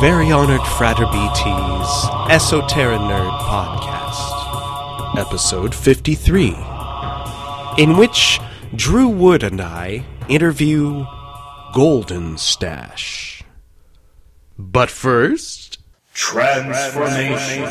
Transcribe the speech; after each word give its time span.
Very 0.00 0.32
Honored 0.32 0.66
Frater 0.66 1.04
BT's 1.04 2.08
Esoteric 2.30 3.00
Nerd 3.00 3.38
Podcast, 3.40 5.18
episode 5.18 5.74
53, 5.74 6.56
in 7.76 7.98
which 7.98 8.40
Drew 8.74 9.08
Wood 9.08 9.42
and 9.42 9.60
I 9.60 10.06
interview 10.26 11.04
Golden 11.74 12.38
Stash. 12.38 13.42
But 14.58 14.88
first, 14.88 15.80
Transformation 16.14 17.64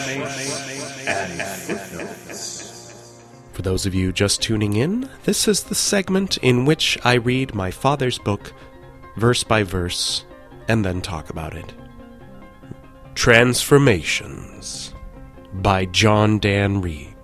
and 1.08 1.42
footnotes. 1.42 3.24
For 3.54 3.64
those 3.64 3.88
of 3.88 3.96
you 3.96 4.12
just 4.12 4.44
tuning 4.44 4.76
in, 4.76 5.10
this 5.24 5.48
is 5.48 5.64
the 5.64 5.74
segment 5.74 6.38
in 6.38 6.66
which 6.66 6.96
I 7.04 7.16
read 7.16 7.56
my 7.56 7.72
father's 7.72 8.20
book, 8.20 8.54
verse 9.18 9.44
by 9.44 9.64
verse, 9.64 10.26
and 10.68 10.86
then 10.86 11.02
talk 11.02 11.32
about 11.32 11.56
it. 11.56 11.74
Transformations 13.16 14.94
by 15.54 15.86
John 15.86 16.40
Dan 16.40 16.82
Reeb. 16.82 17.16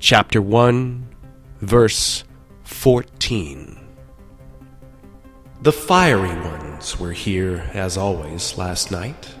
Chapter 0.00 0.42
1, 0.42 1.14
verse 1.60 2.24
14. 2.64 3.78
The 5.60 5.72
fiery 5.72 6.34
ones 6.40 6.98
were 6.98 7.12
here, 7.12 7.70
as 7.72 7.96
always, 7.96 8.58
last 8.58 8.90
night. 8.90 9.34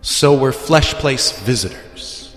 So 0.00 0.36
were 0.36 0.52
Flesh 0.52 0.94
Place 0.94 1.38
visitors. 1.40 2.34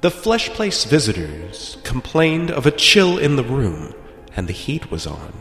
The 0.00 0.10
Flesh 0.10 0.48
Place 0.50 0.84
visitors 0.84 1.76
complained 1.84 2.50
of 2.50 2.66
a 2.66 2.72
chill 2.72 3.18
in 3.18 3.36
the 3.36 3.44
room, 3.44 3.94
and 4.34 4.48
the 4.48 4.52
heat 4.52 4.90
was 4.90 5.06
on. 5.06 5.32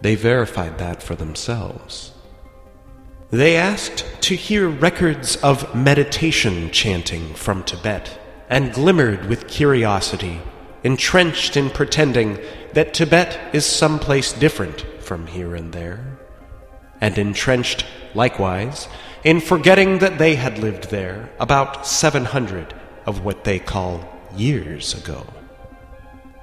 They 0.00 0.16
verified 0.16 0.78
that 0.78 1.02
for 1.02 1.14
themselves. 1.14 2.11
They 3.32 3.56
asked 3.56 4.04
to 4.24 4.36
hear 4.36 4.68
records 4.68 5.36
of 5.36 5.74
meditation 5.74 6.70
chanting 6.70 7.32
from 7.32 7.62
Tibet, 7.62 8.20
and 8.50 8.74
glimmered 8.74 9.24
with 9.24 9.48
curiosity, 9.48 10.42
entrenched 10.84 11.56
in 11.56 11.70
pretending 11.70 12.38
that 12.74 12.92
Tibet 12.92 13.54
is 13.54 13.64
someplace 13.64 14.34
different 14.34 14.82
from 15.02 15.26
here 15.28 15.54
and 15.54 15.72
there, 15.72 16.18
and 17.00 17.16
entrenched, 17.16 17.86
likewise, 18.14 18.86
in 19.24 19.40
forgetting 19.40 20.00
that 20.00 20.18
they 20.18 20.34
had 20.34 20.58
lived 20.58 20.90
there 20.90 21.30
about 21.40 21.86
700 21.86 22.74
of 23.06 23.24
what 23.24 23.44
they 23.44 23.58
call 23.58 24.06
years 24.36 24.92
ago. 24.92 25.26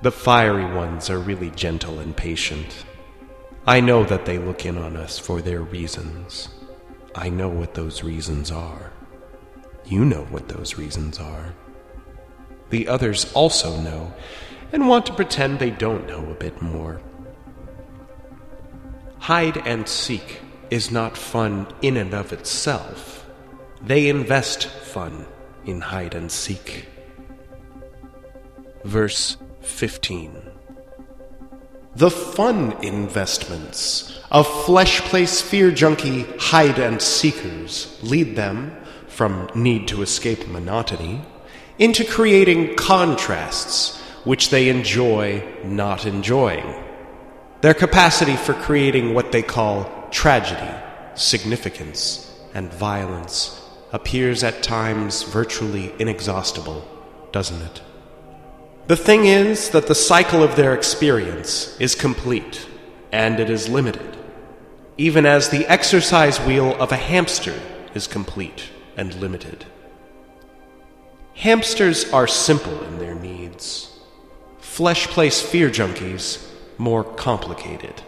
The 0.01 0.11
fiery 0.11 0.65
ones 0.65 1.11
are 1.11 1.19
really 1.19 1.51
gentle 1.51 1.99
and 1.99 2.17
patient. 2.17 2.83
I 3.67 3.79
know 3.79 4.03
that 4.05 4.25
they 4.25 4.39
look 4.39 4.65
in 4.65 4.75
on 4.75 4.97
us 4.97 5.19
for 5.19 5.39
their 5.39 5.61
reasons. 5.61 6.49
I 7.15 7.29
know 7.29 7.49
what 7.49 7.73
those 7.73 8.03
reasons 8.03 8.51
are. 8.51 8.91
You 9.85 10.05
know 10.05 10.25
what 10.25 10.47
those 10.47 10.77
reasons 10.77 11.19
are. 11.19 11.55
The 12.69 12.87
others 12.87 13.31
also 13.33 13.79
know 13.81 14.13
and 14.71 14.87
want 14.87 15.05
to 15.07 15.13
pretend 15.13 15.57
they 15.57 15.71
don't 15.71 16.07
know 16.07 16.29
a 16.29 16.35
bit 16.35 16.61
more. 16.61 17.01
Hide 19.19 19.57
and 19.67 19.87
seek 19.87 20.41
is 20.69 20.91
not 20.91 21.17
fun 21.17 21.67
in 21.81 21.97
and 21.97 22.13
of 22.13 22.31
itself. 22.31 23.27
They 23.81 24.07
invest 24.07 24.67
fun 24.67 25.25
in 25.65 25.81
hide 25.81 26.13
and 26.13 26.31
seek. 26.31 26.87
Verse 28.83 29.37
15 29.61 30.48
The 31.99 32.09
fun 32.09 32.77
investments 32.81 34.21
of 34.31 34.47
flesh 34.63 35.01
place 35.01 35.41
fear 35.41 35.69
junkie 35.69 36.21
hide 36.39 36.79
and 36.79 37.01
seekers 37.01 37.99
lead 38.01 38.37
them, 38.37 38.73
from 39.09 39.49
need 39.53 39.89
to 39.89 40.01
escape 40.01 40.47
monotony, 40.47 41.21
into 41.77 42.05
creating 42.05 42.77
contrasts 42.77 43.99
which 44.23 44.49
they 44.49 44.69
enjoy 44.69 45.43
not 45.65 46.05
enjoying. 46.05 46.73
Their 47.59 47.73
capacity 47.73 48.37
for 48.37 48.53
creating 48.53 49.13
what 49.13 49.33
they 49.33 49.41
call 49.41 50.07
tragedy, 50.09 50.73
significance, 51.15 52.33
and 52.53 52.71
violence 52.71 53.61
appears 53.91 54.41
at 54.41 54.63
times 54.63 55.23
virtually 55.23 55.91
inexhaustible, 55.99 56.81
doesn't 57.33 57.61
it? 57.61 57.81
The 58.89 58.97
thing 58.97 59.25
is 59.25 59.69
that 59.69 59.85
the 59.85 59.93
cycle 59.93 60.41
of 60.41 60.55
their 60.55 60.73
experience 60.73 61.79
is 61.79 61.93
complete, 61.93 62.67
and 63.11 63.39
it 63.39 63.47
is 63.47 63.69
limited, 63.69 64.17
even 64.97 65.27
as 65.27 65.49
the 65.49 65.67
exercise 65.67 66.39
wheel 66.39 66.73
of 66.81 66.91
a 66.91 66.95
hamster 66.95 67.53
is 67.93 68.07
complete 68.07 68.71
and 68.97 69.13
limited. 69.13 69.63
Hamsters 71.35 72.11
are 72.11 72.25
simple 72.25 72.83
in 72.85 72.97
their 72.97 73.13
needs. 73.13 73.95
Flesh 74.57 75.05
place 75.05 75.39
fear 75.39 75.69
junkies 75.69 76.49
more 76.79 77.03
complicated. 77.03 78.01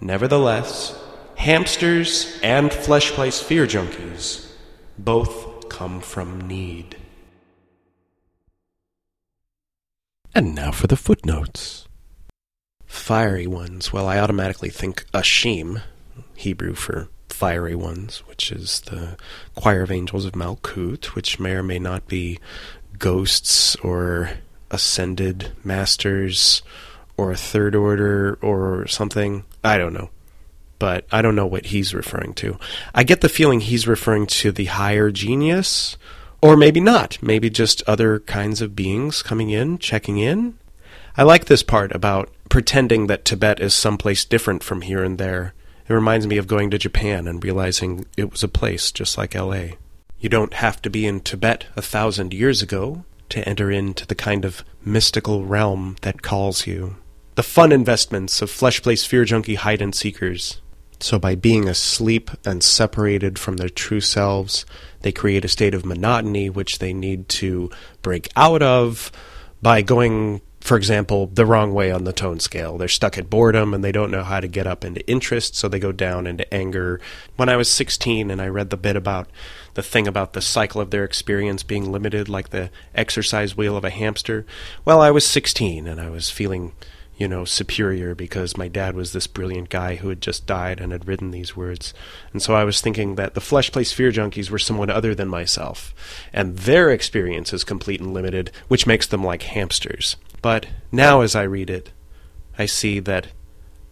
Nevertheless, 0.00 0.98
hamsters 1.34 2.40
and 2.42 2.72
flesh 2.72 3.10
place 3.10 3.42
fear 3.42 3.66
junkies 3.66 4.50
both 4.98 5.68
come 5.68 6.00
from 6.00 6.40
need. 6.48 6.96
And 10.36 10.54
now 10.54 10.70
for 10.70 10.86
the 10.86 10.98
footnotes. 10.98 11.88
Fiery 12.84 13.46
ones. 13.46 13.90
Well, 13.90 14.06
I 14.06 14.18
automatically 14.18 14.68
think 14.68 15.06
Ashim, 15.12 15.80
Hebrew 16.34 16.74
for 16.74 17.08
fiery 17.30 17.74
ones, 17.74 18.18
which 18.26 18.52
is 18.52 18.82
the 18.82 19.16
choir 19.54 19.80
of 19.80 19.90
angels 19.90 20.26
of 20.26 20.32
Malkut, 20.32 21.06
which 21.14 21.40
may 21.40 21.52
or 21.52 21.62
may 21.62 21.78
not 21.78 22.06
be 22.06 22.38
ghosts 22.98 23.76
or 23.76 24.32
ascended 24.70 25.52
masters 25.64 26.60
or 27.16 27.32
a 27.32 27.36
third 27.36 27.74
order 27.74 28.38
or 28.42 28.86
something. 28.88 29.42
I 29.64 29.78
don't 29.78 29.94
know. 29.94 30.10
But 30.78 31.06
I 31.10 31.22
don't 31.22 31.34
know 31.34 31.46
what 31.46 31.64
he's 31.64 31.94
referring 31.94 32.34
to. 32.34 32.58
I 32.94 33.04
get 33.04 33.22
the 33.22 33.30
feeling 33.30 33.60
he's 33.60 33.88
referring 33.88 34.26
to 34.26 34.52
the 34.52 34.66
higher 34.66 35.10
genius, 35.10 35.96
or 36.40 36.56
maybe 36.56 36.80
not. 36.80 37.18
Maybe 37.22 37.50
just 37.50 37.82
other 37.86 38.20
kinds 38.20 38.60
of 38.60 38.76
beings 38.76 39.22
coming 39.22 39.50
in, 39.50 39.78
checking 39.78 40.18
in. 40.18 40.58
I 41.16 41.22
like 41.22 41.46
this 41.46 41.62
part 41.62 41.94
about 41.94 42.30
pretending 42.48 43.06
that 43.06 43.24
Tibet 43.24 43.60
is 43.60 43.74
someplace 43.74 44.24
different 44.24 44.62
from 44.62 44.82
here 44.82 45.02
and 45.02 45.18
there. 45.18 45.54
It 45.88 45.94
reminds 45.94 46.26
me 46.26 46.36
of 46.36 46.46
going 46.46 46.70
to 46.70 46.78
Japan 46.78 47.28
and 47.28 47.42
realizing 47.42 48.06
it 48.16 48.30
was 48.30 48.42
a 48.42 48.48
place 48.48 48.90
just 48.90 49.16
like 49.16 49.34
LA. 49.34 49.76
You 50.18 50.28
don't 50.28 50.54
have 50.54 50.82
to 50.82 50.90
be 50.90 51.06
in 51.06 51.20
Tibet 51.20 51.66
a 51.76 51.82
thousand 51.82 52.34
years 52.34 52.62
ago 52.62 53.04
to 53.28 53.46
enter 53.48 53.70
into 53.70 54.06
the 54.06 54.14
kind 54.14 54.44
of 54.44 54.64
mystical 54.84 55.44
realm 55.44 55.96
that 56.02 56.22
calls 56.22 56.66
you. 56.66 56.96
The 57.34 57.42
fun 57.42 57.72
investments 57.72 58.40
of 58.40 58.50
flesh 58.50 58.82
place 58.82 59.04
fear 59.04 59.24
junkie 59.24 59.56
hide 59.56 59.82
and 59.82 59.94
seekers. 59.94 60.60
So 61.00 61.18
by 61.18 61.34
being 61.34 61.68
asleep 61.68 62.30
and 62.44 62.62
separated 62.62 63.38
from 63.38 63.58
their 63.58 63.68
true 63.68 64.00
selves, 64.00 64.64
they 65.06 65.12
create 65.12 65.44
a 65.44 65.48
state 65.48 65.72
of 65.72 65.86
monotony 65.86 66.50
which 66.50 66.80
they 66.80 66.92
need 66.92 67.28
to 67.28 67.70
break 68.02 68.28
out 68.34 68.60
of 68.60 69.12
by 69.62 69.80
going 69.80 70.40
for 70.66 70.76
example, 70.76 71.28
the 71.28 71.46
wrong 71.46 71.72
way 71.72 71.92
on 71.92 72.02
the 72.02 72.12
tone 72.12 72.40
scale. 72.40 72.76
They're 72.76 72.88
stuck 72.88 73.16
at 73.16 73.30
boredom 73.30 73.72
and 73.72 73.84
they 73.84 73.92
don't 73.92 74.10
know 74.10 74.24
how 74.24 74.40
to 74.40 74.48
get 74.48 74.66
up 74.66 74.84
into 74.84 75.08
interest, 75.08 75.54
so 75.54 75.68
they 75.68 75.78
go 75.78 75.92
down 75.92 76.26
into 76.26 76.52
anger. 76.52 77.00
When 77.36 77.48
I 77.48 77.54
was 77.54 77.70
16 77.70 78.32
and 78.32 78.42
I 78.42 78.48
read 78.48 78.70
the 78.70 78.76
bit 78.76 78.96
about 78.96 79.30
the 79.74 79.82
thing 79.84 80.08
about 80.08 80.32
the 80.32 80.42
cycle 80.42 80.80
of 80.80 80.90
their 80.90 81.04
experience 81.04 81.62
being 81.62 81.92
limited, 81.92 82.28
like 82.28 82.50
the 82.50 82.70
exercise 82.96 83.56
wheel 83.56 83.76
of 83.76 83.84
a 83.84 83.90
hamster, 83.90 84.44
well, 84.84 85.00
I 85.00 85.12
was 85.12 85.24
16 85.24 85.86
and 85.86 86.00
I 86.00 86.10
was 86.10 86.30
feeling, 86.30 86.72
you 87.16 87.26
know, 87.26 87.44
superior 87.44 88.14
because 88.14 88.58
my 88.58 88.68
dad 88.68 88.94
was 88.94 89.12
this 89.12 89.26
brilliant 89.26 89.70
guy 89.70 89.96
who 89.96 90.10
had 90.10 90.20
just 90.20 90.46
died 90.46 90.80
and 90.80 90.92
had 90.92 91.08
written 91.08 91.30
these 91.30 91.56
words. 91.56 91.94
And 92.32 92.42
so 92.42 92.54
I 92.54 92.64
was 92.64 92.80
thinking 92.80 93.14
that 93.14 93.34
the 93.34 93.40
flesh 93.40 93.72
place 93.72 93.92
fear 93.92 94.12
junkies 94.12 94.50
were 94.50 94.58
someone 94.58 94.90
other 94.90 95.14
than 95.14 95.28
myself, 95.28 95.94
and 96.32 96.58
their 96.58 96.90
experience 96.90 97.52
is 97.54 97.64
complete 97.64 98.00
and 98.00 98.12
limited, 98.12 98.50
which 98.68 98.86
makes 98.86 99.06
them 99.06 99.24
like 99.24 99.42
hamsters. 99.42 100.16
But 100.42 100.66
now, 100.92 101.22
as 101.22 101.34
I 101.34 101.42
read 101.42 101.70
it, 101.70 101.90
I 102.58 102.66
see 102.66 103.00
that 103.00 103.28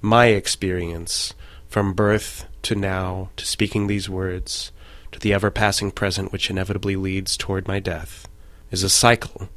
my 0.03 0.27
experience 0.27 1.33
from 1.67 1.95
birth 1.95 2.47
to 2.63 2.75
now, 2.75 3.31
to 3.37 3.47
speaking 3.47 3.87
these 3.87 4.09
words, 4.09 4.71
to 5.13 5.19
the 5.19 5.33
ever 5.33 5.51
passing 5.51 5.91
present 5.91 6.31
which 6.31 6.51
inevitably 6.51 6.97
leads 6.97 7.37
toward 7.37 7.67
my 7.67 7.79
death, 7.81 8.29
is 8.71 8.83
a 8.83 8.91
cycle 8.91 9.49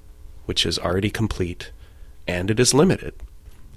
which 0.46 0.66
is 0.66 0.80
already 0.80 1.10
complete, 1.10 1.72
and 2.26 2.50
it 2.50 2.60
is 2.60 2.74
limited. 2.74 3.14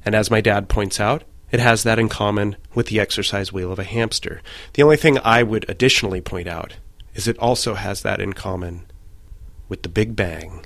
And 0.04 0.14
as 0.14 0.30
my 0.30 0.40
dad 0.40 0.68
points 0.68 1.00
out, 1.00 1.24
it 1.50 1.60
has 1.60 1.82
that 1.82 1.98
in 1.98 2.08
common 2.08 2.56
with 2.74 2.86
the 2.86 3.00
exercise 3.00 3.52
wheel 3.52 3.72
of 3.72 3.78
a 3.78 3.84
hamster. 3.84 4.40
The 4.74 4.82
only 4.82 4.96
thing 4.96 5.18
I 5.24 5.42
would 5.42 5.68
additionally 5.68 6.20
point 6.20 6.48
out 6.48 6.76
is 7.14 7.26
it 7.26 7.38
also 7.38 7.74
has 7.74 8.02
that 8.02 8.20
in 8.20 8.32
common 8.32 8.86
with 9.68 9.82
the 9.82 9.88
Big 9.88 10.14
Bang 10.14 10.64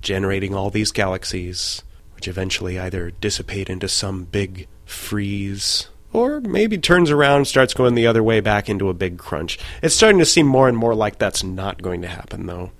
generating 0.00 0.54
all 0.54 0.70
these 0.70 0.92
galaxies, 0.92 1.82
which 2.14 2.28
eventually 2.28 2.78
either 2.78 3.10
dissipate 3.10 3.68
into 3.68 3.88
some 3.88 4.24
big 4.24 4.66
freeze 4.84 5.88
or 6.12 6.40
maybe 6.40 6.76
turns 6.78 7.10
around 7.10 7.46
starts 7.46 7.74
going 7.74 7.94
the 7.94 8.06
other 8.06 8.22
way 8.22 8.40
back 8.40 8.68
into 8.68 8.88
a 8.88 8.94
big 8.94 9.18
crunch. 9.18 9.58
It's 9.82 9.94
starting 9.94 10.18
to 10.18 10.24
seem 10.26 10.46
more 10.46 10.68
and 10.68 10.76
more 10.76 10.94
like 10.94 11.18
that's 11.18 11.44
not 11.44 11.82
going 11.82 12.02
to 12.02 12.08
happen, 12.08 12.46
though. 12.46 12.72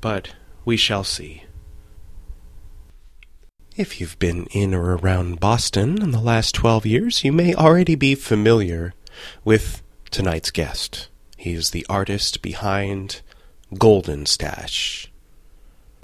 But 0.00 0.34
we 0.64 0.76
shall 0.76 1.04
see. 1.04 1.44
If 3.76 4.00
you've 4.00 4.16
been 4.20 4.46
in 4.52 4.72
or 4.72 4.94
around 4.94 5.40
Boston 5.40 6.00
in 6.00 6.12
the 6.12 6.20
last 6.20 6.54
12 6.54 6.86
years, 6.86 7.24
you 7.24 7.32
may 7.32 7.56
already 7.56 7.96
be 7.96 8.14
familiar 8.14 8.94
with 9.44 9.82
tonight's 10.12 10.52
guest. 10.52 11.08
He 11.36 11.54
is 11.54 11.70
the 11.70 11.84
artist 11.88 12.40
behind 12.40 13.20
Golden 13.76 14.26
Stash. 14.26 15.10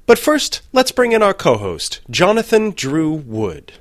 But 0.04 0.18
first, 0.18 0.62
let's 0.72 0.90
bring 0.90 1.12
in 1.12 1.22
our 1.22 1.32
co 1.32 1.58
host, 1.58 2.00
Jonathan 2.10 2.72
Drew 2.72 3.12
Wood. 3.12 3.74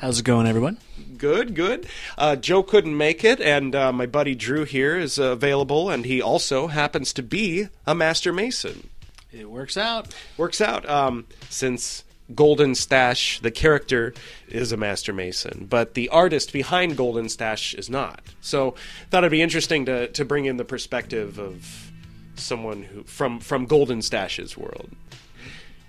How's 0.00 0.18
it 0.18 0.26
going, 0.26 0.46
everyone? 0.46 0.76
Good, 1.18 1.54
good. 1.54 1.86
Uh, 2.18 2.36
Joe 2.36 2.62
couldn't 2.62 2.96
make 2.96 3.24
it, 3.24 3.40
and 3.40 3.74
uh, 3.74 3.92
my 3.92 4.06
buddy 4.06 4.34
Drew 4.34 4.64
here 4.64 4.98
is 4.98 5.18
uh, 5.18 5.32
available, 5.32 5.90
and 5.90 6.04
he 6.04 6.20
also 6.20 6.66
happens 6.66 7.12
to 7.14 7.22
be 7.22 7.68
a 7.86 7.94
master 7.94 8.32
mason. 8.32 8.90
It 9.32 9.50
works 9.50 9.76
out. 9.76 10.14
Works 10.36 10.60
out 10.60 10.88
um, 10.88 11.26
since 11.48 12.04
Golden 12.34 12.74
Stash, 12.74 13.40
the 13.40 13.50
character, 13.50 14.14
is 14.48 14.72
a 14.72 14.76
master 14.76 15.12
mason, 15.12 15.66
but 15.68 15.94
the 15.94 16.08
artist 16.08 16.52
behind 16.52 16.96
Golden 16.96 17.28
Stash 17.28 17.74
is 17.74 17.88
not. 17.88 18.22
So, 18.40 18.74
thought 19.10 19.24
it'd 19.24 19.30
be 19.30 19.42
interesting 19.42 19.84
to 19.86 20.08
to 20.08 20.24
bring 20.24 20.46
in 20.46 20.56
the 20.56 20.64
perspective 20.64 21.38
of 21.38 21.92
someone 22.34 22.82
who 22.82 23.02
from 23.04 23.40
from 23.40 23.66
Golden 23.66 24.02
Stash's 24.02 24.56
world. 24.56 24.90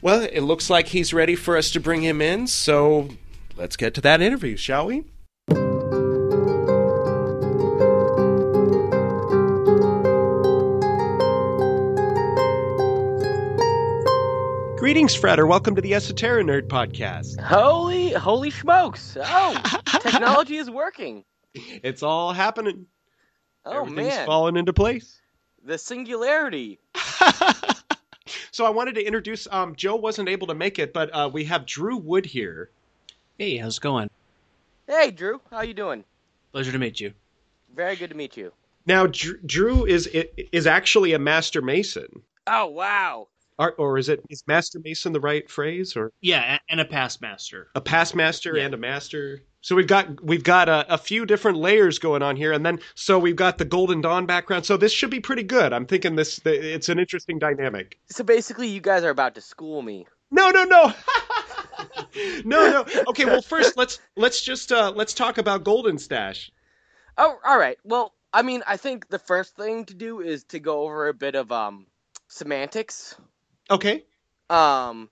Well, 0.01 0.21
it 0.21 0.41
looks 0.41 0.69
like 0.69 0.87
he's 0.87 1.13
ready 1.13 1.35
for 1.35 1.57
us 1.57 1.71
to 1.71 1.79
bring 1.79 2.03
him 2.03 2.21
in, 2.21 2.45
so 2.45 3.09
let's 3.55 3.75
get 3.75 3.95
to 3.95 4.01
that 4.01 4.21
interview, 4.21 4.55
shall 4.55 4.85
we? 4.85 5.05
Greetings, 14.87 15.13
Frater. 15.13 15.45
Welcome 15.45 15.75
to 15.75 15.81
the 15.81 15.93
Esoteric 15.95 16.47
Nerd 16.47 16.69
Podcast. 16.69 17.41
Holy, 17.41 18.13
holy 18.13 18.49
smokes! 18.49 19.17
Oh, 19.21 19.81
technology 19.99 20.55
is 20.55 20.69
working. 20.71 21.25
It's 21.53 22.03
all 22.03 22.31
happening. 22.31 22.85
Oh 23.65 23.81
Everything's 23.81 24.15
man, 24.15 24.25
falling 24.25 24.55
into 24.55 24.71
place. 24.71 25.19
the 25.61 25.77
singularity. 25.77 26.79
so 28.51 28.65
I 28.65 28.69
wanted 28.69 28.95
to 28.95 29.05
introduce. 29.05 29.45
Um, 29.51 29.75
Joe 29.75 29.97
wasn't 29.97 30.29
able 30.29 30.47
to 30.47 30.55
make 30.55 30.79
it, 30.79 30.93
but 30.93 31.09
uh, 31.13 31.29
we 31.33 31.43
have 31.43 31.65
Drew 31.65 31.97
Wood 31.97 32.25
here. 32.25 32.69
Hey, 33.37 33.57
how's 33.57 33.79
it 33.79 33.81
going? 33.81 34.09
Hey, 34.87 35.11
Drew, 35.11 35.41
how 35.51 35.63
you 35.63 35.73
doing? 35.73 36.05
Pleasure 36.53 36.71
to 36.71 36.79
meet 36.79 37.01
you. 37.01 37.11
Very 37.75 37.97
good 37.97 38.11
to 38.11 38.15
meet 38.15 38.37
you. 38.37 38.53
Now, 38.85 39.07
Drew, 39.07 39.37
Drew 39.45 39.85
is 39.85 40.07
is 40.07 40.65
actually 40.65 41.11
a 41.11 41.19
master 41.19 41.61
mason, 41.61 42.21
Oh 42.49 42.67
wow. 42.67 43.27
Or, 43.59 43.73
or 43.73 43.97
is 43.97 44.09
it 44.09 44.21
is 44.29 44.43
master 44.47 44.79
mason 44.83 45.13
the 45.13 45.19
right 45.19 45.49
phrase, 45.49 45.95
or 45.95 46.11
Yeah, 46.21 46.59
and 46.69 46.79
a 46.79 46.85
past 46.85 47.21
master. 47.21 47.69
a 47.75 47.81
past 47.81 48.15
master 48.15 48.55
Yeah. 48.57 48.65
and 48.65 48.73
a 48.73 48.77
master? 48.77 49.41
So 49.61 49.75
we've 49.75 49.87
got 49.87 50.23
we've 50.23 50.43
got 50.43 50.69
a, 50.69 50.93
a 50.93 50.97
few 50.97 51.25
different 51.25 51.57
layers 51.57 51.99
going 51.99 52.21
on 52.21 52.35
here, 52.35 52.53
and 52.53 52.65
then 52.65 52.79
so 52.95 53.19
we've 53.19 53.35
got 53.35 53.57
the 53.57 53.65
Golden 53.65 54.01
Dawn 54.01 54.25
background. 54.25 54.65
So 54.65 54.77
this 54.77 54.93
should 54.93 55.09
be 55.09 55.19
pretty 55.19 55.43
good. 55.43 55.73
I'm 55.73 55.85
thinking 55.85 56.15
this 56.15 56.39
it's 56.45 56.89
an 56.89 56.99
interesting 56.99 57.39
dynamic. 57.39 57.97
So 58.09 58.23
basically, 58.23 58.67
you 58.69 58.79
guys 58.79 59.03
are 59.03 59.09
about 59.09 59.35
to 59.35 59.41
school 59.41 59.81
me. 59.81 60.05
No, 60.31 60.51
no, 60.51 60.63
no. 60.63 60.93
no, 62.45 62.69
no. 62.71 62.85
Okay, 63.07 63.25
well 63.25 63.41
first 63.41 63.77
let's 63.77 63.99
let's 64.15 64.41
just 64.41 64.71
uh 64.71 64.91
let's 64.95 65.13
talk 65.13 65.37
about 65.37 65.63
Golden 65.63 65.97
Stash. 65.97 66.51
Oh, 67.17 67.37
all 67.43 67.57
right. 67.57 67.77
Well, 67.83 68.13
I 68.31 68.43
mean, 68.43 68.61
I 68.67 68.77
think 68.77 69.09
the 69.09 69.19
first 69.19 69.55
thing 69.55 69.85
to 69.85 69.93
do 69.95 70.19
is 70.21 70.43
to 70.45 70.59
go 70.59 70.83
over 70.83 71.07
a 71.07 71.13
bit 71.13 71.35
of 71.35 71.51
um 71.51 71.87
semantics. 72.27 73.15
Okay. 73.69 74.05
Um, 74.49 75.09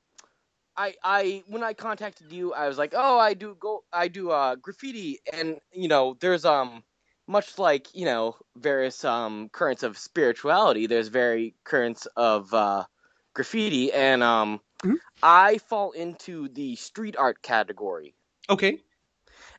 I 0.78 0.96
I 1.04 1.44
when 1.48 1.64
I 1.64 1.74
contacted 1.74 2.32
you, 2.32 2.54
I 2.54 2.68
was 2.68 2.78
like, 2.78 2.94
oh, 2.96 3.18
I 3.20 3.34
do 3.34 3.56
go, 3.60 3.84
I 3.94 4.08
do 4.08 4.32
uh 4.32 4.56
graffiti, 4.56 5.20
and 5.32 5.60
you 5.72 5.88
know, 5.88 6.18
there's 6.20 6.46
um 6.46 6.84
much 7.28 7.58
like 7.60 7.94
you 7.96 8.06
know 8.06 8.36
various 8.58 9.04
um 9.06 9.50
currents 9.50 9.84
of 9.84 9.98
spirituality, 9.98 10.88
there's 10.88 11.10
very 11.10 11.56
currents 11.64 12.08
of 12.18 12.54
uh 12.54 12.86
graffiti, 13.34 13.92
and 13.94 14.24
um 14.24 14.62
Mhm. 14.84 14.98
I 15.24 15.58
fall 15.60 15.92
into 15.92 16.50
the 16.50 16.76
street 16.76 17.16
art 17.18 17.42
category, 17.42 18.16
Okay. 18.50 18.84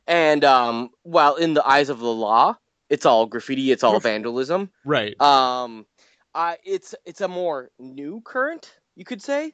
and 0.07 0.43
um 0.43 0.89
while 1.03 1.35
in 1.35 1.53
the 1.53 1.65
eyes 1.67 1.89
of 1.89 1.99
the 1.99 2.05
law, 2.13 2.57
it's 2.89 3.05
all 3.05 3.25
graffiti, 3.25 3.71
it's 3.71 3.83
all 3.83 3.99
vandalism. 4.01 4.71
Right. 4.83 5.15
Um, 5.19 5.85
I 6.33 6.57
it's 6.65 6.95
it's 7.05 7.21
a 7.21 7.27
more 7.27 7.71
new 7.79 8.21
current, 8.21 8.77
you 8.97 9.05
could 9.05 9.21
say. 9.23 9.53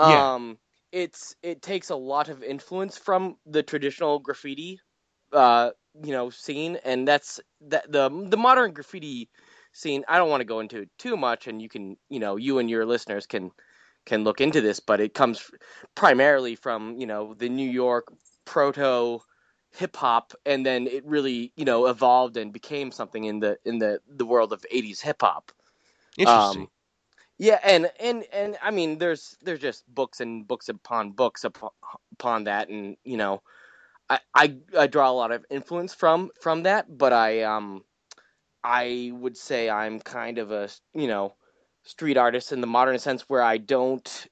Yeah. 0.00 0.26
Um, 0.34 0.58
it's 0.92 1.36
it 1.42 1.62
takes 1.62 1.90
a 1.90 1.96
lot 1.96 2.28
of 2.28 2.44
influence 2.44 2.98
from 2.98 3.36
the 3.46 3.62
traditional 3.62 4.20
graffiti, 4.20 4.80
uh, 5.32 5.70
you 6.04 6.12
know, 6.12 6.30
scene, 6.30 6.78
and 6.84 7.08
that's 7.08 7.40
that 7.62 7.90
the 7.90 8.10
the 8.28 8.38
modern 8.38 8.72
graffiti 8.72 9.30
scene. 9.72 10.04
I 10.08 10.18
don't 10.18 10.30
want 10.30 10.42
to 10.42 10.46
go 10.46 10.60
into 10.60 10.82
it 10.82 10.90
too 10.98 11.16
much, 11.16 11.48
and 11.48 11.62
you 11.62 11.68
can, 11.68 11.96
you 12.10 12.20
know, 12.20 12.36
you 12.36 12.58
and 12.58 12.70
your 12.70 12.86
listeners 12.86 13.26
can 13.26 13.50
can 14.06 14.24
look 14.24 14.40
into 14.40 14.60
this, 14.60 14.80
but 14.80 15.00
it 15.00 15.14
comes 15.14 15.50
primarily 15.96 16.56
from 16.56 16.96
you 16.98 17.06
know 17.06 17.34
the 17.34 17.48
New 17.48 17.70
York 17.70 18.08
proto 18.44 19.20
hip 19.76 19.96
hop 19.96 20.32
and 20.44 20.66
then 20.66 20.86
it 20.86 21.04
really 21.06 21.52
you 21.56 21.64
know 21.64 21.86
evolved 21.86 22.36
and 22.36 22.52
became 22.52 22.90
something 22.92 23.24
in 23.24 23.40
the 23.40 23.58
in 23.64 23.78
the 23.78 24.00
the 24.06 24.26
world 24.26 24.52
of 24.52 24.64
80s 24.70 25.00
hip 25.00 25.22
hop 25.22 25.52
Interesting. 26.18 26.68
um, 26.68 26.68
yeah 27.38 27.58
and 27.62 27.90
and 28.00 28.24
and 28.32 28.56
i 28.62 28.70
mean 28.70 28.98
there's 28.98 29.36
there's 29.42 29.60
just 29.60 29.84
books 29.92 30.20
and 30.20 30.46
books 30.46 30.68
upon 30.68 31.12
books 31.12 31.44
upon, 31.44 31.70
upon 32.12 32.44
that 32.44 32.68
and 32.68 32.96
you 33.04 33.16
know 33.16 33.42
I, 34.08 34.20
I 34.34 34.56
i 34.78 34.86
draw 34.86 35.10
a 35.10 35.12
lot 35.12 35.32
of 35.32 35.44
influence 35.50 35.94
from 35.94 36.30
from 36.40 36.64
that 36.64 36.86
but 36.96 37.12
i 37.12 37.42
um 37.42 37.82
i 38.64 39.10
would 39.14 39.36
say 39.36 39.70
i'm 39.70 40.00
kind 40.00 40.38
of 40.38 40.52
a 40.52 40.68
you 40.94 41.08
know 41.08 41.34
street 41.84 42.16
artist 42.16 42.52
in 42.52 42.60
the 42.60 42.66
modern 42.66 42.98
sense 42.98 43.22
where 43.22 43.42
i 43.42 43.58
don't 43.58 44.26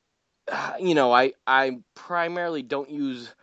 you 0.80 0.94
know 0.94 1.12
i 1.12 1.32
i 1.46 1.78
primarily 1.94 2.62
don't 2.62 2.90
use 2.90 3.34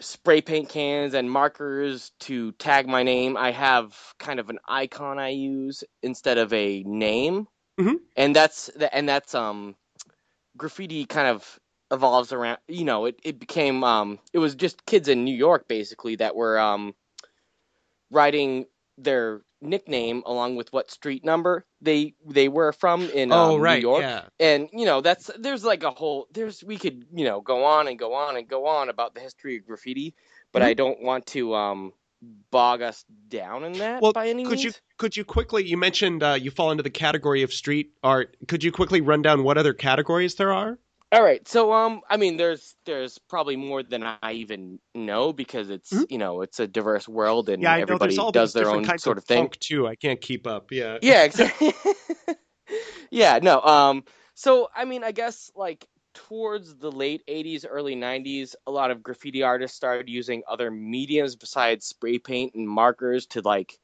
spray 0.00 0.40
paint 0.40 0.68
cans 0.68 1.14
and 1.14 1.30
markers 1.30 2.12
to 2.20 2.52
tag 2.52 2.86
my 2.88 3.02
name. 3.02 3.36
I 3.36 3.52
have 3.52 3.96
kind 4.18 4.40
of 4.40 4.50
an 4.50 4.58
icon 4.68 5.18
I 5.18 5.30
use 5.30 5.84
instead 6.02 6.38
of 6.38 6.52
a 6.52 6.82
name, 6.84 7.46
Mhm. 7.78 7.96
and 8.16 8.34
that's 8.34 8.68
and 8.92 9.08
that's 9.08 9.34
um 9.34 9.74
graffiti 10.56 11.04
kind 11.06 11.28
of 11.28 11.58
evolves 11.90 12.32
around. 12.32 12.58
You 12.68 12.84
know, 12.84 13.06
it 13.06 13.20
it 13.24 13.38
became 13.38 13.84
um 13.84 14.18
it 14.32 14.38
was 14.38 14.54
just 14.54 14.84
kids 14.86 15.08
in 15.08 15.24
New 15.24 15.34
York 15.34 15.68
basically 15.68 16.16
that 16.16 16.34
were 16.36 16.58
um 16.58 16.94
writing 18.10 18.66
their 18.98 19.42
nickname 19.60 20.22
along 20.26 20.56
with 20.56 20.72
what 20.72 20.90
street 20.90 21.24
number 21.24 21.64
they 21.80 22.14
they 22.26 22.48
were 22.48 22.72
from 22.72 23.10
in 23.10 23.32
oh 23.32 23.56
um, 23.56 23.66
right. 23.66 23.66
New 23.66 23.76
York 23.78 24.06
Yeah. 24.06 24.28
and 24.38 24.68
you 24.72 24.84
know 24.86 25.00
that's 25.00 25.30
there's 25.38 25.64
like 25.64 25.82
a 25.82 25.90
whole 25.90 26.26
there's 26.32 26.62
we 26.64 26.76
could 26.76 27.04
you 27.14 27.24
know 27.24 27.40
go 27.40 27.64
on 27.64 27.88
and 27.88 27.98
go 27.98 28.14
on 28.14 28.36
and 28.36 28.48
go 28.48 28.66
on 28.66 28.88
about 28.88 29.14
the 29.14 29.20
history 29.20 29.56
of 29.56 29.66
graffiti 29.66 30.14
but 30.52 30.62
Mhm. 30.62 30.72
i 30.72 30.74
don't 30.74 31.02
want 31.02 31.26
to 31.26 31.54
um 31.54 31.92
bog 32.50 32.82
us 32.82 33.04
down 33.28 33.64
in 33.64 33.72
that 33.78 34.02
Well, 34.02 34.12
by 34.12 34.28
any 34.28 34.44
could 34.44 34.58
means 34.58 34.64
you 34.64 34.72
could 34.98 35.16
you 35.16 35.24
quickly? 35.24 35.64
You 35.64 35.76
mentioned 35.76 36.22
uh, 36.22 36.38
you 36.40 36.50
fall 36.50 36.70
into 36.70 36.82
the 36.82 36.90
category 36.90 37.42
of 37.42 37.52
street 37.52 37.92
art. 38.02 38.36
Could 38.48 38.62
you 38.62 38.72
quickly 38.72 39.00
run 39.00 39.22
down 39.22 39.42
what 39.44 39.58
other 39.58 39.74
categories 39.74 40.34
there 40.36 40.52
are? 40.52 40.78
all 41.12 41.22
right 41.22 41.46
so 41.46 41.72
um 41.72 42.00
i 42.10 42.16
mean 42.16 42.36
there's 42.36 42.74
there's 42.86 43.18
probably 43.28 43.56
more 43.56 43.82
than 43.82 44.02
i 44.02 44.32
even 44.32 44.78
know 44.94 45.32
because 45.32 45.70
it's 45.70 45.92
Mhm. 45.92 46.10
you 46.10 46.18
know 46.18 46.40
it's 46.42 46.58
a 46.60 46.66
diverse 46.66 47.06
world 47.06 47.48
and 47.48 47.62
Yeah, 47.62 47.76
everybody 47.76 48.16
does 48.32 48.52
their 48.52 48.68
own 48.68 48.84
sort 48.98 49.18
of 49.18 49.18
of 49.18 49.24
thing 49.24 49.48
too. 49.60 49.86
I 49.86 49.94
can't 49.94 50.20
keep 50.20 50.46
up. 50.46 50.72
Yeah. 50.72 50.98
yeah 51.02 51.22
exactly 51.22 51.72
yeah 53.10 53.38
no 53.42 53.60
um 53.62 54.04
so 54.34 54.68
i 54.74 54.84
mean 54.84 55.04
i 55.04 55.12
guess 55.12 55.50
like 55.54 55.86
towards 56.14 56.76
the 56.76 56.90
late 56.90 57.22
80s 57.28 57.64
early 57.68 57.96
90s 57.96 58.54
a 58.66 58.70
lot 58.70 58.90
of 58.90 59.02
graffiti 59.02 59.42
artists 59.42 59.76
started 59.76 60.08
using 60.08 60.42
other 60.48 60.70
mediums 60.70 61.36
besides 61.36 61.86
spray 61.86 62.18
paint 62.18 62.54
and 62.54 62.68
markers 62.68 63.26
to 63.26 63.42
like 63.42 63.78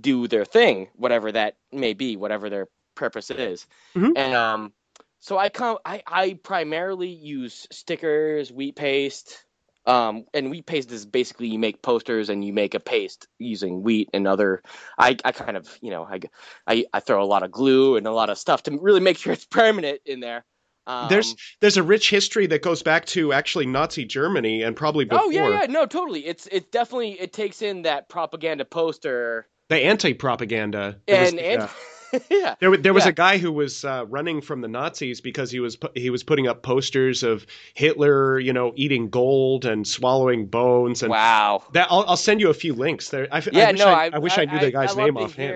do 0.00 0.26
their 0.28 0.44
thing 0.44 0.88
whatever 0.96 1.30
that 1.32 1.56
may 1.72 1.92
be 1.92 2.16
whatever 2.16 2.50
their 2.50 2.68
purpose 2.94 3.30
is 3.30 3.66
Mhm. 3.96 4.12
and 4.16 4.34
um 4.34 4.72
so 5.20 5.36
i 5.38 5.48
come 5.48 5.78
i 5.84 6.02
i 6.06 6.34
primarily 6.42 7.08
use 7.08 7.66
stickers 7.70 8.50
wheat 8.52 8.76
paste 8.76 9.44
um, 9.86 10.24
and 10.32 10.50
wheat 10.50 10.66
paste 10.66 10.90
is 10.92 11.04
basically 11.04 11.48
you 11.48 11.58
make 11.58 11.82
posters 11.82 12.30
and 12.30 12.44
you 12.44 12.52
make 12.52 12.74
a 12.74 12.80
paste 12.80 13.28
using 13.38 13.82
wheat 13.82 14.08
and 14.14 14.26
other. 14.26 14.62
I, 14.98 15.16
I 15.24 15.32
kind 15.32 15.56
of 15.56 15.78
you 15.82 15.90
know 15.90 16.04
I, 16.04 16.20
I 16.66 16.86
I 16.92 17.00
throw 17.00 17.22
a 17.22 17.26
lot 17.26 17.42
of 17.42 17.50
glue 17.50 17.96
and 17.96 18.06
a 18.06 18.12
lot 18.12 18.30
of 18.30 18.38
stuff 18.38 18.62
to 18.64 18.78
really 18.78 19.00
make 19.00 19.18
sure 19.18 19.32
it's 19.32 19.44
permanent 19.50 20.00
in 20.06 20.20
there. 20.20 20.44
Um, 20.86 21.08
there's 21.08 21.34
there's 21.60 21.76
a 21.76 21.82
rich 21.82 22.10
history 22.10 22.46
that 22.48 22.62
goes 22.62 22.82
back 22.82 23.06
to 23.06 23.32
actually 23.32 23.66
Nazi 23.66 24.04
Germany 24.04 24.62
and 24.62 24.76
probably 24.76 25.04
before 25.04 25.24
oh 25.24 25.30
yeah, 25.30 25.48
yeah, 25.48 25.66
no, 25.66 25.86
totally. 25.86 26.26
It's 26.26 26.46
it's 26.52 26.68
definitely 26.70 27.12
it 27.20 27.32
takes 27.32 27.62
in 27.62 27.82
that 27.82 28.08
propaganda 28.08 28.64
poster 28.64 29.48
the 29.70 29.76
anti-propaganda. 29.76 31.00
It 31.06 31.18
was- 31.20 31.30
and 31.30 31.40
yeah. 31.40 31.68
yeah, 32.30 32.54
There, 32.60 32.76
there 32.76 32.94
was 32.94 33.04
Yeah. 33.04 33.10
a 33.10 33.12
guy 33.12 33.38
who 33.38 33.52
was 33.52 33.84
uh, 33.84 34.06
running 34.08 34.40
from 34.40 34.60
the 34.60 34.68
Nazis 34.68 35.20
because 35.20 35.50
he 35.50 35.60
was 35.60 35.76
pu- 35.76 35.88
he 35.94 36.10
was 36.10 36.22
putting 36.22 36.46
up 36.46 36.62
posters 36.62 37.22
of 37.22 37.46
Hitler, 37.74 38.38
you 38.38 38.52
know, 38.52 38.72
eating 38.76 39.08
gold 39.10 39.64
and 39.64 39.86
swallowing 39.86 40.46
bones, 40.46 41.02
and 41.02 41.10
wow. 41.10 41.62
that 41.72 41.88
I'll, 41.90 42.04
I'll 42.06 42.16
send 42.16 42.40
you 42.40 42.48
a 42.50 42.54
few 42.54 42.74
links. 42.74 43.10
There, 43.10 43.28
I, 43.32 43.38
f- 43.38 43.48
I 43.48 43.50
Yeah, 43.52 43.70
wish 43.70 43.78
no, 43.80 43.86
I, 43.86 44.04
I, 44.06 44.10
I 44.12 44.18
wish 44.18 44.38
I, 44.38 44.44
knew 44.44 44.58
the 44.58 44.70
guy's 44.70 44.96
I 44.96 45.02
name 45.04 45.16
offhand. 45.16 45.50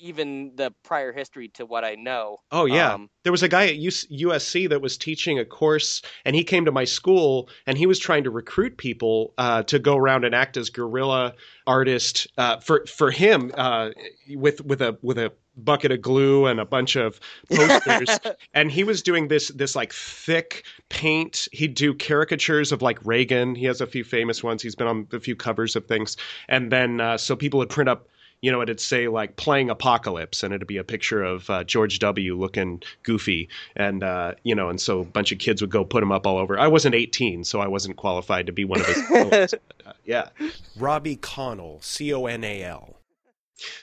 even 0.00 0.52
the 0.56 0.72
prior 0.82 1.12
history 1.12 1.48
to 1.48 1.66
what 1.66 1.84
I 1.84 1.94
know. 1.94 2.38
Oh 2.50 2.64
yeah, 2.66 2.94
Um, 2.94 3.10
there 3.22 3.32
was 3.32 3.42
a 3.42 3.48
guy 3.48 3.66
at 3.66 3.76
US, 3.76 4.06
USC 4.10 4.66
that 4.66 4.80
was 4.80 4.96
teaching 4.98 5.38
a 5.38 5.44
course, 5.44 6.02
and 6.24 6.34
he 6.36 6.44
came 6.44 6.64
to 6.64 6.72
my 6.72 6.84
school, 6.84 7.48
and 7.66 7.78
he 7.78 7.86
was 7.86 7.98
trying 7.98 8.24
to 8.24 8.30
recruit 8.30 8.76
people 8.76 9.32
uh, 9.38 9.62
to 9.64 9.78
go 9.78 9.96
around 9.96 10.24
and 10.24 10.34
act 10.34 10.56
as 10.56 10.70
guerrilla 10.70 11.34
artist 11.66 12.26
uh, 12.38 12.58
for 12.60 12.84
for 12.86 13.10
him 13.10 13.50
uh, 13.54 13.90
with 14.34 14.60
with 14.64 14.82
a 14.82 14.98
with 15.02 15.18
a 15.18 15.32
bucket 15.56 15.92
of 15.92 16.00
glue 16.00 16.46
and 16.46 16.60
a 16.60 16.64
bunch 16.64 16.96
of 16.96 17.20
posters. 17.52 18.18
and 18.54 18.70
he 18.70 18.84
was 18.84 19.02
doing 19.02 19.28
this 19.28 19.48
this 19.48 19.76
like 19.76 19.92
thick 19.92 20.64
paint. 20.88 21.48
He'd 21.52 21.74
do 21.74 21.94
caricatures 21.94 22.72
of 22.72 22.82
like 22.82 22.98
Reagan. 23.04 23.54
He 23.54 23.66
has 23.66 23.80
a 23.80 23.86
few 23.86 24.04
famous 24.04 24.42
ones. 24.42 24.62
He's 24.62 24.74
been 24.74 24.86
on 24.86 25.06
a 25.12 25.20
few 25.20 25.36
covers 25.36 25.76
of 25.76 25.86
things, 25.86 26.16
and 26.48 26.70
then 26.70 27.00
uh, 27.00 27.18
so 27.18 27.36
people 27.36 27.58
would 27.58 27.70
print 27.70 27.88
up 27.88 28.08
you 28.42 28.50
know, 28.50 28.60
it'd 28.60 28.80
say 28.80 29.06
like 29.06 29.36
playing 29.36 29.70
apocalypse, 29.70 30.42
and 30.42 30.52
it'd 30.52 30.66
be 30.66 30.76
a 30.76 30.84
picture 30.84 31.22
of 31.22 31.48
uh, 31.48 31.62
George 31.62 32.00
W. 32.00 32.36
looking 32.36 32.82
goofy, 33.04 33.48
and 33.76 34.02
uh, 34.02 34.34
you 34.42 34.54
know, 34.54 34.68
and 34.68 34.80
so 34.80 35.00
a 35.00 35.04
bunch 35.04 35.30
of 35.30 35.38
kids 35.38 35.60
would 35.62 35.70
go 35.70 35.84
put 35.84 36.02
him 36.02 36.10
up 36.10 36.26
all 36.26 36.38
over. 36.38 36.58
I 36.58 36.66
wasn't 36.66 36.96
18, 36.96 37.44
so 37.44 37.60
I 37.60 37.68
wasn't 37.68 37.96
qualified 37.96 38.46
to 38.46 38.52
be 38.52 38.64
one 38.64 38.80
of 38.80 38.86
his. 38.86 39.54
Uh, 39.84 39.92
yeah. 40.04 40.28
Robbie 40.76 41.16
Conal, 41.16 41.80
C 41.82 42.14
O 42.14 42.26
N 42.26 42.44
A 42.44 42.62
L. 42.62 43.01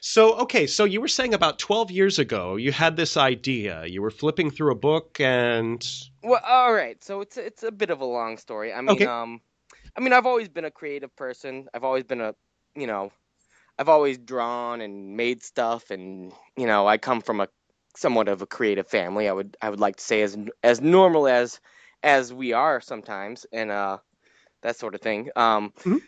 So 0.01 0.35
okay, 0.39 0.67
so 0.67 0.83
you 0.85 1.01
were 1.01 1.07
saying 1.07 1.33
about 1.33 1.59
12 1.59 1.91
years 1.91 2.19
ago, 2.19 2.55
you 2.55 2.71
had 2.71 2.95
this 2.97 3.17
idea. 3.17 3.85
You 3.85 4.01
were 4.01 4.11
flipping 4.11 4.51
through 4.51 4.71
a 4.71 4.75
book, 4.75 5.19
and 5.19 5.85
Well, 6.23 6.41
all 6.43 6.73
right. 6.73 7.01
So 7.03 7.21
it's 7.21 7.37
it's 7.37 7.63
a 7.63 7.71
bit 7.71 7.89
of 7.89 8.01
a 8.01 8.05
long 8.05 8.37
story. 8.37 8.73
I 8.73 8.81
mean, 8.81 9.01
Okay. 9.01 9.05
um, 9.05 9.41
I 9.97 10.01
mean, 10.01 10.13
I've 10.13 10.25
always 10.25 10.49
been 10.49 10.65
a 10.65 10.71
creative 10.71 11.15
person. 11.15 11.67
I've 11.73 11.83
always 11.83 12.03
been 12.03 12.21
a, 12.21 12.35
you 12.75 12.87
know, 12.87 13.11
I've 13.79 13.89
always 13.89 14.17
drawn 14.19 14.81
and 14.81 15.17
made 15.17 15.43
stuff, 15.43 15.91
and 15.91 16.33
you 16.57 16.67
know, 16.67 16.87
I 16.87 16.97
come 16.99 17.21
from 17.21 17.41
a 17.41 17.49
somewhat 17.97 18.29
of 18.29 18.41
a 18.41 18.47
creative 18.47 18.87
family. 18.89 19.29
I 19.29 19.33
would 19.33 19.57
I 19.61 19.69
would 19.71 19.79
like 19.81 19.97
to 19.97 20.03
say 20.03 20.21
as 20.23 20.37
as 20.63 20.81
normal 20.81 21.27
as 21.27 21.61
as 22.03 22.33
we 22.33 22.53
are 22.53 22.81
sometimes, 22.81 23.45
and 23.53 23.71
uh, 23.71 23.99
that 24.63 24.77
sort 24.77 24.95
of 24.95 25.01
thing. 25.01 25.31
Um, 25.37 25.73
Mhm. 25.85 25.99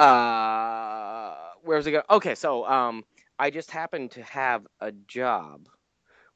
Uh, 0.00 1.36
where 1.62 1.76
was 1.76 1.86
it 1.86 1.92
going? 1.92 2.04
Okay, 2.10 2.34
so 2.34 2.66
um, 2.66 3.04
I 3.38 3.50
just 3.50 3.70
happened 3.70 4.12
to 4.12 4.22
have 4.22 4.66
a 4.80 4.92
job 4.92 5.68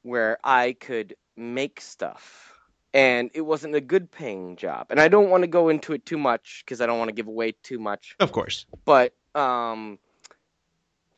where 0.02 0.38
I 0.44 0.72
could 0.74 1.16
make 1.36 1.80
stuff 1.80 2.52
and 2.92 3.30
it 3.34 3.40
wasn't 3.40 3.74
a 3.74 3.80
good 3.80 4.10
paying 4.10 4.56
job. 4.56 4.88
And 4.90 5.00
I 5.00 5.08
don't 5.08 5.30
want 5.30 5.42
to 5.42 5.48
go 5.48 5.68
into 5.68 5.92
it 5.94 6.06
too 6.06 6.18
much 6.18 6.62
because 6.64 6.80
I 6.80 6.86
don't 6.86 6.98
want 6.98 7.08
to 7.08 7.14
give 7.14 7.26
away 7.28 7.52
too 7.62 7.78
much. 7.78 8.16
of 8.20 8.32
course, 8.32 8.66
But 8.84 9.14
um, 9.34 9.98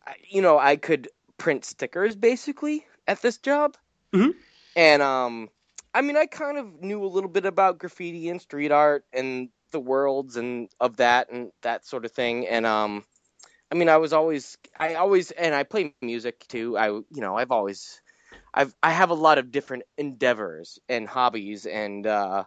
I, 0.06 0.14
you 0.28 0.42
know, 0.42 0.58
I 0.58 0.76
could 0.76 1.08
print 1.38 1.64
stickers 1.64 2.16
basically 2.16 2.86
at 3.06 3.20
this 3.22 3.38
job, 3.38 3.76
Mhm. 4.14 4.34
and 4.76 5.02
um, 5.02 5.50
I 5.94 6.02
mean, 6.02 6.16
I 6.16 6.26
kind 6.26 6.58
of 6.58 6.80
knew 6.82 7.04
a 7.04 7.06
little 7.08 7.30
bit 7.30 7.44
about 7.44 7.78
graffiti 7.78 8.28
and 8.28 8.40
street 8.40 8.72
art 8.72 9.04
and 9.12 9.48
the 9.72 9.80
worlds 9.80 10.36
and 10.36 10.68
of 10.80 10.96
that 10.98 11.30
and 11.30 11.52
that 11.62 11.86
sort 11.86 12.04
of 12.04 12.12
thing. 12.12 12.46
And 12.48 12.66
um, 12.66 13.04
I 13.72 13.76
mean, 13.76 13.88
I 13.88 13.98
was 13.98 14.12
always, 14.12 14.58
I 14.78 14.94
always, 14.96 15.32
and 15.32 15.54
I 15.54 15.64
play 15.64 15.94
music 16.02 16.46
too. 16.48 16.76
I, 16.78 16.88
you 16.88 17.04
know, 17.10 17.36
I've 17.36 17.52
always. 17.52 18.00
I've 18.54 18.74
I 18.82 18.90
have 18.92 19.10
a 19.10 19.14
lot 19.14 19.38
of 19.38 19.50
different 19.50 19.84
endeavors 19.98 20.78
and 20.88 21.06
hobbies 21.08 21.66
and 21.66 22.06
uh, 22.06 22.44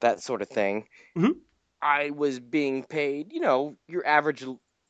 that 0.00 0.22
sort 0.22 0.42
of 0.42 0.48
thing. 0.48 0.86
Mhm. 1.14 1.46
I 1.82 2.10
was 2.10 2.40
being 2.40 2.84
paid, 2.84 3.32
you 3.32 3.40
know, 3.40 3.76
your 3.88 4.06
average 4.06 4.44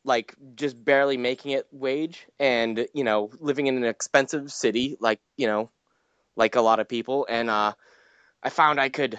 like 0.04 0.34
just 0.54 0.82
barely 0.84 1.16
making 1.16 1.50
it 1.52 1.66
wage 1.72 2.26
and 2.38 2.86
you 2.94 3.02
know 3.02 3.30
living 3.40 3.66
in 3.66 3.76
an 3.76 3.84
expensive 3.84 4.52
city 4.52 4.96
like 5.00 5.20
you 5.36 5.48
know 5.48 5.70
like 6.36 6.56
a 6.56 6.60
lot 6.60 6.80
of 6.80 6.88
people 6.88 7.26
and 7.28 7.50
uh 7.50 7.72
i 8.42 8.50
found 8.50 8.80
i 8.80 8.88
could 8.88 9.18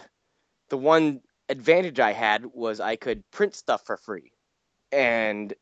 the 0.70 0.78
one 0.78 1.22
advantage 1.50 2.00
i 2.00 2.14
had 2.14 2.46
was 2.54 2.80
i 2.80 2.96
could 2.96 3.30
print 3.32 3.56
stuff 3.56 3.86
for 3.86 3.98
free. 3.98 4.32
And 4.92 5.54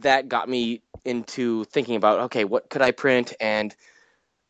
that 0.00 0.28
got 0.28 0.48
me 0.48 0.82
into 1.04 1.64
thinking 1.64 1.96
about 1.96 2.20
okay 2.20 2.44
what 2.44 2.70
could 2.70 2.82
i 2.82 2.92
print? 2.92 3.34
And 3.40 3.74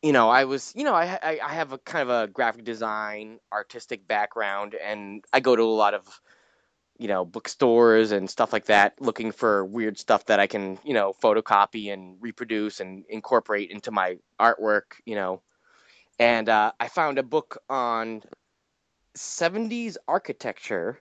you 0.03 0.13
know 0.13 0.29
i 0.29 0.45
was 0.45 0.73
you 0.77 0.85
know 0.85 0.95
i 0.95 1.19
i, 1.23 1.41
I 1.43 1.53
have 1.55 1.73
a 1.73 1.79
kind 1.79 2.09
of 2.09 2.11
a 2.11 2.31
graphic 2.33 2.65
design 2.65 3.39
artistic 3.53 4.07
background 4.07 4.75
and 4.75 5.25
i 5.33 5.41
go 5.41 5.57
to 5.57 5.63
a 5.63 5.65
lot 5.65 5.95
of 5.95 6.07
you 6.99 7.09
know 7.09 7.25
bookstores 7.25 8.13
and 8.13 8.29
stuff 8.31 8.53
like 8.53 8.67
that 8.67 8.95
looking 9.01 9.33
for 9.33 9.65
weird 9.65 9.99
stuff 9.99 10.27
that 10.27 10.41
i 10.41 10.47
can 10.47 10.79
you 10.85 10.95
know 10.95 11.15
photocopy 11.23 11.93
and 11.93 12.17
reproduce 12.21 12.81
and 12.81 13.05
incorporate 13.09 13.71
into 13.71 13.91
my 13.91 14.19
artwork 14.41 15.01
you 15.05 15.15
know. 15.15 15.43
And 16.19 16.49
uh, 16.49 16.73
i 16.81 16.89
found 16.89 17.19
a 17.19 17.23
book 17.23 17.59
on 17.69 18.23
70s 19.17 19.97
architecture 20.07 21.01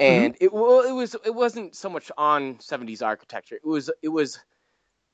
mm-hmm. 0.00 0.24
and 0.24 0.36
it 0.40 0.52
well 0.52 0.80
it 0.80 0.92
was 0.92 1.14
it 1.24 1.34
wasn't 1.34 1.74
so 1.74 1.88
much 1.88 2.10
on 2.16 2.56
70s 2.56 3.02
architecture. 3.02 3.56
It 3.56 3.66
was 3.66 3.90
it 4.02 4.08
was 4.08 4.38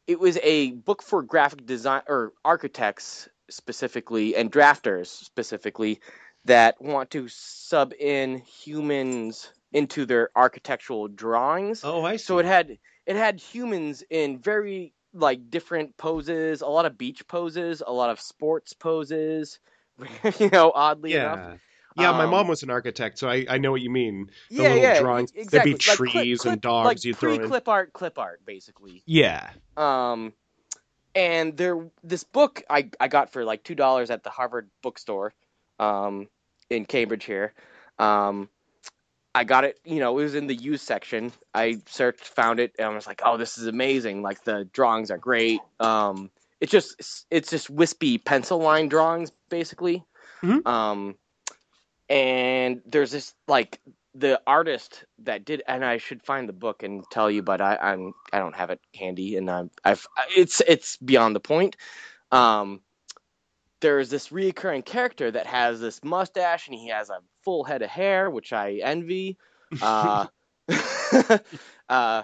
it 0.06 0.18
was 0.18 0.38
a 0.42 0.72
book 0.72 1.02
for 1.02 1.22
graphic 1.22 1.66
design 1.66 2.02
or 2.08 2.32
architects 2.44 3.28
specifically 3.50 4.37
and 4.37 4.50
drafters 4.50 5.06
specifically 5.06 6.00
that 6.46 6.80
want 6.80 7.10
to 7.10 7.28
sub 7.28 7.92
in 7.99 8.38
humans 8.38 9.52
into 9.72 10.06
their 10.06 10.30
architectural 10.34 11.06
drawings. 11.08 11.82
Oh, 11.84 12.04
I 12.04 12.16
see. 12.16 12.25
so 12.25 12.38
it 12.38 12.46
had 12.46 12.78
it 13.06 13.16
had 13.16 13.40
humans 13.40 14.02
in 14.08 14.38
very 14.38 14.94
like 15.12 15.50
different 15.50 15.96
poses 15.96 16.60
a 16.60 16.66
lot 16.66 16.87
of 16.87 16.96
beach 16.96 17.26
poses 17.26 17.82
a 17.84 17.92
lot 17.92 18.10
of 18.10 18.20
sports 18.20 18.72
poses 18.72 19.58
you 20.38 20.49
know 20.50 20.70
oddly 20.72 21.14
enough 21.14 21.58
yeah. 21.97 22.02
Yeah, 22.02 22.12
my 22.12 22.25
Um, 22.25 22.30
mom 22.30 22.49
was 22.49 22.62
an 22.62 22.70
architect, 22.70 23.18
so 23.18 23.28
I, 23.28 23.44
I 23.49 23.59
know 23.59 23.70
what 23.73 23.80
you 23.80 23.90
mean. 23.90 24.30
The 24.49 24.56
yeah, 24.56 24.62
little 24.62 24.78
yeah, 24.78 25.00
drawings. 25.00 25.32
e- 25.35 25.44
There'd 25.44 25.64
be 25.64 25.70
exactly. 25.73 25.73
Like 25.73 25.80
clip- 25.99 26.12
trees 26.12 26.44
and 26.44 26.61
dogs 26.61 26.85
like 26.87 27.04
you'd 27.04 27.16
throw 27.16 27.32
in. 27.32 27.38
pre-clip 27.38 27.68
art, 27.68 27.92
clip 27.92 28.18
art, 28.18 28.40
basically. 28.47 29.02
Yeah. 29.06 29.50
Um, 29.76 30.32
and 31.14 31.56
there, 31.56 31.78
this 32.04 32.23
book 32.25 32.62
I 32.70 32.90
I 33.00 33.09
got 33.09 33.32
for 33.32 33.44
like 33.44 33.64
two 33.64 33.75
dollars 33.75 34.11
at 34.11 34.23
the 34.23 34.30
Harvard 34.30 34.70
bookstore, 34.82 35.32
um, 35.78 36.28
in 36.68 36.85
Cambridge 36.85 37.25
here. 37.25 37.52
Um, 37.99 38.49
I 39.35 39.44
got 39.44 39.64
it. 39.64 39.78
You 39.85 40.00
know, 40.00 40.18
it 40.18 40.23
was 40.23 40.35
in 40.35 40.47
the 40.47 40.54
used 40.54 40.85
section. 40.85 41.32
I 41.54 41.80
searched, 41.87 42.25
found 42.26 42.61
it, 42.61 42.75
and 42.78 42.88
I 42.88 42.94
was 42.94 43.06
like, 43.06 43.23
"Oh, 43.25 43.37
this 43.37 43.59
is 43.59 43.66
amazing! 43.66 44.23
Like 44.23 44.44
the 44.44 44.64
drawings 44.73 45.11
are 45.11 45.18
great." 45.18 45.61
Um, 45.80 46.30
it's 46.61 46.73
just 46.73 47.26
it's 47.30 47.50
just 47.50 47.70
wispy 47.70 48.18
pencil 48.18 48.59
line 48.59 48.88
drawings, 48.88 49.32
basically. 49.49 50.04
Mhm. 50.42 50.66
Um, 50.66 51.14
and 52.11 52.83
there's 52.85 53.12
this 53.12 53.33
like 53.47 53.81
the 54.14 54.40
artist 54.47 55.05
that 55.21 55.45
did, 55.45 55.62
and 55.67 55.85
I 55.85 55.99
should 55.99 56.23
find 56.23 56.49
the 56.49 56.52
book 56.52 56.83
and 56.83 57.05
tell 57.11 57.31
you, 57.31 57.43
but 57.43 57.61
I, 57.61 57.76
I'm 57.76 58.12
I 58.33 58.40
don't 58.40 58.57
have 58.57 58.71
it 58.71 58.81
handy, 58.95 59.37
and 59.37 59.49
I'm 59.49 59.71
I've 59.85 60.07
it's 60.37 60.61
it's 60.67 60.97
beyond 60.97 61.37
the 61.37 61.40
point. 61.40 61.76
Um, 62.33 62.81
there's 63.81 64.11
this 64.11 64.29
reoccurring 64.29 64.85
character 64.85 65.31
that 65.31 65.47
has 65.47 65.81
this 65.81 66.02
mustache, 66.02 66.67
and 66.67 66.76
he 66.76 66.88
has 66.88 67.09
a 67.09 67.21
full 67.45 67.64
head 67.64 67.83
of 67.83 67.90
hair, 67.90 68.29
which 68.29 68.52
I 68.52 68.81
envy. 68.83 69.38
Uh, 69.81 70.26
uh, 71.88 72.23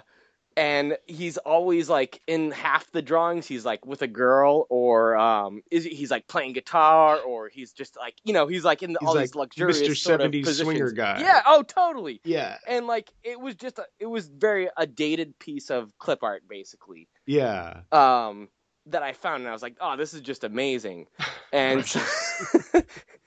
and 0.57 0.97
he's 1.05 1.37
always 1.37 1.87
like 1.87 2.19
in 2.27 2.51
half 2.51 2.91
the 2.91 3.01
drawings 3.01 3.45
he's 3.47 3.63
like 3.63 3.85
with 3.85 4.01
a 4.01 4.07
girl 4.07 4.65
or 4.69 5.15
um 5.15 5.61
is 5.71 5.85
he's 5.85 6.11
like 6.11 6.27
playing 6.27 6.51
guitar 6.53 7.19
or 7.19 7.47
he's 7.47 7.71
just 7.71 7.95
like 7.95 8.15
you 8.25 8.33
know 8.33 8.47
he's 8.47 8.65
like 8.65 8.81
in 8.83 8.89
He's 8.99 9.07
all 9.07 9.13
like 9.15 9.25
these 9.25 9.35
luxurious 9.35 9.81
Mr. 9.81 9.95
sort 9.95 10.21
of 10.21 10.55
swinger 10.55 10.91
guy. 10.91 11.19
yeah 11.21 11.41
oh 11.45 11.61
totally 11.63 12.19
Yeah. 12.25 12.57
and 12.67 12.87
like 12.87 13.11
it 13.23 13.39
was 13.39 13.55
just 13.55 13.77
a, 13.79 13.85
it 13.99 14.07
was 14.07 14.27
very 14.27 14.67
a 14.75 14.85
dated 14.87 15.37
piece 15.39 15.69
of 15.69 15.91
clip 15.99 16.23
art 16.23 16.43
basically 16.49 17.07
Yeah. 17.25 17.81
um 17.91 18.49
that 18.87 19.03
I 19.03 19.11
found 19.13 19.41
and 19.41 19.49
I 19.49 19.51
was 19.51 19.61
like, 19.61 19.75
oh, 19.81 19.97
this 19.97 20.13
is 20.13 20.21
just 20.21 20.43
amazing. 20.45 21.07
And 21.53 21.83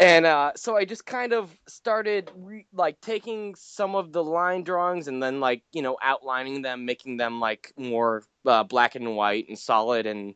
and 0.00 0.24
uh, 0.24 0.52
so 0.56 0.76
I 0.76 0.86
just 0.86 1.04
kind 1.04 1.34
of 1.34 1.54
started 1.68 2.30
re- 2.34 2.66
like 2.72 3.00
taking 3.02 3.54
some 3.54 3.94
of 3.94 4.12
the 4.12 4.24
line 4.24 4.64
drawings 4.64 5.08
and 5.08 5.22
then 5.22 5.40
like 5.40 5.62
you 5.72 5.82
know 5.82 5.98
outlining 6.02 6.62
them, 6.62 6.86
making 6.86 7.18
them 7.18 7.38
like 7.38 7.72
more 7.76 8.24
uh, 8.46 8.64
black 8.64 8.94
and 8.94 9.14
white 9.14 9.46
and 9.48 9.58
solid 9.58 10.06
and 10.06 10.34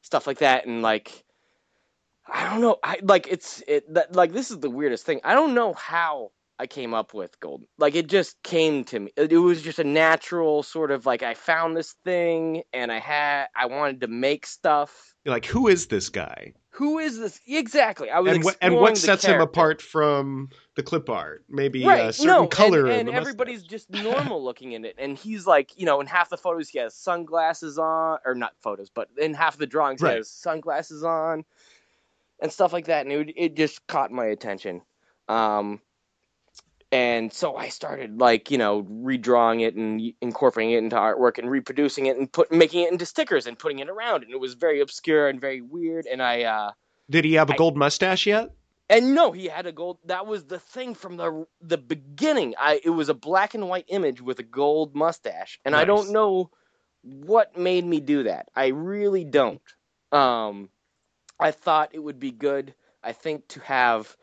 stuff 0.00 0.26
like 0.26 0.38
that. 0.38 0.66
And 0.66 0.80
like 0.80 1.24
I 2.26 2.48
don't 2.48 2.62
know. 2.62 2.78
I 2.82 2.98
like 3.02 3.28
it's 3.28 3.62
it 3.68 3.92
that 3.92 4.16
like 4.16 4.32
this 4.32 4.50
is 4.50 4.60
the 4.60 4.70
weirdest 4.70 5.04
thing. 5.04 5.20
I 5.24 5.34
don't 5.34 5.54
know 5.54 5.74
how 5.74 6.30
I 6.58 6.66
came 6.66 6.94
up 6.94 7.12
with 7.12 7.38
gold. 7.38 7.64
Like 7.78 7.94
it 7.94 8.06
just 8.06 8.42
came 8.42 8.82
to 8.84 9.00
me. 9.00 9.10
It, 9.16 9.30
it 9.30 9.38
was 9.38 9.60
just 9.60 9.78
a 9.78 9.84
natural 9.84 10.62
sort 10.62 10.90
of 10.90 11.04
like 11.04 11.22
I 11.22 11.34
found 11.34 11.76
this 11.76 11.94
thing 12.04 12.62
and 12.72 12.90
I 12.90 12.98
had 12.98 13.48
I 13.54 13.66
wanted 13.66 14.00
to 14.00 14.08
make 14.08 14.46
stuff. 14.46 15.14
Like, 15.26 15.44
who 15.44 15.68
is 15.68 15.88
this 15.88 16.08
guy? 16.08 16.54
Who 16.76 16.98
is 16.98 17.18
this 17.18 17.40
exactly? 17.46 18.10
I 18.10 18.20
was 18.20 18.34
And 18.34 18.44
what 18.44 18.56
and 18.60 18.74
what 18.74 18.98
sets 18.98 19.24
him 19.24 19.40
apart 19.40 19.80
from 19.80 20.50
the 20.74 20.82
clip 20.82 21.08
art? 21.08 21.42
Maybe 21.48 21.82
right, 21.82 22.10
a 22.10 22.12
certain 22.12 22.42
no, 22.42 22.46
color 22.48 22.86
and, 22.86 23.08
and 23.08 23.16
everybody's 23.16 23.62
just 23.62 23.88
normal 23.88 24.44
looking 24.44 24.72
in 24.72 24.84
it, 24.84 24.94
and 24.98 25.16
he's 25.16 25.46
like, 25.46 25.70
you 25.78 25.86
know, 25.86 26.02
in 26.02 26.06
half 26.06 26.28
the 26.28 26.36
photos 26.36 26.68
he 26.68 26.78
has 26.78 26.94
sunglasses 26.94 27.78
on, 27.78 28.18
or 28.26 28.34
not 28.34 28.52
photos, 28.60 28.90
but 28.90 29.08
in 29.16 29.32
half 29.32 29.56
the 29.56 29.66
drawings 29.66 30.02
Right. 30.02 30.10
he 30.10 30.16
has 30.18 30.30
sunglasses 30.30 31.02
on, 31.02 31.46
and 32.40 32.52
stuff 32.52 32.74
like 32.74 32.84
that, 32.86 33.06
and 33.06 33.30
it, 33.30 33.34
it 33.36 33.56
just 33.56 33.86
caught 33.86 34.10
my 34.10 34.26
attention, 34.26 34.82
um, 35.28 35.80
and 36.92 37.32
so 37.32 37.56
I 37.56 37.68
started 37.68 38.20
like, 38.20 38.50
you 38.50 38.58
know, 38.58 38.82
redrawing 38.84 39.62
it 39.66 39.74
and 39.74 40.00
incorporating 40.20 40.72
it 40.74 40.78
into 40.78 40.96
artwork 40.96 41.38
and 41.38 41.50
reproducing 41.50 42.06
it 42.06 42.16
and 42.16 42.30
put 42.30 42.52
making 42.52 42.82
it 42.84 42.92
into 42.92 43.06
stickers 43.06 43.46
and 43.46 43.58
putting 43.58 43.80
it 43.80 43.88
around, 43.88 44.22
and 44.24 44.32
it 44.32 44.40
was 44.40 44.54
very 44.54 44.80
obscure 44.80 45.28
and 45.28 45.40
very 45.40 45.60
weird, 45.60 46.06
and 46.06 46.22
I. 46.22 46.42
uh 46.44 46.70
Did 47.10 47.24
he 47.24 47.34
have 47.34 47.50
a 47.50 47.54
I- 47.54 47.56
gold 47.56 47.76
mustache 47.76 48.26
yet? 48.26 48.50
and 48.88 49.16
no, 49.16 49.32
he 49.32 49.46
had 49.46 49.66
a 49.66 49.72
gold. 49.72 49.98
That 50.04 50.26
was 50.26 50.44
the 50.44 50.60
thing 50.60 50.94
from 50.94 51.16
the 51.16 51.46
the 51.60 51.78
beginning. 51.78 52.54
I 52.58 52.80
it 52.84 52.90
was 52.90 53.08
a 53.08 53.14
black 53.14 53.54
and 53.54 53.68
white 53.68 53.86
image 53.88 54.20
with 54.20 54.38
a 54.38 54.44
gold 54.44 54.94
mustache, 54.94 55.58
and 55.64 55.74
I 55.74 55.84
don't 55.84 56.12
know 56.12 56.50
what 57.02 57.56
made 57.58 57.84
me 57.84 57.98
do 58.00 58.22
that. 58.24 58.48
I 58.54 58.68
really 58.68 59.24
don't. 59.24 59.60
Um, 60.12 60.68
I 61.38 61.50
thought 61.50 61.90
it 61.94 61.98
would 61.98 62.20
be 62.20 62.30
good. 62.30 62.74
I 63.02 63.12
think 63.12 63.48
to 63.48 63.60
have 63.60 64.16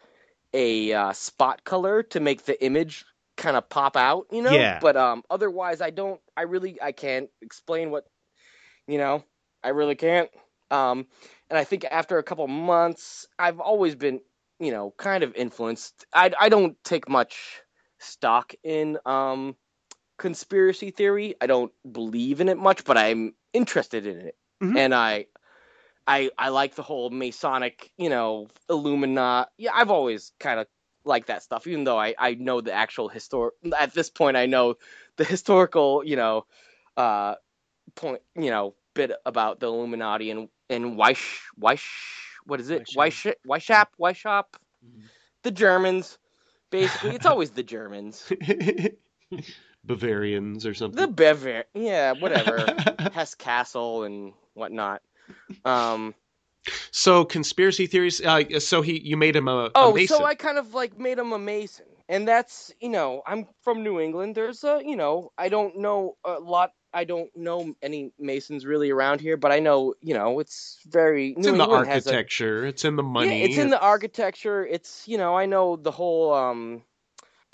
a 0.54 0.94
uh, 0.94 1.14
spot 1.14 1.64
color 1.64 2.04
to 2.04 2.20
make 2.20 2.44
the 2.46 2.64
image 2.64 3.06
kind 3.38 3.58
of 3.58 3.68
pop 3.70 3.96
out, 3.98 4.28
you 4.32 4.42
know. 4.42 4.52
Yeah. 4.54 4.80
But 4.80 4.98
um, 4.98 5.24
otherwise, 5.30 5.82
I 5.82 5.90
don't. 5.90 6.20
I 6.38 6.44
really 6.44 6.82
I 6.82 6.92
can't 6.92 7.30
explain 7.42 7.92
what, 7.92 8.06
you 8.88 8.98
know. 8.98 9.24
I 9.64 9.70
really 9.70 9.96
can't. 9.96 10.30
Um, 10.72 11.08
and 11.50 11.58
I 11.58 11.64
think 11.64 11.86
after 11.86 12.18
a 12.18 12.24
couple 12.24 12.48
months, 12.48 13.28
I've 13.40 13.60
always 13.60 13.96
been, 13.96 14.22
you 14.60 14.72
know, 14.72 14.94
kind 14.98 15.24
of 15.24 15.36
influenced. 15.36 16.06
I 16.14 16.32
I 16.40 16.50
don't 16.50 16.78
take 16.84 17.10
much 17.10 17.62
stock 18.00 18.54
in 18.64 18.98
um 19.06 19.56
conspiracy 20.18 20.92
theory. 20.92 21.36
I 21.42 21.48
don't 21.48 21.72
believe 21.92 22.42
in 22.42 22.50
it 22.50 22.58
much, 22.58 22.84
but 22.86 22.98
I'm 22.98 23.34
interested 23.54 24.06
in 24.08 24.20
it, 24.20 24.36
Mhm. 24.62 24.78
and 24.78 24.96
I. 24.96 25.28
I, 26.08 26.32
I 26.38 26.50
like 26.50 26.76
the 26.76 26.84
whole 26.84 27.10
Masonic, 27.10 27.92
you 27.98 28.10
know, 28.10 28.48
Illuminati. 28.70 29.50
Yeah, 29.58 29.72
I've 29.74 29.90
always 29.92 30.32
kind 30.40 30.60
of 30.60 30.68
liked 31.06 31.28
that 31.28 31.44
stuff, 31.44 31.68
even 31.68 31.84
though 31.84 31.98
I, 31.98 32.14
I 32.18 32.34
know 32.36 32.62
the 32.62 32.74
actual 32.74 33.10
histor. 33.10 33.52
At 33.78 33.94
this 33.94 34.10
point, 34.10 34.38
I 34.38 34.46
know 34.46 34.76
the 35.18 35.24
historical, 35.34 36.04
you 36.06 36.16
know, 36.16 36.46
uh, 36.98 37.36
point, 37.96 38.22
you 38.36 38.50
know, 38.50 38.76
bit 38.94 39.12
about 39.26 39.60
the 39.60 39.68
Illuminati 39.68 40.30
and 40.32 40.50
and 40.70 40.98
Weish 40.98 41.40
Weish. 41.60 41.88
What 42.46 42.60
is 42.60 42.70
it? 42.70 42.88
Weish 42.98 43.34
Weishap 43.48 43.88
Weishap. 44.00 44.46
Mhm. 44.86 45.04
The 45.44 45.52
Germans. 45.52 46.18
Basically, 46.70 47.16
it's 47.16 47.26
always 47.26 47.52
the 47.52 47.64
Germans. 47.64 48.32
Bavarians 49.84 50.66
or 50.66 50.74
something. 50.74 51.00
The 51.00 51.08
Bever. 51.08 51.66
Yeah, 51.74 52.14
whatever. 52.14 52.66
Hesse-Kassel 53.14 54.06
and 54.06 54.34
whatnot. 54.54 55.02
Um. 55.66 56.14
so 56.92 57.26
conspiracy 57.26 57.88
theories. 57.88 58.22
Uh, 58.22 58.60
so 58.60 58.82
he, 58.82 59.00
you 59.00 59.18
made 59.18 59.36
him 59.36 59.48
a, 59.48 59.66
a 59.66 59.72
Oh, 59.76 59.94
Mason. 59.94 60.18
so 60.18 60.26
I 60.26 60.36
kind 60.36 60.58
of 60.58 60.74
like 60.74 60.98
made 60.98 61.18
him 61.20 61.34
a 61.34 61.40
Mason, 61.40 61.86
and 62.08 62.28
that's 62.28 62.72
you 62.80 62.90
know 62.90 63.22
I'm 63.28 63.48
from 63.64 63.84
New 63.84 64.00
England. 64.00 64.36
There's 64.36 64.64
a 64.64 64.82
you 64.86 64.96
know 64.96 65.32
I 65.38 65.50
don't 65.50 65.78
know 65.80 66.18
a 66.24 66.40
lot. 66.40 66.72
I 66.94 67.06
don't 67.06 67.30
know 67.36 67.74
any 67.82 68.12
Masons 68.20 68.66
really 68.66 68.92
around 68.92 69.20
here, 69.20 69.36
but 69.36 69.52
I 69.52 69.60
know 69.60 69.96
you 70.02 70.14
know 70.14 70.40
it's 70.40 70.80
very 70.88 71.30
it's 71.30 71.40
New 71.40 71.54
in 71.54 71.58
the 71.58 71.64
England 71.64 71.88
a- 71.88 71.90
architecture. 71.90 72.66
It's 72.66 72.86
in 72.86 72.96
the 72.96 73.04
money. 73.04 73.40
Yeah, 73.40 73.46
it's 73.46 73.58
in 73.58 73.70
the 73.70 73.80
architecture. 73.82 74.66
It's 74.66 75.08
you 75.08 75.18
know 75.18 75.36
I 75.36 75.46
know 75.48 75.76
the 75.76 75.92
whole 75.92 76.34
um, 76.34 76.84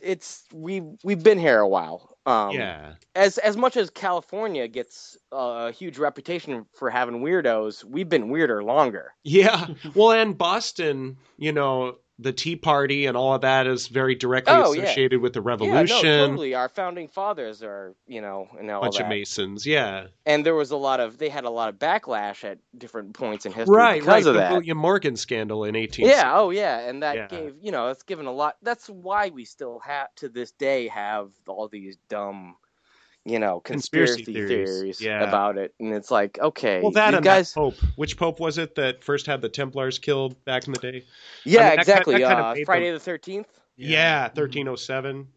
it's 0.03 0.43
we 0.53 0.81
we've 1.03 1.23
been 1.23 1.39
here 1.39 1.59
a 1.59 1.67
while. 1.67 2.17
Um, 2.25 2.51
yeah. 2.51 2.93
As 3.15 3.37
as 3.39 3.57
much 3.57 3.77
as 3.77 3.89
California 3.89 4.67
gets 4.67 5.17
a 5.31 5.71
huge 5.71 5.97
reputation 5.97 6.65
for 6.73 6.89
having 6.89 7.21
weirdos, 7.21 7.83
we've 7.83 8.09
been 8.09 8.29
weirder 8.29 8.63
longer. 8.63 9.13
Yeah. 9.23 9.67
Well, 9.95 10.11
and 10.11 10.37
Boston, 10.37 11.17
you 11.37 11.51
know, 11.51 11.97
the 12.21 12.33
Tea 12.33 12.55
Party 12.57 13.05
and 13.05 13.15
all 13.15 13.33
of 13.33 13.41
that 13.41 13.65
is 13.65 13.87
very 13.87 14.13
directly 14.13 14.53
Oh, 14.53 14.73
yeah. 14.73 14.83
associated 14.83 15.21
with 15.21 15.31
the 15.33 15.41
Revolution. 15.41 15.97
Yeah, 16.03 16.17
no, 16.17 16.27
totally. 16.27 16.53
Our 16.53 16.67
founding 16.67 17.07
fathers 17.07 17.63
are 17.63 17.95
you 18.07 18.19
know 18.21 18.49
and 18.59 18.69
all 18.69 18.81
Bunch 18.81 18.97
that. 18.97 19.03
of 19.03 19.09
Masons. 19.09 19.65
Yeah. 19.65 20.07
and 20.25 20.45
there 20.45 20.55
was 20.55 20.71
a 20.71 20.77
lot 20.77 20.99
of 20.99 21.17
they 21.17 21.29
had 21.29 21.45
a 21.45 21.49
lot 21.49 21.69
of 21.69 21.75
backlash 21.79 22.43
at 22.43 22.59
different 22.77 23.13
points 23.13 23.45
in 23.45 23.53
history 23.53 23.73
Right. 23.75 24.01
because 24.01 24.07
right. 24.25 24.27
of 24.27 24.33
the 24.33 24.39
that. 24.41 24.51
William 24.51 24.77
Morgan 24.77 25.15
scandal 25.15 25.63
in 25.63 25.75
18. 25.75 26.05
Yeah, 26.07 26.31
oh 26.37 26.49
yeah, 26.49 26.79
and 26.89 27.01
that 27.03 27.15
Yeah. 27.15 27.27
gave 27.27 27.55
you 27.61 27.71
know 27.71 27.87
it's 27.87 28.03
given 28.03 28.25
a 28.25 28.31
lot. 28.33 28.57
That's 28.61 28.89
why 28.89 29.29
we 29.29 29.45
still 29.45 29.79
have 29.79 30.13
to 30.17 30.27
this 30.29 30.51
day 30.51 30.87
have 30.89 31.29
all 31.47 31.67
these 31.69 31.97
dumb, 32.09 32.55
you 33.25 33.39
know, 33.39 33.59
Conspiracy 33.59 34.23
conspiracy, 34.23 34.33
theories, 34.33 34.69
theories, 34.69 35.01
yeah. 35.01 35.21
about 35.23 35.57
it, 35.57 35.73
and 35.79 35.93
it's 35.93 36.09
like 36.11 36.39
okay, 36.39 36.81
Well, 36.81 36.91
that 36.91 37.11
you 37.11 37.17
and 37.17 37.23
guys, 37.23 37.53
that 37.53 37.59
Pope. 37.59 37.75
Which 37.95 38.17
Pope 38.17 38.39
was 38.39 38.57
it 38.57 38.75
that 38.75 39.03
first 39.03 39.25
had 39.25 39.41
the 39.41 39.49
Templars 39.49 39.99
killed 39.99 40.43
back 40.45 40.67
in 40.67 40.73
the 40.73 40.79
day? 40.79 41.05
yeah, 41.45 41.69
I 41.73 41.75
mean, 41.77 41.85
that 41.85 42.05
ki- 42.05 42.11
exactly. 42.11 42.13
that 42.13 42.21
kind 42.21 42.39
of 42.39 42.45
uh, 42.45 42.53
made 42.55 42.65
Friday 42.65 42.91
the 42.91 42.99
Thirteenth. 42.99 43.47
Yeah, 43.75 44.23
1307. 44.33 45.27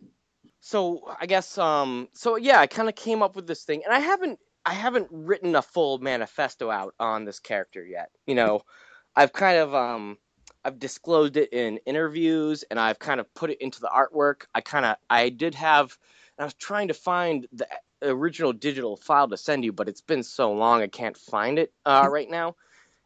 so 0.60 1.02
I 1.20 1.26
guess 1.26 1.58
um 1.58 2.08
so 2.12 2.36
yeah, 2.36 2.58
I 2.60 2.66
kind 2.66 2.88
of 2.88 2.94
came 2.94 3.22
up 3.22 3.36
with 3.36 3.46
this 3.46 3.64
thing, 3.64 3.82
and 3.84 3.92
I 3.94 3.98
haven't 4.00 4.38
I 4.64 4.74
haven't 4.74 5.08
written 5.10 5.56
a 5.56 5.62
full 5.62 5.98
manifesto 5.98 6.70
out 6.70 6.94
on 7.00 7.24
this 7.24 7.40
character 7.40 7.84
yet. 7.84 8.10
You 8.26 8.34
know, 8.36 8.62
I've 9.16 9.32
kind 9.32 9.58
of 9.58 9.74
um 9.74 10.18
I've 10.64 10.78
disclosed 10.78 11.36
it 11.36 11.52
in 11.52 11.78
interviews, 11.86 12.62
and 12.70 12.78
I've 12.78 12.98
kind 13.00 13.18
of 13.20 13.32
put 13.34 13.50
it 13.50 13.60
into 13.60 13.80
the 13.80 13.88
artwork. 13.88 14.42
I 14.54 14.60
kind 14.60 14.86
of 14.86 14.96
I 15.10 15.28
did 15.28 15.54
have 15.56 15.96
I 16.42 16.44
was 16.44 16.54
trying 16.54 16.88
to 16.88 16.94
find 16.94 17.46
the 17.52 17.66
original 18.02 18.52
digital 18.52 18.96
file 18.96 19.28
to 19.28 19.36
send 19.36 19.64
you, 19.64 19.72
but 19.72 19.88
it's 19.88 20.00
been 20.00 20.22
so 20.24 20.52
long 20.52 20.82
I 20.82 20.88
can't 20.88 21.16
find 21.16 21.58
it 21.58 21.72
uh, 21.86 22.08
right 22.10 22.28
now. 22.28 22.56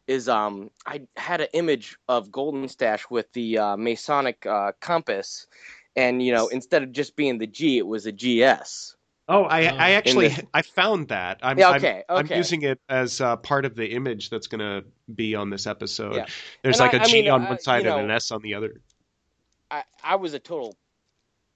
Is 0.07 0.29
um 0.29 0.71
I 0.85 1.01
had 1.17 1.41
an 1.41 1.47
image 1.53 1.97
of 2.07 2.31
Golden 2.31 2.67
Stash 2.69 3.05
with 3.09 3.31
the 3.33 3.57
uh, 3.57 3.77
Masonic 3.77 4.45
uh, 4.45 4.71
compass, 4.79 5.45
and 5.97 6.23
you 6.23 6.33
know 6.33 6.47
instead 6.47 6.81
of 6.81 6.93
just 6.93 7.15
being 7.17 7.37
the 7.37 7.45
G, 7.47 7.77
it 7.77 7.85
was 7.85 8.05
a 8.05 8.11
GS. 8.11 8.95
Oh, 9.29 9.43
I, 9.43 9.67
Oh. 9.67 9.75
I 9.75 9.91
actually 9.91 10.29
the- 10.29 10.47
I 10.53 10.61
found 10.61 11.09
that. 11.09 11.39
I'm, 11.43 11.59
Yeah, 11.59 11.67
I'm- 11.71 11.75
okay, 11.75 12.03
I'm, 12.07 12.25
using 12.27 12.61
it 12.61 12.79
as 12.87 13.19
uh, 13.19 13.35
part 13.35 13.65
of 13.65 13.75
the 13.75 13.85
image 13.91 14.29
that's 14.29 14.47
going 14.47 14.59
to 14.61 14.87
be 15.13 15.35
on 15.35 15.49
this 15.49 15.67
episode. 15.67 16.15
Yeah. 16.15 16.25
There's 16.63 16.79
And 16.79 16.85
like 16.85 16.93
I- 16.93 16.97
a 16.99 17.01
I 17.01 17.05
G 17.07 17.21
mean, 17.23 17.29
on 17.31 17.41
uh, 17.43 17.49
one 17.49 17.59
side 17.59 17.83
you 17.83 17.91
and 17.91 18.05
an 18.05 18.11
S 18.11 18.31
on 18.31 18.41
the 18.41 18.53
other. 18.53 18.79
I, 19.69 19.83
I 20.01 20.15
was 20.15 20.33
a 20.33 20.39
total 20.39 20.77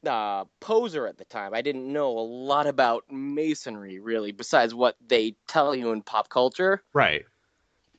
uh, 0.05 0.45
poser 0.59 1.07
at 1.07 1.17
the 1.17 1.25
time. 1.25 1.53
I 1.53 1.61
didn't 1.61 1.91
know 1.91 2.17
a 2.17 2.21
lot 2.21 2.67
about 2.67 3.05
masonry 3.09 3.99
really, 3.99 4.31
besides 4.31 4.73
what 4.73 4.95
they 5.05 5.35
tell 5.47 5.75
you 5.75 5.91
in 5.91 6.01
pop 6.01 6.29
culture. 6.29 6.83
Right. 6.93 7.25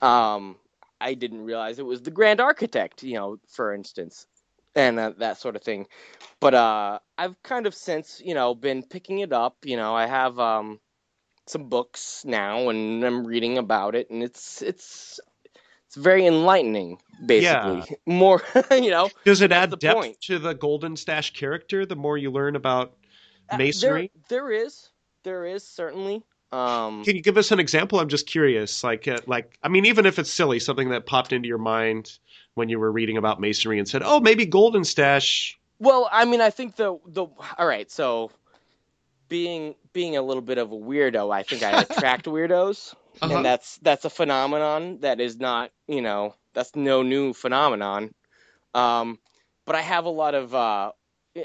Um, 0.00 0.56
I 1.00 1.14
didn't 1.14 1.44
realize 1.44 1.78
it 1.78 1.86
was 1.86 2.02
the 2.02 2.10
Grand 2.10 2.40
Architect, 2.40 3.02
you 3.02 3.14
know, 3.14 3.38
for 3.48 3.74
instance, 3.74 4.26
and 4.74 4.98
uh, 4.98 5.12
that 5.18 5.38
sort 5.38 5.56
of 5.56 5.62
thing. 5.62 5.86
But 6.40 6.54
uh, 6.54 6.98
I've 7.18 7.40
kind 7.42 7.66
of 7.66 7.74
since, 7.74 8.20
you 8.24 8.34
know, 8.34 8.54
been 8.54 8.82
picking 8.82 9.20
it 9.20 9.32
up. 9.32 9.56
You 9.64 9.76
know, 9.76 9.94
I 9.94 10.06
have 10.06 10.38
um, 10.38 10.80
some 11.46 11.68
books 11.68 12.24
now, 12.24 12.68
and 12.68 13.04
I'm 13.04 13.26
reading 13.26 13.58
about 13.58 13.94
it, 13.94 14.10
and 14.10 14.22
it's 14.22 14.62
it's 14.62 15.20
it's 15.92 16.02
very 16.02 16.26
enlightening, 16.26 16.96
basically. 17.26 17.98
More, 18.06 18.42
you 18.70 18.88
know. 18.88 19.10
Does 19.26 19.42
it 19.42 19.52
add 19.52 19.78
depth 19.78 19.94
point. 19.94 20.20
to 20.22 20.38
the 20.38 20.54
Golden 20.54 20.96
Stash 20.96 21.34
character 21.34 21.84
the 21.84 21.96
more 21.96 22.16
you 22.16 22.30
learn 22.30 22.56
about 22.56 22.94
Uh, 23.50 23.58
masonry? 23.58 24.10
There, 24.30 24.38
there 24.40 24.52
is, 24.52 24.88
there 25.22 25.44
is 25.44 25.66
certainly. 25.68 26.22
Um, 26.50 27.04
Can 27.04 27.14
you 27.14 27.20
give 27.20 27.36
us 27.36 27.52
an 27.52 27.60
example? 27.60 28.00
I'm 28.00 28.08
just 28.08 28.26
curious. 28.26 28.82
Like, 28.82 29.06
uh, 29.06 29.18
like 29.26 29.58
I 29.62 29.68
mean, 29.68 29.84
even 29.84 30.06
if 30.06 30.18
it's 30.18 30.30
silly, 30.30 30.58
something 30.60 30.88
that 30.88 31.04
popped 31.04 31.30
into 31.30 31.46
your 31.46 31.58
mind 31.58 32.18
when 32.54 32.70
you 32.70 32.78
were 32.78 32.90
reading 32.90 33.18
about 33.18 33.38
masonry 33.38 33.78
and 33.78 33.86
said, 33.86 34.00
"Oh, 34.02 34.18
maybe 34.18 34.46
Golden 34.46 34.84
Stash." 34.84 35.58
well, 35.78 36.08
I 36.10 36.24
mean, 36.24 36.40
I 36.40 36.48
think 36.48 36.76
the 36.76 36.98
the 37.06 37.26
all 37.58 37.66
right. 37.66 37.90
So, 37.90 38.30
being 39.28 39.74
being 39.92 40.16
a 40.16 40.22
little 40.22 40.42
bit 40.42 40.56
of 40.56 40.72
a 40.72 40.76
weirdo, 40.76 41.34
I 41.34 41.42
think 41.42 41.62
I 41.62 41.82
attract 41.82 42.24
weirdos, 42.34 42.94
Uh-huh. 43.20 43.36
and 43.36 43.44
that's 43.44 43.78
that's 43.78 44.04
a 44.04 44.10
phenomenon 44.10 44.98
that 45.00 45.20
is 45.20 45.38
not, 45.38 45.70
you 45.86 46.02
know, 46.02 46.34
that's 46.54 46.74
no 46.74 47.02
new 47.02 47.32
phenomenon. 47.32 48.10
Um, 48.74 49.18
but 49.66 49.74
I 49.74 49.82
have 49.82 50.06
a 50.06 50.10
lot 50.10 50.34
of, 50.34 50.54
uh, 50.54 50.92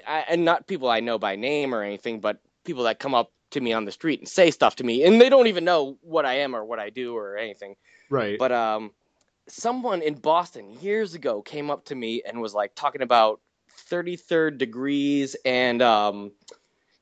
I, 0.08 0.26
and 0.30 0.46
not 0.46 0.68
people 0.68 0.90
I 0.90 1.02
know 1.02 1.20
by 1.20 1.36
name 1.36 1.74
or 1.74 1.84
anything, 1.84 2.20
but 2.20 2.40
people 2.66 2.84
that 2.84 3.00
come 3.00 3.14
up 3.14 3.32
to 3.52 3.62
me 3.62 3.74
on 3.74 3.86
the 3.86 3.92
street 3.92 4.20
and 4.20 4.28
say 4.28 4.52
stuff 4.52 4.76
to 4.78 4.84
me, 4.84 5.04
and 5.04 5.22
they 5.22 5.30
don't 5.30 5.48
even 5.48 5.66
know 5.66 5.98
what 6.02 6.26
I 6.26 6.40
am 6.40 6.56
or 6.56 6.66
what 6.66 6.80
I 6.80 6.90
do 6.90 7.16
or 7.16 7.38
anything. 7.38 7.76
Right. 8.10 8.40
but 8.40 8.52
um 8.52 8.92
someone 9.48 10.02
in 10.02 10.16
Boston 10.16 10.72
years 10.82 11.14
ago 11.14 11.42
came 11.42 11.70
up 11.70 11.86
to 11.86 11.96
me 11.96 12.22
and 12.26 12.42
was 12.42 12.54
like 12.54 12.74
talking 12.76 13.02
about 13.02 13.40
33rd 13.90 14.58
degrees 14.58 15.36
and 15.46 15.82
um 15.82 16.32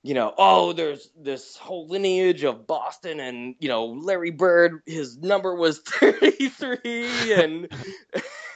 you 0.06 0.14
know 0.14 0.34
oh 0.38 0.72
there's 0.74 1.10
this 1.18 1.58
whole 1.58 1.88
lineage 1.88 2.44
of 2.44 2.68
Boston 2.68 3.20
and 3.20 3.56
you 3.60 3.68
know 3.68 3.86
Larry 3.88 4.30
Bird 4.32 4.82
his 4.86 5.18
number 5.18 5.56
was 5.56 5.80
33 6.40 7.34
and, 7.34 7.68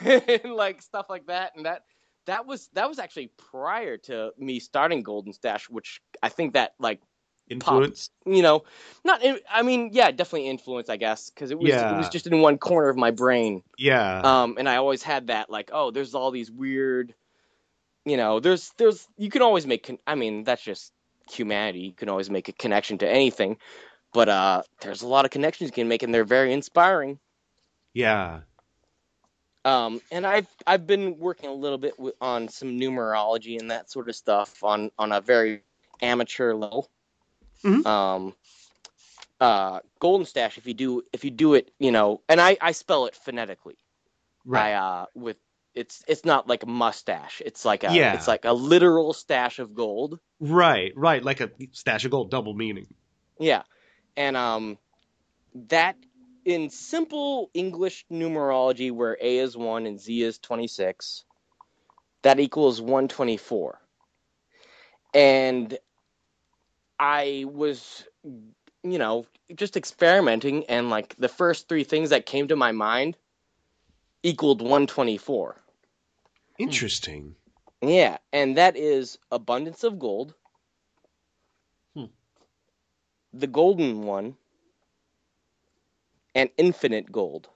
and 0.00 0.54
like 0.54 0.80
stuff 0.80 1.06
like 1.10 1.26
that 1.26 1.52
and 1.56 1.66
that 1.66 1.82
that 2.26 2.46
was 2.46 2.68
that 2.74 2.88
was 2.88 2.98
actually 2.98 3.32
prior 3.50 3.96
to 3.96 4.30
me 4.38 4.60
starting 4.60 5.02
Golden 5.02 5.32
Stash 5.32 5.68
which 5.68 6.00
I 6.22 6.28
think 6.28 6.54
that 6.54 6.74
like 6.78 7.00
Influence. 7.48 8.10
you 8.24 8.42
know 8.42 8.62
not 9.04 9.20
I 9.50 9.62
mean 9.62 9.90
yeah 9.92 10.12
definitely 10.12 10.48
influence 10.48 10.88
I 10.88 10.96
guess 10.98 11.30
because 11.30 11.50
it 11.50 11.58
was 11.58 11.68
it 11.72 11.96
was 11.96 12.08
just 12.08 12.28
in 12.28 12.40
one 12.40 12.58
corner 12.58 12.88
of 12.88 12.96
my 12.96 13.10
brain 13.10 13.64
Yeah. 13.76 14.20
um, 14.22 14.54
and 14.56 14.68
I 14.68 14.76
always 14.76 15.02
had 15.02 15.26
that 15.26 15.50
like, 15.50 15.70
oh, 15.72 15.90
there's 15.90 16.14
all 16.14 16.30
these 16.30 16.48
weird, 16.48 17.12
you 18.04 18.16
know, 18.16 18.38
there's 18.38 18.70
there's 18.76 19.04
you 19.18 19.30
can 19.30 19.42
always 19.42 19.66
make. 19.66 19.84
Con- 19.84 19.98
I 20.06 20.14
mean, 20.14 20.44
that's 20.44 20.62
just 20.62 20.92
humanity. 21.32 21.80
You 21.80 21.92
can 21.92 22.08
always 22.08 22.30
make 22.30 22.48
a 22.48 22.52
connection 22.52 22.98
to 22.98 23.08
anything, 23.08 23.58
but 24.12 24.28
uh, 24.28 24.62
there's 24.80 25.02
a 25.02 25.08
lot 25.08 25.24
of 25.24 25.30
connections 25.30 25.68
you 25.68 25.72
can 25.72 25.88
make, 25.88 26.02
and 26.02 26.14
they're 26.14 26.24
very 26.24 26.52
inspiring. 26.52 27.18
yeah. 27.94 28.40
Um, 29.64 30.00
and 30.10 30.26
I've 30.26 30.48
I've 30.66 30.86
been 30.86 31.18
working 31.18 31.50
a 31.50 31.52
little 31.52 31.78
bit 31.78 31.98
with, 31.98 32.14
on 32.20 32.48
some 32.48 32.78
numerology 32.78 33.58
and 33.58 33.70
that 33.70 33.90
sort 33.90 34.08
of 34.08 34.16
stuff 34.16 34.62
on 34.64 34.90
on 34.98 35.12
a 35.12 35.20
very 35.20 35.62
amateur 36.00 36.54
level. 36.54 36.88
Mhm. 37.64 37.86
Um, 37.86 38.34
uh, 39.40 39.80
Golden 39.98 40.26
Stash, 40.26 40.58
if 40.58 40.66
you 40.66 40.74
do 40.74 41.02
if 41.12 41.24
you 41.24 41.30
do 41.30 41.54
it, 41.54 41.70
you 41.78 41.90
know, 41.92 42.22
and 42.28 42.40
I 42.40 42.56
I 42.60 42.72
spell 42.72 43.06
it 43.06 43.14
phonetically. 43.16 43.76
Right. 44.44 44.72
I, 44.72 44.74
uh, 44.74 45.06
with 45.14 45.36
it's 45.74 46.04
it's 46.08 46.24
not 46.24 46.48
like 46.48 46.62
a 46.62 46.66
mustache. 46.66 47.42
It's 47.44 47.64
like 47.64 47.84
a 47.84 47.92
Yeah. 47.92 48.14
it's 48.14 48.28
like 48.28 48.44
a 48.44 48.52
literal 48.52 49.12
stash 49.12 49.58
of 49.58 49.74
gold. 49.74 50.18
Right. 50.40 50.92
Right. 50.96 51.22
Like 51.22 51.40
a 51.40 51.50
stash 51.72 52.04
of 52.04 52.10
gold, 52.10 52.30
double 52.30 52.54
meaning. 52.54 52.86
Yeah, 53.38 53.62
and 54.16 54.36
um, 54.36 54.78
that 55.68 55.96
in 56.44 56.70
simple 56.70 57.50
English 57.54 58.04
numerology, 58.12 58.92
where 58.92 59.16
A 59.20 59.38
is 59.38 59.56
one 59.56 59.86
and 59.86 59.98
Z 60.00 60.22
is 60.22 60.38
twenty 60.38 60.66
six, 60.66 61.24
that 62.22 62.40
equals 62.40 62.80
one 62.80 63.08
twenty 63.08 63.38
four. 63.38 63.80
And 65.14 65.76
I 66.98 67.44
was, 67.48 68.04
you 68.24 68.98
know, 68.98 69.26
just 69.54 69.76
experimenting, 69.76 70.66
and 70.66 70.90
like 70.90 71.16
the 71.16 71.28
first 71.28 71.68
three 71.68 71.84
things 71.84 72.10
that 72.10 72.26
came 72.26 72.48
to 72.48 72.56
my 72.56 72.72
mind 72.72 73.16
equaled 74.22 74.62
one 74.62 74.86
twenty 74.86 75.16
four. 75.16 75.56
Interesting. 76.58 77.34
Yeah, 77.82 78.18
and 78.32 78.56
that 78.58 78.76
is 78.76 79.18
abundance 79.32 79.84
of 79.84 79.98
gold. 79.98 80.34
Hmm. 81.94 82.06
The 83.32 83.46
golden 83.46 84.02
one. 84.02 84.36
And 86.34 86.48
infinite 86.58 87.10
gold. 87.10 87.48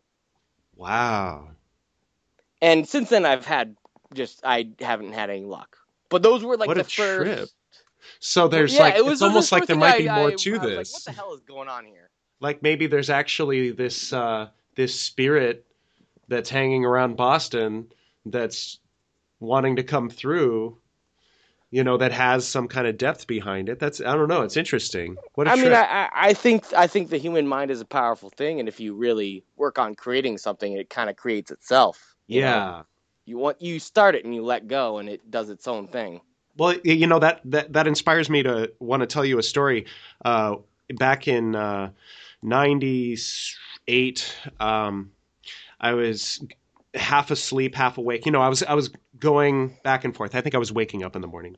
Wow. 0.74 1.50
And 2.60 2.88
since 2.88 3.10
then 3.10 3.24
I've 3.24 3.46
had 3.46 3.76
just 4.14 4.40
I 4.44 4.68
haven't 4.80 5.12
had 5.12 5.30
any 5.30 5.44
luck. 5.44 5.76
But 6.08 6.22
those 6.22 6.42
were 6.42 6.56
like 6.56 6.66
What 6.68 6.74
the 6.74 6.80
a 6.80 6.84
first 6.84 7.22
trip. 7.22 7.48
So 8.18 8.48
there's 8.48 8.74
Yeah, 8.74 8.80
like 8.80 8.96
it 8.96 9.04
was 9.04 9.14
it's 9.14 9.22
almost 9.22 9.52
like 9.52 9.66
there 9.66 9.74
thing 9.74 9.80
might 9.80 9.94
I- 9.94 9.98
be 9.98 10.08
more 10.08 10.30
I- 10.32 10.34
to 10.34 10.54
I 10.56 10.58
this. 10.66 10.76
Like, 10.76 10.92
what 10.92 11.04
the 11.04 11.12
hell 11.12 11.34
is 11.34 11.40
going 11.42 11.68
on 11.68 11.84
here? 11.84 12.10
like 12.40 12.62
maybe 12.62 12.86
there's 12.88 13.10
actually 13.10 13.70
this 13.70 14.12
uh 14.12 14.48
this 14.74 14.98
spirit 15.00 15.64
that's 16.28 16.50
hanging 16.50 16.84
around 16.84 17.16
Boston 17.16 17.86
that's 18.26 18.78
wanting 19.40 19.76
to 19.76 19.82
come 19.82 20.08
through 20.08 20.78
you 21.70 21.82
know 21.82 21.96
that 21.96 22.12
has 22.12 22.46
some 22.46 22.68
kind 22.68 22.86
of 22.86 22.96
depth 22.96 23.26
behind 23.26 23.68
it 23.68 23.80
that's 23.80 24.00
i 24.00 24.14
don't 24.14 24.28
know 24.28 24.42
it's 24.42 24.56
interesting 24.56 25.18
what 25.34 25.48
I 25.48 25.56
mean. 25.56 25.72
I, 25.72 25.82
I 25.82 26.08
I 26.12 26.32
think 26.32 26.72
I 26.72 26.86
think 26.86 27.10
the 27.10 27.18
human 27.18 27.48
mind 27.48 27.72
is 27.72 27.80
a 27.80 27.84
powerful 27.84 28.30
thing, 28.30 28.60
and 28.60 28.68
if 28.68 28.78
you 28.78 28.94
really 28.94 29.44
work 29.56 29.78
on 29.78 29.96
creating 29.96 30.38
something, 30.38 30.72
it 30.72 30.88
kind 30.88 31.10
of 31.10 31.16
creates 31.16 31.50
itself. 31.50 32.14
you 32.28 32.40
know? 32.40 32.46
yeah 32.46 32.82
you 33.26 33.38
want 33.38 33.60
you 33.60 33.80
start 33.80 34.14
it 34.14 34.24
and 34.24 34.34
you 34.34 34.44
let 34.44 34.68
go, 34.68 34.98
and 34.98 35.08
it 35.08 35.30
does 35.30 35.50
its 35.50 35.66
own 35.66 35.88
thing. 35.88 36.20
well 36.56 36.76
you 36.84 37.08
know 37.08 37.18
that 37.18 37.40
that 37.44 37.72
that 37.72 37.86
inspires 37.88 38.30
me 38.30 38.42
to 38.44 38.72
want 38.78 39.00
to 39.00 39.06
tell 39.06 39.24
you 39.24 39.38
a 39.38 39.42
story 39.42 39.86
uh 40.24 40.54
back 40.96 41.26
in 41.26 41.56
uh 41.56 41.90
98 42.42 44.36
um 44.60 45.10
i 45.84 45.92
was 45.92 46.40
half 46.94 47.30
asleep 47.30 47.74
half 47.74 47.98
awake. 47.98 48.26
You 48.26 48.32
know 48.32 48.40
i 48.40 48.48
was 48.48 48.62
i 48.62 48.74
was 48.74 48.90
going 49.18 49.76
back 49.82 50.04
and 50.04 50.14
forth. 50.14 50.34
I 50.34 50.40
think 50.40 50.54
i 50.54 50.58
was 50.58 50.72
waking 50.72 51.02
up 51.04 51.16
in 51.16 51.22
the 51.22 51.28
morning. 51.28 51.56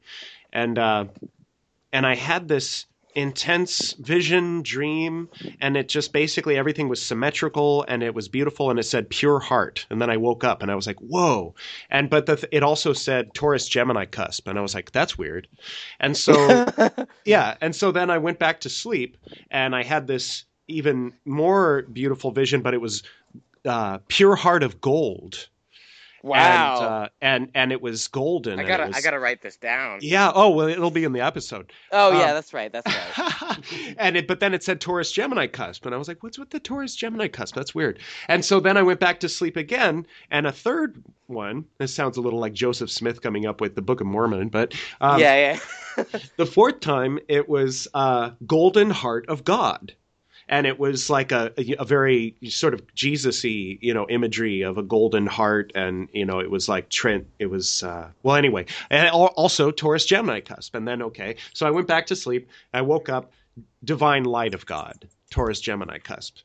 And 0.52 0.78
uh 0.78 1.06
and 1.92 2.06
i 2.06 2.14
had 2.14 2.48
this 2.48 2.86
intense 3.14 3.94
vision 3.94 4.60
dream 4.60 5.26
and 5.58 5.74
it 5.74 5.88
just 5.88 6.12
basically 6.12 6.58
everything 6.58 6.86
was 6.86 7.00
symmetrical 7.00 7.82
and 7.88 8.02
it 8.02 8.14
was 8.14 8.28
beautiful 8.28 8.68
and 8.68 8.78
it 8.78 8.82
said 8.82 9.08
pure 9.08 9.38
heart. 9.38 9.86
And 9.90 10.02
then 10.02 10.10
i 10.10 10.16
woke 10.16 10.44
up 10.44 10.62
and 10.62 10.70
i 10.70 10.74
was 10.74 10.86
like 10.86 10.98
whoa. 10.98 11.54
And 11.90 12.10
but 12.10 12.26
the, 12.26 12.48
it 12.50 12.62
also 12.62 12.92
said 12.92 13.32
taurus 13.34 13.68
gemini 13.68 14.06
cusp 14.06 14.48
and 14.48 14.58
i 14.58 14.62
was 14.62 14.74
like 14.74 14.90
that's 14.92 15.16
weird. 15.18 15.48
And 16.00 16.16
so 16.16 16.66
yeah 17.24 17.56
and 17.60 17.74
so 17.74 17.92
then 17.92 18.10
i 18.10 18.18
went 18.18 18.38
back 18.38 18.60
to 18.60 18.70
sleep 18.70 19.16
and 19.50 19.74
i 19.74 19.82
had 19.82 20.06
this 20.06 20.44
even 20.68 21.12
more 21.24 21.82
beautiful 21.92 22.32
vision 22.32 22.60
but 22.60 22.74
it 22.74 22.80
was 22.80 23.02
uh, 23.66 23.98
pure 24.08 24.36
heart 24.36 24.62
of 24.62 24.80
gold 24.80 25.48
wow, 26.22 26.76
and, 26.76 26.84
uh, 26.84 27.08
and 27.20 27.50
and 27.54 27.72
it 27.72 27.80
was 27.80 28.08
golden 28.08 28.58
I 28.58 28.64
gotta 28.64 28.86
was- 28.86 28.96
I 28.96 29.00
gotta 29.00 29.18
write 29.18 29.42
this 29.42 29.56
down. 29.56 29.98
yeah 30.02 30.32
oh 30.34 30.50
well 30.50 30.66
it'll 30.68 30.90
be 30.90 31.04
in 31.04 31.12
the 31.12 31.20
episode 31.20 31.72
Oh 31.92 32.12
yeah, 32.12 32.28
um, 32.28 32.34
that's 32.34 32.52
right. 32.52 32.72
That's 32.72 32.86
right. 32.86 33.58
and 33.98 34.16
it, 34.16 34.26
but 34.26 34.40
then 34.40 34.52
it 34.54 34.62
said 34.62 34.80
Taurus 34.80 35.12
Gemini 35.12 35.46
cusp, 35.46 35.86
and 35.86 35.94
I 35.94 35.98
was 35.98 36.08
like, 36.08 36.22
"What's 36.22 36.38
with 36.38 36.50
the 36.50 36.58
Taurus 36.60 36.94
Gemini 36.96 37.28
cusp? 37.28 37.54
That's 37.54 37.74
weird." 37.74 38.00
And 38.28 38.44
so 38.44 38.60
then 38.60 38.76
I 38.76 38.82
went 38.82 39.00
back 39.00 39.20
to 39.20 39.28
sleep 39.28 39.56
again, 39.56 40.06
and 40.30 40.46
a 40.46 40.52
third 40.52 41.02
one. 41.28 41.64
This 41.78 41.94
sounds 41.94 42.16
a 42.16 42.20
little 42.20 42.40
like 42.40 42.52
Joseph 42.52 42.90
Smith 42.90 43.22
coming 43.22 43.46
up 43.46 43.60
with 43.60 43.76
the 43.76 43.82
Book 43.82 44.00
of 44.00 44.06
Mormon, 44.06 44.48
but 44.48 44.74
um, 45.00 45.20
yeah, 45.20 45.58
yeah. 45.96 46.04
the 46.36 46.46
fourth 46.46 46.80
time 46.80 47.18
it 47.28 47.48
was 47.48 47.88
uh, 47.94 48.30
Golden 48.46 48.90
Heart 48.90 49.26
of 49.28 49.44
God. 49.44 49.94
And 50.48 50.66
it 50.66 50.78
was 50.78 51.10
like 51.10 51.32
a, 51.32 51.52
a, 51.78 51.84
very 51.84 52.36
sort 52.44 52.72
of 52.72 52.94
Jesus-y, 52.94 53.78
you 53.80 53.92
know, 53.92 54.06
imagery 54.08 54.62
of 54.62 54.78
a 54.78 54.82
golden 54.82 55.26
heart, 55.26 55.72
and 55.74 56.08
you 56.12 56.24
know, 56.24 56.38
it 56.38 56.50
was 56.50 56.68
like 56.68 56.88
Trent. 56.88 57.26
It 57.40 57.46
was 57.46 57.82
uh, 57.82 58.10
well, 58.22 58.36
anyway, 58.36 58.66
and 58.88 59.10
also 59.10 59.72
Taurus 59.72 60.06
Gemini 60.06 60.40
cusp. 60.40 60.74
And 60.76 60.86
then 60.86 61.02
okay, 61.02 61.34
so 61.52 61.66
I 61.66 61.70
went 61.70 61.88
back 61.88 62.06
to 62.06 62.16
sleep. 62.16 62.48
I 62.72 62.82
woke 62.82 63.08
up, 63.08 63.32
Divine 63.82 64.22
Light 64.24 64.54
of 64.54 64.66
God, 64.66 65.08
Taurus 65.30 65.60
Gemini 65.60 65.98
cusp, 65.98 66.36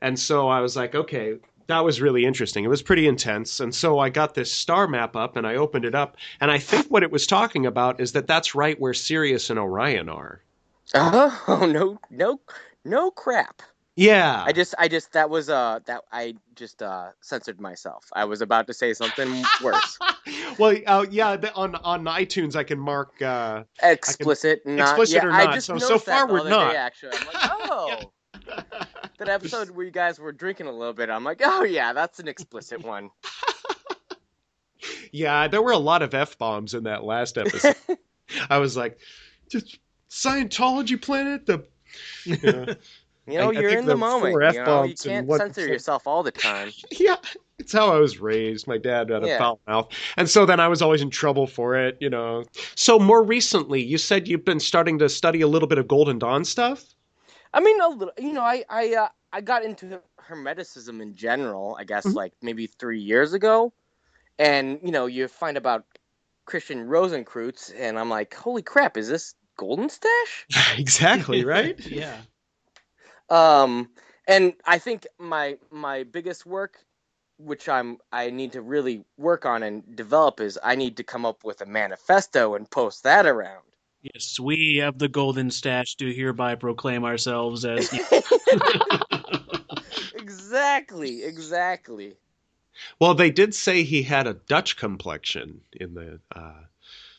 and 0.00 0.18
so 0.18 0.48
I 0.48 0.60
was 0.60 0.74
like, 0.74 0.96
okay, 0.96 1.38
that 1.66 1.84
was 1.84 2.00
really 2.00 2.24
interesting. 2.24 2.64
It 2.64 2.68
was 2.68 2.82
pretty 2.82 3.06
intense. 3.06 3.60
And 3.60 3.74
so 3.74 3.98
I 3.98 4.10
got 4.10 4.34
this 4.34 4.52
star 4.52 4.86
map 4.86 5.16
up 5.16 5.36
and 5.36 5.46
I 5.46 5.56
opened 5.56 5.84
it 5.84 5.94
up. 5.94 6.16
And 6.40 6.50
I 6.50 6.58
think 6.58 6.88
what 6.88 7.02
it 7.02 7.10
was 7.10 7.26
talking 7.26 7.66
about 7.66 8.00
is 8.00 8.12
that 8.12 8.26
that's 8.26 8.54
right 8.54 8.78
where 8.78 8.94
Sirius 8.94 9.50
and 9.50 9.58
Orion 9.58 10.08
are. 10.08 10.40
Oh 10.94 11.66
no, 11.66 11.98
no, 12.10 12.40
no 12.84 13.10
crap. 13.10 13.62
Yeah. 13.96 14.42
I 14.44 14.52
just, 14.52 14.74
I 14.78 14.88
just, 14.88 15.12
that 15.12 15.30
was, 15.30 15.48
uh, 15.48 15.78
that 15.86 16.02
I 16.10 16.34
just, 16.56 16.82
uh, 16.82 17.10
censored 17.20 17.60
myself. 17.60 18.04
I 18.12 18.24
was 18.24 18.40
about 18.40 18.66
to 18.66 18.74
say 18.74 18.92
something 18.92 19.44
worse. 19.62 19.98
well, 20.58 20.76
uh, 20.86 21.06
yeah, 21.10 21.36
on 21.54 21.76
on 21.76 22.04
iTunes 22.04 22.56
I 22.56 22.64
can 22.64 22.78
mark. 22.78 23.22
Uh, 23.22 23.62
Explicit, 23.82 24.62
not, 24.66 24.88
Explicit 24.88 25.22
yeah, 25.22 25.26
or 25.28 25.32
I 25.32 25.44
not. 25.44 25.54
just 25.54 25.66
So- 25.68 25.78
so 25.78 25.98
far 25.98 26.26
we're 26.26 26.48
not. 26.48 26.72
Day, 26.72 26.76
actually, 26.76 27.12
I'm 27.18 27.26
like, 27.26 27.36
oh, 27.70 28.12
that 29.18 29.28
episode 29.28 29.70
where 29.70 29.86
you 29.86 29.92
guys 29.92 30.18
were 30.18 30.32
drinking 30.32 30.66
a 30.66 30.72
little 30.72 30.92
bit. 30.92 31.08
I'm 31.08 31.22
like, 31.24 31.40
oh 31.44 31.62
yeah, 31.62 31.92
that's 31.92 32.18
an 32.18 32.26
explicit 32.26 32.84
one. 32.84 33.10
yeah, 35.12 35.46
there 35.48 35.62
were 35.62 35.72
a 35.72 35.78
lot 35.78 36.02
of 36.02 36.14
f 36.14 36.36
bombs 36.36 36.74
in 36.74 36.84
that 36.84 37.04
last 37.04 37.38
episode. 37.38 37.76
I 38.50 38.58
was 38.58 38.76
like, 38.76 38.98
just 39.48 39.78
Scientology 40.10 41.00
planet. 41.00 41.46
The 41.46 41.64
yeah. 42.24 42.74
You 43.26 43.38
know, 43.38 43.44
I- 43.44 43.48
I 43.48 43.52
you're 43.52 43.70
think 43.70 43.78
in 43.80 43.86
the 43.86 43.92
the 43.92 43.96
moment. 43.96 44.34
You, 44.34 44.62
know? 44.64 44.82
you 44.82 44.94
can't 44.94 45.26
one- 45.26 45.38
censor 45.38 45.66
yourself 45.66 46.06
all 46.06 46.22
the 46.22 46.30
time. 46.30 46.72
yeah, 46.90 47.16
it's 47.58 47.72
how 47.72 47.90
I 47.90 47.96
was 47.98 48.18
raised. 48.18 48.66
My 48.66 48.76
dad 48.76 49.08
had 49.08 49.24
a 49.24 49.26
Yeah. 49.26 49.38
foul 49.38 49.60
mouth, 49.66 49.88
and 50.18 50.28
so 50.28 50.44
then 50.44 50.60
I 50.60 50.68
was 50.68 50.82
always 50.82 51.00
in 51.00 51.08
trouble 51.08 51.46
for 51.46 51.74
it. 51.74 51.96
You 52.02 52.10
know. 52.10 52.44
So 52.74 52.98
more 52.98 53.22
recently, 53.22 53.82
you 53.82 53.96
said 53.96 54.28
you've 54.28 54.44
been 54.44 54.60
starting 54.60 54.98
to 54.98 55.08
study 55.08 55.40
a 55.40 55.48
little 55.48 55.66
bit 55.68 55.78
of 55.78 55.88
Golden 55.88 56.18
Dawn 56.18 56.44
stuff. 56.44 56.84
I 57.54 57.60
mean, 57.60 57.80
a 57.80 57.88
little. 57.88 58.12
You 58.18 58.34
know, 58.34 58.42
I 58.42 58.62
I 58.68 58.94
uh, 58.94 59.08
I 59.32 59.40
got 59.40 59.64
into 59.64 60.02
hermeticism 60.20 61.00
in 61.00 61.14
general. 61.14 61.78
I 61.80 61.84
guess 61.84 62.04
Mhm. 62.04 62.12
like 62.12 62.34
maybe 62.42 62.66
three 62.66 63.00
years 63.00 63.32
ago, 63.32 63.72
and 64.38 64.78
you 64.82 64.90
know, 64.92 65.06
you 65.06 65.28
find 65.28 65.56
about 65.56 65.86
Christian 66.44 66.88
Rosenkreutz, 66.88 67.72
and 67.74 67.98
I'm 67.98 68.10
like, 68.10 68.34
holy 68.34 68.60
crap, 68.60 68.98
is 68.98 69.08
this 69.08 69.34
Golden 69.56 69.88
Stash? 69.88 70.46
exactly 70.78 71.44
right. 71.44 71.78
yeah. 71.86 72.16
Um, 73.30 73.90
and 74.28 74.54
I 74.66 74.78
think 74.78 75.06
my 75.18 75.56
my 75.70 76.04
biggest 76.04 76.46
work 76.46 76.84
which 77.38 77.68
I'm 77.68 77.98
I 78.12 78.30
need 78.30 78.52
to 78.52 78.62
really 78.62 79.04
work 79.16 79.44
on 79.44 79.62
and 79.62 79.96
develop 79.96 80.40
is 80.40 80.58
I 80.62 80.74
need 80.74 80.96
to 80.98 81.04
come 81.04 81.26
up 81.26 81.44
with 81.44 81.60
a 81.60 81.66
manifesto 81.66 82.54
and 82.54 82.70
post 82.70 83.02
that 83.04 83.26
around. 83.26 83.62
Yes, 84.02 84.38
we 84.38 84.80
of 84.80 84.98
the 84.98 85.08
Golden 85.08 85.50
Stash 85.50 85.94
do 85.94 86.10
hereby 86.10 86.54
proclaim 86.56 87.04
ourselves 87.04 87.64
as. 87.64 87.90
exactly, 90.14 91.24
exactly. 91.24 92.14
Well, 93.00 93.14
they 93.14 93.30
did 93.30 93.54
say 93.54 93.82
he 93.82 94.02
had 94.02 94.26
a 94.26 94.34
Dutch 94.34 94.76
complexion 94.76 95.62
in 95.72 95.94
the 95.94 96.20
uh, 96.34 96.64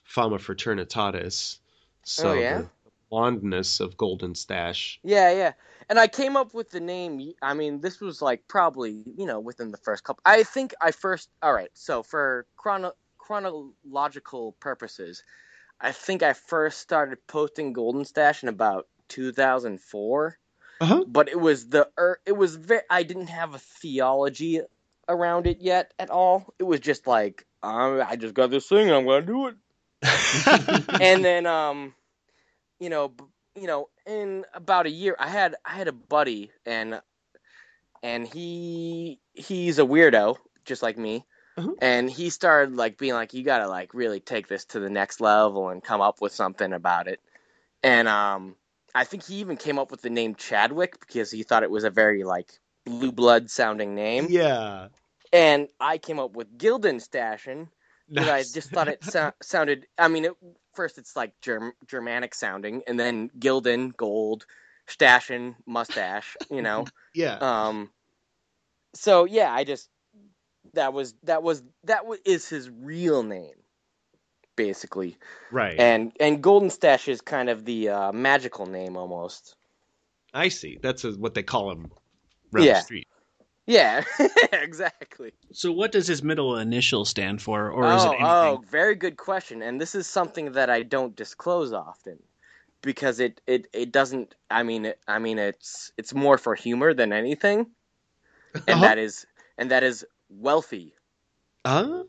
Fama 0.03 0.37
Fraternitatis. 0.37 1.57
So 2.05 2.29
Oh, 2.29 2.33
yeah? 2.33 2.61
the 2.61 2.69
blondness 3.09 3.79
of 3.79 3.97
Golden 3.97 4.35
Stash. 4.35 4.99
Yeah, 5.03 5.31
yeah. 5.31 5.53
And 5.89 5.99
I 5.99 6.07
came 6.07 6.37
up 6.37 6.53
with 6.53 6.71
the 6.71 6.79
name. 6.79 7.33
I 7.41 7.53
mean, 7.53 7.81
this 7.81 7.99
was 7.99 8.21
like 8.21 8.47
probably 8.47 9.03
you 9.17 9.25
know 9.25 9.39
within 9.39 9.71
the 9.71 9.77
first 9.77 10.03
couple. 10.03 10.21
I 10.25 10.43
think 10.43 10.73
I 10.81 10.91
first. 10.91 11.29
All 11.41 11.53
right. 11.53 11.69
So 11.73 12.03
for 12.03 12.45
chrono 12.55 12.93
chronological 13.17 14.53
purposes, 14.53 15.23
I 15.81 15.91
think 15.91 16.23
I 16.23 16.33
first 16.33 16.79
started 16.79 17.25
posting 17.27 17.73
Golden 17.73 18.05
Stash 18.05 18.43
in 18.43 18.49
about 18.49 18.87
2004. 19.09 20.37
Uh-huh. 20.81 21.05
But 21.07 21.29
it 21.29 21.39
was 21.39 21.69
the 21.69 21.89
er, 21.97 22.19
it 22.25 22.37
was 22.37 22.55
very. 22.55 22.81
I 22.89 23.03
didn't 23.03 23.27
have 23.27 23.55
a 23.55 23.59
theology 23.59 24.61
around 25.07 25.47
it 25.47 25.61
yet 25.61 25.93
at 25.99 26.09
all. 26.09 26.53
It 26.59 26.63
was 26.63 26.79
just 26.79 27.07
like 27.07 27.45
um, 27.63 28.03
I 28.07 28.15
just 28.15 28.33
got 28.33 28.51
this 28.51 28.67
thing. 28.67 28.91
I'm 28.91 29.05
gonna 29.05 29.25
do 29.25 29.47
it. 29.47 29.55
and 31.01 31.23
then 31.23 31.45
um 31.45 31.93
you 32.79 32.89
know 32.89 33.11
you 33.55 33.67
know 33.67 33.89
in 34.05 34.45
about 34.53 34.85
a 34.85 34.89
year 34.89 35.15
i 35.19 35.27
had 35.27 35.55
i 35.65 35.71
had 35.75 35.87
a 35.87 35.91
buddy 35.93 36.51
and 36.65 37.01
and 38.03 38.27
he 38.27 39.19
he's 39.33 39.79
a 39.79 39.83
weirdo 39.83 40.37
just 40.65 40.81
like 40.83 40.97
me 40.97 41.25
Uh-huh. 41.57 41.71
and 41.81 42.09
he 42.09 42.29
started 42.29 42.75
like 42.75 42.97
being 42.97 43.13
like 43.13 43.33
you 43.33 43.43
gotta 43.43 43.67
like 43.67 43.93
really 43.93 44.19
take 44.19 44.47
this 44.47 44.65
to 44.65 44.79
the 44.79 44.89
next 44.89 45.21
level 45.21 45.69
and 45.69 45.83
come 45.83 46.01
up 46.01 46.21
with 46.21 46.33
something 46.33 46.73
about 46.73 47.07
it 47.07 47.19
and 47.83 48.07
um 48.07 48.55
i 48.93 49.03
think 49.05 49.23
he 49.25 49.35
even 49.35 49.57
came 49.57 49.79
up 49.79 49.91
with 49.91 50.01
the 50.01 50.09
name 50.09 50.35
chadwick 50.35 50.99
because 50.99 51.31
he 51.31 51.43
thought 51.43 51.63
it 51.63 51.71
was 51.71 51.83
a 51.85 51.89
very 51.89 52.23
like 52.23 52.49
blue 52.85 53.11
blood 53.11 53.49
sounding 53.49 53.95
name 53.95 54.27
yeah. 54.29 54.87
and 55.33 55.67
i 55.79 55.97
came 55.97 56.19
up 56.19 56.35
with 56.35 56.57
gilden 56.57 56.99
because 58.09 58.29
I 58.29 58.43
just 58.43 58.69
thought 58.69 58.87
it 58.87 59.03
so- 59.03 59.33
sounded. 59.41 59.87
I 59.97 60.07
mean, 60.07 60.25
it, 60.25 60.33
first 60.73 60.97
it's 60.97 61.15
like 61.15 61.33
Germ- 61.41 61.73
Germanic 61.87 62.35
sounding, 62.35 62.83
and 62.87 62.99
then 62.99 63.29
Gildan, 63.39 63.95
gold, 63.95 64.45
Stashin, 64.87 65.55
mustache. 65.65 66.37
You 66.49 66.61
know. 66.61 66.85
yeah. 67.15 67.37
um. 67.37 67.89
So 68.93 69.25
yeah, 69.25 69.51
I 69.51 69.63
just 69.63 69.89
that 70.73 70.93
was 70.93 71.13
that 71.23 71.43
was 71.43 71.63
that 71.85 72.05
was, 72.05 72.19
is 72.25 72.47
his 72.47 72.69
real 72.69 73.23
name, 73.23 73.55
basically, 74.55 75.17
right. 75.51 75.77
and 75.79 76.11
and 76.19 76.41
Golden 76.41 76.69
Stash 76.69 77.07
is 77.07 77.21
kind 77.21 77.49
of 77.49 77.65
the 77.65 77.89
uh, 77.89 78.11
magical 78.11 78.65
name 78.65 78.95
almost. 78.95 79.55
I 80.33 80.49
see. 80.49 80.77
That's 80.81 81.03
a, 81.05 81.11
what 81.11 81.33
they 81.33 81.43
call 81.43 81.71
him 81.71 81.91
around 82.53 82.65
Yeah. 82.65 82.73
the 82.73 82.81
street. 82.81 83.07
Yeah, 83.67 84.03
exactly. 84.53 85.33
so, 85.51 85.71
what 85.71 85.91
does 85.91 86.07
his 86.07 86.21
middle 86.21 86.57
initial 86.57 87.05
stand 87.05 87.41
for, 87.41 87.71
or 87.71 87.91
is 87.93 88.05
it 88.05 88.11
oh, 88.11 88.15
anything? 88.19 88.59
oh, 88.59 88.63
very 88.69 88.95
good 88.95 89.17
question. 89.17 89.61
And 89.61 89.79
this 89.81 89.95
is 89.95 90.07
something 90.07 90.51
that 90.53 90.69
I 90.69 90.83
don't 90.83 91.15
disclose 91.15 91.73
often 91.73 92.19
because 92.81 93.19
it, 93.19 93.41
it, 93.47 93.67
it 93.73 93.91
doesn't. 93.91 94.35
I 94.51 94.63
mean, 94.63 94.85
it, 94.85 94.99
I 95.07 95.19
mean, 95.19 95.39
it's 95.39 95.91
it's 95.97 96.13
more 96.13 96.37
for 96.37 96.55
humor 96.55 96.93
than 96.93 97.11
anything, 97.11 97.67
and 98.67 98.67
Uh-huh. 98.67 98.81
that 98.81 98.97
is 98.97 99.25
and 99.57 99.71
that 99.71 99.83
is 99.83 100.05
wealthy. 100.29 100.93
Ah. 101.65 102.03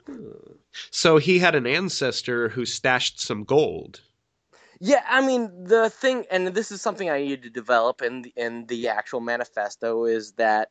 So 0.91 1.19
he 1.19 1.39
had 1.39 1.55
an 1.55 1.67
ancestor 1.67 2.51
who 2.51 2.67
stashed 2.67 3.21
some 3.21 3.45
gold. 3.45 4.03
Yeah, 4.81 5.03
I 5.09 5.27
mean, 5.27 5.65
the 5.65 5.89
thing, 5.89 6.27
and 6.31 6.49
this 6.49 6.71
is 6.71 6.83
something 6.83 7.09
I 7.09 7.23
need 7.23 7.43
to 7.43 7.51
develop 7.51 8.03
in 8.03 8.23
the, 8.23 8.33
in 8.37 8.67
the 8.67 8.89
actual 8.89 9.21
manifesto 9.21 10.05
is 10.05 10.33
that 10.33 10.71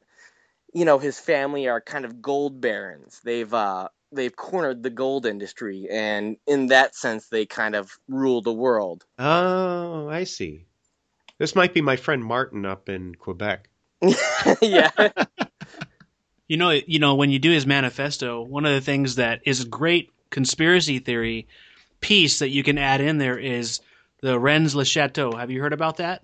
you 0.75 0.85
know 0.85 0.99
his 0.99 1.19
family 1.19 1.67
are 1.67 1.81
kind 1.81 2.05
of 2.05 2.21
gold 2.21 2.61
barons. 2.61 3.21
They've 3.23 3.51
uh 3.51 3.87
they've 4.11 4.35
cornered 4.35 4.83
the 4.83 4.89
gold 4.91 5.25
industry, 5.25 5.87
and 5.89 6.37
in 6.45 6.67
that 6.67 6.95
sense, 6.95 7.29
they 7.29 7.45
kind 7.45 7.75
of 7.75 7.97
rule 8.07 8.41
the 8.41 8.53
world. 8.53 9.05
Oh, 9.17 10.09
I 10.09 10.25
see. 10.25 10.65
This 11.37 11.55
might 11.55 11.73
be 11.73 11.81
my 11.81 11.95
friend 11.95 12.23
Martin 12.23 12.65
up 12.65 12.89
in 12.89 13.15
Quebec. 13.15 13.69
yeah. 14.61 14.91
You 16.47 16.57
know, 16.57 16.69
you 16.69 16.99
know, 16.99 17.15
when 17.15 17.31
you 17.31 17.39
do 17.39 17.49
his 17.49 17.65
manifesto, 17.65 18.39
one 18.43 18.65
of 18.65 18.73
the 18.73 18.79
things 18.79 19.15
that 19.15 19.41
is 19.45 19.63
a 19.63 19.67
great 19.67 20.11
conspiracy 20.29 20.99
theory 20.99 21.47
piece 22.01 22.37
that 22.37 22.49
you 22.49 22.61
can 22.61 22.77
add 22.77 23.01
in 23.01 23.17
there 23.17 23.39
is 23.39 23.81
the 24.21 24.37
Rennes 24.37 24.75
le 24.75 24.85
Chateau. 24.85 25.31
Have 25.31 25.49
you 25.49 25.59
heard 25.59 25.73
about 25.73 25.97
that? 25.97 26.21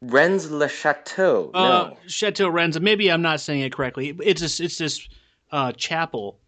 Rennes 0.00 0.50
le 0.50 0.68
Chateau. 0.68 1.50
Uh, 1.52 1.68
no. 1.90 1.98
Chateau 2.06 2.48
Rennes. 2.48 2.78
Maybe 2.80 3.10
I'm 3.10 3.22
not 3.22 3.40
saying 3.40 3.60
it 3.60 3.72
correctly. 3.72 4.16
It's 4.22 4.40
this, 4.40 4.60
it's 4.60 4.78
this 4.78 5.08
uh, 5.50 5.72
chapel 5.72 6.38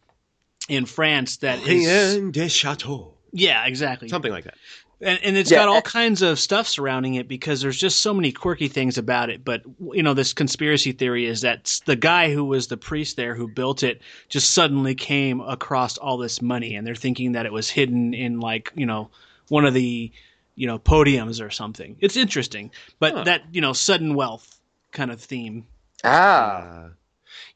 in 0.69 0.87
France 0.87 1.39
that 1.39 1.67
is. 1.67 2.17
Rien 2.17 2.31
de 2.31 2.49
Chateau. 2.49 3.15
Yeah, 3.33 3.67
exactly. 3.67 4.09
Something 4.09 4.31
like 4.31 4.45
that. 4.45 4.55
and, 5.01 5.19
and 5.25 5.37
it's 5.37 5.51
Yeah, 5.51 5.59
got 5.59 5.69
all 5.69 5.83
kinds 5.83 6.23
of 6.23 6.39
stuff 6.39 6.69
surrounding 6.69 7.15
it 7.17 7.27
because 7.27 7.61
there's 7.61 7.77
just 7.77 8.01
so 8.01 8.15
many 8.15 8.31
quirky 8.31 8.69
things 8.69 8.97
about 8.97 9.29
it. 9.31 9.45
But 9.45 9.63
you 9.93 10.03
know, 10.03 10.15
this 10.15 10.33
conspiracy 10.33 10.93
theory 10.93 11.27
is 11.27 11.41
that 11.41 11.81
the 11.85 11.97
guy 11.97 12.33
who 12.33 12.45
was 12.45 12.69
the 12.69 12.77
priest 12.77 13.17
there 13.17 13.35
who 13.35 13.49
built 13.49 13.83
it 13.83 14.01
just 14.29 14.53
suddenly 14.53 14.95
came 14.95 15.41
across 15.41 15.99
all 15.99 16.17
this 16.17 16.41
money, 16.41 16.77
and 16.77 16.87
they're 16.87 16.95
thinking 16.95 17.33
that 17.33 17.47
it 17.47 17.53
was 17.53 17.69
hidden 17.69 18.15
in 18.15 18.39
like 18.39 18.73
you 18.77 18.87
know 18.87 19.11
one 19.49 19.65
of 19.65 19.75
the 19.75 20.13
you 20.57 20.67
know 20.67 20.79
podiums 20.79 21.45
or 21.45 21.51
something. 21.51 21.97
It's 22.01 22.17
interesting, 22.17 22.71
but 22.99 23.13
Huh. 23.15 23.25
that 23.25 23.43
you 23.53 23.61
know 23.61 23.73
sudden 23.73 24.15
wealth 24.15 24.61
kind 24.93 25.11
of 25.11 25.21
theme. 25.21 25.67
Ah. 26.05 26.59
Uh, 26.59 26.89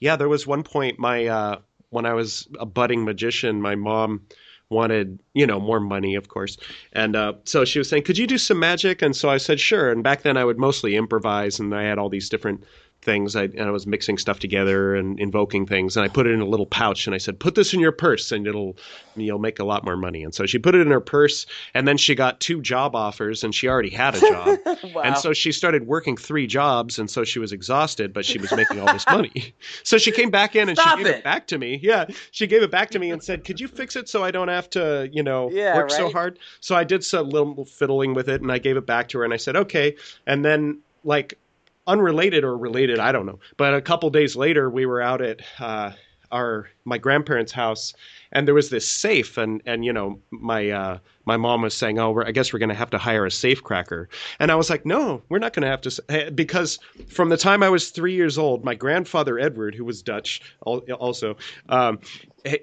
yeah, 0.00 0.16
there 0.16 0.28
was 0.28 0.46
one 0.46 0.62
point 0.62 0.98
my 0.98 1.26
uh, 1.26 1.58
when 1.90 2.06
I 2.06 2.14
was 2.14 2.48
a 2.58 2.66
budding 2.66 3.04
magician, 3.04 3.60
my 3.62 3.74
mom 3.74 4.26
wanted 4.70 5.18
you 5.34 5.46
know 5.46 5.60
more 5.60 5.80
money, 5.80 6.14
of 6.14 6.28
course, 6.28 6.56
and 6.92 7.16
uh, 7.16 7.34
so 7.44 7.64
she 7.64 7.78
was 7.78 7.88
saying, 7.88 8.02
"Could 8.02 8.18
you 8.18 8.26
do 8.26 8.38
some 8.38 8.58
magic?" 8.58 9.02
And 9.02 9.14
so 9.14 9.28
I 9.28 9.38
said, 9.38 9.60
"Sure." 9.60 9.90
And 9.90 10.02
back 10.02 10.22
then 10.22 10.36
I 10.36 10.44
would 10.44 10.58
mostly 10.58 10.96
improvise, 10.96 11.58
and 11.58 11.74
I 11.74 11.84
had 11.84 11.98
all 11.98 12.08
these 12.08 12.28
different 12.28 12.64
things. 13.02 13.36
I, 13.36 13.44
and 13.44 13.62
I 13.62 13.70
was 13.70 13.86
mixing 13.86 14.18
stuff 14.18 14.38
together 14.38 14.94
and 14.94 15.18
invoking 15.20 15.66
things, 15.66 15.96
and 15.96 16.04
I 16.04 16.08
put 16.08 16.26
it 16.26 16.30
in 16.32 16.40
a 16.40 16.46
little 16.46 16.66
pouch, 16.66 17.06
and 17.06 17.14
I 17.14 17.18
said, 17.18 17.38
"Put 17.38 17.54
this 17.54 17.72
in 17.72 17.80
your 17.80 17.92
purse, 17.92 18.32
and 18.32 18.46
it'll 18.46 18.76
you'll 19.16 19.38
make 19.38 19.58
a 19.58 19.64
lot 19.64 19.84
more 19.84 19.96
money." 19.96 20.22
And 20.22 20.34
so 20.34 20.46
she 20.46 20.58
put 20.58 20.74
it 20.74 20.80
in 20.80 20.90
her 20.90 21.00
purse, 21.00 21.46
and 21.74 21.86
then 21.86 21.96
she 21.96 22.14
got 22.14 22.40
two 22.40 22.60
job 22.60 22.94
offers, 22.94 23.44
and 23.44 23.54
she 23.54 23.68
already 23.68 23.90
had 23.90 24.14
a 24.16 24.20
job. 24.20 24.58
wow. 24.94 25.02
And 25.02 25.16
so 25.16 25.32
she 25.32 25.52
started 25.52 25.86
working 25.86 26.16
three 26.16 26.46
jobs, 26.46 26.98
and 26.98 27.10
so 27.10 27.24
she 27.24 27.38
was 27.38 27.52
exhausted, 27.52 28.12
but 28.12 28.24
she 28.24 28.38
was 28.38 28.52
making 28.52 28.80
all 28.80 28.92
this 28.92 29.06
money. 29.10 29.54
So 29.84 29.98
she 29.98 30.10
came 30.12 30.30
back 30.30 30.56
in 30.56 30.68
and 30.68 30.78
Stop 30.78 30.98
she 30.98 31.04
gave 31.04 31.14
it. 31.14 31.18
it 31.18 31.24
back 31.24 31.46
to 31.48 31.58
me. 31.58 31.78
Yeah, 31.82 32.06
she 32.30 32.46
gave 32.46 32.62
it 32.62 32.70
back 32.70 32.90
to 32.90 32.98
me 32.98 33.10
and 33.10 33.22
said, 33.22 33.44
"Could 33.44 33.60
you 33.60 33.68
fix 33.68 33.96
it 33.96 34.08
so 34.08 34.22
I 34.24 34.30
don't 34.30 34.48
have 34.48 34.68
to, 34.70 35.08
you 35.12 35.22
know, 35.22 35.50
Yeah, 35.50 35.76
work 35.76 35.90
so 35.90 36.10
hard?" 36.10 36.38
So 36.60 36.74
I 36.76 36.84
did 36.84 37.04
some 37.04 37.30
little 37.30 37.64
fiddling 37.64 38.14
with 38.14 38.28
it, 38.28 38.42
and 38.42 38.50
I 38.52 38.58
gave 38.58 38.76
it 38.76 38.86
back 38.86 39.08
to 39.10 39.18
her, 39.18 39.24
and 39.24 39.32
I 39.32 39.36
said, 39.38 39.56
"Okay." 39.56 39.96
And 40.26 40.44
then, 40.44 40.80
like, 41.04 41.38
unrelated 41.88 42.44
or 42.44 42.56
related, 42.56 43.00
I 43.00 43.10
don't 43.10 43.26
know. 43.26 43.40
But 43.56 43.74
a 43.74 43.80
couple 43.80 44.10
days 44.10 44.36
later, 44.36 44.70
we 44.70 44.86
were 44.86 45.02
out 45.02 45.22
at 45.22 45.40
uh, 45.58 45.92
our 46.30 46.68
my 46.84 46.98
grandparents' 46.98 47.52
house, 47.52 47.94
and 48.32 48.46
there 48.46 48.54
was 48.54 48.70
this 48.70 48.88
safe, 48.88 49.38
and 49.38 49.62
and 49.66 49.84
you 49.84 49.92
know, 49.92 50.20
my 50.30 50.68
uh, 50.70 50.98
my 51.24 51.36
mom 51.36 51.62
was 51.62 51.74
saying, 51.74 51.98
"Oh, 51.98 52.22
I 52.24 52.32
guess 52.32 52.52
we're 52.52 52.58
going 52.58 52.68
to 52.68 52.74
have 52.74 52.90
to 52.90 52.98
hire 52.98 53.26
a 53.26 53.30
safe 53.30 53.62
cracker," 53.62 54.08
and 54.38 54.52
I 54.52 54.54
was 54.54 54.70
like, 54.70 54.84
"No, 54.84 55.22
we're 55.28 55.38
not 55.38 55.54
going 55.54 55.62
to 55.62 55.68
have 55.68 55.80
to," 55.82 56.02
eh, 56.10 56.30
because 56.30 56.78
from 57.08 57.30
the 57.30 57.36
time 57.36 57.62
I 57.62 57.70
was 57.70 57.90
three 57.90 58.14
years 58.14 58.38
old, 58.38 58.64
my 58.64 58.74
grandfather 58.74 59.38
Edward, 59.38 59.74
who 59.74 59.84
was 59.84 60.02
Dutch, 60.02 60.42
also, 60.62 61.36
um, 61.70 61.98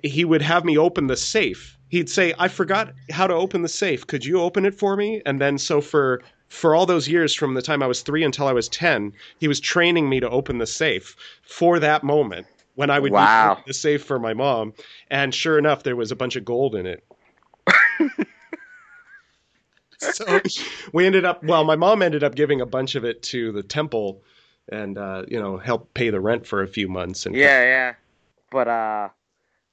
he 0.04 0.24
would 0.24 0.42
have 0.42 0.64
me 0.64 0.78
open 0.78 1.08
the 1.08 1.18
safe. 1.18 1.78
He'd 1.90 2.10
say, 2.10 2.34
"I 2.38 2.48
forgot 2.48 2.94
how 3.12 3.28
to 3.28 3.34
open 3.34 3.64
the 3.64 3.70
safe. 3.70 4.06
Could 4.06 4.26
you 4.26 4.40
open 4.42 4.66
it 4.66 4.76
for 4.76 4.96
me?" 4.96 5.22
And 5.26 5.42
then 5.42 5.58
so 5.58 5.82
for 5.82 6.22
for 6.48 6.76
all 6.76 6.86
those 6.86 7.08
years 7.08 7.34
from 7.34 7.54
the 7.54 7.62
time 7.62 7.82
I 7.84 7.88
was 7.88 8.02
three 8.02 8.24
until 8.24 8.48
I 8.48 8.54
was 8.54 8.70
10, 8.70 9.14
he 9.38 9.48
was 9.48 9.60
training 9.60 10.10
me 10.10 10.20
to 10.20 10.30
open 10.30 10.58
the 10.60 10.68
safe 10.68 11.16
for 11.44 11.80
that 11.80 12.04
moment 12.04 12.48
when 12.76 12.90
I 12.90 13.00
would 13.00 13.16
be 13.16 13.24
Wow. 13.24 13.42
opening 13.42 13.64
the 13.68 13.74
safe 13.74 14.04
for 14.04 14.20
my 14.20 14.34
mom. 14.34 14.74
And 15.10 15.34
sure 15.34 15.58
enough, 15.58 15.84
there 15.84 15.96
was 15.96 16.12
a 16.12 16.16
bunch 16.16 16.36
of 16.36 16.46
gold 16.46 16.76
in 16.76 16.86
it. 16.86 17.04
so 19.98 20.42
we 20.94 21.06
ended 21.06 21.26
up, 21.26 21.44
well, 21.44 21.64
my 21.64 21.76
mom 21.76 22.02
ended 22.02 22.24
up 22.24 22.36
giving 22.36 22.62
a 22.62 22.66
bunch 22.66 22.96
of 22.96 23.06
it 23.06 23.22
to 23.24 23.52
the 23.52 23.64
temple 23.64 24.22
and, 24.70 24.98
uh, 24.98 25.24
you 25.28 25.40
know, 25.40 25.58
help 25.58 25.94
pay 25.94 26.10
the 26.10 26.20
rent 26.20 26.46
for 26.46 26.62
a 26.62 26.68
few 26.68 26.88
months. 26.88 27.26
And 27.26 27.34
Yeah, 27.34 27.64
yeah. 27.64 27.94
But 28.52 28.68
uh 28.68 29.10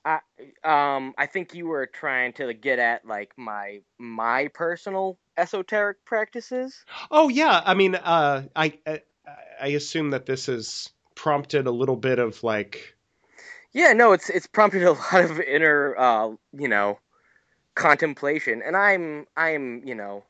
I 0.05 0.21
um 0.65 1.15
I 1.19 1.27
think 1.27 1.55
you 1.55 1.67
were 1.69 1.87
trying 1.87 2.33
to 2.35 2.53
get 2.55 2.79
at 2.79 3.07
like 3.07 3.33
my 3.39 3.81
my 3.99 4.49
personal 4.55 5.19
esoteric 5.37 6.05
practices. 6.05 6.87
Oh 7.11 7.29
yeah, 7.29 7.63
I 7.65 7.75
mean, 7.75 7.95
uh, 7.95 8.49
I, 8.57 8.79
I 8.87 9.03
I 9.61 9.67
assume 9.69 10.11
that 10.11 10.27
this 10.27 10.47
has 10.47 10.91
prompted 11.15 11.67
a 11.67 11.71
little 11.71 11.97
bit 11.97 12.19
of 12.19 12.43
like 12.43 12.97
Yeah, 13.73 13.93
no, 13.93 14.13
it's 14.13 14.29
it's 14.31 14.47
prompted 14.47 14.83
a 14.83 14.93
lot 15.13 15.25
of 15.25 15.41
inner, 15.41 15.97
uh, 15.97 16.31
you 16.53 16.69
know, 16.69 16.99
contemplation, 17.77 18.63
and 18.65 18.77
I'm 18.77 19.27
I'm 19.37 19.85
you 19.87 19.95
know, 19.95 20.25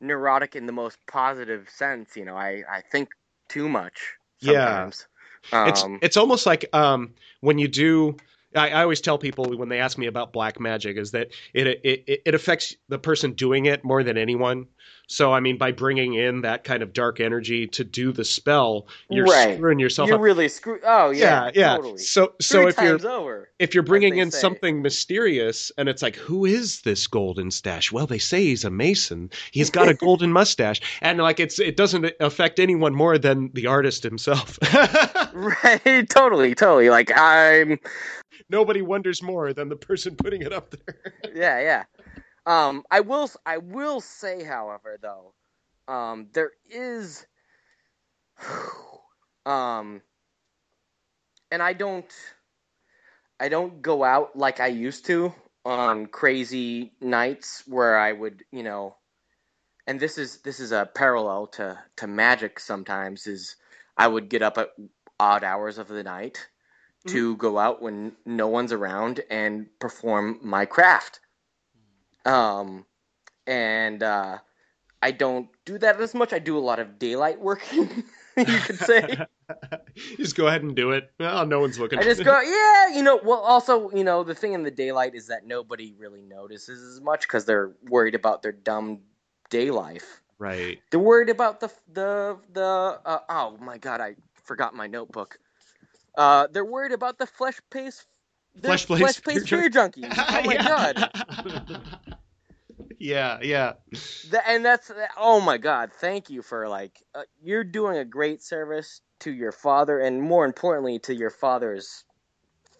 neurotic 0.00 0.56
in 0.56 0.66
the 0.66 0.72
most 0.72 0.98
positive 1.06 1.68
sense. 1.70 2.16
You 2.16 2.24
know, 2.26 2.36
I 2.36 2.64
I 2.70 2.82
think 2.92 3.10
too 3.48 3.68
much 3.68 4.14
Yeah. 4.40 4.90
sometimes. 4.90 5.08
It's 5.64 5.86
Um, 5.86 6.02
it's 6.02 6.16
almost 6.16 6.46
like 6.46 6.66
um, 6.74 7.14
when 7.40 7.58
you 7.58 7.68
do. 7.68 8.16
I, 8.56 8.70
I 8.70 8.82
always 8.82 9.00
tell 9.00 9.18
people 9.18 9.56
when 9.56 9.68
they 9.68 9.80
ask 9.80 9.98
me 9.98 10.06
about 10.06 10.32
black 10.32 10.58
magic 10.60 10.96
is 10.96 11.12
that 11.12 11.28
it, 11.54 11.66
it 11.66 11.80
it 11.84 12.22
it 12.26 12.34
affects 12.34 12.76
the 12.88 12.98
person 12.98 13.32
doing 13.32 13.66
it 13.66 13.84
more 13.84 14.02
than 14.02 14.16
anyone. 14.16 14.66
So 15.08 15.32
I 15.32 15.40
mean, 15.40 15.56
by 15.56 15.70
bringing 15.72 16.14
in 16.14 16.40
that 16.42 16.64
kind 16.64 16.82
of 16.82 16.92
dark 16.92 17.20
energy 17.20 17.66
to 17.68 17.84
do 17.84 18.12
the 18.12 18.24
spell, 18.24 18.88
you're 19.08 19.24
Right. 19.24 19.56
screwing 19.56 19.78
yourself 19.78 20.08
you're 20.08 20.16
up. 20.16 20.22
really 20.22 20.48
screwed. 20.48 20.80
Oh 20.84 21.10
yeah, 21.10 21.46
yeah, 21.46 21.50
yeah. 21.54 21.76
totally. 21.76 21.98
So 21.98 22.32
so 22.40 22.62
Three 22.62 22.70
if 22.70 22.80
you're 22.80 23.10
over. 23.10 23.48
if 23.58 23.72
you're 23.74 23.84
bringing 23.84 24.18
in 24.18 24.30
say. 24.30 24.38
something 24.40 24.82
mysterious 24.82 25.70
and 25.78 25.88
it's 25.88 26.02
like 26.02 26.16
who 26.16 26.44
is 26.44 26.80
this 26.82 27.06
golden 27.06 27.50
stash 27.50 27.92
well 27.92 28.06
they 28.06 28.18
say 28.18 28.42
he's 28.44 28.64
a 28.64 28.70
mason 28.70 29.30
he's 29.52 29.70
got 29.70 29.88
a 29.88 29.94
golden 30.06 30.32
mustache 30.32 30.80
and 31.00 31.18
like 31.18 31.38
it's 31.40 31.58
it 31.60 31.76
doesn't 31.76 32.10
affect 32.20 32.58
anyone 32.58 32.94
more 32.94 33.16
than 33.18 33.50
the 33.54 33.66
artist 33.66 34.02
himself 34.02 34.58
Right, 35.32 36.08
totally, 36.08 36.54
totally. 36.54 36.88
Like 36.90 37.12
I'm, 37.14 37.78
nobody 38.48 38.80
wonders 38.82 39.22
more 39.22 39.52
than 39.52 39.68
the 39.68 39.76
person 39.76 40.16
putting 40.16 40.42
it 40.42 40.52
up 40.52 40.70
there 40.70 41.14
yeah, 41.34 41.60
yeah. 41.60 41.84
Um, 42.46 42.84
I 42.90 43.00
will, 43.00 43.28
I 43.44 43.58
will 43.58 44.00
say, 44.00 44.44
however, 44.44 44.98
though, 45.02 45.34
um, 45.92 46.28
there 46.32 46.52
is, 46.70 47.26
um, 49.46 50.00
and 51.50 51.62
I 51.62 51.72
don't, 51.72 52.10
I 53.40 53.48
don't 53.48 53.82
go 53.82 54.04
out 54.04 54.36
like 54.36 54.60
I 54.60 54.68
used 54.68 55.06
to 55.06 55.34
on 55.64 56.06
crazy 56.06 56.92
nights 57.00 57.64
where 57.66 57.98
I 57.98 58.12
would, 58.12 58.44
you 58.52 58.62
know, 58.62 58.94
and 59.86 60.00
this 60.00 60.18
is 60.18 60.38
this 60.38 60.60
is 60.60 60.72
a 60.72 60.88
parallel 60.94 61.48
to 61.48 61.78
to 61.96 62.06
magic. 62.06 62.60
Sometimes 62.60 63.26
is 63.26 63.56
I 63.96 64.06
would 64.06 64.28
get 64.28 64.42
up 64.42 64.58
at 64.58 64.70
odd 65.18 65.44
hours 65.44 65.78
of 65.78 65.88
the 65.88 66.02
night 66.02 66.46
to 67.08 67.36
go 67.36 67.58
out 67.58 67.82
when 67.82 68.12
no 68.24 68.48
one's 68.48 68.72
around 68.72 69.20
and 69.30 69.66
perform 69.78 70.40
my 70.42 70.66
craft. 70.66 71.20
Um, 72.26 72.84
and 73.46 74.02
uh, 74.02 74.38
I 75.00 75.12
don't 75.12 75.48
do 75.64 75.78
that 75.78 76.00
as 76.00 76.14
much. 76.14 76.32
I 76.32 76.38
do 76.38 76.58
a 76.58 76.60
lot 76.60 76.78
of 76.80 76.98
daylight 76.98 77.40
working, 77.40 78.04
you 78.36 78.44
could 78.44 78.78
say. 78.78 79.18
just 80.16 80.36
go 80.36 80.48
ahead 80.48 80.64
and 80.64 80.74
do 80.74 80.90
it 80.90 81.12
well 81.20 81.46
no 81.46 81.60
one's 81.60 81.78
looking 81.78 82.00
I 82.00 82.02
just 82.02 82.24
go, 82.24 82.40
yeah, 82.40 82.88
you 82.96 83.02
know. 83.04 83.20
Well, 83.22 83.38
also, 83.38 83.90
you 83.92 84.02
know, 84.02 84.24
the 84.24 84.34
thing 84.34 84.54
in 84.54 84.64
the 84.64 84.72
daylight 84.72 85.14
is 85.14 85.28
that 85.28 85.46
nobody 85.46 85.94
really 85.96 86.22
notices 86.22 86.82
as 86.82 87.00
much 87.00 87.22
because 87.22 87.44
they're 87.44 87.70
worried 87.88 88.16
about 88.16 88.42
their 88.42 88.50
dumb 88.50 88.98
day 89.48 89.70
life. 89.70 90.20
right 90.38 90.80
They're 90.90 90.98
worried 90.98 91.30
about 91.30 91.60
the 91.60 91.70
the 91.92 92.38
the. 92.52 93.00
Uh, 93.04 93.20
oh 93.28 93.56
my 93.60 93.78
god, 93.78 94.00
I 94.00 94.16
forgot 94.42 94.74
my 94.74 94.88
notebook. 94.88 95.38
Uh, 96.16 96.48
they're 96.50 96.64
worried 96.64 96.92
about 96.92 97.18
the 97.18 97.26
flesh 97.26 97.60
paste. 97.70 98.06
Flesh 98.60 98.88
paste 98.88 98.98
flesh 98.98 99.22
paste 99.22 99.48
fear 99.48 99.70
junkies. 99.70 100.12
Oh 100.28 100.42
my 100.42 100.56
god 100.56 102.12
yeah 102.98 103.38
yeah. 103.42 103.72
And 104.46 104.64
that's 104.64 104.90
oh 105.16 105.40
my 105.40 105.58
god 105.58 105.92
thank 105.92 106.30
you 106.30 106.42
for 106.42 106.68
like 106.68 107.02
uh, 107.14 107.22
you're 107.42 107.64
doing 107.64 107.98
a 107.98 108.04
great 108.04 108.42
service 108.42 109.00
to 109.20 109.32
your 109.32 109.52
father 109.52 109.98
and 110.00 110.20
more 110.22 110.44
importantly 110.44 110.98
to 111.00 111.14
your 111.14 111.30
father's 111.30 112.04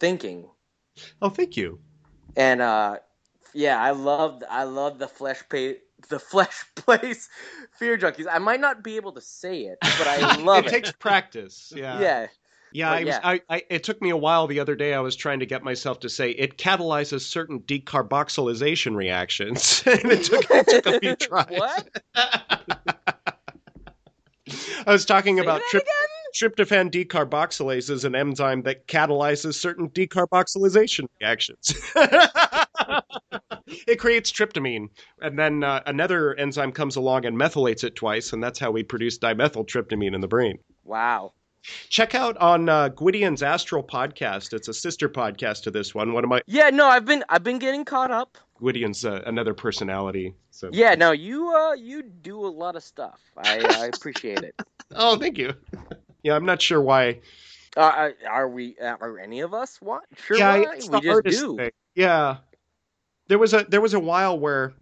thinking. 0.01 0.49
Oh 1.23 1.31
thank 1.31 1.57
you. 1.57 1.81
And 2.37 2.61
uh 2.61 2.97
yeah 3.55 3.81
i 3.81 3.91
love 3.91 4.43
i 4.51 4.65
love 4.65 4.99
the 4.99 5.09
flesh 5.09 5.43
pay 5.49 5.77
the 6.09 6.19
flesh 6.33 6.65
place 6.75 7.29
fear 7.79 7.97
junkies. 7.97 8.27
I 8.31 8.39
might 8.39 8.61
not 8.61 8.83
be 8.83 8.97
able 8.97 9.13
to 9.13 9.21
say 9.21 9.63
it 9.63 9.79
but 9.81 10.07
i 10.07 10.37
love 10.43 10.65
it 10.65 10.69
it, 10.69 10.71
takes 10.71 10.93
practice 10.93 11.73
yeah. 11.75 12.01
Yeah 12.01 12.27
Yeah, 12.77 12.91
I 12.91 13.05
was, 13.05 13.07
yeah. 13.07 13.21
I, 13.25 13.41
I, 13.49 13.63
it 13.71 13.85
took 13.85 14.03
me 14.03 14.11
a 14.11 14.17
while 14.19 14.47
the 14.47 14.61
other 14.61 14.77
day. 14.77 14.93
I 14.93 15.01
was 15.01 15.17
trying 15.17 15.41
to 15.41 15.47
get 15.47 15.65
myself 15.65 16.01
to 16.01 16.11
say 16.11 16.33
it 16.33 16.59
catalyzes 16.59 17.23
certain 17.23 17.61
decarboxylation 17.61 18.95
reactions, 18.95 19.83
and 19.87 20.13
it 20.13 20.25
took, 20.25 20.45
it 20.51 20.69
took 20.69 20.85
a 20.85 21.01
few 21.01 21.17
tries. 21.21 21.59
what 21.59 21.89
I 24.87 24.93
was 24.93 25.07
talking 25.07 25.39
Say 25.39 25.43
about 25.43 25.63
trip, 25.71 25.87
tryptophan 26.39 26.91
decarboxylase 26.91 27.89
is 27.89 28.05
an 28.05 28.15
enzyme 28.15 28.61
that 28.65 28.87
catalyzes 28.87 29.55
certain 29.55 29.89
decarboxylation 29.89 31.07
reactions. 31.19 31.75
it 33.87 33.99
creates 33.99 34.31
tryptamine, 34.31 34.89
and 35.23 35.39
then 35.39 35.65
uh, 35.65 35.81
another 35.87 36.35
enzyme 36.35 36.73
comes 36.73 36.97
along 36.97 37.25
and 37.25 37.39
methylates 37.39 37.85
it 37.85 37.97
twice, 37.97 38.35
and 38.35 38.45
that's 38.45 38.59
how 38.59 38.71
we 38.71 38.83
produce 38.83 39.19
dimethyltryptamine 39.19 40.15
in 40.15 40.21
the 40.21 40.29
brain. 40.29 40.59
wow 40.85 41.33
Check 41.89 42.15
out 42.15 42.37
on 42.39 42.69
uh, 42.69 42.89
Gwydion's 42.91 43.43
Astral 43.43 43.83
podcast. 43.83 44.53
It's 44.53 44.69
a 44.69 44.75
sister 44.75 45.09
podcast 45.09 45.63
to 45.65 45.71
this 45.71 45.95
one. 45.95 46.13
One 46.13 46.25
of 46.25 46.31
my 46.31 46.43
yeah 46.47 46.71
no 46.71 46.87
i've 46.89 47.05
been 47.05 47.25
i've 47.29 47.43
been 47.45 47.59
getting 47.59 47.85
caught 47.85 48.11
up 48.11 48.39
Gwydion's 48.61 49.05
uh, 49.05 49.23
another 49.27 49.55
personality. 49.55 50.35
So 50.51 50.71
yeah 50.73 50.95
no 50.95 51.13
you 51.13 51.49
uh 51.55 51.73
you 51.75 52.03
do 52.03 52.45
a 52.45 52.49
lot 52.49 52.77
of 52.77 52.83
stuff 52.83 53.21
i 53.37 53.59
i 53.81 53.87
appreciate 53.95 54.41
it 54.41 54.55
Oh, 54.95 55.17
thank 55.19 55.37
you. 55.37 55.53
yeah, 56.23 56.37
I'm 56.37 56.47
not 56.47 56.63
sure 56.63 56.81
why. 56.81 57.19
Uh, 57.77 57.81
are- 57.81 58.15
are 58.31 58.49
we? 58.49 58.77
Uh, 58.81 58.97
are 59.01 59.19
any 59.19 59.41
of 59.41 59.53
us? 59.53 59.81
What? 59.83 60.05
Sure, 60.17 60.39
yeah, 60.39 60.59
why? 60.89 61.01
we 61.01 61.23
just 61.31 61.41
do. 61.41 61.57
thing. 61.57 61.71
Yeah, 61.97 62.37
there 63.27 63.39
was 63.39 63.53
a 63.53 63.65
there 63.69 63.81
was 63.81 63.95
a 63.95 64.01
while 64.01 64.39
where, 64.39 64.73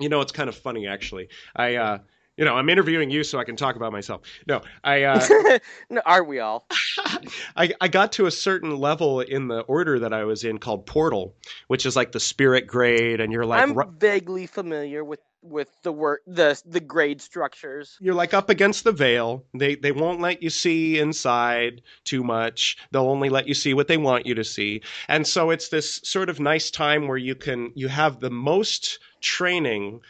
you 0.00 0.08
know, 0.08 0.22
it's 0.22 0.32
kind 0.32 0.48
of 0.48 0.56
funny 0.56 0.86
actually. 0.88 1.28
I 1.54 1.76
uh, 1.76 1.98
you 2.38 2.44
know, 2.44 2.54
I'm 2.54 2.68
interviewing 2.70 3.10
you 3.10 3.24
so 3.24 3.38
I 3.38 3.44
can 3.44 3.56
talk 3.56 3.74
about 3.74 3.90
myself. 3.90 4.22
No, 4.46 4.62
I 4.84 5.02
uh, 5.02 5.58
no, 5.90 6.00
are 6.06 6.22
we 6.22 6.38
all? 6.38 6.66
I, 7.56 7.74
I 7.80 7.88
got 7.88 8.12
to 8.12 8.26
a 8.26 8.30
certain 8.30 8.78
level 8.78 9.20
in 9.20 9.48
the 9.48 9.60
order 9.62 9.98
that 9.98 10.14
I 10.14 10.24
was 10.24 10.44
in 10.44 10.58
called 10.58 10.86
Portal, 10.86 11.34
which 11.66 11.84
is 11.84 11.96
like 11.96 12.12
the 12.12 12.20
spirit 12.20 12.68
grade, 12.68 13.20
and 13.20 13.32
you're 13.32 13.44
like 13.44 13.60
I'm 13.60 13.74
ru- 13.74 13.92
vaguely 13.98 14.46
familiar 14.46 15.04
with 15.04 15.18
with 15.42 15.68
the 15.82 15.92
work 15.92 16.22
the 16.26 16.60
the 16.64 16.80
grade 16.80 17.20
structures. 17.20 17.96
you're 18.00 18.14
like 18.14 18.34
up 18.34 18.50
against 18.50 18.84
the 18.84 18.92
veil. 18.92 19.44
They 19.54 19.74
they 19.74 19.92
won't 19.92 20.20
let 20.20 20.40
you 20.40 20.50
see 20.50 21.00
inside 21.00 21.82
too 22.04 22.22
much. 22.22 22.76
They'll 22.92 23.10
only 23.10 23.30
let 23.30 23.48
you 23.48 23.54
see 23.54 23.74
what 23.74 23.88
they 23.88 23.96
want 23.96 24.26
you 24.26 24.34
to 24.36 24.44
see. 24.44 24.82
And 25.08 25.26
so 25.26 25.50
it's 25.50 25.70
this 25.70 26.00
sort 26.04 26.28
of 26.28 26.38
nice 26.38 26.70
time 26.70 27.08
where 27.08 27.18
you 27.18 27.34
can 27.34 27.72
you 27.74 27.88
have 27.88 28.20
the 28.20 28.30
most 28.30 29.00
training 29.20 30.02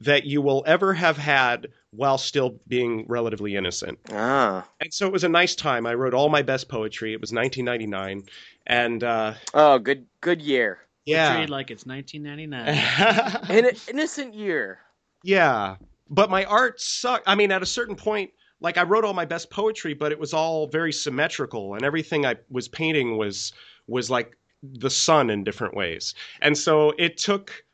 that 0.00 0.24
you 0.24 0.42
will 0.42 0.64
ever 0.66 0.92
have 0.94 1.16
had 1.16 1.68
while 1.90 2.18
still 2.18 2.58
being 2.66 3.06
relatively 3.08 3.54
innocent. 3.56 3.98
Ah. 4.12 4.66
And 4.80 4.92
so 4.92 5.06
it 5.06 5.12
was 5.12 5.24
a 5.24 5.28
nice 5.28 5.54
time. 5.54 5.86
I 5.86 5.94
wrote 5.94 6.12
all 6.14 6.28
my 6.28 6.42
best 6.42 6.68
poetry. 6.68 7.12
It 7.12 7.20
was 7.20 7.32
1999 7.32 8.24
and 8.66 9.04
uh 9.04 9.34
Oh, 9.54 9.78
good 9.78 10.06
good 10.20 10.42
year. 10.42 10.78
yeah. 11.04 11.34
Treated 11.34 11.50
like 11.50 11.70
it's 11.70 11.86
1999. 11.86 13.56
An 13.56 13.70
innocent 13.88 14.34
year. 14.34 14.80
Yeah, 15.22 15.76
but 16.10 16.30
my 16.30 16.44
art 16.44 16.80
sucked. 16.80 17.24
I 17.26 17.34
mean, 17.34 17.50
at 17.52 17.62
a 17.62 17.66
certain 17.66 17.96
point, 17.96 18.30
like 18.60 18.78
I 18.78 18.82
wrote 18.82 19.04
all 19.04 19.14
my 19.14 19.24
best 19.24 19.50
poetry, 19.50 19.94
but 19.94 20.12
it 20.12 20.18
was 20.18 20.32
all 20.34 20.66
very 20.66 20.92
symmetrical, 20.92 21.74
and 21.74 21.84
everything 21.84 22.26
I 22.26 22.36
was 22.50 22.68
painting 22.68 23.16
was 23.16 23.52
was 23.86 24.10
like 24.10 24.36
the 24.62 24.90
sun 24.90 25.30
in 25.30 25.44
different 25.44 25.74
ways. 25.74 26.14
And 26.40 26.56
so 26.56 26.92
it 26.98 27.16
took 27.18 27.64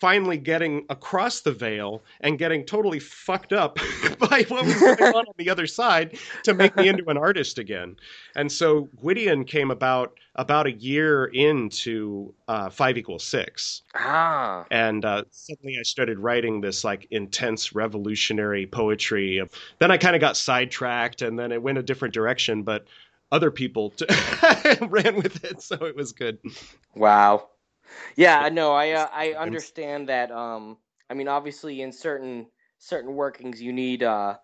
finally 0.00 0.36
getting 0.36 0.84
across 0.90 1.40
the 1.40 1.52
veil 1.52 2.02
and 2.20 2.38
getting 2.38 2.64
totally 2.64 2.98
fucked 3.00 3.52
up 3.52 3.76
by 4.18 4.44
what 4.48 4.64
was 4.64 4.74
going 4.80 5.14
on 5.14 5.26
on 5.26 5.34
the 5.38 5.48
other 5.48 5.66
side 5.66 6.18
to 6.42 6.52
make 6.54 6.76
me 6.76 6.88
into 6.88 7.08
an 7.08 7.16
artist 7.16 7.58
again. 7.58 7.96
And 8.34 8.50
so 8.52 8.88
Gwydion 9.00 9.44
came 9.44 9.70
about 9.70 10.12
about 10.38 10.66
a 10.66 10.72
year 10.72 11.24
into 11.26 12.34
uh, 12.46 12.68
five 12.68 12.98
equals 12.98 13.24
six 13.24 13.80
Ah. 13.94 14.66
and 14.70 15.02
uh, 15.04 15.24
suddenly 15.30 15.78
I 15.80 15.82
started 15.82 16.18
writing 16.18 16.60
this 16.60 16.84
like 16.84 17.06
intense 17.10 17.74
revolutionary 17.74 18.66
poetry. 18.66 19.42
Then 19.78 19.90
I 19.90 19.96
kind 19.96 20.14
of 20.14 20.20
got 20.20 20.36
sidetracked, 20.36 21.22
and 21.22 21.38
then 21.38 21.52
it 21.52 21.62
went 21.62 21.78
a 21.78 21.82
different 21.82 22.12
direction. 22.12 22.62
But 22.64 22.86
other 23.32 23.50
people 23.50 23.90
t- 23.90 24.04
ran 24.86 25.16
with 25.16 25.42
it, 25.42 25.62
so 25.62 25.76
it 25.86 25.96
was 25.96 26.12
good. 26.12 26.38
Wow. 26.94 27.48
Yeah, 28.16 28.48
no, 28.50 28.72
I 28.72 28.92
uh, 28.92 29.08
I 29.12 29.32
understand 29.32 30.08
that. 30.08 30.30
Um, 30.30 30.78
I 31.10 31.14
mean, 31.14 31.28
obviously, 31.28 31.82
in 31.82 31.92
certain 31.92 32.46
certain 32.78 33.14
workings, 33.14 33.60
you 33.60 33.72
need 33.72 34.02
uh 34.02 34.36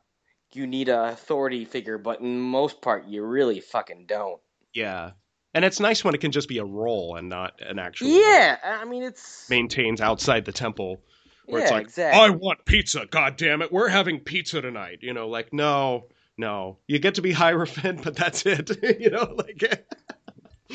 you 0.52 0.66
need 0.66 0.88
a 0.88 1.04
authority 1.10 1.64
figure, 1.64 1.98
but 1.98 2.20
in 2.20 2.38
most 2.38 2.82
part, 2.82 3.06
you 3.06 3.24
really 3.24 3.60
fucking 3.60 4.06
don't. 4.06 4.40
Yeah, 4.74 5.12
and 5.54 5.64
it's 5.64 5.80
nice 5.80 6.04
when 6.04 6.14
it 6.14 6.20
can 6.20 6.32
just 6.32 6.48
be 6.48 6.58
a 6.58 6.64
role 6.64 7.16
and 7.16 7.28
not 7.28 7.60
an 7.60 7.78
actual 7.78 8.08
Yeah, 8.08 8.58
I 8.62 8.84
mean, 8.84 9.02
it's 9.02 9.48
maintains 9.50 10.00
outside 10.00 10.44
the 10.44 10.52
temple. 10.52 11.02
Where 11.46 11.58
yeah, 11.60 11.64
it's 11.64 11.72
like, 11.72 11.82
exactly. 11.86 12.20
I 12.20 12.28
want 12.30 12.64
pizza. 12.64 13.06
God 13.10 13.36
damn 13.36 13.62
it, 13.62 13.72
we're 13.72 13.88
having 13.88 14.20
pizza 14.20 14.60
tonight. 14.60 14.98
You 15.02 15.12
know, 15.12 15.28
like 15.28 15.52
no, 15.52 16.06
no, 16.38 16.78
you 16.86 16.98
get 16.98 17.16
to 17.16 17.22
be 17.22 17.32
Hierophant, 17.42 18.02
but 18.02 18.16
that's 18.16 18.46
it. 18.46 18.70
you 19.00 19.10
know, 19.10 19.34
like. 19.36 19.86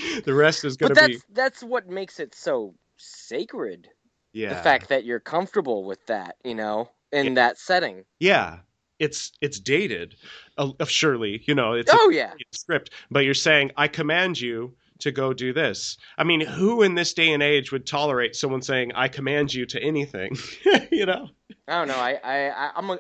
the 0.26 0.34
rest 0.34 0.64
is 0.66 0.78
going 0.78 0.90
to 0.90 0.96
that's 0.96 1.08
be 1.08 1.34
that's 1.34 1.64
what 1.64 1.88
makes 1.88 2.20
it 2.20 2.36
so 2.36 2.76
sacred. 2.98 3.90
yeah. 4.34 4.50
The 4.50 4.56
fact 4.56 4.90
that 4.90 5.06
you're 5.06 5.20
comfortable 5.20 5.84
with 5.86 6.06
that, 6.08 6.36
you 6.44 6.56
know, 6.56 6.90
in 7.12 7.34
that 7.36 7.58
setting. 7.58 8.06
yeah, 8.20 8.60
it's 9.00 9.32
it's 9.42 9.60
dated, 9.60 10.16
uh, 10.58 10.72
surely. 10.86 11.44
You 11.46 11.56
know, 11.56 11.74
it's 11.74 11.94
a 11.94 11.98
Oh 11.98 12.10
yeah. 12.10 12.34
script, 12.52 12.92
but 13.12 13.26
you're 13.26 13.34
saying 13.34 13.72
I 13.78 13.88
command 13.88 14.40
you 14.40 14.76
to 15.00 15.12
go 15.12 15.34
do 15.34 15.54
this. 15.54 15.98
I 16.18 16.24
mean, 16.24 16.42
who 16.42 16.82
in 16.82 16.96
this 16.96 17.14
day 17.14 17.32
and 17.32 17.44
age 17.44 17.72
would 17.72 17.86
tolerate 17.86 18.36
someone 18.36 18.62
saying 18.62 18.92
I 18.96 19.08
command 19.08 19.54
you 19.54 19.66
to 19.68 19.82
anything? 19.82 20.36
you 20.92 21.06
know? 21.06 21.30
I 21.68 21.80
don't 21.80 21.88
know. 21.88 22.00
I 22.00 22.14
I 22.24 22.50
I- 22.50 22.72
I'm 22.76 22.90
a 22.90 23.00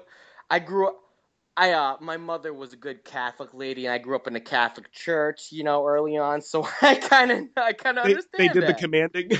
I 0.49 0.59
grew 0.59 0.87
up. 0.89 0.97
I 1.57 1.71
uh 1.71 1.97
my 1.99 2.17
mother 2.17 2.53
was 2.53 2.73
a 2.73 2.77
good 2.77 3.03
Catholic 3.03 3.53
lady, 3.53 3.87
and 3.87 3.93
I 3.93 3.97
grew 3.97 4.15
up 4.15 4.27
in 4.27 4.35
a 4.35 4.39
Catholic 4.39 4.91
church, 4.91 5.51
you 5.51 5.63
know, 5.63 5.85
early 5.87 6.15
on. 6.15 6.41
So 6.41 6.67
I 6.83 6.95
kind 6.95 7.31
of 7.31 7.39
I 7.57 7.73
kind 7.73 7.97
of 7.97 8.05
They, 8.05 8.11
understand. 8.11 8.29
they 8.37 8.47
did 8.49 8.67
the 8.67 8.73
commanding. 8.75 9.31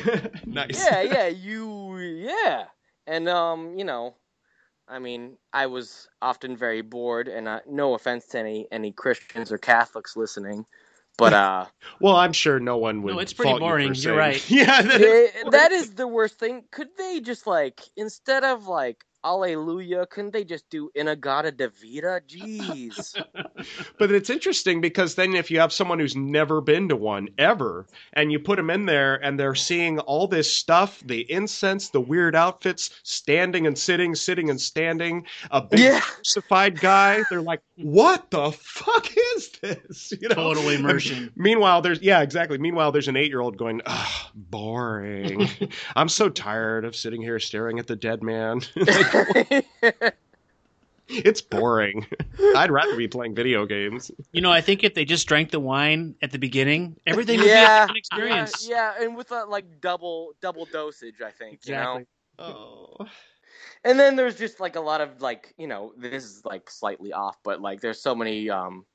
nice. 0.48 0.84
yeah, 0.92 1.02
yeah, 1.02 1.28
you, 1.28 1.98
yeah, 1.98 2.66
and 3.06 3.30
um, 3.30 3.78
you 3.78 3.86
know, 3.86 4.16
I 4.88 4.98
mean, 5.00 5.38
I 5.54 5.68
was 5.68 6.08
often 6.22 6.58
very 6.58 6.82
bored, 6.82 7.28
and 7.28 7.48
uh, 7.48 7.60
no 7.70 7.94
offense 7.94 8.26
to 8.30 8.40
any 8.40 8.68
any 8.72 8.92
Christians 8.92 9.52
or 9.52 9.60
Catholics 9.60 10.18
listening, 10.18 10.66
but 11.20 11.34
uh, 11.34 11.66
Well, 12.00 12.16
I'm 12.16 12.34
sure 12.34 12.60
no 12.60 12.78
one 12.78 13.04
would. 13.04 13.14
No, 13.14 13.20
it's 13.20 13.34
pretty 13.34 13.52
fault 13.52 13.62
you 13.62 13.68
boring. 13.68 13.94
You're 13.94 14.18
right. 14.18 14.50
Yeah, 14.50 14.82
that 14.82 15.02
is 15.02 15.52
that 15.52 15.72
is 15.72 15.94
the 15.94 16.08
worst 16.08 16.40
thing. 16.40 16.64
Could 16.72 16.90
they 16.98 17.20
just 17.20 17.46
like 17.46 17.82
instead 17.96 18.44
of 18.44 18.68
like 18.68 19.04
Alleluia, 19.28 20.06
couldn't 20.06 20.32
they 20.32 20.46
just 20.46 20.70
do 20.70 20.90
In-A-Gadda-Da-Vida? 20.96 22.22
Jeez. 22.28 23.22
But 24.00 24.12
it's 24.12 24.30
interesting 24.30 24.80
because 24.82 25.16
then 25.16 25.34
if 25.36 25.50
you 25.50 25.60
have 25.60 25.74
someone 25.74 25.98
who's 26.00 26.16
never 26.16 26.62
been 26.62 26.88
to 26.90 26.96
one 26.96 27.28
ever 27.40 27.88
and 28.14 28.32
you 28.32 28.40
put 28.40 28.58
them 28.58 28.70
in 28.70 28.86
there 28.86 29.16
and 29.26 29.40
they're 29.40 29.56
seeing 29.56 29.98
all 30.02 30.28
this 30.28 30.52
stuff, 30.54 31.02
the 31.06 31.30
incense, 31.32 31.90
the 31.90 32.00
weird 32.00 32.36
outfits, 32.36 32.92
standing 33.04 33.66
and 33.66 33.76
sitting, 33.78 34.14
sitting 34.14 34.50
and 34.52 34.62
standing, 34.62 35.26
a 35.50 35.62
big 35.62 35.80
Yeah. 35.80 36.00
crucified 36.02 36.80
guy, 36.80 37.24
they're 37.30 37.42
like, 37.42 37.62
"What 37.78 38.30
the 38.30 38.52
fuck 38.52 39.10
is 39.36 39.50
this?" 39.62 40.14
You 40.22 40.30
know? 40.30 40.36
Total 40.36 40.70
And 40.70 40.80
immersion. 40.80 41.32
Meanwhile, 41.36 41.82
there's 41.82 42.02
yeah, 42.02 42.22
exactly. 42.22 42.60
Meanwhile, 42.60 42.92
there's 42.92 43.08
an 43.08 43.16
8-year-old 43.18 43.58
going, 43.58 43.82
"Ugh, 43.86 44.32
boring. 44.36 45.50
I'm 45.96 46.10
so 46.10 46.30
tired 46.30 46.86
of 46.86 46.96
sitting 46.96 47.22
here 47.22 47.40
staring 47.40 47.80
at 47.80 47.88
the 47.88 47.96
dead 47.96 48.22
man." 48.22 48.62
it's 51.08 51.42
boring. 51.42 52.06
I'd 52.56 52.72
rather 52.72 52.96
be 52.96 53.08
playing 53.08 53.36
video 53.36 53.66
games. 53.66 54.12
You 54.32 54.42
know, 54.42 54.52
I 54.52 54.62
think 54.62 54.84
if 54.84 54.94
they 54.94 55.06
just 55.06 55.28
drank 55.28 55.52
the 55.52 55.60
wine 55.60 56.16
at 56.22 56.32
the 56.32 56.40
beginning, 56.40 56.98
everything 57.06 57.40
would 57.40 57.48
yeah, 57.48 57.54
be 57.54 57.66
a 57.66 57.80
different 57.82 57.98
experience. 57.98 58.68
yeah, 58.68 58.94
yeah, 58.98 59.06
and 59.06 59.16
with 59.16 59.32
a 59.32 59.46
like 59.46 59.82
double 59.82 60.34
double 60.42 60.66
dosage, 60.66 61.22
I 61.26 61.32
think. 61.32 61.62
You 61.66 61.74
know? 61.74 62.04
Oh. 62.40 63.08
And 63.84 64.00
then 64.00 64.16
there's 64.16 64.38
just 64.38 64.60
like 64.60 64.76
a 64.76 64.82
lot 64.82 65.02
of 65.02 65.22
like, 65.22 65.54
you 65.58 65.68
know, 65.68 65.94
this 65.98 66.24
is 66.24 66.44
like 66.44 66.70
slightly 66.70 67.14
off, 67.14 67.38
but 67.44 67.62
like 67.62 67.82
there's 67.82 68.02
so 68.02 68.16
many 68.16 68.50
um 68.50 68.86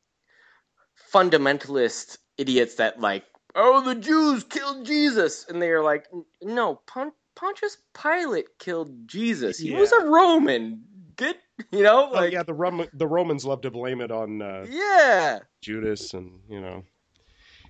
fundamentalist 1.12 2.18
idiots 2.38 2.76
that 2.76 3.00
like, 3.00 3.24
oh, 3.54 3.82
the 3.82 3.94
Jews 3.94 4.44
killed 4.44 4.86
Jesus, 4.86 5.46
and 5.48 5.60
they're 5.60 5.82
like, 5.82 6.06
no, 6.42 6.80
Pon- 6.86 7.12
Pontius 7.34 7.78
Pilate 7.94 8.58
killed 8.58 9.08
Jesus. 9.08 9.58
He 9.58 9.72
was 9.72 9.92
a 9.92 10.06
Roman. 10.06 10.84
Get, 11.16 11.36
you 11.70 11.82
know, 11.82 12.10
Oh, 12.12 12.22
yeah, 12.22 12.42
the 12.42 12.54
Rom- 12.54 12.88
the 12.94 13.06
Romans 13.06 13.44
love 13.44 13.60
to 13.62 13.70
blame 13.70 14.00
it 14.00 14.10
on 14.10 14.40
uh, 14.40 14.66
yeah. 14.68 15.40
Judas 15.60 16.14
and 16.14 16.40
you 16.48 16.60
know, 16.60 16.84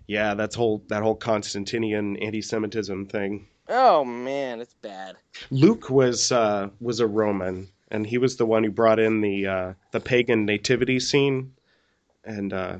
yeah, 0.07 0.35
that's 0.35 0.55
whole 0.55 0.85
that 0.89 1.03
whole 1.03 1.17
Constantinian 1.17 2.17
anti-Semitism 2.23 3.07
thing. 3.07 3.49
Oh 3.69 4.05
man, 4.05 4.61
it's 4.61 4.75
bad. 4.75 5.17
Luke 5.51 5.91
was 5.91 6.31
uh, 6.33 6.71
was 6.81 7.01
a 7.01 7.07
Roman, 7.07 7.69
and 7.91 8.07
he 8.07 8.19
was 8.19 8.37
the 8.37 8.47
one 8.47 8.65
who 8.65 8.71
brought 8.71 8.99
in 8.99 9.21
the 9.21 9.47
uh, 9.47 9.73
the 9.91 10.01
pagan 10.01 10.47
nativity 10.47 11.01
scene. 11.01 11.55
And 12.25 12.53
uh, 12.53 12.79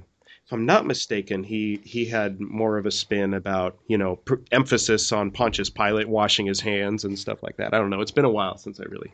I'm 0.53 0.67
not 0.67 0.87
mistaken, 0.87 1.43
he 1.45 1.81
he 1.85 2.05
had 2.05 2.41
more 2.41 2.79
of 2.79 2.87
a 2.87 2.91
spin 2.91 3.35
about 3.35 3.79
you 3.89 3.99
know 3.99 4.17
pr- 4.17 4.37
emphasis 4.53 5.13
on 5.13 5.31
Pontius 5.31 5.71
Pilate 5.71 6.09
washing 6.09 6.47
his 6.47 6.61
hands 6.61 7.05
and 7.05 7.19
stuff 7.19 7.43
like 7.43 7.57
that. 7.57 7.75
I 7.75 7.79
don't 7.79 7.91
know. 7.91 8.01
It's 8.01 8.11
been 8.11 8.25
a 8.25 8.31
while 8.31 8.57
since 8.59 8.81
I 8.81 8.85
really 8.85 9.13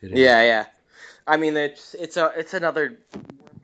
did 0.00 0.12
it. 0.12 0.18
Yeah, 0.18 0.42
yeah. 0.42 0.66
I 1.26 1.36
mean, 1.36 1.56
it's 1.56 1.94
it's 1.94 2.16
a 2.16 2.32
it's 2.36 2.54
another 2.54 2.98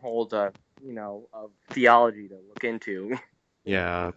wormhole 0.03 0.29
to 0.31 0.53
you 0.85 0.93
know 0.93 1.29
of 1.33 1.51
theology 1.71 2.29
to 2.29 2.35
look 2.49 2.65
into. 2.65 3.19
Yeah. 3.65 4.13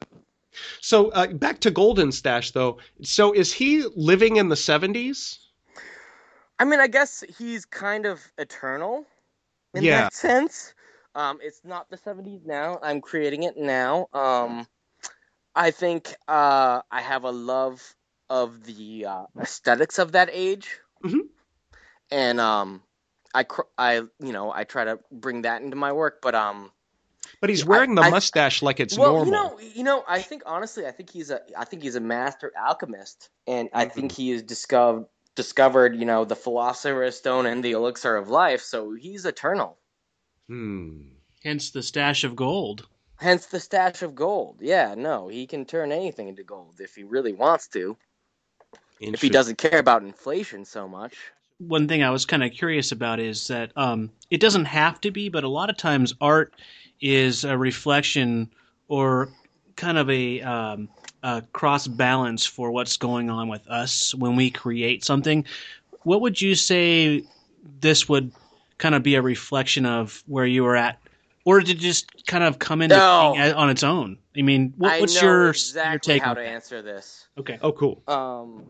So 0.82 1.10
uh, 1.10 1.28
back 1.28 1.60
to 1.62 1.72
Golden 1.72 2.12
Stash 2.12 2.52
though. 2.52 2.78
So 3.02 3.32
is 3.34 3.54
he 3.54 3.86
living 3.96 4.36
in 4.36 4.50
the 4.50 4.56
70s? 4.56 5.38
I 6.60 6.66
mean, 6.66 6.80
I 6.80 6.88
guess 6.88 7.24
he's 7.38 7.66
kind 7.66 8.06
of 8.06 8.22
eternal 8.38 9.06
in 9.74 9.84
Yeah. 9.84 10.02
that 10.02 10.14
sense. 10.14 10.74
Um, 11.16 11.40
it's 11.42 11.62
not 11.64 11.90
the 11.90 11.98
70s 11.98 12.46
now. 12.46 12.80
I'm 12.82 13.02
creating 13.02 13.44
it 13.44 13.58
now. 13.58 14.08
Um, 14.14 14.66
I 15.56 15.72
think 15.72 16.14
uh, 16.28 16.82
I 16.90 17.02
have 17.02 17.24
a 17.26 17.32
love 17.32 17.82
of 18.30 18.64
the 18.64 19.06
uh, 19.08 19.24
aesthetics 19.40 20.00
of 20.00 20.14
that 20.14 20.30
age, 20.32 20.70
Mhm. 21.04 21.28
and 22.10 22.40
um, 22.40 22.82
I 23.34 23.44
cr- 23.44 23.70
I 23.78 23.96
you 23.96 24.32
know 24.32 24.52
I 24.54 24.64
try 24.64 24.86
to 24.86 25.00
bring 25.12 25.42
that 25.42 25.62
into 25.62 25.76
my 25.76 25.92
work, 25.92 26.20
but 26.22 26.34
um, 26.36 26.72
But 27.42 27.50
he's 27.50 27.64
I- 27.66 27.68
wearing 27.68 27.96
the 27.96 28.04
I- 28.04 28.10
mustache 28.10 28.62
like 28.62 28.80
it's 28.80 28.98
well, 28.98 29.12
normal. 29.12 29.26
you 29.26 29.32
know, 29.32 29.60
you 29.76 29.84
know, 29.84 30.04
I 30.08 30.22
think 30.22 30.44
honestly, 30.46 30.86
I 30.88 30.92
think 30.92 31.10
he's 31.10 31.30
a, 31.30 31.42
I 31.58 31.66
think 31.66 31.84
he's 31.84 31.96
a 31.96 32.00
master 32.02 32.54
alchemist, 32.58 33.30
and 33.46 33.68
I 33.74 33.84
Mm-hmm. 33.84 33.94
think 34.00 34.12
he 34.14 34.30
has 34.32 34.44
discovered, 34.44 35.08
discovered, 35.36 35.98
you 35.98 36.06
know, 36.06 36.24
the 36.24 36.38
philosopher's 36.38 37.18
stone 37.18 37.46
and 37.46 37.62
the 37.62 37.72
elixir 37.72 38.16
of 38.16 38.30
life. 38.30 38.62
So 38.62 38.94
he's 38.94 39.26
eternal. 39.26 39.78
Hmm. 40.52 41.04
Hence 41.46 41.72
the 41.72 41.82
stash 41.82 42.26
of 42.26 42.36
gold. 42.36 42.86
Hence 43.16 43.46
the 43.46 43.62
stash 43.62 44.02
of 44.02 44.16
gold. 44.16 44.58
Yeah, 44.60 44.96
no, 44.98 45.30
he 45.30 45.48
can 45.48 45.64
turn 45.64 45.94
anything 45.94 46.28
into 46.28 46.44
gold 46.44 46.76
if 46.80 46.94
he 46.94 47.06
really 47.06 47.32
wants 47.32 47.70
to. 47.70 47.96
If 49.00 49.22
he 49.22 49.30
doesn't 49.30 49.58
care 49.58 49.80
about 49.80 50.04
inflation 50.04 50.66
so 50.66 50.90
much. 50.90 51.16
One 51.60 51.88
thing 51.88 52.04
I 52.04 52.10
was 52.10 52.26
kind 52.26 52.44
of 52.44 52.52
curious 52.52 52.92
about 52.92 53.22
is 53.22 53.48
that 53.48 53.72
um, 53.78 54.12
it 54.30 54.42
doesn't 54.42 54.66
have 54.66 55.00
to 55.02 55.12
be, 55.12 55.30
but 55.30 55.46
a 55.46 55.48
lot 55.48 55.70
of 55.70 55.78
times 55.78 56.14
art 56.20 56.54
is 57.00 57.46
a 57.46 57.58
reflection 57.58 58.52
or 58.90 59.30
kind 59.78 59.98
of 59.98 60.10
a, 60.10 60.42
um, 60.42 60.90
a 61.24 61.44
cross 61.54 61.88
balance 61.88 62.46
for 62.46 62.72
what's 62.72 62.98
going 62.98 63.30
on 63.30 63.48
with 63.48 63.66
us 63.70 64.14
when 64.16 64.36
we 64.36 64.52
create 64.52 65.06
something. 65.06 65.46
What 66.04 66.20
would 66.20 66.42
you 66.42 66.56
say 66.56 67.24
this 67.80 68.10
would 68.10 68.34
kind 68.82 68.96
of 68.96 69.04
be 69.04 69.16
a 69.16 69.22
reflection 69.22 69.86
of 69.86 70.24
where 70.26 70.46
you 70.46 70.64
were 70.64 70.76
at? 70.76 71.00
Or 71.46 71.62
did 71.62 71.78
it 71.78 71.80
just 71.80 72.26
kind 72.28 72.44
of 72.44 72.60
come 72.60 72.82
into 72.82 72.96
No. 72.96 73.32
being 73.34 73.54
on 73.54 73.70
its 73.70 73.84
own? 73.84 74.18
I 74.38 74.42
mean, 74.42 74.74
what, 74.78 74.92
I 74.92 75.00
what's 75.00 75.16
know 75.16 75.28
your, 75.28 75.50
exactly 75.50 76.14
your 76.14 76.20
take 76.20 76.24
how 76.24 76.32
on 76.32 76.36
to 76.36 76.42
that? 76.42 76.48
answer 76.50 76.82
this. 76.82 77.28
Okay. 77.38 77.58
Oh, 77.62 77.72
cool. 77.72 78.04
Um, 78.08 78.66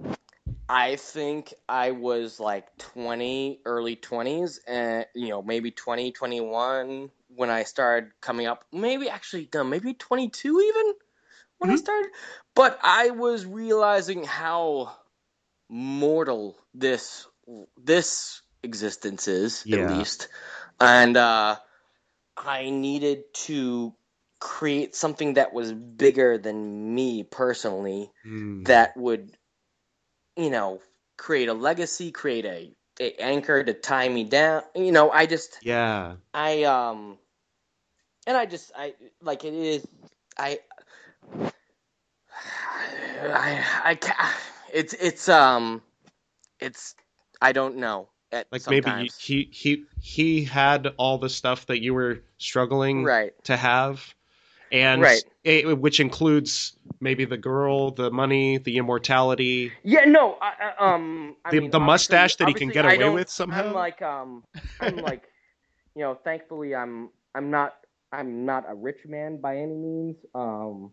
I 0.69 0.95
think 0.95 1.53
I 1.67 1.91
was 1.91 2.39
like 2.39 2.77
20, 2.77 3.61
early 3.65 3.95
20s, 3.95 4.59
and 4.67 5.05
you 5.15 5.29
know, 5.29 5.41
maybe 5.41 5.71
20, 5.71 6.11
21 6.11 7.09
when 7.35 7.49
I 7.49 7.63
started 7.63 8.11
coming 8.21 8.47
up. 8.47 8.65
Maybe 8.71 9.09
actually, 9.09 9.49
no, 9.53 9.63
maybe 9.63 9.93
22 9.93 10.61
even 10.61 10.93
when 11.57 11.71
I 11.71 11.75
started. 11.75 12.11
But 12.55 12.79
I 12.83 13.09
was 13.11 13.45
realizing 13.45 14.23
how 14.23 14.93
mortal 15.69 16.57
this 16.73 17.27
this 17.77 18.41
existence 18.63 19.27
is, 19.27 19.65
Yeah. 19.65 19.77
at 19.79 19.87
least, 19.87 20.27
and 20.79 21.17
uh, 21.17 21.57
I 22.37 22.69
needed 22.69 23.33
to 23.47 23.93
create 24.39 24.95
something 24.95 25.33
that 25.35 25.53
was 25.53 25.71
bigger 25.73 26.37
than 26.37 26.93
me 26.93 27.23
personally 27.23 28.11
Hmm. 28.23 28.63
that 28.65 28.95
would 28.97 29.31
you 30.35 30.49
know 30.49 30.79
create 31.17 31.49
a 31.49 31.53
legacy 31.53 32.11
create 32.11 32.45
a, 32.45 32.71
a 32.99 33.15
anchor 33.21 33.63
to 33.63 33.73
tie 33.73 34.07
me 34.09 34.23
down 34.23 34.63
you 34.75 34.91
know 34.91 35.09
i 35.11 35.25
just 35.25 35.59
Yeah. 35.61 36.15
i 36.33 36.63
um 36.63 37.17
and 38.27 38.37
i 38.37 38.45
just 38.45 38.71
i 38.77 38.93
like 39.21 39.43
it 39.45 39.53
is 39.53 39.87
i 40.37 40.59
i 43.33 43.63
i 43.85 43.95
ca 43.95 44.33
it's 44.73 44.93
it's 44.93 45.29
um 45.29 45.81
it's 46.59 46.95
i 47.41 47.51
don't 47.51 47.77
know 47.77 48.07
at 48.31 48.47
Like 48.51 48.69
maybe 48.69 49.07
he 49.17 49.49
he 49.51 49.85
he 49.99 50.43
had 50.45 50.87
all 50.97 51.17
the 51.17 51.29
stuff 51.29 51.65
that 51.67 51.81
you 51.81 51.93
were 51.93 52.19
struggling 52.37 53.11
right 53.11 53.33
to 53.43 53.55
have, 53.57 54.13
and 54.71 55.03
Right. 55.03 55.23
eh, 55.45 55.63
which 55.73 55.99
includes 55.99 56.77
maybe 56.99 57.25
the 57.25 57.37
girl, 57.37 57.91
the 57.91 58.11
money, 58.11 58.57
the 58.57 58.77
immortality. 58.77 59.77
Yeah, 59.83 60.05
no, 60.05 60.37
I, 60.41 60.73
I, 60.79 60.93
um, 60.95 61.35
I 61.45 61.51
The- 61.51 61.61
mean, 61.61 61.71
the 61.71 61.79
mustache 61.79 62.35
that 62.37 62.47
he 62.47 62.53
can 62.53 62.69
get 62.71 62.85
I 62.85 62.93
away 62.93 63.09
with 63.09 63.29
somehow? 63.29 63.63
I'm 63.63 63.71
like, 63.73 64.01
um, 64.01 64.43
I'm 64.79 65.01
like, 65.01 65.23
you 65.95 66.01
know, 66.01 66.15
thankfully, 66.23 66.75
I'm, 66.75 67.09
I'm 67.35 67.49
not, 67.51 67.73
I'm 68.11 68.45
not 68.45 68.65
a 68.69 68.73
rich 68.75 68.99
man 69.07 69.39
by 69.41 69.57
any 69.57 69.75
means. 69.75 70.15
Um, 70.33 70.91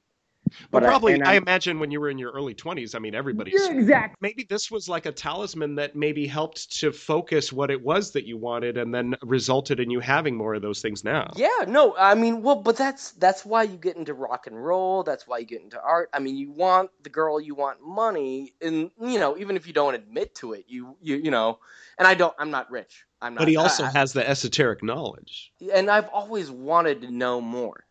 But 0.70 0.80
But 0.80 0.84
probably, 0.84 1.14
and 1.14 1.24
I, 1.24 1.34
I'm- 1.34 1.42
imagine 1.42 1.78
when 1.80 1.90
you 1.90 2.00
were 2.00 2.10
in 2.10 2.18
your 2.18 2.30
early 2.32 2.54
20s, 2.54 2.94
I 2.94 2.98
mean, 2.98 3.14
everybody's. 3.14 3.54
Yeah, 3.60 3.72
exactly. 3.72 4.16
Maybe 4.20 4.44
this 4.48 4.70
was 4.70 4.88
like 4.88 5.06
a 5.06 5.12
talisman 5.12 5.74
that 5.76 5.96
maybe 5.96 6.26
helped 6.26 6.78
to 6.80 6.92
focus 6.92 7.52
what 7.52 7.70
it 7.70 7.82
was 7.82 8.12
that 8.12 8.24
you 8.26 8.36
wanted 8.36 8.76
and 8.76 8.94
then 8.94 9.14
resulted 9.22 9.80
in 9.80 9.90
you 9.90 10.00
having 10.00 10.36
more 10.36 10.54
of 10.54 10.62
those 10.62 10.80
things 10.80 11.04
now. 11.04 11.30
Yeah, 11.36 11.64
no, 11.66 11.94
I 11.96 12.14
mean, 12.14 12.42
well, 12.42 12.56
but 12.56 12.76
that's 12.76 13.12
that's 13.12 13.44
why 13.44 13.62
you 13.64 13.76
get 13.76 13.96
into 13.96 14.14
rock 14.14 14.46
and 14.46 14.62
roll. 14.62 15.02
That's 15.02 15.26
why 15.26 15.38
you 15.38 15.46
get 15.46 15.62
into 15.62 15.80
art. 15.80 16.10
I 16.12 16.18
mean, 16.18 16.36
you 16.36 16.50
want 16.52 16.90
the 17.02 17.10
girl, 17.10 17.40
you 17.40 17.54
want 17.54 17.78
money, 17.82 18.54
and 18.60 18.90
you 19.00 19.18
know, 19.18 19.36
even 19.38 19.56
if 19.56 19.66
you 19.66 19.72
don't 19.72 19.94
admit 19.94 20.34
to 20.36 20.52
it, 20.52 20.64
you 20.68 20.96
you 21.00 21.16
you 21.16 21.30
know. 21.30 21.58
And 21.98 22.06
I 22.06 22.14
don't. 22.14 22.34
I'm 22.38 22.50
not 22.50 22.70
rich. 22.70 23.04
I'm 23.20 23.34
not. 23.34 23.40
But 23.40 23.48
he 23.48 23.56
also 23.56 23.84
I- 23.84 23.90
has 23.90 24.12
the 24.12 24.28
esoteric 24.28 24.82
knowledge. 24.82 25.52
and 25.72 25.90
I've 25.90 26.08
always 26.08 26.50
wanted 26.50 27.02
to 27.02 27.10
know 27.10 27.40
more. 27.40 27.84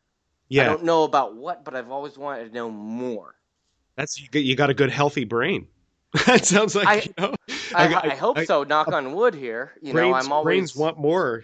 I 0.52 0.64
don't 0.66 0.84
know 0.84 1.04
about 1.04 1.36
what, 1.36 1.64
but 1.64 1.76
I've 1.76 1.91
always 1.91 2.18
wanted 2.18 2.50
to 2.50 2.54
know 2.54 2.70
more. 2.70 3.36
that's 3.95 4.20
you 4.20 4.56
got, 4.56 4.70
a 4.70 4.74
good 4.74 4.91
healthy 4.91 5.26
brain. 5.26 5.68
that 6.26 6.45
sounds 6.45 6.76
like 6.76 6.88
I- 6.88 7.02
you 7.02 7.14
know. 7.18 7.34
I, 7.76 7.88
got- 7.89 8.06
I, 8.06 8.16
hope 8.16 8.39
so. 8.45 8.64
Knock 8.64 8.88
on 8.88 9.14
wood 9.14 9.36
here. 9.36 9.74
You 9.82 9.93
know, 9.93 10.14
I'm 10.14 10.32
always 10.32 10.45
brains 10.45 10.76
want 10.76 10.98
more. 10.98 11.43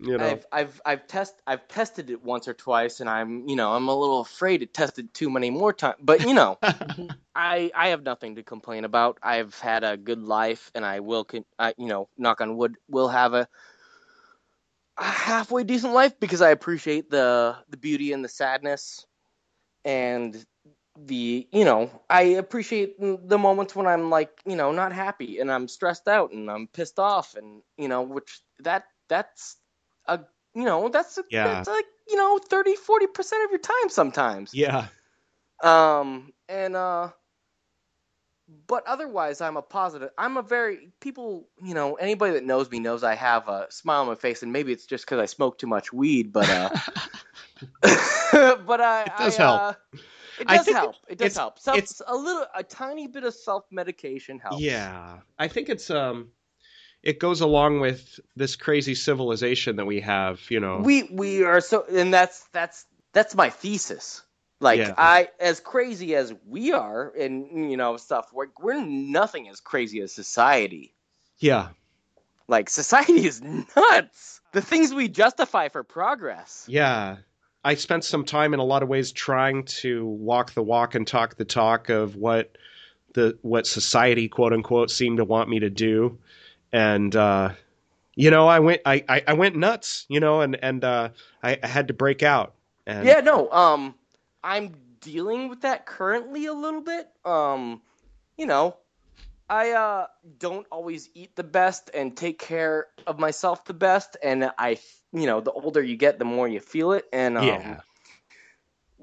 You 0.00 0.18
know, 0.18 0.24
I've 0.26 0.46
I've 0.52 0.80
I've 0.84 1.06
test 1.06 1.34
I've 1.46 1.66
tested 1.68 2.10
it 2.10 2.22
once 2.22 2.46
or 2.48 2.52
twice, 2.52 3.00
and 3.00 3.08
I'm 3.08 3.48
you 3.48 3.56
know 3.56 3.72
I'm 3.72 3.88
a 3.88 3.94
little 3.94 4.20
afraid 4.20 4.58
to 4.58 4.66
test 4.66 4.98
it 4.98 5.14
too 5.14 5.30
many 5.30 5.50
more 5.50 5.72
times. 5.72 5.96
But 6.02 6.22
you 6.26 6.34
know, 6.34 6.58
I 7.34 7.70
I 7.74 7.88
have 7.88 8.02
nothing 8.02 8.34
to 8.34 8.42
complain 8.42 8.84
about. 8.84 9.18
I've 9.22 9.58
had 9.60 9.84
a 9.84 9.96
good 9.96 10.22
life, 10.22 10.70
and 10.74 10.84
I 10.84 11.00
will 11.00 11.24
con- 11.24 11.46
I, 11.58 11.74
you 11.78 11.86
know 11.86 12.08
knock 12.18 12.40
on 12.40 12.56
wood 12.56 12.76
will 12.88 13.08
have 13.08 13.34
a, 13.34 13.48
a 14.98 15.04
halfway 15.04 15.64
decent 15.64 15.92
life 15.94 16.18
because 16.20 16.42
I 16.42 16.50
appreciate 16.50 17.10
the 17.10 17.56
the 17.68 17.76
beauty 17.76 18.12
and 18.12 18.24
the 18.24 18.28
sadness, 18.28 19.06
and 19.84 20.36
the 20.98 21.46
you 21.52 21.64
know 21.64 21.90
I 22.10 22.22
appreciate 22.42 22.96
the 23.00 23.38
moments 23.38 23.74
when 23.74 23.86
I'm 23.86 24.10
like 24.10 24.40
you 24.46 24.56
know 24.56 24.72
not 24.72 24.92
happy 24.92 25.38
and 25.38 25.50
I'm 25.50 25.68
stressed 25.68 26.08
out 26.08 26.32
and 26.32 26.50
I'm 26.50 26.68
pissed 26.68 26.98
off 26.98 27.34
and 27.36 27.62
you 27.76 27.88
know 27.88 28.02
which 28.02 28.40
that 28.60 28.84
that's 29.08 29.56
a 30.06 30.20
you 30.54 30.64
know 30.64 30.88
that's 30.88 31.18
a, 31.18 31.24
Yeah. 31.30 31.42
that's 31.42 31.66
like 31.68 31.86
you 32.08 32.16
know 32.16 32.38
30 32.38 32.74
40 32.76 33.06
percent 33.06 33.44
of 33.44 33.50
your 33.50 33.60
time 33.60 33.88
sometimes 33.88 34.56
yeah, 34.56 34.88
um 35.62 36.32
and 36.48 36.76
uh 36.76 37.10
but 38.66 38.86
otherwise 38.86 39.40
i'm 39.40 39.56
a 39.56 39.62
positive 39.62 40.10
i'm 40.18 40.36
a 40.36 40.42
very 40.42 40.90
people 41.00 41.48
you 41.62 41.74
know 41.74 41.94
anybody 41.94 42.32
that 42.34 42.44
knows 42.44 42.70
me 42.70 42.78
knows 42.80 43.02
i 43.04 43.14
have 43.14 43.48
a 43.48 43.66
smile 43.70 44.02
on 44.02 44.06
my 44.06 44.14
face 44.14 44.42
and 44.42 44.52
maybe 44.52 44.72
it's 44.72 44.86
just 44.86 45.04
because 45.04 45.18
i 45.20 45.26
smoke 45.26 45.58
too 45.58 45.66
much 45.66 45.92
weed 45.92 46.32
but 46.32 46.48
uh 46.50 46.68
but 48.66 48.80
i 48.80 49.02
It 49.02 49.12
does 49.18 49.38
I, 49.38 49.42
help. 49.42 49.60
uh, 49.60 49.74
it 50.40 50.48
does 50.48 50.64
think 50.64 50.76
it- 50.76 50.80
help 50.80 50.94
it 51.08 51.18
does 51.18 51.26
it's- 51.26 51.36
help 51.36 51.58
self, 51.58 51.78
it's- 51.78 52.02
a 52.06 52.16
little 52.16 52.46
a 52.54 52.62
tiny 52.62 53.06
bit 53.06 53.24
of 53.24 53.34
self-medication 53.34 54.38
helps 54.40 54.60
yeah. 54.60 55.18
I 55.38 55.48
think 55.48 55.68
it's 55.68 55.90
um, 55.90 56.30
it 57.02 57.20
goes 57.20 57.40
along 57.40 57.80
with 57.80 58.18
this 58.34 58.56
crazy 58.56 58.94
civilization 58.96 59.76
that 59.76 59.84
we 59.84 60.00
have. 60.00 60.40
You 60.50 60.58
know, 60.58 60.78
we 60.82 61.04
we 61.04 61.44
are 61.44 61.60
so 61.60 61.84
and 61.88 62.12
that's 62.12 62.42
that's 62.52 62.84
that's 63.12 63.36
my 63.36 63.50
thesis 63.50 64.22
like 64.64 64.80
Yeah. 64.80 64.94
i 64.98 65.28
as 65.38 65.60
crazy 65.60 66.16
as 66.16 66.34
we 66.48 66.72
are 66.72 67.12
and 67.16 67.70
you 67.70 67.76
know 67.76 67.96
stuff 67.96 68.30
we're, 68.32 68.48
we're 68.60 68.82
nothing 68.82 69.48
as 69.48 69.60
crazy 69.60 70.00
as 70.00 70.12
society 70.12 70.92
yeah, 71.38 71.68
like 72.48 72.70
society 72.70 73.26
is 73.26 73.40
nuts 73.42 74.40
the 74.52 74.62
things 74.62 74.92
we 74.94 75.08
justify 75.08 75.68
for 75.68 75.84
progress 75.84 76.64
yeah. 76.68 77.16
I 77.66 77.76
spent 77.76 78.04
some 78.04 78.26
time 78.26 78.52
in 78.52 78.60
a 78.60 78.64
lot 78.64 78.82
of 78.82 78.90
ways 78.90 79.10
trying 79.10 79.64
to 79.80 80.04
walk 80.04 80.52
the 80.52 80.62
walk 80.62 80.94
and 80.94 81.06
talk 81.06 81.36
the 81.36 81.46
talk 81.46 81.88
of 81.88 82.14
what 82.14 82.58
the 83.14 83.38
what 83.40 83.66
society 83.66 84.28
quote 84.28 84.52
unquote 84.52 84.90
seemed 84.90 85.16
to 85.16 85.24
want 85.24 85.48
me 85.48 85.60
to 85.60 85.70
do, 85.70 86.18
and 86.72 87.16
uh, 87.16 87.50
you 88.16 88.30
know, 88.30 88.46
I 88.48 88.60
went 88.60 88.82
I, 88.84 89.02
I, 89.08 89.22
I 89.28 89.32
went 89.32 89.56
nuts, 89.56 90.04
you 90.10 90.20
know, 90.20 90.42
and 90.42 90.58
and 90.62 90.84
uh, 90.84 91.08
I, 91.42 91.58
I 91.62 91.66
had 91.66 91.88
to 91.88 91.94
break 91.94 92.22
out. 92.22 92.52
And 92.86 93.06
yeah 93.06 93.20
no 93.20 93.50
um 93.50 93.94
i'm 94.44 94.72
dealing 95.00 95.48
with 95.48 95.60
that 95.62 95.84
currently 95.86 96.46
a 96.46 96.52
little 96.52 96.80
bit 96.80 97.08
um 97.24 97.82
you 98.38 98.46
know 98.46 98.76
i 99.50 99.72
uh 99.72 100.06
don't 100.38 100.66
always 100.70 101.10
eat 101.14 101.34
the 101.34 101.42
best 101.42 101.90
and 101.92 102.16
take 102.16 102.38
care 102.38 102.86
of 103.06 103.18
myself 103.18 103.64
the 103.64 103.74
best 103.74 104.16
and 104.22 104.50
i 104.56 104.78
you 105.12 105.26
know 105.26 105.40
the 105.40 105.50
older 105.50 105.82
you 105.82 105.96
get 105.96 106.20
the 106.20 106.24
more 106.24 106.46
you 106.46 106.60
feel 106.60 106.92
it 106.92 107.06
and 107.12 107.36
um, 107.36 107.44
yeah, 107.44 107.80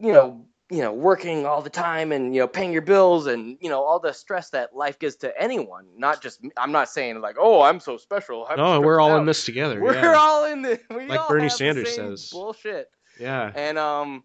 you 0.01 0.11
know, 0.11 0.45
you 0.69 0.81
know, 0.81 0.93
working 0.93 1.45
all 1.45 1.61
the 1.61 1.69
time 1.69 2.11
and 2.11 2.33
you 2.33 2.41
know, 2.41 2.47
paying 2.47 2.71
your 2.71 2.81
bills 2.81 3.27
and 3.27 3.57
you 3.61 3.69
know 3.69 3.83
all 3.83 3.99
the 3.99 4.13
stress 4.13 4.49
that 4.49 4.75
life 4.75 4.97
gives 4.99 5.15
to 5.17 5.41
anyone. 5.41 5.85
Not 5.97 6.21
just. 6.21 6.39
I'm 6.57 6.71
not 6.71 6.89
saying 6.89 7.19
like, 7.21 7.35
oh, 7.39 7.61
I'm 7.61 7.79
so 7.79 7.97
special. 7.97 8.47
I'm 8.49 8.57
no, 8.57 8.81
we're 8.81 8.99
all 8.99 9.11
out." 9.11 9.19
in 9.19 9.25
this 9.25 9.45
together. 9.45 9.81
We're 9.81 9.93
yeah. 9.93 10.15
all 10.15 10.45
in 10.45 10.61
this. 10.61 10.79
We 10.89 11.07
Like 11.07 11.27
Bernie 11.27 11.49
Sanders 11.49 11.93
says. 11.95 12.29
bullshit. 12.31 12.89
yeah, 13.19 13.51
And 13.53 13.77
um, 13.77 14.23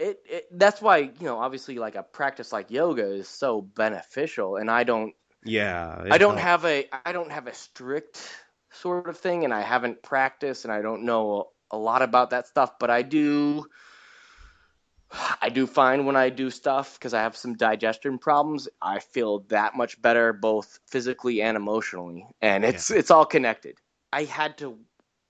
it, 0.00 0.20
it 0.28 0.46
that's 0.58 0.80
why 0.80 0.98
you 0.98 1.12
know 1.20 1.38
obviously 1.38 1.78
like 1.78 1.94
a 1.94 2.02
practice 2.02 2.52
like 2.52 2.70
yoga 2.70 3.06
is 3.06 3.28
so 3.28 3.60
beneficial. 3.60 4.56
And 4.56 4.70
I 4.70 4.84
don't 4.84 5.14
yeah. 5.44 6.02
I 6.10 6.18
don't 6.18 6.38
helped. 6.38 6.42
have 6.42 6.64
a 6.64 6.88
I 7.04 7.12
don't 7.12 7.30
have 7.30 7.46
a 7.46 7.54
strict 7.54 8.20
sort 8.72 9.08
of 9.08 9.18
thing, 9.18 9.44
and 9.44 9.54
I 9.54 9.62
haven't 9.62 10.02
practiced, 10.02 10.64
and 10.64 10.72
I 10.72 10.82
don't 10.82 11.04
know 11.04 11.50
a 11.70 11.78
lot 11.78 12.02
about 12.02 12.30
that 12.30 12.46
stuff. 12.46 12.78
But 12.78 12.90
I 12.90 13.02
do, 13.02 13.64
I 15.40 15.48
do 15.48 15.66
find 15.66 16.06
when 16.06 16.16
I 16.16 16.30
do 16.30 16.50
stuff 16.50 16.98
because 16.98 17.14
I 17.14 17.22
have 17.22 17.36
some 17.36 17.54
digestion 17.54 18.18
problems, 18.18 18.68
I 18.80 18.98
feel 19.00 19.40
that 19.48 19.76
much 19.76 20.00
better 20.00 20.32
both 20.32 20.80
physically 20.86 21.42
and 21.42 21.56
emotionally, 21.56 22.26
and 22.40 22.64
it's 22.64 22.90
it's 22.90 23.10
all 23.10 23.26
connected. 23.26 23.76
I 24.12 24.24
had 24.24 24.58
to 24.58 24.78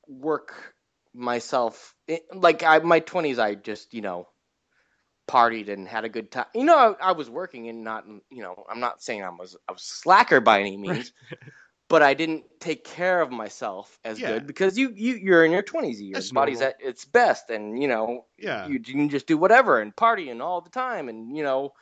work 0.08 0.74
myself 1.14 1.94
it, 2.08 2.22
like 2.34 2.62
I 2.62 2.78
my 2.80 3.00
twenties. 3.00 3.38
I 3.38 3.54
just 3.54 3.94
you 3.94 4.00
know 4.00 4.26
partied 5.28 5.68
and 5.70 5.86
had 5.88 6.04
a 6.04 6.08
good 6.08 6.30
time. 6.30 6.46
You 6.54 6.64
know, 6.64 6.76
I, 7.00 7.08
I 7.08 7.12
was 7.12 7.30
working 7.30 7.68
and 7.68 7.84
not, 7.84 8.04
you 8.30 8.42
know, 8.42 8.64
I'm 8.70 8.80
not 8.80 9.02
saying 9.02 9.22
I 9.22 9.30
was 9.30 9.56
I 9.68 9.72
was 9.72 9.82
slacker 9.82 10.40
by 10.40 10.60
any 10.60 10.76
means, 10.76 11.12
but 11.88 12.02
I 12.02 12.14
didn't 12.14 12.44
take 12.60 12.84
care 12.84 13.20
of 13.20 13.30
myself 13.30 13.98
as 14.04 14.20
Yeah. 14.20 14.22
good 14.22 14.46
because 14.46 14.78
you 14.78 14.92
you 14.94 15.14
you're 15.14 15.44
in 15.44 15.52
your 15.52 15.62
20s, 15.62 16.00
your 16.00 16.22
That's 16.22 16.32
body's 16.34 16.60
normal. 16.60 16.62
at 16.62 16.76
its 16.80 17.04
best, 17.04 17.50
and 17.50 17.80
you 17.80 17.88
know 17.88 18.26
Yeah, 18.38 18.64
you, 18.64 18.74
you 18.74 18.94
can 18.94 19.08
just 19.08 19.26
do 19.26 19.36
whatever 19.38 19.80
and 19.80 19.94
partying 19.94 20.40
all 20.40 20.60
the 20.60 20.70
time, 20.70 21.08
and 21.08 21.36
you 21.36 21.42
know. 21.44 21.72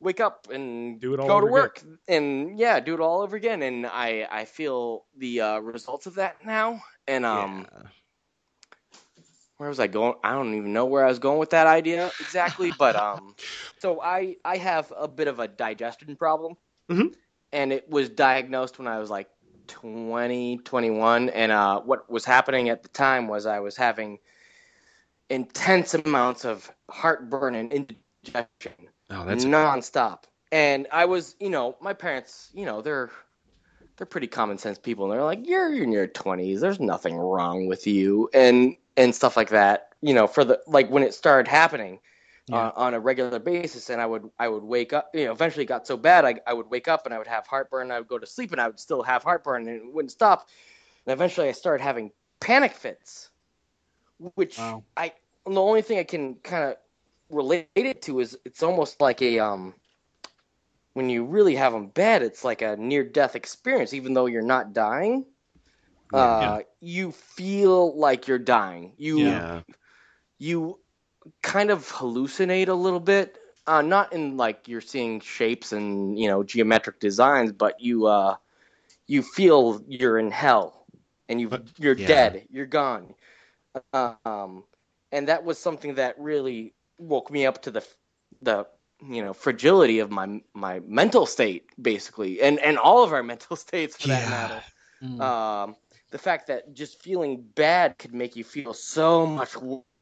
Wake 0.00 0.20
up 0.20 0.48
and 0.50 1.00
Do 1.00 1.14
it 1.14 1.20
all 1.20 1.26
go 1.26 1.40
to 1.40 1.46
over 1.46 1.46
work 1.46 1.82
and 2.08 2.58
yeah, 2.58 2.80
do 2.80 2.94
it 2.94 3.00
all 3.00 3.20
over 3.22 3.36
again. 3.36 3.62
And 3.62 3.86
I 3.86 4.26
I 4.30 4.44
feel 4.44 5.04
the 5.16 5.40
uh, 5.40 5.58
results 5.60 6.00
of 6.00 6.10
that 6.10 6.36
now. 6.38 6.76
And 7.02 7.20
um, 7.20 7.66
yeah. 7.66 7.90
Where 9.58 9.68
was 9.68 9.80
I 9.80 9.86
going? 9.86 10.14
I 10.24 10.32
don't 10.32 10.54
even 10.54 10.72
know 10.72 10.86
where 10.86 11.04
I 11.04 11.08
was 11.08 11.18
going 11.18 11.38
with 11.38 11.50
that 11.50 11.66
idea 11.66 12.12
exactly, 12.18 12.70
but 12.72 12.96
um, 12.96 13.36
so 13.78 14.00
I 14.02 14.36
I 14.44 14.56
have 14.58 14.92
a 14.96 15.08
bit 15.08 15.28
of 15.28 15.40
a 15.40 15.48
digestion 15.48 16.16
problem, 16.16 16.56
Mhm. 16.88 17.14
and 17.52 17.72
it 17.72 17.88
was 17.90 18.08
diagnosed 18.10 18.78
when 18.78 18.88
I 18.88 18.98
was 18.98 19.10
like 19.10 19.28
20, 19.68 20.58
21, 20.58 21.30
and 21.30 21.52
uh, 21.52 21.80
what 21.80 22.10
was 22.10 22.24
happening 22.24 22.68
at 22.70 22.82
the 22.82 22.88
time 22.90 23.28
was 23.28 23.46
I 23.46 23.60
was 23.60 23.76
having 23.76 24.18
intense 25.30 25.94
amounts 25.94 26.44
of 26.44 26.70
heartburn 26.90 27.54
and 27.54 27.72
indigestion 27.72 28.72
Oh, 29.10 29.24
that's 29.26 29.46
nonstop. 29.46 30.24
And 30.52 30.86
I 30.92 31.06
was, 31.06 31.36
you 31.40 31.50
know, 31.50 31.76
my 31.80 31.92
parents, 31.92 32.50
you 32.54 32.64
know, 32.64 32.80
they're 32.82 33.10
they're 33.96 34.06
pretty 34.06 34.26
common 34.28 34.58
sense 34.58 34.78
people, 34.78 35.04
and 35.04 35.12
they're 35.12 35.24
like, 35.24 35.46
"You're 35.46 35.72
"You're 35.72 35.84
in 35.84 35.92
your 35.92 36.06
twenties. 36.06 36.60
There's 36.60 36.80
nothing 36.80 37.16
wrong 37.16 37.66
with 37.66 37.86
you," 37.86 38.28
and 38.34 38.76
and 38.96 39.14
stuff 39.14 39.36
like 39.36 39.50
that. 39.50 39.94
You 40.02 40.14
know, 40.14 40.26
for 40.26 40.44
the 40.44 40.60
like 40.66 40.90
when 40.90 41.02
it 41.02 41.14
started 41.14 41.48
happening 41.48 42.00
Yeah. 42.46 42.68
uh, 42.68 42.72
on 42.76 42.94
a 42.94 43.00
regular 43.00 43.38
basis, 43.38 43.82
and 43.90 44.00
I 44.00 44.06
would 44.06 44.18
I 44.38 44.40
would 44.48 44.54
wake 44.54 44.84
up. 44.84 45.00
You 45.06 45.18
know, 45.18 45.32
eventually 45.32 45.64
it 45.64 45.66
got 45.68 45.86
so 45.86 45.96
bad, 45.96 46.24
I 46.24 46.40
I 46.46 46.52
would 46.52 46.68
wake 46.70 46.88
up 46.88 47.04
and 47.06 47.14
I 47.14 47.18
would 47.18 47.26
have 47.26 47.46
heartburn. 47.46 47.90
I 47.90 47.98
would 47.98 48.08
go 48.08 48.18
to 48.18 48.26
sleep 48.26 48.52
and 48.52 48.60
I 48.60 48.66
would 48.68 48.78
still 48.80 49.02
have 49.02 49.22
heartburn, 49.22 49.68
and 49.68 49.82
it 49.82 49.92
wouldn't 49.92 50.12
stop. 50.12 50.48
And 51.06 51.12
eventually, 51.12 51.48
I 51.48 51.52
started 51.52 51.82
having 51.82 52.12
panic 52.40 52.72
fits, 52.74 53.30
which 54.34 54.56
Wow. 54.56 54.84
I 54.96 55.12
the 55.46 55.60
only 55.62 55.82
thing 55.82 55.98
I 55.98 56.04
can 56.04 56.36
kind 56.36 56.64
of 56.64 56.76
relate 57.30 57.68
it 57.76 57.82
to 58.02 58.20
is 58.20 58.38
it's 58.44 58.62
almost 58.62 59.00
like 59.00 59.02
a 59.22 59.38
um 59.40 59.74
when 60.94 61.08
you 61.08 61.24
really 61.24 61.54
have 61.54 61.72
them 61.72 61.88
bad 61.88 62.22
it's 62.22 62.44
like 62.44 62.62
a 62.62 62.76
near 62.76 63.04
death 63.04 63.36
experience 63.36 63.92
even 63.94 64.14
though 64.14 64.26
you're 64.26 64.42
not 64.42 64.72
dying 64.72 65.24
uh 66.12 66.60
you 66.80 67.12
feel 67.12 67.96
like 67.98 68.26
you're 68.26 68.38
dying 68.38 68.92
you 68.96 69.44
yeah. 69.44 69.64
you 70.38 70.78
kind 71.42 71.70
of 71.70 71.86
hallucinate 71.90 72.68
a 72.68 72.74
little 72.74 73.00
bit 73.00 73.38
uh 73.66 73.82
not 73.82 74.12
in 74.12 74.36
like 74.36 74.68
you're 74.68 74.80
seeing 74.80 75.20
shapes 75.20 75.72
and 75.72 76.18
you 76.18 76.28
know 76.28 76.42
geometric 76.42 77.00
designs 77.00 77.52
but 77.52 77.80
you 77.80 78.06
uh 78.06 78.36
you 79.06 79.22
feel 79.22 79.82
you're 79.88 80.18
in 80.18 80.30
hell 80.30 80.86
and 81.28 81.40
you 81.40 81.50
you're 81.78 81.94
yeah. 81.96 82.06
dead 82.06 82.46
you're 82.50 82.66
gone 82.66 83.14
um 83.92 84.62
and 84.84 85.28
that 85.28 85.44
was 85.44 85.58
something 85.58 85.66
that 85.66 85.84
really 86.18 86.54
woke 86.98 87.30
me 87.30 87.46
up 87.46 87.62
to 87.62 87.70
the 87.70 87.70
the 88.42 88.66
you 89.00 89.22
know 89.22 89.32
fragility 89.32 89.98
of 89.98 90.10
my 90.10 90.40
my 90.54 90.80
mental 90.86 91.26
state 91.26 91.64
basically 91.80 92.40
and 92.40 92.58
and 92.60 92.78
all 92.78 93.02
of 93.02 93.12
our 93.12 93.22
mental 93.32 93.56
states 93.56 93.96
for 93.96 94.08
that 94.08 94.26
Yeah. 94.26 94.28
matter 94.28 94.62
Mm. 95.02 95.20
um 95.22 95.76
the 96.16 96.22
fact 96.22 96.46
that 96.46 96.72
just 96.72 97.02
feeling 97.02 97.44
bad 97.54 97.98
could 97.98 98.14
make 98.14 98.36
you 98.36 98.42
feel 98.42 98.72
so 98.72 99.26
much 99.26 99.54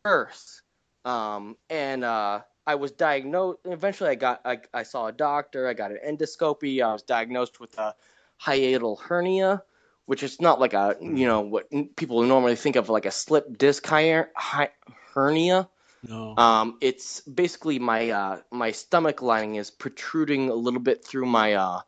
worse 0.05 0.63
um 1.05 1.57
and 1.69 2.05
uh 2.05 2.41
I 2.65 2.77
was 2.77 2.93
diagnosed 2.93 3.59
eventually 3.65 4.11
I 4.11 4.15
got 4.15 4.41
I, 4.45 4.61
I 4.73 4.85
saw 4.85 5.09
a 5.09 5.13
doctor 5.13 5.67
I 5.67 5.75
got 5.75 5.91
an 5.91 5.99
endoscopy 6.07 6.81
I 6.81 6.93
was 6.93 7.03
diagnosed 7.03 7.59
with 7.59 7.77
a 7.79 7.97
hiatal 8.41 9.01
hernia 9.01 9.65
which 10.07 10.23
is 10.23 10.41
not 10.41 10.61
like 10.61 10.73
a 10.73 10.97
you 11.01 11.27
know 11.27 11.41
what 11.41 11.69
people 11.97 12.23
normally 12.23 12.55
think 12.55 12.77
of 12.77 12.89
like 12.89 13.07
a 13.07 13.11
slip 13.11 13.59
disc 13.59 13.85
hernia 13.85 15.69
no. 16.09 16.37
um, 16.37 16.79
it's 16.81 17.23
basically 17.23 17.81
my 17.81 18.11
uh, 18.11 18.39
my 18.53 18.71
stomach 18.71 19.21
lining 19.21 19.57
is 19.57 19.73
protruding 19.73 20.49
a 20.49 20.55
little 20.55 20.81
bit 20.81 21.05
through 21.05 21.27
my 21.27 21.55
uh, 21.55 21.81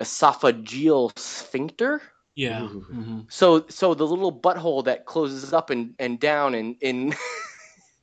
esophageal 0.00 1.16
sphincter. 1.16 2.02
Yeah. 2.34 2.62
Ooh. 2.62 2.80
hmm 2.80 3.20
So 3.28 3.64
so 3.68 3.94
the 3.94 4.06
little 4.06 4.32
butthole 4.32 4.84
that 4.84 5.06
closes 5.06 5.52
up 5.52 5.70
and, 5.70 5.94
and 5.98 6.18
down 6.20 6.54
and 6.54 6.76
in 6.80 7.14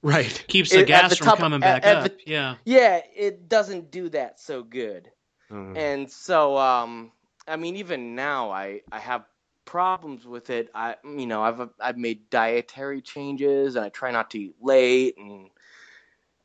Right. 0.01 0.43
Keeps 0.47 0.69
the 0.69 0.79
It- 0.79 0.87
gas 0.87 1.09
the 1.11 1.15
from 1.17 1.25
top- 1.27 1.37
coming 1.39 1.61
at- 1.63 1.81
back 1.83 1.85
at 1.85 1.97
up. 1.97 2.03
the- 2.05 2.17
yeah. 2.25 2.55
yeah, 2.63 3.01
it 3.15 3.49
doesn't 3.49 3.91
do 3.91 4.07
that 4.09 4.39
so 4.39 4.63
good. 4.63 5.11
Mm. 5.51 5.75
And 5.77 6.11
so 6.11 6.57
um, 6.57 7.11
I 7.47 7.55
mean 7.57 7.75
even 7.77 8.15
now 8.15 8.49
I 8.51 8.81
I 8.91 8.99
have 8.99 9.25
problems 9.65 10.25
with 10.25 10.49
it. 10.51 10.69
I 10.73 10.95
you 11.03 11.27
know 11.27 11.41
I've 11.43 11.69
I've 11.79 11.97
made 11.97 12.29
dietary 12.29 13.01
changes 13.01 13.75
and 13.75 13.83
I 13.85 13.89
try 13.89 14.11
not 14.11 14.29
to 14.31 14.39
eat 14.39 14.55
late 14.61 15.17
and 15.17 15.49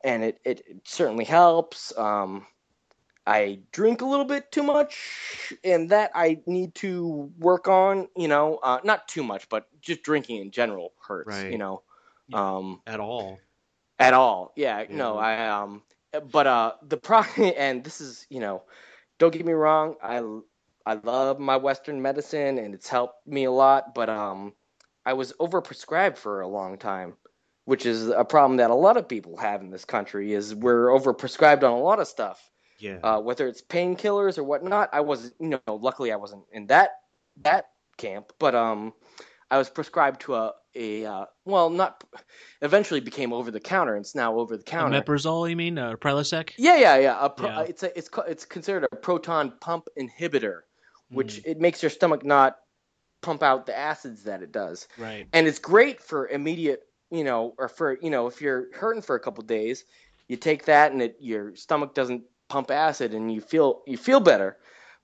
and 0.03 0.23
it, 0.23 0.39
it, 0.43 0.61
it 0.67 0.77
certainly 0.83 1.25
helps. 1.25 1.97
Um, 1.97 2.45
I 3.27 3.59
drink 3.71 4.01
a 4.01 4.05
little 4.05 4.25
bit 4.25 4.51
too 4.51 4.63
much, 4.63 5.53
and 5.63 5.89
that 5.89 6.11
I 6.13 6.41
need 6.45 6.75
to 6.75 7.31
work 7.39 7.67
on. 7.67 8.07
You 8.15 8.27
know, 8.27 8.59
uh, 8.61 8.79
not 8.83 9.07
too 9.07 9.23
much, 9.23 9.49
but 9.49 9.67
just 9.81 10.03
drinking 10.03 10.41
in 10.41 10.51
general 10.51 10.93
hurts. 11.07 11.27
Right. 11.27 11.51
You 11.51 11.57
know, 11.57 11.83
Yeah. 12.27 12.57
um, 12.57 12.81
At 12.87 12.99
all. 12.99 13.39
at 13.99 14.13
all. 14.13 14.53
Yeah, 14.55 14.85
no, 14.89 15.17
I 15.17 15.47
um, 15.47 15.83
but 16.31 16.47
uh, 16.47 16.73
the 16.83 16.97
problem, 16.97 17.53
and 17.57 17.83
this 17.83 18.01
is, 18.01 18.25
you 18.29 18.39
know, 18.39 18.63
don't 19.19 19.33
get 19.33 19.45
me 19.45 19.53
wrong, 19.53 19.95
I 20.03 20.21
I 20.85 20.93
love 20.95 21.39
my 21.39 21.57
Western 21.57 22.01
medicine, 22.01 22.59
and 22.59 22.73
it's 22.75 22.87
helped 22.87 23.25
me 23.27 23.45
a 23.45 23.51
lot, 23.51 23.95
but 23.95 24.09
um, 24.09 24.53
I 25.05 25.13
was 25.13 25.33
overprescribed 25.39 26.17
for 26.17 26.41
a 26.41 26.47
long 26.47 26.77
time, 26.77 27.15
which 27.65 27.85
is 27.85 28.07
a 28.07 28.23
problem 28.23 28.57
that 28.57 28.69
a 28.69 28.75
lot 28.75 28.97
of 28.97 29.07
people 29.07 29.37
have 29.37 29.61
in 29.61 29.71
this 29.71 29.85
country. 29.85 30.33
Is 30.33 30.53
we're 30.53 30.87
overprescribed 30.87 31.63
on 31.63 31.71
a 31.71 31.79
lot 31.79 31.99
of 31.99 32.07
stuff, 32.07 32.51
Yeah. 32.79 32.97
uh, 33.03 33.19
whether 33.21 33.47
it's 33.47 33.61
painkillers 33.61 34.37
or 34.37 34.43
whatnot. 34.43 34.89
I 34.93 35.01
was, 35.01 35.31
you 35.39 35.49
know, 35.49 35.75
luckily 35.75 36.11
I 36.11 36.15
wasn't 36.17 36.43
in 36.51 36.67
that 36.67 36.91
that 37.43 37.65
camp, 37.97 38.33
but 38.39 38.55
um, 38.55 38.93
I 39.51 39.57
was 39.57 39.69
prescribed 39.69 40.21
to 40.21 40.35
a 40.35 40.53
a 40.75 41.05
uh, 41.05 41.25
well, 41.45 41.69
not 41.69 42.03
eventually 42.61 42.99
became 42.99 43.31
over 43.31 43.49
the 43.51 43.59
counter. 43.59 43.95
and 43.95 44.03
It's 44.03 44.15
now 44.15 44.37
over 44.37 44.57
the 44.57 44.63
counter. 44.63 45.01
Omeprazole, 45.01 45.49
you 45.49 45.55
mean? 45.55 45.77
Uh, 45.77 45.95
Prilosec? 45.95 46.51
yeah, 46.57 46.75
yeah, 46.75 46.97
yeah. 46.97 47.17
A 47.25 47.29
pro- 47.29 47.47
Yeah. 47.49 47.61
It's 47.61 47.83
a, 47.83 47.97
it's 47.97 48.09
co- 48.09 48.23
it's 48.23 48.45
considered 48.45 48.85
a 48.91 48.95
proton 48.95 49.53
pump 49.61 49.87
inhibitor, 49.97 50.61
which 51.09 51.37
Mm, 51.37 51.45
it 51.45 51.59
makes 51.61 51.81
your 51.81 51.89
stomach 51.89 52.25
not 52.25 52.57
pump 53.21 53.41
out 53.41 53.65
the 53.65 53.77
acids 53.77 54.23
that 54.23 54.41
it 54.43 54.51
does, 54.51 54.87
right. 54.97 55.27
and 55.33 55.47
it's 55.47 55.59
great 55.59 56.01
for 56.01 56.27
immediate, 56.27 56.83
you 57.09 57.23
know, 57.23 57.53
or 57.57 57.67
for 57.69 57.97
you 58.01 58.09
know 58.09 58.27
if 58.27 58.41
you're 58.41 58.67
hurting 58.73 59.01
for 59.01 59.15
a 59.15 59.19
couple 59.19 59.43
days, 59.43 59.85
you 60.27 60.35
take 60.37 60.65
that 60.65 60.91
and 60.91 61.01
it 61.01 61.15
your 61.19 61.55
stomach 61.55 61.93
doesn't 61.95 62.23
pump 62.49 62.71
acid 62.71 63.13
and 63.13 63.33
you 63.33 63.41
feel 63.41 63.81
you 63.85 63.97
feel 63.97 64.19
better. 64.19 64.57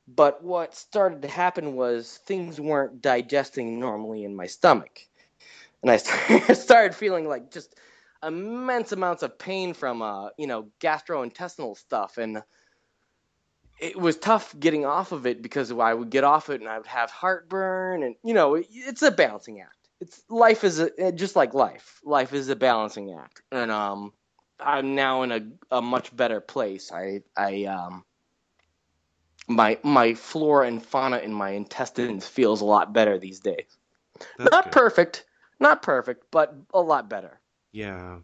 But 0.08 0.44
what 0.44 0.76
started 0.76 1.22
to 1.22 1.28
happen 1.28 1.76
was 1.76 2.18
things 2.26 2.60
weren't 2.60 3.02
digesting 3.02 3.80
normally 3.80 4.24
in 4.24 4.36
my 4.36 4.48
stomach, 4.48 5.00
and 5.82 5.92
I 5.92 5.98
started, 6.54 6.96
feeling 6.96 7.28
like 7.28 7.52
just 7.52 7.76
immense 8.24 8.92
amounts 8.92 9.24
of 9.24 9.40
pain 9.40 9.74
from 9.74 10.02
uh 10.02 10.30
you 10.38 10.46
know 10.48 10.68
gastrointestinal 10.80 11.76
stuff 11.76 12.20
and 12.20 12.44
it 13.82 14.00
was 14.00 14.16
tough 14.18 14.58
getting 14.60 14.86
off 14.86 15.12
of 15.12 15.26
it 15.26 15.42
because 15.42 15.72
I 15.72 15.94
would 15.94 16.12
get 16.12 16.24
off 16.24 16.50
it 16.50 16.62
and 16.62 16.70
I 16.70 16.78
would 16.78 16.88
have 16.88 17.10
heartburn 17.10 18.04
and 18.04 18.16
you 18.24 18.34
know 18.34 18.56
it's 18.70 19.02
a 19.02 19.12
balancing 19.12 19.60
act. 19.60 19.76
It's 20.00 20.24
life 20.30 20.64
is 20.64 20.80
a, 20.80 21.12
just 21.12 21.36
like 21.36 21.54
life. 21.54 22.00
Life 22.04 22.34
is 22.34 22.50
a 22.50 22.56
balancing 22.56 23.14
act, 23.20 23.42
and 23.52 23.70
um, 23.70 24.14
I'm 24.62 24.96
now 24.96 25.24
in 25.24 25.32
a, 25.32 25.78
a 25.78 25.82
much 25.82 26.16
better 26.16 26.42
place. 26.42 26.92
I 26.92 27.22
I 27.38 27.66
um, 27.66 28.06
my 29.48 29.80
my 29.84 30.14
flora 30.16 30.68
and 30.68 30.84
fauna 30.86 31.20
in 31.20 31.34
my 31.34 31.52
intestines 31.52 32.28
feels 32.28 32.62
a 32.62 32.66
lot 32.66 32.94
better 32.94 33.18
these 33.20 33.40
days. 33.42 33.78
That's 34.38 34.52
not 34.52 34.66
good. 34.66 34.74
perfect, 34.74 35.26
not 35.60 35.82
perfect, 35.82 36.26
but 36.32 36.56
a 36.74 36.82
lot 36.82 37.10
better. 37.10 37.40
Yeah. 37.74 38.20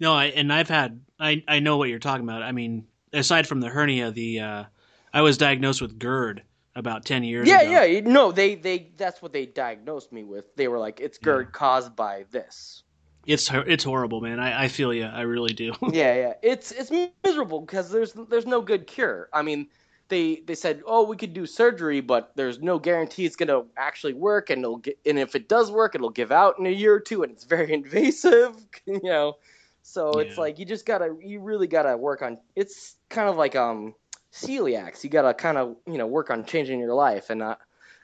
No, 0.00 0.14
I, 0.14 0.26
and 0.26 0.52
I've 0.52 0.68
had 0.68 1.00
I 1.20 1.42
I 1.48 1.60
know 1.60 1.78
what 1.78 1.88
you're 1.90 1.98
talking 1.98 2.24
about. 2.24 2.42
I 2.42 2.52
mean, 2.52 2.86
aside 3.12 3.48
from 3.48 3.60
the 3.60 3.68
hernia, 3.70 4.12
the 4.12 4.40
uh, 4.40 4.64
I 5.12 5.22
was 5.22 5.38
diagnosed 5.38 5.82
with 5.82 5.98
GERD 5.98 6.42
about 6.76 7.04
ten 7.04 7.24
years 7.24 7.48
Yeah, 7.48 7.62
ago. 7.62 7.70
yeah, 7.70 7.84
you- 7.84 8.02
no, 8.02 8.32
they 8.32 8.54
they 8.54 8.92
that's 8.96 9.22
what 9.22 9.32
they 9.32 9.46
diagnosed 9.46 10.12
me 10.12 10.24
with. 10.24 10.54
They 10.56 10.68
were 10.68 10.78
like, 10.78 11.00
it's 11.00 11.18
GERD 11.18 11.52
caused 11.52 11.96
by 11.96 12.26
this. 12.30 12.83
It's 13.26 13.50
it's 13.52 13.84
horrible, 13.84 14.20
man. 14.20 14.40
I, 14.40 14.64
I 14.64 14.68
feel 14.68 14.92
you. 14.92 15.04
I 15.04 15.22
really 15.22 15.52
do. 15.52 15.72
yeah, 15.92 16.14
yeah. 16.14 16.32
It's 16.42 16.72
it's 16.72 16.90
miserable 17.24 17.60
because 17.60 17.90
there's 17.90 18.12
there's 18.28 18.46
no 18.46 18.60
good 18.60 18.86
cure. 18.86 19.28
I 19.32 19.42
mean, 19.42 19.68
they 20.08 20.42
they 20.46 20.54
said, 20.54 20.82
oh, 20.86 21.04
we 21.04 21.16
could 21.16 21.32
do 21.32 21.46
surgery, 21.46 22.00
but 22.00 22.32
there's 22.36 22.60
no 22.60 22.78
guarantee 22.78 23.24
it's 23.24 23.36
gonna 23.36 23.62
actually 23.76 24.14
work, 24.14 24.50
and 24.50 24.62
it'll 24.62 24.76
get, 24.78 24.98
and 25.06 25.18
if 25.18 25.34
it 25.34 25.48
does 25.48 25.70
work, 25.70 25.94
it'll 25.94 26.10
give 26.10 26.32
out 26.32 26.58
in 26.58 26.66
a 26.66 26.70
year 26.70 26.94
or 26.94 27.00
two, 27.00 27.22
and 27.22 27.32
it's 27.32 27.44
very 27.44 27.72
invasive, 27.80 28.56
you 28.86 29.00
know. 29.02 29.34
So 29.82 30.12
it's 30.12 30.38
like 30.38 30.58
you 30.58 30.64
just 30.64 30.86
gotta, 30.86 31.14
you 31.20 31.40
really 31.40 31.66
gotta 31.66 31.94
work 31.94 32.22
on. 32.22 32.38
It's 32.56 32.96
kind 33.10 33.28
of 33.28 33.36
like 33.36 33.54
um 33.54 33.94
celiacs. 34.32 35.04
You 35.04 35.10
gotta 35.10 35.34
kind 35.34 35.58
of 35.58 35.76
you 35.86 35.98
know 35.98 36.06
work 36.06 36.30
on 36.30 36.44
changing 36.44 36.80
your 36.80 36.94
life, 36.94 37.30
and 37.30 37.42
uh, 37.42 37.56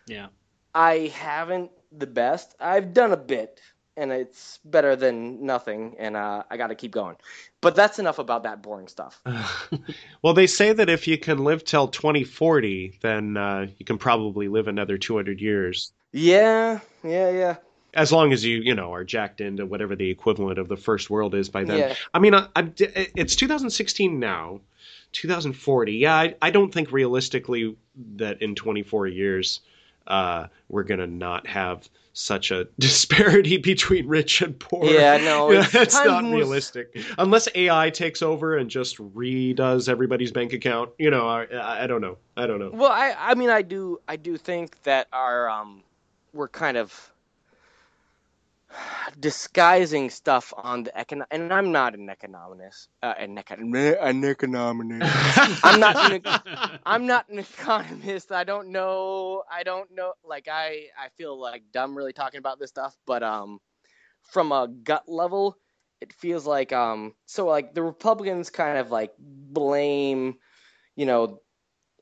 yeah. 0.06 0.26
I 0.74 1.12
haven't 1.14 1.70
the 1.90 2.06
best. 2.06 2.54
I've 2.60 2.92
done 2.92 3.12
a 3.12 3.16
bit, 3.16 3.60
and 4.00 4.10
it's 4.10 4.58
better 4.64 4.96
than 4.96 5.44
nothing, 5.44 5.94
and 5.98 6.16
uh, 6.16 6.42
I 6.50 6.56
got 6.56 6.68
to 6.68 6.74
keep 6.74 6.90
going. 6.90 7.16
But 7.60 7.76
that's 7.76 7.98
enough 7.98 8.18
about 8.18 8.44
that 8.44 8.62
boring 8.62 8.88
stuff. 8.88 9.20
well, 10.22 10.32
they 10.32 10.46
say 10.46 10.72
that 10.72 10.88
if 10.88 11.06
you 11.06 11.18
can 11.18 11.44
live 11.44 11.64
till 11.64 11.86
2040, 11.86 12.98
then 13.02 13.36
uh, 13.36 13.66
you 13.76 13.84
can 13.84 13.98
probably 13.98 14.48
live 14.48 14.68
another 14.68 14.96
200 14.96 15.40
years. 15.40 15.92
Yeah, 16.12 16.80
yeah, 17.04 17.30
yeah. 17.30 17.56
As 17.92 18.10
long 18.10 18.32
as 18.32 18.42
you, 18.42 18.58
you 18.58 18.74
know, 18.74 18.94
are 18.94 19.04
jacked 19.04 19.42
into 19.42 19.66
whatever 19.66 19.94
the 19.94 20.08
equivalent 20.08 20.58
of 20.58 20.68
the 20.68 20.76
first 20.76 21.10
world 21.10 21.34
is 21.34 21.50
by 21.50 21.64
then. 21.64 21.78
Yeah. 21.78 21.94
I 22.14 22.20
mean, 22.20 22.34
I, 22.34 22.46
I'm, 22.56 22.72
it's 22.78 23.36
2016 23.36 24.18
now. 24.18 24.60
2040. 25.12 25.92
Yeah, 25.92 26.14
I, 26.14 26.36
I 26.40 26.50
don't 26.50 26.72
think 26.72 26.92
realistically 26.92 27.76
that 28.16 28.40
in 28.40 28.54
24 28.54 29.08
years 29.08 29.60
uh, 30.06 30.46
we're 30.68 30.84
gonna 30.84 31.08
not 31.08 31.48
have 31.48 31.88
such 32.20 32.50
a 32.50 32.66
disparity 32.78 33.56
between 33.56 34.06
rich 34.06 34.42
and 34.42 34.58
poor. 34.58 34.84
Yeah, 34.84 35.16
no, 35.16 35.50
it's 35.52 35.72
that's 35.72 35.94
not 35.94 36.24
realistic 36.24 36.96
unless 37.18 37.48
AI 37.54 37.90
takes 37.90 38.22
over 38.22 38.56
and 38.56 38.68
just 38.68 38.98
redoes 38.98 39.88
everybody's 39.88 40.30
bank 40.30 40.52
account. 40.52 40.90
You 40.98 41.10
know, 41.10 41.26
I, 41.26 41.84
I 41.84 41.86
don't 41.86 42.00
know. 42.00 42.18
I 42.36 42.46
don't 42.46 42.58
know. 42.58 42.70
Well, 42.72 42.92
I, 42.92 43.14
I 43.18 43.34
mean, 43.34 43.50
I 43.50 43.62
do, 43.62 44.00
I 44.06 44.16
do 44.16 44.36
think 44.36 44.82
that 44.82 45.08
our, 45.12 45.48
um, 45.48 45.82
we're 46.32 46.48
kind 46.48 46.76
of 46.76 47.12
disguising 49.18 50.10
stuff 50.10 50.52
on 50.56 50.84
the 50.84 50.92
econ, 50.92 51.24
and 51.30 51.52
I'm 51.52 51.72
not 51.72 51.94
an 51.94 52.08
economist, 52.08 52.88
uh, 53.02 53.14
an, 53.18 53.36
econ- 53.36 53.98
an 54.00 54.24
economist. 54.24 55.10
I'm 55.64 55.80
not 55.80 56.12
an, 56.12 56.22
I'm 56.86 57.06
not 57.06 57.28
an 57.28 57.38
economist. 57.38 58.32
I 58.32 58.44
don't 58.44 58.68
know. 58.70 59.42
I 59.50 59.62
don't 59.62 59.90
know. 59.94 60.14
Like 60.24 60.48
I, 60.50 60.86
I 60.98 61.08
feel 61.16 61.40
like 61.40 61.64
dumb 61.72 61.96
really 61.96 62.12
talking 62.12 62.38
about 62.38 62.58
this 62.58 62.70
stuff. 62.70 62.96
But 63.06 63.22
um, 63.22 63.58
from 64.22 64.52
a 64.52 64.68
gut 64.68 65.08
level, 65.08 65.56
it 66.00 66.12
feels 66.12 66.46
like 66.46 66.72
um. 66.72 67.14
So 67.26 67.46
like 67.46 67.74
the 67.74 67.82
Republicans 67.82 68.50
kind 68.50 68.78
of 68.78 68.90
like 68.90 69.12
blame, 69.18 70.36
you 70.96 71.06
know, 71.06 71.40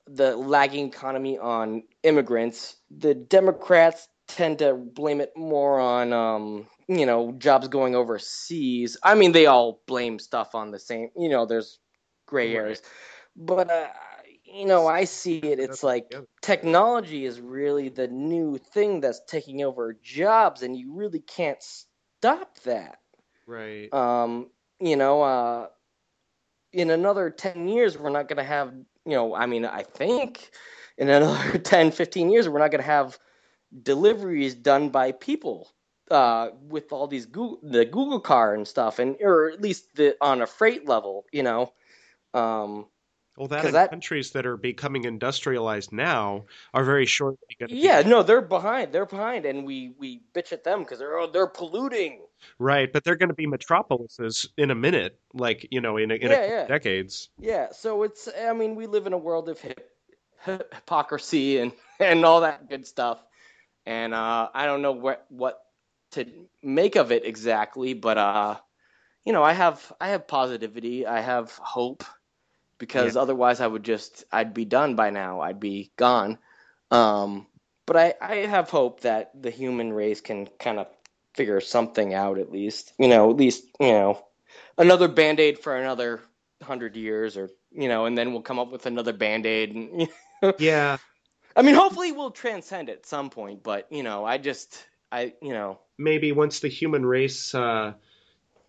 the 0.07 0.37
lagging 0.37 0.89
economy 0.89 1.39
on 1.39 1.85
immigrants. 2.03 2.77
The 2.91 3.15
Democrats 3.15 4.09
tend 4.29 4.59
to 4.61 4.75
blame 4.75 5.21
it 5.21 5.33
more 5.37 5.81
on 5.81 6.13
um, 6.13 6.69
you 6.89 7.07
know, 7.07 7.33
jobs 7.39 7.69
going 7.69 7.95
overseas. 7.97 8.97
I 9.03 9.15
mean, 9.15 9.33
they 9.33 9.47
all 9.47 9.83
blame 9.87 10.19
stuff 10.19 10.55
on 10.55 10.71
the 10.71 10.79
same. 10.79 11.11
You 11.17 11.29
know, 11.31 11.47
there's 11.47 11.81
gray 12.27 12.55
Right. 12.55 12.57
areas, 12.57 12.83
but 13.37 13.71
uh, 13.71 13.89
you 14.45 14.67
know, 14.67 14.87
I 14.87 15.05
see 15.05 15.39
it. 15.39 15.61
It's 15.61 15.83
like 15.83 16.15
technology 16.43 17.25
is 17.25 17.41
really 17.41 17.89
the 17.89 18.09
new 18.09 18.59
thing 18.59 19.01
that's 19.01 19.21
taking 19.27 19.63
over 19.63 19.95
jobs, 20.03 20.63
and 20.63 20.77
you 20.77 20.95
really 20.95 21.21
can't 21.21 21.63
stop 21.63 22.59
that. 22.61 22.99
Right. 23.47 23.93
Um, 23.93 24.51
you 24.81 24.97
know, 24.97 25.23
uh, 25.23 25.69
in 26.73 26.91
another 26.91 27.31
10 27.31 27.69
years, 27.69 27.99
we're 27.99 28.11
not 28.11 28.29
going 28.29 28.39
to 28.39 28.45
have, 28.45 28.73
you 29.05 29.13
know, 29.13 29.35
I 29.35 29.47
mean, 29.47 29.65
I 29.65 29.83
think 29.83 30.51
in 30.99 31.09
another 31.09 31.59
10, 31.59 31.91
15 31.91 32.31
years, 32.31 32.49
we're 32.49 32.59
not 32.59 32.71
going 32.71 32.83
to 32.83 32.87
have 32.87 33.19
deliveries 33.83 34.55
done 34.55 34.91
by 34.91 35.13
people 35.13 35.69
uh, 36.11 36.51
with 36.69 36.93
all 36.93 37.07
these 37.07 37.27
Google, 37.27 37.59
the 37.63 37.85
Google 37.85 38.21
car 38.21 38.55
and 38.55 38.67
stuff, 38.67 38.99
and 38.99 39.17
or 39.21 39.51
at 39.51 39.61
least 39.61 39.95
the 39.95 40.17
on 40.21 40.43
a 40.43 40.47
freight 40.47 40.89
level, 40.89 41.27
you 41.33 41.43
know. 41.43 41.73
Um, 42.35 42.87
Well, 43.37 43.49
that 43.49 43.73
that- 43.73 43.91
countries 43.91 44.33
that 44.33 44.47
are 44.47 44.57
becoming 44.57 45.05
industrialized 45.05 45.93
now 45.93 46.47
are 46.75 46.85
very 46.85 47.07
short. 47.07 47.37
going 47.59 47.69
to 47.69 47.77
yeah, 47.77 48.01
no, 48.03 48.23
they're 48.23 48.41
behind. 48.43 48.93
They're 48.93 49.07
behind, 49.07 49.45
and 49.47 49.65
we 49.67 49.93
we 49.99 50.23
bitch 50.35 50.53
at 50.53 50.65
them 50.65 50.81
because 50.81 50.99
they're 50.99 51.17
oh, 51.19 51.27
they're 51.31 51.47
polluting. 51.47 52.21
right, 52.59 52.91
but 52.93 53.05
they're 53.05 53.17
going 53.17 53.29
to 53.31 53.35
be 53.35 53.47
metropolises 53.47 54.49
in 54.57 54.71
a 54.71 54.75
minute, 54.75 55.19
like 55.35 55.69
you 55.71 55.81
know, 55.81 55.97
in 55.99 56.11
a, 56.11 56.15
in 56.15 56.31
Yeah, 56.31 56.45
a 56.45 56.49
yeah. 56.49 56.67
decades. 56.67 57.29
Yeah, 57.39 57.73
so 57.73 58.03
it's 58.03 58.29
I 58.29 58.53
mean 58.55 58.75
we 58.77 58.87
live 58.87 59.07
in 59.07 59.13
a 59.13 59.19
world 59.19 59.49
of 59.49 59.61
hip, 59.61 59.91
hip, 60.45 60.73
hypocrisy 60.75 61.59
and 61.59 61.73
and 62.01 62.25
all 62.25 62.41
that 62.43 62.69
good 62.69 62.87
stuff, 62.87 63.19
and 63.89 64.13
uh, 64.13 64.51
I 64.53 64.67
don't 64.67 64.83
know 64.83 64.93
what 64.93 65.25
what 65.31 65.59
to 66.13 66.27
make 66.63 66.97
of 66.97 67.11
it 67.11 67.25
exactly, 67.25 67.95
but 67.95 68.19
uh, 68.19 68.57
you 69.25 69.33
know 69.33 69.43
I 69.43 69.55
have 69.55 69.93
I 69.99 70.09
have 70.09 70.29
positivity, 70.29 71.07
I 71.07 71.21
have 71.21 71.51
hope, 71.53 72.05
because 72.79 73.17
otherwise 73.17 73.63
I 73.63 73.67
would 73.67 73.85
just 73.85 74.25
I'd 74.31 74.53
be 74.53 74.67
done 74.67 74.95
by 74.95 75.09
now, 75.09 75.41
I'd 75.41 75.59
be 75.59 75.91
gone. 75.97 76.39
Um, 76.91 77.47
but 77.87 77.97
I 77.97 78.15
I 78.21 78.35
have 78.47 78.69
hope 78.69 79.01
that 79.01 79.31
the 79.41 79.51
human 79.51 79.91
race 79.91 80.21
can 80.21 80.49
kind 80.61 80.79
of 80.79 80.87
figure 81.35 81.61
something 81.63 82.13
out 82.13 82.39
at 82.39 82.53
least, 82.53 82.93
you 82.99 83.09
know, 83.09 83.31
at 83.31 83.37
least 83.37 83.65
you 83.81 83.93
know 83.93 84.23
another 84.77 85.09
band 85.09 85.41
aid 85.41 85.59
for 85.61 85.75
another 85.75 86.21
hundred 86.63 86.95
years 86.95 87.39
or 87.39 87.49
you 87.71 87.89
know 87.89 88.05
and 88.05 88.19
then 88.19 88.33
we'll 88.33 88.43
come 88.43 88.59
up 88.59 88.71
with 88.71 88.85
another 88.85 89.13
band-aid 89.13 89.75
and 89.75 90.09
Yeah, 90.59 90.99
i 91.57 91.63
mean 91.63 91.75
hopefully 91.75 92.13
we'll 92.13 92.31
transcend 92.31 92.89
at 92.89 93.07
some 93.07 93.31
point 93.31 93.63
but 93.63 93.87
you 93.91 94.03
know 94.03 94.25
i 94.25 94.39
just 94.39 94.87
i 95.13 95.33
you 95.43 95.53
know 95.53 95.79
maybe 95.99 96.33
once 96.33 96.61
the 96.61 96.69
human 96.69 97.05
race, 97.05 97.55
uh, 97.55 97.93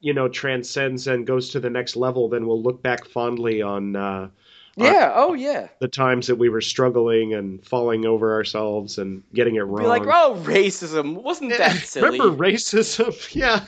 you 0.02 0.14
know, 0.14 0.28
transcends 0.28 1.08
and 1.08 1.26
goes 1.26 1.50
to 1.52 1.60
the 1.60 1.70
next 1.70 1.96
level, 1.96 2.28
then 2.28 2.48
we'll 2.48 2.62
look 2.62 2.82
back 2.82 3.06
fondly 3.06 3.62
on 3.62 3.96
uh, 3.96 4.30
yeah 4.76 5.12
oh 5.14 5.34
yeah 5.34 5.68
the 5.80 5.90
times 5.90 6.28
that 6.28 6.36
we 6.38 6.48
were 6.48 6.62
struggling 6.62 7.34
and 7.34 7.66
falling 7.66 8.06
over 8.06 8.34
ourselves 8.34 8.98
and 8.98 9.24
getting 9.34 9.56
it 9.56 9.62
wrong. 9.62 9.84
be 9.84 9.88
like 9.88 10.04
oh 10.04 10.42
racism 10.46 11.22
wasn't 11.22 11.50
that 11.50 11.76
silly 11.84 12.18
Remember 12.18 12.44
racism? 12.44 13.36
yeah, 13.36 13.66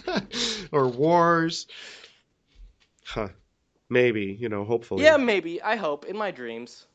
or 0.71 0.87
wars? 0.87 1.67
Huh. 3.05 3.29
Maybe 3.89 4.37
you 4.39 4.47
know. 4.47 4.63
Hopefully. 4.63 5.03
yeah 5.03 5.17
maybe 5.17 5.61
i 5.61 5.75
hope 5.75 6.05
in 6.05 6.15
my 6.15 6.31
dreams 6.31 6.85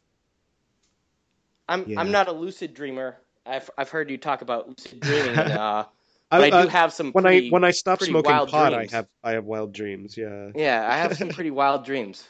i'm 1.68 1.88
Yeah. 1.88 2.00
i'm 2.00 2.10
not 2.10 2.28
a 2.28 2.32
lucid 2.32 2.74
dreamer 2.74 3.16
i've 3.44 3.70
i've 3.78 3.90
heard 3.90 4.10
you 4.10 4.18
talk 4.18 4.42
about 4.42 4.68
lucid 4.68 5.00
dreaming 5.08 5.38
and, 5.38 5.52
uh 5.52 5.84
I, 6.30 6.38
but 6.38 6.52
I, 6.54 6.62
do 6.62 6.68
uh, 6.68 6.70
have 6.70 6.92
some 6.92 7.12
when 7.12 7.22
pretty, 7.22 7.48
I 7.48 7.50
when 7.50 7.62
I 7.64 7.70
stop 7.70 8.02
smoking 8.02 8.32
pot, 8.48 8.72
dreams. 8.72 8.92
I 8.92 8.96
have 8.96 9.06
I 9.22 9.30
have 9.32 9.44
wild 9.44 9.72
dreams. 9.72 10.16
Yeah. 10.16 10.50
yeah 10.56 10.88
i 10.90 10.96
have 10.96 11.16
some 11.16 11.28
pretty 11.28 11.50
wild 11.62 11.84
dreams 11.84 12.28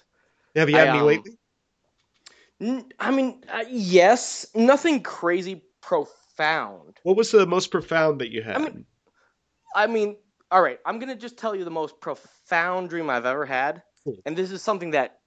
Have 0.54 0.68
you 0.68 0.76
had 0.76 0.88
I, 0.88 0.90
any 0.90 1.00
um, 1.00 1.06
lately? 1.06 1.38
N- 2.60 2.92
I 2.98 3.10
mean, 3.10 3.42
uh, 3.52 3.64
yes, 3.68 4.46
nothing 4.54 5.02
crazy 5.02 5.62
profound. 5.82 6.98
What 7.02 7.16
was 7.16 7.30
the 7.30 7.46
most 7.46 7.70
profound 7.70 8.20
that 8.20 8.30
you 8.30 8.42
had? 8.42 8.56
I 8.56 8.58
mean- 8.58 8.86
I 9.74 9.86
mean, 9.86 10.16
all 10.50 10.62
right, 10.62 10.78
I'm 10.86 10.98
going 10.98 11.10
to 11.10 11.16
just 11.20 11.36
tell 11.36 11.54
you 11.54 11.64
the 11.64 11.70
most 11.70 12.00
profound 12.00 12.88
dream 12.88 13.10
I've 13.10 13.26
ever 13.26 13.44
had. 13.44 13.82
Cool. 14.04 14.16
And 14.24 14.36
this 14.36 14.50
is 14.50 14.62
something 14.62 14.92
that 14.92 15.18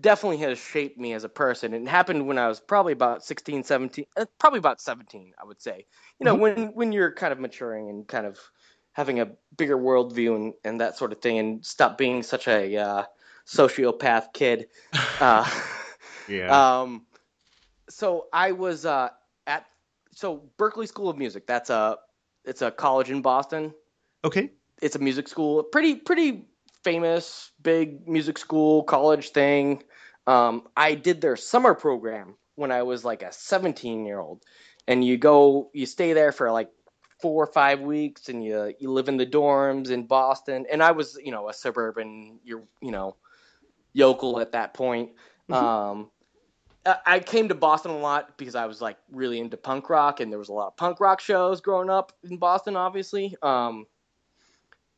definitely 0.00 0.38
has 0.38 0.58
shaped 0.58 0.98
me 0.98 1.12
as 1.12 1.24
a 1.24 1.28
person. 1.28 1.72
It 1.74 1.86
happened 1.88 2.26
when 2.26 2.38
I 2.38 2.48
was 2.48 2.60
probably 2.60 2.92
about 2.92 3.24
16, 3.24 3.62
17, 3.64 4.06
uh, 4.16 4.26
probably 4.38 4.58
about 4.58 4.80
17, 4.80 5.32
I 5.40 5.44
would 5.44 5.60
say. 5.60 5.86
You 6.18 6.24
know, 6.24 6.36
Mhm. 6.36 6.40
when 6.40 6.74
when 6.74 6.92
you're 6.92 7.12
kind 7.12 7.32
of 7.32 7.38
maturing 7.40 7.88
and 7.88 8.06
kind 8.06 8.26
of 8.26 8.38
having 8.92 9.20
a 9.20 9.26
bigger 9.56 9.76
worldview 9.76 10.34
and, 10.34 10.54
and 10.64 10.80
that 10.80 10.96
sort 10.96 11.12
of 11.12 11.20
thing 11.20 11.38
and 11.38 11.64
stop 11.64 11.98
being 11.98 12.22
such 12.22 12.48
a 12.48 12.76
uh, 12.76 13.04
sociopath 13.46 14.32
kid. 14.32 14.68
Uh, 15.20 15.48
yeah. 16.28 16.80
um, 16.82 17.06
so 17.88 18.26
I 18.32 18.52
was 18.52 18.84
uh, 18.84 19.08
at 19.46 19.64
so 20.12 20.42
Berklee 20.58 20.88
School 20.88 21.08
of 21.08 21.16
Music. 21.16 21.46
That's 21.46 21.70
a 21.70 21.96
it's 22.44 22.62
a 22.62 22.70
college 22.70 23.10
in 23.10 23.22
Boston. 23.22 23.74
okay. 24.24 24.50
It's 24.82 24.94
a 24.94 24.98
music 24.98 25.26
school, 25.28 25.62
pretty 25.62 25.94
pretty 25.94 26.44
famous, 26.86 27.50
big 27.62 28.06
music 28.06 28.38
school 28.38 28.84
college 28.84 29.30
thing. 29.30 29.82
Um, 30.28 30.68
I 30.76 30.94
did 30.94 31.20
their 31.20 31.34
summer 31.34 31.74
program 31.74 32.36
when 32.54 32.70
I 32.70 32.84
was 32.84 33.04
like 33.04 33.22
a 33.22 33.32
17 33.32 34.06
year 34.06 34.20
old, 34.20 34.44
and 34.86 35.04
you 35.04 35.18
go 35.18 35.68
you 35.74 35.84
stay 35.84 36.12
there 36.12 36.30
for 36.30 36.52
like 36.52 36.70
four 37.20 37.42
or 37.42 37.52
five 37.52 37.80
weeks, 37.80 38.28
and 38.28 38.44
you 38.44 38.72
you 38.78 38.92
live 38.92 39.08
in 39.08 39.16
the 39.16 39.26
dorms 39.26 39.90
in 39.90 40.06
Boston. 40.06 40.64
And 40.70 40.80
I 40.80 40.92
was 40.92 41.18
you 41.24 41.32
know 41.32 41.48
a 41.48 41.52
suburban 41.52 42.38
you 42.44 42.68
you 42.80 42.92
know 42.92 43.16
yokel 43.92 44.38
at 44.38 44.52
that 44.52 44.72
point. 44.72 45.10
Mhm. 45.50 45.56
Um, 45.56 46.10
I 46.86 46.98
I 47.04 47.18
came 47.18 47.48
to 47.48 47.56
Boston 47.56 47.90
a 47.90 47.98
lot 47.98 48.38
because 48.38 48.54
I 48.54 48.66
was 48.66 48.80
like 48.80 48.98
really 49.10 49.40
into 49.40 49.56
punk 49.56 49.90
rock, 49.90 50.20
and 50.20 50.30
there 50.30 50.38
was 50.38 50.50
a 50.50 50.52
lot 50.52 50.68
of 50.68 50.76
punk 50.76 51.00
rock 51.00 51.20
shows 51.20 51.60
growing 51.60 51.90
up 51.90 52.12
in 52.22 52.36
Boston, 52.36 52.76
obviously. 52.76 53.34
Um, 53.42 53.86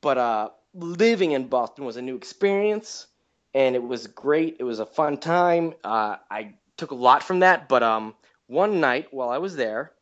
but 0.03 0.19
uh, 0.19 0.49
living 0.79 1.33
in 1.33 1.49
Boston 1.49 1.85
was 1.85 1.97
a 1.97 2.03
new 2.03 2.17
experience, 2.17 3.07
and 3.55 3.75
it 3.75 3.83
was 3.83 4.07
great. 4.07 4.57
It 4.61 4.65
was 4.65 4.79
a 4.79 4.87
fun 4.87 5.19
time. 5.19 5.75
Uh, 5.85 6.17
I 6.31 6.55
took 6.77 6.91
a 6.91 6.97
lot 6.97 7.23
from 7.23 7.41
that. 7.41 7.69
But 7.69 7.83
um, 7.83 8.15
one 8.47 8.81
night 8.81 9.09
while 9.13 9.29
I 9.29 9.39
was 9.39 9.57
there, 9.57 9.93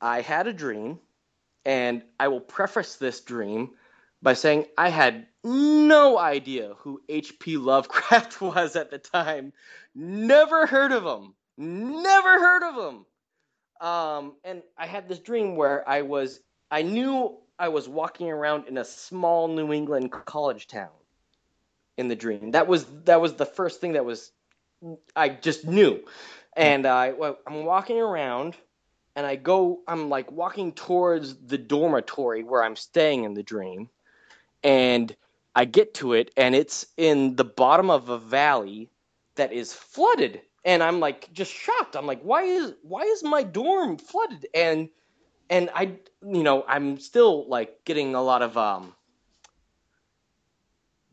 I 0.00 0.20
had 0.20 0.46
a 0.46 0.52
dream, 0.52 1.00
and 1.64 2.02
I 2.18 2.28
will 2.28 2.40
preface 2.40 2.96
this 2.96 3.20
dream 3.20 3.70
by 4.22 4.34
saying 4.34 4.66
I 4.78 4.88
had 4.88 5.26
no 5.44 6.18
idea 6.18 6.74
who 6.78 7.00
H.P. 7.08 7.56
Lovecraft 7.58 8.40
was 8.40 8.76
at 8.76 8.90
the 8.90 8.98
time. 8.98 9.52
Never 9.94 10.66
heard 10.66 10.92
of 10.92 11.04
him. 11.04 11.34
Never 11.58 12.38
heard 12.38 12.62
of 12.62 12.94
him. 12.94 13.06
Um, 13.80 14.34
and 14.44 14.62
I 14.78 14.86
had 14.86 15.08
this 15.08 15.18
dream 15.18 15.56
where 15.56 15.86
I 15.88 16.02
was, 16.02 16.40
I 16.70 16.82
knew 16.82 17.38
I 17.58 17.68
was 17.68 17.88
walking 17.88 18.30
around 18.30 18.68
in 18.68 18.78
a 18.78 18.84
small 18.84 19.48
New 19.48 19.72
England 19.72 20.12
college 20.12 20.66
town. 20.66 20.90
In 21.98 22.08
the 22.08 22.16
dream, 22.16 22.50
that 22.50 22.66
was 22.66 22.84
that 23.04 23.22
was 23.22 23.36
the 23.36 23.46
first 23.46 23.80
thing 23.80 23.94
that 23.94 24.04
was, 24.04 24.30
I 25.16 25.30
just 25.30 25.64
knew, 25.64 26.04
and 26.54 26.84
I 26.84 27.14
I'm 27.46 27.64
walking 27.64 27.98
around, 27.98 28.54
and 29.14 29.24
I 29.24 29.36
go, 29.36 29.80
I'm 29.88 30.10
like 30.10 30.30
walking 30.30 30.72
towards 30.72 31.34
the 31.36 31.56
dormitory 31.56 32.44
where 32.44 32.62
I'm 32.62 32.76
staying 32.76 33.24
in 33.24 33.32
the 33.32 33.42
dream, 33.42 33.88
and 34.62 35.16
I 35.54 35.64
get 35.64 35.94
to 35.94 36.12
it, 36.12 36.32
and 36.36 36.54
it's 36.54 36.84
in 36.98 37.34
the 37.36 37.46
bottom 37.46 37.88
of 37.88 38.10
a 38.10 38.18
valley 38.18 38.90
that 39.36 39.54
is 39.54 39.72
flooded, 39.72 40.42
and 40.66 40.82
I'm 40.82 41.00
like 41.00 41.32
just 41.32 41.50
shocked. 41.50 41.96
I'm 41.96 42.06
like, 42.06 42.20
why 42.20 42.42
is 42.42 42.74
why 42.82 43.04
is 43.04 43.24
my 43.24 43.42
dorm 43.42 43.96
flooded? 43.96 44.46
And 44.54 44.90
and 45.50 45.70
I, 45.74 45.98
you 46.22 46.42
know, 46.42 46.64
I'm 46.66 46.98
still 46.98 47.48
like 47.48 47.84
getting 47.84 48.14
a 48.14 48.22
lot 48.22 48.42
of 48.42 48.56
um 48.56 48.94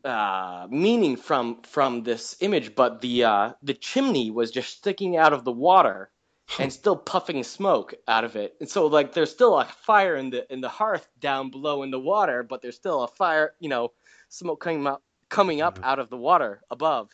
uh 0.04 0.66
meaning 0.70 1.16
from 1.16 1.62
from 1.62 2.02
this 2.02 2.36
image, 2.40 2.74
but 2.74 3.00
the 3.00 3.24
uh 3.24 3.52
the 3.62 3.74
chimney 3.74 4.30
was 4.30 4.50
just 4.50 4.76
sticking 4.76 5.16
out 5.16 5.32
of 5.32 5.44
the 5.44 5.52
water 5.52 6.10
and 6.58 6.72
still 6.72 6.96
puffing 6.96 7.42
smoke 7.42 7.94
out 8.06 8.24
of 8.24 8.36
it. 8.36 8.54
And 8.60 8.68
so 8.68 8.86
like 8.86 9.12
there's 9.14 9.30
still 9.30 9.58
a 9.58 9.64
fire 9.64 10.16
in 10.16 10.30
the 10.30 10.52
in 10.52 10.60
the 10.60 10.68
hearth 10.68 11.08
down 11.18 11.50
below 11.50 11.82
in 11.82 11.90
the 11.90 12.00
water, 12.00 12.42
but 12.42 12.62
there's 12.62 12.76
still 12.76 13.02
a 13.02 13.08
fire, 13.08 13.54
you 13.60 13.68
know, 13.68 13.92
smoke 14.28 14.60
coming 14.60 14.86
up 14.86 15.02
coming 15.28 15.62
up 15.62 15.78
out 15.82 15.98
of 15.98 16.10
the 16.10 16.16
water 16.16 16.62
above. 16.70 17.10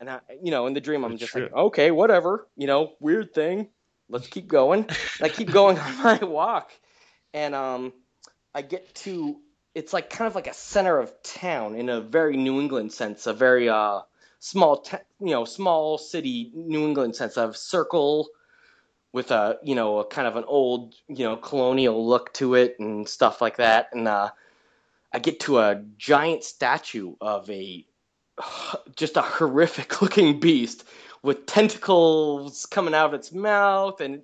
And 0.00 0.08
I, 0.08 0.20
you 0.42 0.52
know, 0.52 0.66
in 0.66 0.74
the 0.74 0.80
dream 0.80 1.04
I'm 1.04 1.12
That's 1.12 1.20
just 1.20 1.32
true. 1.32 1.42
like, 1.42 1.52
okay, 1.52 1.90
whatever, 1.90 2.48
you 2.56 2.66
know, 2.66 2.92
weird 3.00 3.34
thing. 3.34 3.68
Let's 4.08 4.28
keep 4.28 4.48
going. 4.48 4.80
And 4.80 5.22
I 5.22 5.28
keep 5.28 5.50
going 5.50 5.78
on 5.78 6.02
my 6.02 6.18
walk. 6.24 6.72
And 7.34 7.54
um 7.54 7.92
I 8.54 8.62
get 8.62 8.94
to 8.96 9.36
it's 9.74 9.92
like 9.92 10.10
kind 10.10 10.26
of 10.26 10.34
like 10.34 10.46
a 10.46 10.54
center 10.54 10.98
of 10.98 11.12
town 11.22 11.76
in 11.76 11.88
a 11.88 12.00
very 12.00 12.36
New 12.36 12.60
England 12.60 12.92
sense, 12.92 13.26
a 13.26 13.32
very 13.32 13.68
uh 13.68 14.00
small 14.38 14.84
you 15.20 15.30
know, 15.30 15.44
small 15.44 15.98
city 15.98 16.50
New 16.54 16.86
England 16.86 17.16
sense 17.16 17.36
of 17.36 17.56
circle 17.56 18.28
with 19.12 19.30
a 19.30 19.58
you 19.62 19.74
know 19.74 19.98
a 19.98 20.04
kind 20.04 20.26
of 20.26 20.36
an 20.36 20.44
old 20.46 20.94
you 21.08 21.24
know 21.24 21.36
colonial 21.36 22.06
look 22.06 22.32
to 22.34 22.54
it 22.54 22.76
and 22.78 23.08
stuff 23.08 23.40
like 23.40 23.56
that 23.56 23.88
and 23.92 24.06
uh 24.06 24.30
i 25.12 25.18
get 25.18 25.40
to 25.40 25.58
a 25.58 25.82
giant 25.96 26.44
statue 26.44 27.14
of 27.20 27.48
a 27.50 27.86
just 28.96 29.16
a 29.16 29.22
horrific 29.22 30.02
looking 30.02 30.40
beast 30.40 30.84
with 31.22 31.46
tentacles 31.46 32.66
coming 32.66 32.94
out 32.94 33.06
of 33.06 33.14
its 33.14 33.32
mouth 33.32 34.00
and 34.00 34.22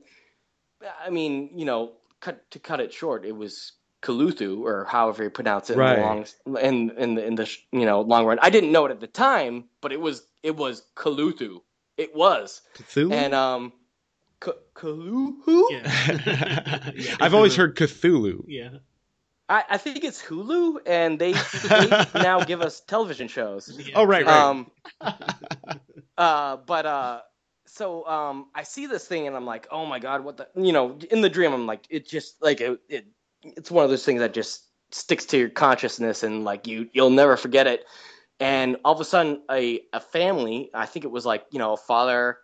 i 1.05 1.11
mean 1.11 1.51
you 1.55 1.65
know 1.65 1.93
cut 2.21 2.49
to 2.51 2.59
cut 2.59 2.81
it 2.81 2.93
short 2.93 3.25
it 3.25 3.33
was 3.37 3.73
Kaluthu 4.03 4.61
or 4.65 4.85
however 4.85 5.25
you 5.25 5.31
pronounce 5.31 5.71
it 5.71 5.79
Right. 5.79 5.97
in 5.99 6.27
the 6.45 6.51
long 6.51 6.61
in 6.63 6.91
in 6.99 7.15
the 7.15 7.25
in 7.27 7.35
the 7.37 7.57
you 7.73 7.87
know 7.87 8.03
long 8.03 8.27
run. 8.27 8.39
I 8.43 8.51
didn't 8.51 8.71
know 8.71 8.85
it 8.85 8.91
at 8.91 9.01
the 9.01 9.07
time, 9.07 9.65
but 9.81 9.93
it 9.93 10.01
was 10.01 10.27
it 10.43 10.55
was 10.57 10.83
Cthulhu. 10.95 11.63
It 11.97 12.15
was, 12.15 12.61
Cthulhu. 12.77 13.13
and 13.13 13.33
um, 13.35 13.73
C- 14.45 14.53
Cthulhu. 14.75 15.65
Yeah. 15.71 16.91
Yeah, 16.95 17.17
I've 17.19 17.33
always 17.35 17.57
heard 17.57 17.77
Cthulhu. 17.77 18.45
Yeah. 18.47 18.71
I, 19.49 19.65
I 19.71 19.77
think 19.79 20.05
it's 20.05 20.23
Hulu, 20.23 20.81
and 20.87 21.19
they, 21.19 21.33
they 21.63 22.21
now 22.21 22.41
give 22.41 22.61
us 22.61 22.81
television 22.81 23.29
shows. 23.29 23.79
Yeah. 23.79 23.95
Oh 23.97 24.05
right, 24.05 24.25
right. 24.25 24.43
Um, 24.43 24.71
uh, 26.19 26.57
but 26.67 26.87
uh, 26.87 27.21
so 27.67 28.07
um, 28.07 28.47
I 28.55 28.63
see 28.63 28.87
this 28.87 29.07
thing, 29.07 29.27
and 29.27 29.37
I'm 29.37 29.45
like, 29.45 29.67
oh 29.71 29.85
my 29.85 29.99
god, 29.99 30.25
what 30.25 30.37
the? 30.39 30.49
You 30.57 30.73
know, 30.73 30.99
in 31.11 31.21
the 31.21 31.29
dream, 31.29 31.53
I'm 31.53 31.67
like, 31.67 31.87
it 31.91 32.09
just 32.09 32.43
like 32.43 32.61
it, 32.61 32.79
it 32.89 33.07
it's 33.43 33.71
one 33.71 33.85
of 33.85 33.91
those 33.91 34.05
things 34.05 34.21
that 34.21 34.33
just 34.33 34.65
sticks 34.91 35.27
to 35.27 35.39
your 35.39 35.51
consciousness, 35.51 36.23
and 36.23 36.45
like 36.45 36.67
you 36.67 36.89
you'll 36.93 37.11
never 37.11 37.37
forget 37.37 37.67
it. 37.67 37.85
And 38.41 38.79
all 38.85 38.95
of 38.95 39.01
a 39.01 39.05
sudden, 39.05 39.43
a 39.51 39.83
a 39.93 40.01
family, 40.01 40.71
I 40.73 40.87
think 40.87 41.05
it 41.05 41.11
was 41.11 41.27
like 41.27 41.45
you 41.51 41.59
know, 41.59 41.75
a 41.75 41.77
father, 41.77 42.39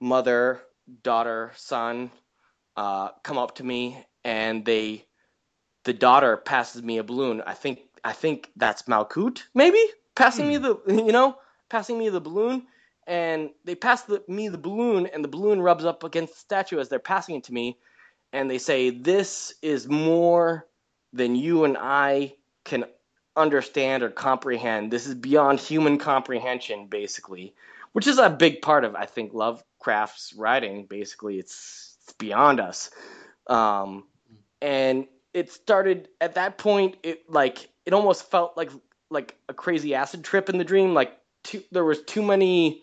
mother, 0.00 0.60
daughter, 1.02 1.52
son, 1.56 2.10
uh, 2.76 3.10
come 3.24 3.38
up 3.38 3.56
to 3.56 3.64
me, 3.64 4.04
and 4.24 4.64
they 4.64 5.07
the 5.88 5.94
daughter 5.94 6.36
passes 6.36 6.82
me 6.82 6.98
a 6.98 7.02
balloon. 7.02 7.42
I 7.46 7.54
think 7.54 7.80
I 8.04 8.12
think 8.12 8.50
that's 8.56 8.82
Malkut, 8.82 9.44
maybe 9.54 9.82
passing 10.14 10.46
me 10.46 10.58
the 10.58 10.78
you 10.86 11.12
know 11.12 11.38
passing 11.70 11.98
me 11.98 12.10
the 12.10 12.20
balloon, 12.20 12.66
and 13.06 13.48
they 13.64 13.74
pass 13.74 14.02
the, 14.02 14.22
me 14.28 14.48
the 14.48 14.58
balloon, 14.58 15.06
and 15.06 15.24
the 15.24 15.28
balloon 15.28 15.62
rubs 15.62 15.86
up 15.86 16.04
against 16.04 16.34
the 16.34 16.38
statue 16.40 16.78
as 16.78 16.90
they're 16.90 16.98
passing 16.98 17.36
it 17.36 17.44
to 17.44 17.54
me, 17.54 17.78
and 18.34 18.50
they 18.50 18.58
say, 18.58 18.90
"This 18.90 19.54
is 19.62 19.88
more 19.88 20.66
than 21.14 21.34
you 21.34 21.64
and 21.64 21.78
I 21.80 22.34
can 22.64 22.84
understand 23.34 24.02
or 24.02 24.10
comprehend. 24.10 24.90
This 24.90 25.06
is 25.06 25.14
beyond 25.14 25.58
human 25.58 25.96
comprehension, 25.96 26.86
basically." 26.86 27.54
Which 27.92 28.06
is 28.06 28.18
a 28.18 28.28
big 28.28 28.60
part 28.60 28.84
of 28.84 28.94
I 28.94 29.06
think 29.06 29.32
Lovecraft's 29.32 30.34
writing. 30.34 30.84
Basically, 30.84 31.38
it's, 31.38 31.96
it's 32.04 32.12
beyond 32.12 32.60
us. 32.60 32.90
Um, 33.46 34.04
and 34.60 35.06
it 35.34 35.52
started 35.52 36.08
at 36.20 36.34
that 36.34 36.58
point 36.58 36.96
it 37.02 37.30
like 37.30 37.68
it 37.86 37.92
almost 37.92 38.30
felt 38.30 38.56
like 38.56 38.70
like 39.10 39.36
a 39.48 39.54
crazy 39.54 39.94
acid 39.94 40.24
trip 40.24 40.48
in 40.48 40.58
the 40.58 40.64
dream 40.64 40.94
like 40.94 41.18
too, 41.44 41.62
there 41.70 41.84
was 41.84 42.02
too 42.02 42.22
many 42.22 42.82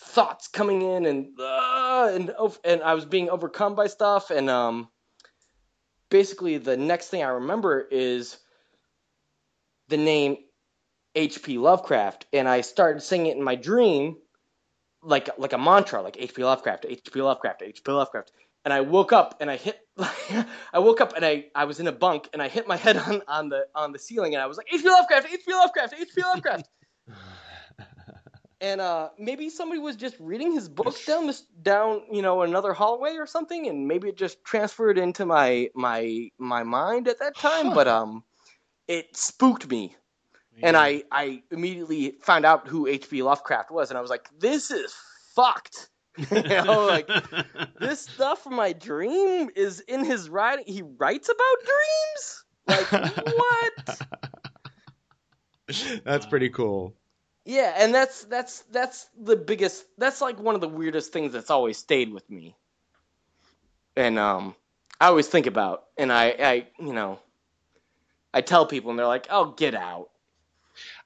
thoughts 0.00 0.48
coming 0.48 0.82
in 0.82 1.06
and 1.06 1.28
uh, 1.38 2.10
and 2.12 2.32
and 2.64 2.82
I 2.82 2.94
was 2.94 3.04
being 3.04 3.30
overcome 3.30 3.74
by 3.74 3.86
stuff 3.86 4.30
and 4.30 4.50
um 4.50 4.88
basically 6.10 6.58
the 6.58 6.76
next 6.76 7.08
thing 7.08 7.22
I 7.22 7.28
remember 7.28 7.80
is 7.90 8.36
the 9.88 9.96
name 9.96 10.36
H.P. 11.14 11.58
Lovecraft 11.58 12.26
and 12.32 12.48
I 12.48 12.62
started 12.62 13.02
saying 13.02 13.26
it 13.26 13.36
in 13.36 13.42
my 13.42 13.54
dream 13.54 14.16
like 15.02 15.30
like 15.38 15.52
a 15.52 15.58
mantra 15.58 16.02
like 16.02 16.16
H.P. 16.18 16.42
Lovecraft 16.44 16.86
H.P. 16.88 17.22
Lovecraft 17.22 17.62
H.P. 17.62 17.92
Lovecraft 17.92 18.32
and 18.64 18.74
I 18.74 18.80
woke 18.80 19.12
up 19.12 19.36
and 19.40 19.50
I 19.50 19.56
hit 19.56 19.78
I 20.72 20.78
woke 20.78 21.00
up 21.00 21.14
and 21.16 21.24
I, 21.24 21.46
I 21.54 21.64
was 21.64 21.80
in 21.80 21.86
a 21.86 21.92
bunk 21.92 22.28
and 22.32 22.42
I 22.42 22.48
hit 22.48 22.66
my 22.66 22.76
head 22.76 22.96
on, 22.96 23.22
on 23.28 23.48
the 23.48 23.66
on 23.74 23.92
the 23.92 23.98
ceiling 23.98 24.34
and 24.34 24.42
I 24.42 24.46
was 24.46 24.56
like 24.56 24.66
H.P. 24.72 24.88
Lovecraft, 24.88 25.28
H.P. 25.30 25.52
Lovecraft, 25.52 25.94
H.P. 25.98 26.22
Lovecraft. 26.22 26.68
and 28.62 28.80
uh, 28.80 29.08
maybe 29.18 29.50
somebody 29.50 29.80
was 29.80 29.96
just 29.96 30.16
reading 30.18 30.52
his 30.52 30.68
books 30.68 31.04
down 31.04 31.26
this 31.26 31.42
down 31.62 32.02
you 32.10 32.22
know 32.22 32.42
another 32.42 32.72
hallway 32.72 33.16
or 33.16 33.26
something 33.26 33.68
and 33.68 33.86
maybe 33.86 34.08
it 34.08 34.16
just 34.16 34.42
transferred 34.44 34.96
into 34.96 35.26
my 35.26 35.68
my 35.74 36.28
my 36.38 36.62
mind 36.62 37.08
at 37.08 37.18
that 37.18 37.36
time 37.36 37.74
but 37.74 37.86
um 37.88 38.22
it 38.88 39.14
spooked 39.16 39.68
me 39.68 39.94
and 40.62 40.76
I 40.76 41.02
I 41.10 41.42
immediately 41.50 42.14
found 42.22 42.44
out 42.44 42.68
who 42.68 42.86
H.P. 42.86 43.22
Lovecraft 43.22 43.70
was 43.70 43.90
and 43.90 43.98
I 43.98 44.00
was 44.00 44.10
like 44.10 44.28
this 44.38 44.70
is 44.70 44.94
fucked 45.34 45.90
you 46.30 46.42
know 46.42 46.86
like 46.86 47.08
this 47.80 48.00
stuff 48.14 48.42
from 48.42 48.54
my 48.54 48.72
dream 48.72 49.48
is 49.56 49.80
in 49.80 50.04
his 50.04 50.28
writing. 50.28 50.64
He 50.66 50.82
writes 50.82 51.28
about 51.28 51.56
dreams. 51.64 52.44
Like 52.66 52.90
what? 53.26 54.00
That's 56.04 56.26
pretty 56.26 56.50
cool. 56.50 56.94
yeah, 57.44 57.74
and 57.76 57.94
that's 57.94 58.24
that's 58.24 58.60
that's 58.70 59.08
the 59.18 59.36
biggest. 59.36 59.86
That's 59.96 60.20
like 60.20 60.38
one 60.38 60.54
of 60.54 60.60
the 60.60 60.68
weirdest 60.68 61.12
things 61.12 61.32
that's 61.32 61.50
always 61.50 61.78
stayed 61.78 62.12
with 62.12 62.28
me. 62.28 62.56
And 63.96 64.18
um, 64.18 64.54
I 65.00 65.06
always 65.06 65.28
think 65.28 65.46
about, 65.46 65.84
and 65.96 66.12
I 66.12 66.34
I 66.38 66.66
you 66.78 66.92
know, 66.92 67.20
I 68.34 68.42
tell 68.42 68.66
people, 68.66 68.90
and 68.90 68.98
they're 68.98 69.06
like, 69.06 69.28
"Oh, 69.30 69.46
get 69.56 69.74
out." 69.74 70.10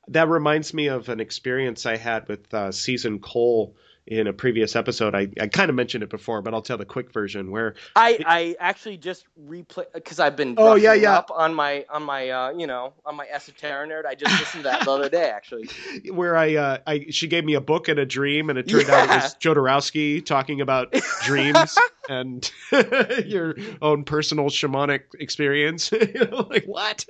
That 0.09 0.29
reminds 0.29 0.75
me 0.75 0.89
of 0.89 1.09
an 1.09 1.21
experience 1.21 1.87
I 1.87 1.97
had 1.97 2.29
with 2.29 2.53
uh, 2.53 2.73
Season 2.73 3.19
Cole 3.19 3.77
in 4.07 4.27
a 4.29 4.33
previous 4.33 4.77
episode. 4.77 5.15
I, 5.15 5.29
I 5.41 5.49
kind 5.49 5.69
of 5.69 5.75
mentioned 5.75 6.05
it 6.05 6.11
before, 6.11 6.41
but 6.41 6.55
I'll 6.55 6.63
tell 6.63 6.79
the 6.79 6.85
quick 6.85 7.13
version 7.13 7.51
where 7.51 7.75
I 7.97 8.19
I 8.25 8.57
actually 8.61 8.97
just 8.99 9.27
replay 9.49 9.85
because 9.93 10.21
I've 10.21 10.37
been 10.37 10.55
Oh, 10.59 10.77
yeah, 10.77 10.91
brushing 10.91 11.03
yeah. 11.03 11.19
up 11.19 11.31
on 11.35 11.55
my 11.55 11.85
on 11.91 12.03
my 12.05 12.31
uh 12.31 12.51
you 12.57 12.67
know 12.67 12.93
on 13.05 13.17
my 13.17 13.27
esoteric 13.27 13.91
nerd. 13.91 14.07
I 14.07 14.15
just 14.15 14.39
listened 14.39 14.63
to 14.65 14.71
that 14.71 14.85
the 14.85 14.91
other 14.91 15.09
day 15.09 15.31
actually. 15.31 15.69
where 16.11 16.37
I, 16.37 16.55
uh, 16.55 16.79
I 16.87 17.07
she 17.11 17.27
gave 17.27 17.45
me 17.45 17.55
a 17.55 17.61
book 17.61 17.89
and 17.89 17.99
a 17.99 18.07
dream, 18.07 18.49
and 18.51 18.59
it 18.59 18.69
turned 18.69 18.89
out 18.91 19.11
it 19.11 19.15
was 19.15 19.35
Jodorowsky 19.37 20.25
talking 20.25 20.61
about 20.61 20.93
dreams 21.25 21.77
and 22.09 22.51
your 23.27 23.57
own 23.83 24.05
personal 24.05 24.47
shamanic 24.47 25.03
experience. 25.19 25.91
You 25.93 26.27
know, 26.31 26.47
like 26.49 26.65
what? 26.67 27.05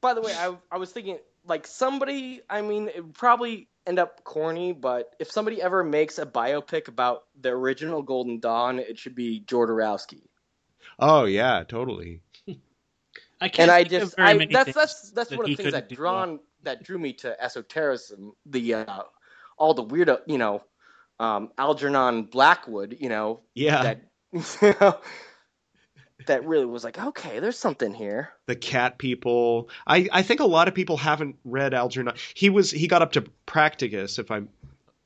By 0.00 0.14
the 0.14 0.20
way, 0.20 0.34
I 0.34 0.54
I 0.70 0.76
was 0.76 0.92
thinking 0.92 1.18
like 1.46 1.66
somebody. 1.66 2.42
I 2.50 2.60
mean, 2.62 2.88
it 2.88 3.14
probably 3.14 3.68
end 3.86 3.98
up 3.98 4.24
corny, 4.24 4.72
but 4.72 5.14
if 5.18 5.30
somebody 5.30 5.62
ever 5.62 5.84
makes 5.84 6.18
a 6.18 6.26
biopic 6.26 6.88
about 6.88 7.24
the 7.40 7.50
original 7.50 8.02
Golden 8.02 8.40
Dawn, 8.40 8.78
it 8.78 8.98
should 8.98 9.14
be 9.14 9.42
Jodorowsky. 9.46 10.22
Oh 10.98 11.24
yeah, 11.24 11.64
totally. 11.66 12.20
I 13.40 13.48
can't 13.48 13.58
And 13.58 13.70
I 13.70 13.84
just, 13.84 14.14
I, 14.18 14.46
that's 14.50 14.72
that's 14.72 15.10
that's 15.10 15.30
that 15.30 15.36
one 15.36 15.44
of 15.46 15.50
the 15.50 15.56
things 15.56 15.72
that 15.72 15.88
couldn't 15.88 15.88
do 15.90 15.96
drawn 15.96 16.40
that 16.62 16.82
drew 16.82 16.98
me 16.98 17.12
to 17.14 17.42
esotericism. 17.42 18.32
The 18.46 18.74
uh, 18.74 19.02
all 19.58 19.74
the 19.74 19.84
weirdo, 19.84 20.20
you 20.26 20.38
know, 20.38 20.62
um, 21.18 21.50
Algernon 21.58 22.24
Blackwood, 22.24 22.96
you 23.00 23.08
know, 23.08 23.40
Yeah, 23.54 23.82
that 23.82 24.00
you 24.32 24.74
know, 24.80 24.98
that 26.24 26.46
really 26.46 26.64
was 26.64 26.82
like, 26.82 26.98
okay, 26.98 27.40
there's 27.40 27.58
something 27.58 27.92
here. 27.92 28.30
the 28.46 28.56
cat 28.56 28.98
people. 28.98 29.68
I 29.86 30.08
I 30.12 30.22
think 30.22 30.40
a 30.40 30.46
lot 30.46 30.68
of 30.68 30.74
people 30.74 30.96
haven't 30.96 31.36
read 31.44 31.74
Algernon. 31.74 32.14
He 32.34 32.48
was 32.48 32.70
he 32.70 32.88
got 32.88 33.02
up 33.02 33.12
to 33.12 33.22
Practicus, 33.44 34.18
if 34.18 34.30
I 34.30 34.42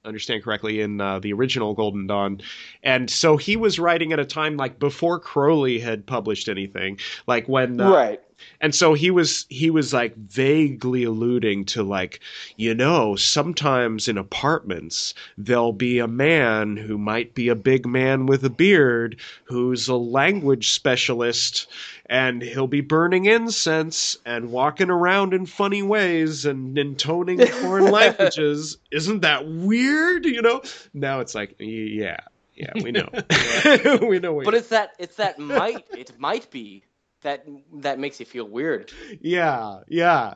understand 0.05 0.45
correctly, 0.45 0.81
in 0.81 1.01
uh, 1.01 1.19
the 1.19 1.33
original 1.33 1.75
Golden 1.75 2.07
Dawn, 2.07 2.41
and 2.83 3.11
so 3.11 3.37
he 3.37 3.57
was 3.57 3.79
writing 3.79 4.13
at 4.13 4.21
a 4.21 4.25
time 4.25 4.57
like 4.57 4.79
before 4.79 5.19
Crowley 5.19 5.81
had 5.81 6.07
published 6.07 6.49
anything, 6.49 6.99
like 7.27 7.49
when 7.49 7.81
uh, 7.81 7.91
right. 7.91 8.23
And 8.61 8.75
so 8.75 8.95
he 8.95 9.11
was 9.11 9.47
he 9.49 9.71
was 9.71 9.93
like 9.93 10.15
vaguely 10.17 11.05
alluding 11.05 11.65
to 11.65 11.83
like 11.83 12.21
you 12.57 12.75
know 12.75 13.17
sometimes 13.17 14.09
in 14.09 14.19
apartments 14.19 15.15
there'll 15.39 15.73
be 15.73 15.99
a 15.99 16.09
man 16.09 16.77
who 16.77 16.99
might 16.99 17.35
be 17.35 17.49
a 17.49 17.55
big 17.55 17.87
man 17.87 18.27
with 18.27 18.45
a 18.45 18.51
beard 18.51 19.19
who's 19.45 19.89
a 19.89 19.97
language 19.97 20.71
specialist 20.71 21.67
and 22.11 22.43
he'll 22.43 22.67
be 22.67 22.81
burning 22.81 23.27
incense 23.27 24.19
and 24.27 24.51
walking 24.51 24.91
around 24.91 25.33
in 25.33 25.47
funny 25.47 25.83
ways 25.83 26.45
and 26.45 26.77
intoning 26.77 27.47
foreign 27.47 27.91
languages. 27.93 28.79
Isn't 28.91 29.21
that 29.21 29.47
weird? 29.49 30.27
You 30.27 30.43
know? 30.43 30.63
Now 30.93 31.21
it's 31.21 31.35
like 31.37 31.55
yeah 31.61 32.19
yeah 32.57 32.73
we 32.83 32.91
know. 32.91 33.09
We 34.09 34.19
know 34.19 34.35
what 34.35 34.45
But 34.45 34.55
it's 34.55 34.69
that 34.69 34.91
it's 34.99 35.17
that 35.17 35.39
might 35.39 35.85
it 35.93 36.19
might 36.19 36.51
be 36.51 36.83
that 37.23 37.47
that 37.75 37.99
makes 37.99 38.21
you 38.21 38.27
feel 38.27 38.49
weird. 38.49 38.93
Yeah, 39.21 39.81
yeah, 39.89 40.35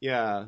yeah. 0.00 0.46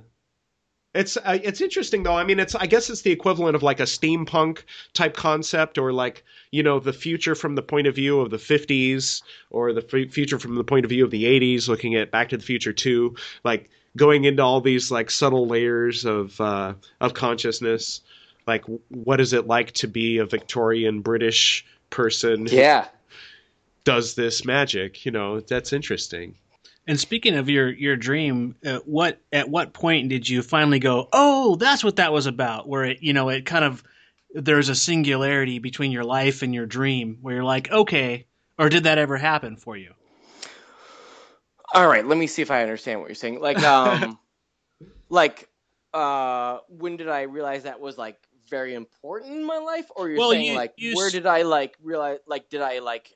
It's 0.95 1.16
uh, 1.16 1.39
it's 1.43 1.61
interesting 1.61 2.05
though. 2.05 2.16
I 2.16 2.24
mean, 2.24 2.39
it's 2.39 2.55
I 2.55 2.66
guess 2.66 2.89
it's 2.89 3.03
the 3.03 3.11
equivalent 3.11 3.57
of 3.57 3.62
like 3.64 3.80
a 3.80 3.85
steampunk 3.85 4.62
type 4.93 5.16
concept, 5.16 5.76
or 5.76 5.93
like 5.93 6.22
you 6.53 6.62
know 6.62 6.78
the 6.78 6.93
future 6.93 7.35
from 7.35 7.57
the 7.57 7.62
point 7.62 7.89
of 7.89 7.97
view 7.97 8.20
of 8.20 8.30
the 8.30 8.37
'50s, 8.37 9.22
or 9.51 9.72
the 9.72 9.85
f- 9.93 10.12
future 10.12 10.39
from 10.39 10.55
the 10.55 10.62
point 10.64 10.85
of 10.85 10.91
view 10.91 11.05
of 11.05 11.11
the 11.11 11.24
'80s, 11.24 11.68
looking 11.68 11.97
at 11.97 12.12
Back 12.12 12.28
to 12.28 12.37
the 12.37 12.45
Future 12.45 12.72
Two, 12.72 13.16
like 13.43 13.70
going 13.97 14.24
into 14.24 14.43
all 14.43 14.61
these 14.61 14.93
like 14.93 15.11
subtle 15.11 15.49
layers 15.49 16.05
of 16.05 16.41
uh, 16.41 16.74
of 17.01 17.14
consciousness. 17.14 18.01
Like, 18.47 18.64
what 18.91 19.20
is 19.20 19.32
it 19.32 19.47
like 19.47 19.72
to 19.72 19.89
be 19.89 20.18
a 20.18 20.26
Victorian 20.26 21.01
British 21.01 21.64
person 21.91 22.47
Yeah. 22.47 22.89
Does 23.85 24.14
this 24.14 24.45
magic? 24.45 25.05
You 25.05 25.12
know, 25.12 25.41
that's 25.41 25.72
interesting. 25.72 26.37
And 26.87 27.01
speaking 27.01 27.35
of 27.37 27.49
your 27.49 27.70
your 27.72 27.97
dream, 27.97 28.57
uh, 28.64 28.80
what 28.85 29.18
at 29.32 29.49
what 29.49 29.72
point 29.72 30.09
did 30.11 30.28
you 30.28 30.43
finally 30.43 30.78
go, 30.78 31.09
"Oh, 31.12 31.57
that's 31.57 31.82
what 31.82 31.97
that 31.97 32.12
was 32.12 32.26
about"? 32.26 32.68
Where 32.68 32.85
it, 32.85 32.99
you 33.03 33.12
know, 33.12 33.30
it 33.30 33.47
kind 33.47 33.64
of 33.64 33.82
there's 34.35 34.68
a 34.68 34.74
singularity 34.74 35.59
between 35.61 35.93
your 35.93 36.05
life 36.05 36.43
and 36.43 36.55
your 36.55 36.66
dream, 36.66 37.18
where 37.22 37.37
you're 37.37 37.45
like, 37.45 37.70
"Okay," 37.70 38.26
or 38.59 38.68
did 38.68 38.85
that 38.85 38.99
ever 38.99 39.16
happen 39.16 39.57
for 39.57 39.76
you? 39.76 39.95
All 41.72 41.89
right, 41.89 42.07
let 42.07 42.18
me 42.18 42.26
see 42.26 42.43
if 42.43 42.51
I 42.51 42.62
understand 42.62 43.01
what 43.01 43.09
you're 43.09 43.14
saying. 43.16 43.41
Like, 43.41 43.62
um, 43.62 44.18
like, 45.09 45.49
uh, 45.93 46.59
when 46.68 46.97
did 46.97 47.09
I 47.09 47.22
realize 47.22 47.64
that 47.64 47.80
was 47.80 47.97
like 47.99 48.16
very 48.49 48.74
important 48.74 49.32
in 49.32 49.45
my 49.45 49.59
life, 49.59 49.87
or 49.97 50.09
you're 50.09 50.18
Well, 50.18 50.32
saying 50.32 50.51
you- 50.51 50.55
like, 50.57 50.72
you 50.76 50.95
where 50.95 51.07
s- 51.07 51.12
did 51.12 51.26
I 51.26 51.43
like 51.43 51.76
realize? 51.82 52.18
Like, 52.26 52.49
did 52.51 52.61
I 52.61 52.80
like? 52.80 53.11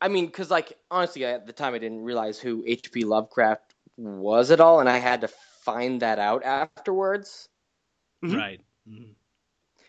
I 0.00 0.08
mean, 0.08 0.26
because 0.26 0.50
like 0.50 0.78
honestly, 0.90 1.24
at 1.24 1.46
the 1.46 1.52
time 1.52 1.74
I 1.74 1.78
didn't 1.78 2.02
realize 2.02 2.38
who 2.38 2.64
H.P. 2.66 3.04
Lovecraft 3.04 3.74
was 3.96 4.50
at 4.50 4.60
all, 4.60 4.80
and 4.80 4.88
I 4.88 4.98
had 4.98 5.22
to 5.22 5.28
find 5.28 6.02
that 6.02 6.18
out 6.18 6.44
afterwards. 6.44 7.48
Mhm. 8.24 8.36
Right. 8.36 8.60
Mhm. 8.88 9.14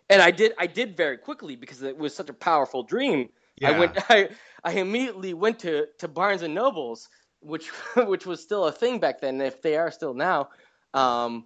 And 0.10 0.22
I 0.22 0.32
did, 0.32 0.54
I 0.58 0.68
did 0.68 0.98
very 0.98 1.18
quickly 1.18 1.56
because 1.56 1.82
it 1.82 1.98
was 1.98 2.14
such 2.16 2.30
a 2.30 2.34
powerful 2.34 2.84
dream. 2.84 3.30
I 3.64 3.72
went, 3.72 3.94
I, 4.10 4.30
I 4.64 4.74
immediately 4.74 5.34
went 5.34 5.60
to, 5.60 5.88
to 6.00 6.08
Barnes 6.08 6.42
and 6.42 6.54
Nobles, 6.54 7.10
which 7.40 7.70
which 7.96 8.26
was 8.26 8.42
still 8.42 8.66
a 8.66 8.72
thing 8.72 9.00
back 9.00 9.22
then, 9.22 9.40
if 9.42 9.62
they 9.62 9.78
are 9.78 9.92
still 9.92 10.14
now, 10.14 10.50
um, 10.94 11.46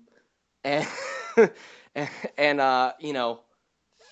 and 0.63 0.87
and 2.37 2.59
uh, 2.61 2.93
you 2.99 3.13
know, 3.13 3.41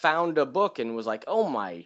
found 0.02 0.38
a 0.38 0.46
book 0.46 0.80
and 0.80 0.96
was 0.96 1.08
like, 1.08 1.24
oh 1.28 1.48
my, 1.50 1.86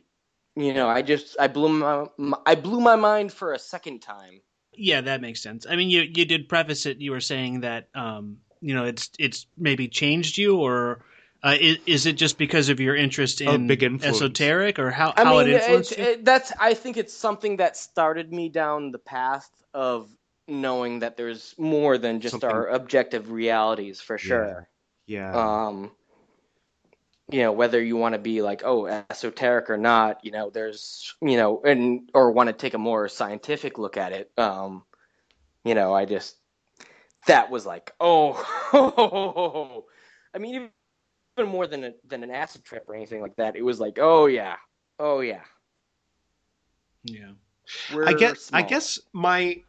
you 0.57 0.73
know, 0.73 0.89
I 0.89 1.03
just 1.03 1.37
I 1.39 1.47
blew 1.47 1.69
my, 1.69 2.07
my 2.17 2.37
I 2.45 2.55
blew 2.55 2.81
my 2.81 2.95
mind 2.95 3.31
for 3.31 3.53
a 3.53 3.59
second 3.59 3.99
time. 3.99 4.41
Yeah, 4.73 5.01
that 5.01 5.21
makes 5.21 5.41
sense. 5.41 5.67
I 5.69 5.75
mean, 5.75 5.89
you 5.89 6.01
you 6.01 6.25
did 6.25 6.49
preface 6.49 6.87
it. 6.87 6.99
You 6.99 7.11
were 7.11 7.21
saying 7.21 7.61
that 7.61 7.89
um, 7.93 8.37
you 8.59 8.73
know 8.73 8.85
it's 8.85 9.11
it's 9.19 9.45
maybe 9.55 9.87
changed 9.87 10.37
you, 10.37 10.57
or 10.57 11.03
uh, 11.43 11.55
is, 11.59 11.77
is 11.85 12.05
it 12.07 12.13
just 12.13 12.39
because 12.39 12.69
of 12.69 12.79
your 12.79 12.95
interest 12.95 13.39
in 13.41 13.67
big 13.67 13.83
influence. 13.83 14.17
esoteric, 14.17 14.79
or 14.79 14.89
how 14.89 15.13
I 15.15 15.23
how 15.23 15.37
mean, 15.37 15.49
it 15.49 15.61
influenced 15.61 15.91
it, 15.91 15.97
you? 15.99 16.03
it, 16.05 16.25
that's 16.25 16.51
I 16.59 16.73
think 16.73 16.97
it's 16.97 17.13
something 17.13 17.57
that 17.57 17.77
started 17.77 18.33
me 18.33 18.49
down 18.49 18.91
the 18.91 18.99
path 18.99 19.49
of 19.75 20.09
knowing 20.47 20.99
that 20.99 21.17
there's 21.17 21.53
more 21.59 21.99
than 21.99 22.19
just 22.19 22.31
Something- 22.31 22.49
our 22.49 22.67
objective 22.67 23.29
realities 23.29 24.01
for 24.01 24.17
sure. 24.17 24.67
Yeah. 25.05 25.33
Um, 25.33 25.91
you 27.29 27.41
know, 27.41 27.51
whether 27.51 27.81
you 27.81 27.97
want 27.97 28.13
to 28.13 28.19
be 28.19 28.41
like, 28.41 28.61
oh, 28.63 28.85
esoteric 29.09 29.69
or 29.69 29.77
not, 29.77 30.23
you 30.23 30.31
know, 30.31 30.49
there's, 30.49 31.13
you 31.21 31.35
know, 31.35 31.61
and 31.63 32.09
or 32.13 32.31
want 32.31 32.47
to 32.47 32.53
take 32.53 32.73
a 32.73 32.77
more 32.77 33.09
scientific 33.09 33.77
look 33.77 33.97
at 33.97 34.13
it. 34.13 34.31
Um, 34.37 34.83
you 35.65 35.75
know, 35.75 35.93
I 35.93 36.05
just 36.05 36.37
that 37.27 37.51
was 37.51 37.65
like, 37.65 37.91
oh, 37.99 39.85
I 40.33 40.37
mean, 40.37 40.69
even 41.37 41.51
more 41.51 41.67
than 41.67 41.83
a, 41.83 41.91
than 42.07 42.23
an 42.23 42.31
acid 42.31 42.63
trip 42.63 42.85
or 42.87 42.95
anything 42.95 43.21
like 43.21 43.35
that. 43.35 43.57
It 43.57 43.63
was 43.63 43.79
like, 43.79 43.99
oh 43.99 44.27
yeah, 44.27 44.55
oh 44.97 45.19
yeah. 45.19 45.41
yeah. 47.03 47.31
We're 47.93 48.07
I 48.07 48.13
guess 48.13 48.49
I 48.53 48.61
guess 48.61 48.99
my 49.11 49.61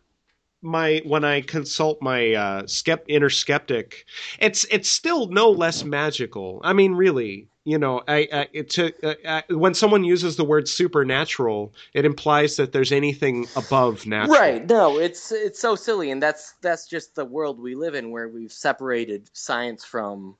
my 0.62 1.00
when 1.04 1.24
I 1.24 1.40
consult 1.40 2.00
my 2.02 2.32
uh 2.32 2.62
skept 2.62 3.04
inner 3.08 3.30
skeptic, 3.30 4.06
it's 4.38 4.64
it's 4.70 4.88
still 4.88 5.28
no 5.28 5.50
less 5.50 5.84
magical. 5.84 6.60
I 6.64 6.72
mean, 6.72 6.94
really, 6.94 7.48
you 7.64 7.78
know, 7.78 8.02
I, 8.08 8.28
I 8.32 8.62
to 8.62 8.92
uh, 9.02 9.14
uh, 9.26 9.42
when 9.50 9.74
someone 9.74 10.02
uses 10.02 10.36
the 10.36 10.44
word 10.44 10.68
supernatural, 10.68 11.74
it 11.94 12.04
implies 12.04 12.56
that 12.56 12.72
there's 12.72 12.92
anything 12.92 13.46
above 13.56 14.06
natural. 14.06 14.38
Right. 14.38 14.66
No, 14.66 14.98
it's 14.98 15.32
it's 15.32 15.60
so 15.60 15.74
silly, 15.74 16.10
and 16.10 16.22
that's 16.22 16.54
that's 16.62 16.86
just 16.86 17.14
the 17.14 17.26
world 17.26 17.60
we 17.60 17.74
live 17.74 17.94
in, 17.94 18.10
where 18.10 18.28
we've 18.28 18.52
separated 18.52 19.28
science 19.34 19.84
from 19.84 20.36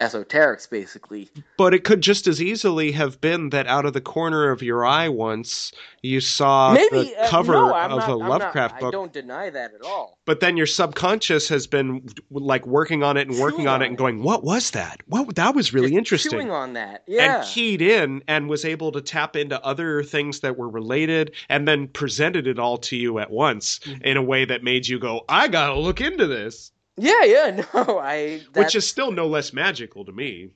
esoterics, 0.00 0.68
basically. 0.68 1.28
But 1.56 1.74
it 1.74 1.84
could 1.84 2.00
just 2.00 2.26
as 2.26 2.40
easily 2.42 2.92
have 2.92 3.20
been 3.20 3.50
that 3.50 3.66
out 3.66 3.84
of 3.86 3.92
the 3.92 4.00
corner 4.00 4.50
of 4.50 4.62
your 4.62 4.84
eye 4.84 5.08
once 5.08 5.72
you 6.02 6.20
saw 6.20 6.72
Maybe 6.72 7.10
the 7.10 7.16
uh, 7.24 7.28
cover 7.28 7.52
no, 7.52 7.66
of 7.66 7.70
not, 7.70 7.90
a 7.90 8.12
I'm 8.12 8.18
not- 8.18 8.28
Lovecraft 8.30 8.76
I 8.76 8.80
book. 8.80 8.92
don't 8.92 9.12
deny 9.12 9.50
that 9.50 9.74
at 9.74 9.82
all. 9.82 10.18
but 10.24 10.40
then 10.40 10.56
your 10.56 10.66
subconscious 10.66 11.48
has 11.48 11.66
been 11.66 12.06
like 12.30 12.66
working 12.66 13.02
on 13.02 13.16
it 13.16 13.28
and 13.28 13.38
working 13.38 13.66
on 13.68 13.70
on 13.76 13.82
it 13.82 13.86
and 13.88 13.98
going, 13.98 14.22
"What 14.22 14.42
was 14.42 14.70
that? 14.72 15.00
What 15.06 15.34
that 15.36 15.54
was 15.54 15.72
really 15.74 15.88
Just 15.90 15.98
interesting." 15.98 16.32
Chewing 16.32 16.50
on 16.50 16.72
that, 16.72 17.02
yeah. 17.06 17.40
And 17.40 17.46
keyed 17.46 17.82
in 17.82 18.22
and 18.26 18.48
was 18.48 18.64
able 18.64 18.90
to 18.92 19.00
tap 19.00 19.36
into 19.36 19.62
other 19.64 20.02
things 20.02 20.40
that 20.40 20.56
were 20.56 20.68
related 20.68 21.32
and 21.48 21.68
then 21.68 21.86
presented 21.88 22.46
it 22.46 22.58
all 22.58 22.78
to 22.78 22.96
you 22.96 23.18
at 23.18 23.30
once 23.30 23.80
Mm-hmm. 23.80 24.02
in 24.04 24.16
a 24.16 24.22
way 24.22 24.44
that 24.44 24.62
made 24.64 24.88
you 24.88 24.98
go, 24.98 25.24
I 25.28 25.48
gotta 25.48 25.78
look 25.78 26.00
into 26.00 26.26
this. 26.26 26.72
Yeah, 27.00 27.24
yeah. 27.24 27.64
No, 27.74 27.98
I. 27.98 28.42
Which 28.54 28.74
is 28.74 28.86
still 28.88 29.12
no 29.12 29.26
less 29.26 29.52
magical 29.52 30.04
to 30.04 30.12
me. 30.12 30.50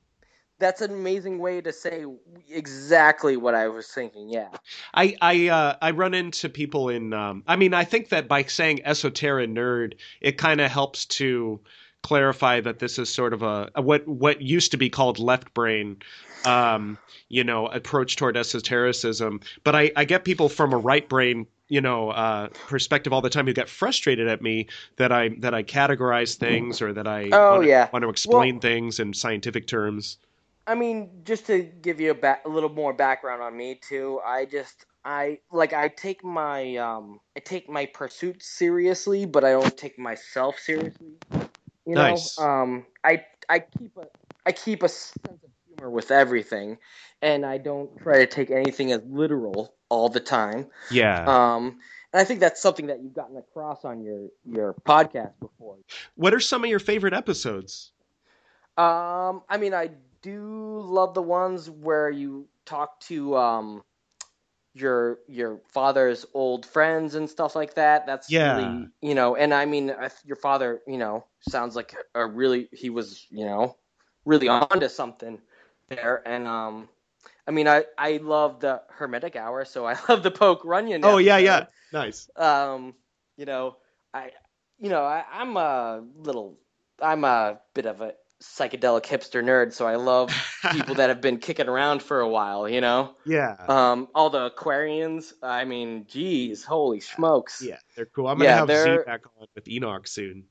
that's 0.59 0.80
an 0.80 0.92
amazing 0.92 1.38
way 1.38 1.61
to 1.61 1.72
say 1.72 2.05
exactly 2.49 3.36
what 3.36 3.55
I 3.55 3.68
was 3.68 3.88
thinking. 3.88 4.28
Yeah. 4.30 4.49
I 4.95 5.16
I 5.20 5.49
uh, 5.49 5.76
I 5.82 5.90
run 5.90 6.14
into 6.14 6.49
people 6.49 6.88
in. 6.88 7.12
Um, 7.12 7.42
I 7.47 7.57
mean, 7.57 7.74
I 7.74 7.84
think 7.84 8.11
that 8.11 8.28
by 8.28 8.45
saying 8.45 8.80
esoteric 8.84 9.51
nerd, 9.51 9.95
it 10.20 10.38
kind 10.38 10.61
of 10.61 10.70
helps 10.70 11.07
to 11.07 11.61
clarify 12.03 12.61
that 12.61 12.78
this 12.78 12.99
is 12.99 13.09
sort 13.12 13.32
of 13.32 13.42
a, 13.42 13.70
a 13.74 13.82
what 13.82 14.07
what 14.07 14.40
used 14.42 14.70
to 14.72 14.76
be 14.76 14.90
called 14.90 15.18
left 15.18 15.53
brain. 15.55 15.99
Um, 16.47 16.99
you 17.30 17.42
know, 17.42 17.68
approach 17.68 18.16
toward 18.16 18.36
esotericism, 18.36 19.40
but 19.64 19.74
I, 19.74 19.92
I 19.97 20.05
get 20.05 20.24
people 20.24 20.51
from 20.51 20.74
a 20.74 20.76
right 20.76 21.09
brain, 21.09 21.47
you 21.69 21.81
know, 21.81 22.11
uh, 22.11 22.49
perspective 22.67 23.12
all 23.12 23.21
the 23.23 23.31
time 23.31 23.47
who 23.47 23.53
get 23.53 23.69
frustrated 23.69 24.29
at 24.29 24.43
me 24.43 24.67
that 24.97 25.12
I 25.12 25.31
that 25.39 25.55
I 25.55 25.62
categorize 25.62 26.35
things 26.37 26.83
or 26.83 26.93
that 26.93 27.07
I 27.07 27.31
Oh, 27.33 27.57
want, 27.57 27.67
yeah. 27.67 27.89
want 27.93 28.03
to 28.03 28.09
explain 28.11 28.55
Well- 28.57 28.61
things 28.61 29.01
in 29.01 29.15
scientific 29.15 29.67
terms. 29.67 30.19
I 30.67 30.75
mean, 30.75 31.11
just 31.25 31.47
to 31.49 31.62
give 31.62 32.01
you 32.01 32.12
a, 32.12 32.15
ba- 32.15 32.41
a 32.47 32.49
little 32.49 32.71
more 32.71 32.95
background 32.95 33.43
on 33.43 33.55
me 33.55 33.75
too, 33.87 34.19
I 34.25 34.47
just 34.47 34.87
I 35.05 35.41
like 35.53 35.75
I 35.75 35.89
take 35.89 36.25
my 36.25 36.77
um 36.77 37.21
I 37.37 37.41
take 37.41 37.69
my 37.69 37.85
pursuits 37.85 38.47
seriously, 38.47 39.27
but 39.27 39.45
I 39.45 39.51
don't 39.53 39.77
take 39.77 39.99
myself 39.99 40.59
seriously. 40.59 41.12
You 41.87 41.95
know, 41.97 42.09
Nice. 42.09 42.39
um, 42.39 42.87
I 43.05 43.27
I 43.51 43.59
keep 43.59 43.95
a 43.99 44.07
I 44.47 44.53
keep 44.53 44.83
a 44.83 44.89
sense 44.89 45.43
humor 45.75 45.91
with 45.91 46.11
everything, 46.11 46.79
and 47.22 47.45
I 47.45 47.59
don't 47.59 47.91
try 48.03 48.18
to 48.18 48.27
take 48.27 48.51
anything 48.51 48.93
as 48.93 49.03
literal 49.07 49.75
all 49.89 50.09
the 50.09 50.20
time. 50.20 50.66
Yeah. 50.91 51.25
Um, 51.27 51.79
and 52.12 52.20
I 52.20 52.25
think 52.25 52.41
that's 52.41 52.61
something 52.61 52.87
that 52.87 53.03
you've 53.03 53.14
gotten 53.14 53.37
across 53.37 53.85
on 53.85 54.03
your 54.03 54.29
your 54.45 54.75
podcast 54.87 55.39
before. 55.41 55.77
what 56.14 56.35
are 56.35 56.41
some 56.41 56.64
of 56.64 56.70
your 56.70 56.79
favorite 56.79 57.14
episodes? 57.14 57.93
Um, 58.77 59.43
I 59.49 59.57
mean, 59.59 59.75
I 59.75 59.91
do 60.22 60.81
love 60.81 61.14
the 61.14 61.22
ones 61.22 61.70
where 61.70 62.11
you 62.11 62.49
talk 62.64 63.01
to 63.01 63.37
um 63.37 63.83
your 64.75 65.18
your 65.29 65.61
father's 65.72 66.27
old 66.35 66.66
friends 66.66 67.14
and 67.14 67.29
stuff 67.29 67.55
like 67.55 67.75
that. 67.75 68.07
That's 68.07 68.31
Yeah. 68.31 68.51
really 68.57 68.91
you 69.01 69.14
know, 69.14 69.37
and 69.37 69.55
I 69.55 69.64
mean, 69.66 69.95
your 70.25 70.37
father, 70.37 70.81
you 70.87 70.99
know, 70.99 71.25
sounds 71.41 71.77
like 71.77 71.95
a 72.14 72.27
really 72.27 72.68
he 72.72 72.91
was 72.91 73.27
you 73.31 73.45
know 73.45 73.77
really 74.25 74.49
onto 74.49 74.89
something 74.89 75.39
there, 75.97 76.22
and 76.26 76.47
um. 76.49 76.88
I 77.47 77.51
mean, 77.51 77.68
I, 77.68 77.84
I 77.99 78.16
love 78.22 78.61
the 78.61 78.80
Hermetic 78.88 79.36
Hour, 79.36 79.66
so 79.66 79.84
I 79.86 79.99
love 80.09 80.22
the 80.22 80.30
Poke 80.30 80.62
Runyon. 80.64 81.05
Oh 81.05 81.18
yeah, 81.18 81.34
episode 81.36 81.45
yeah. 81.92 82.01
Nice. 82.01 82.30
um, 82.36 82.95
you 83.36 83.45
know, 83.45 83.76
I, 84.14 84.30
you 84.80 84.88
know, 84.88 85.03
I, 85.05 85.24
I'm 85.30 85.55
a 85.59 86.03
little, 86.16 86.59
I'm 87.03 87.22
a 87.24 87.61
bit 87.74 87.84
of 87.84 88.01
a 88.01 88.14
psychedelic 88.42 89.03
hipster 89.03 89.45
nerd, 89.45 89.74
so 89.74 89.86
I 89.86 89.97
love 89.97 90.30
people 90.72 90.95
that 90.95 91.11
have 91.11 91.20
been 91.20 91.36
kicking 91.49 91.68
around 91.68 92.03
for 92.03 92.20
a 92.20 92.28
while. 92.28 92.66
You 92.66 92.80
know, 92.80 93.14
Yeah. 93.26 93.57
um, 93.68 94.09
all 94.14 94.30
the 94.30 94.49
Aquarians. 94.51 95.34
I 95.42 95.66
mean, 95.66 96.07
geez, 96.09 96.64
holy 96.64 97.01
smokes. 97.01 97.62
yeah, 97.62 97.76
they're 97.95 98.07
cool. 98.07 98.26
I'm 98.26 98.38
gonna 98.38 98.49
yeah, 98.49 98.57
have 98.57 98.68
Z 98.68 98.72
they're- 98.74 99.05
back 99.05 99.20
on 99.38 99.47
with 99.55 99.68
Enoch 99.68 100.07
soon. 100.07 100.45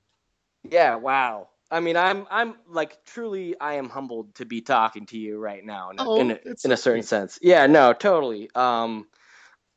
Yeah, 0.69 0.95
wow. 0.97 1.49
I 1.74 1.80
mean, 1.80 1.97
I'm, 1.97 2.28
I'm 2.30 2.55
like 2.67 3.03
truly, 3.05 3.59
I 3.59 3.76
am 3.76 3.89
humbled 3.89 4.36
to 4.36 4.45
be 4.45 4.61
talking 4.61 5.07
to 5.07 5.17
you 5.17 5.39
right 5.39 5.65
now, 5.65 5.89
in 5.89 5.99
a, 5.99 6.03
Oh, 6.07 6.19
in, 6.19 6.32
a, 6.32 6.39
in 6.63 6.71
a 6.71 6.78
certain 6.78 7.03
sense. 7.03 7.39
Yeah, 7.41 7.65
no, 7.65 7.93
totally. 7.93 8.49
Um, 8.55 9.07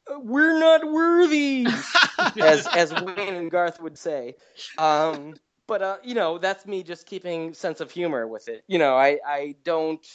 we're 0.09 0.59
not 0.59 0.91
worthy. 0.91 1.67
as 2.37 2.67
as 2.69 2.93
Wayne 2.93 3.35
and 3.35 3.51
Garth 3.51 3.81
would 3.81 3.99
say. 3.99 4.35
Um, 4.79 5.35
but 5.67 5.83
uh, 5.83 5.97
you 6.03 6.15
know, 6.15 6.39
that's 6.39 6.67
me 6.67 6.83
just 6.83 7.07
keeping 7.07 7.55
sense 7.55 7.81
of 7.81 7.91
humor 7.91 8.27
with 8.27 8.49
it. 8.49 8.63
You 8.69 8.79
know, 8.79 8.97
I 8.97 9.19
I 9.27 9.57
don't 9.65 10.07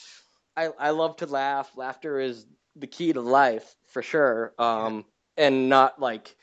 I 0.55 0.69
I 0.79 0.89
love 0.91 1.17
to 1.17 1.25
laugh. 1.25 1.71
Laughter 1.75 2.19
is 2.19 2.45
the 2.75 2.87
key 2.87 3.13
to 3.13 3.21
life 3.21 3.75
for 3.87 4.01
sure. 4.01 4.53
Um, 4.57 5.05
and 5.37 5.69
not 5.69 5.99
like. 5.99 6.35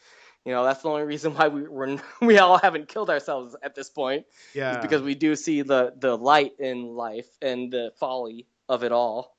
You 0.45 0.53
know, 0.53 0.65
that's 0.65 0.83
the 0.83 0.89
only 0.89 1.03
reason 1.03 1.35
why 1.35 1.49
we 1.49 1.63
we're, 1.63 1.99
we 2.23 2.39
all 2.39 2.59
haven't 2.59 2.89
killed 2.89 3.11
ourselves 3.11 3.55
at 3.63 3.75
this 3.75 3.91
point 3.91 4.27
yeah. 4.55 4.81
because 4.81 5.03
we 5.03 5.15
do 5.15 5.37
see 5.37 5.63
the 5.63 5.93
the 5.97 6.17
light 6.17 6.53
in 6.59 6.95
life 6.95 7.29
and 7.43 7.73
the 7.73 7.93
folly 7.99 8.47
of 8.69 8.83
it 8.83 8.93
all. 8.93 9.37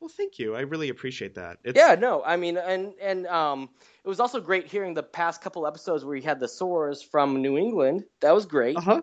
well, 0.00 0.08
thank 0.08 0.38
you. 0.38 0.54
I 0.54 0.60
really 0.60 0.88
appreciate 0.88 1.36
that. 1.36 1.58
It's, 1.64 1.76
Yeah, 1.76 1.94
no, 1.94 2.22
I 2.24 2.36
mean, 2.36 2.56
and 2.56 2.94
and 3.00 3.26
um, 3.26 3.68
it 4.04 4.08
was 4.08 4.20
also 4.20 4.40
great 4.40 4.66
hearing 4.66 4.94
the 4.94 5.02
past 5.02 5.40
couple 5.40 5.66
episodes 5.66 6.04
where 6.04 6.16
you 6.16 6.22
had 6.22 6.40
the 6.40 6.48
sores 6.48 7.02
from 7.02 7.40
New 7.40 7.56
England. 7.56 8.04
That 8.20 8.34
was 8.34 8.46
great. 8.46 8.76
Uh 8.76 8.80
huh. 8.80 9.02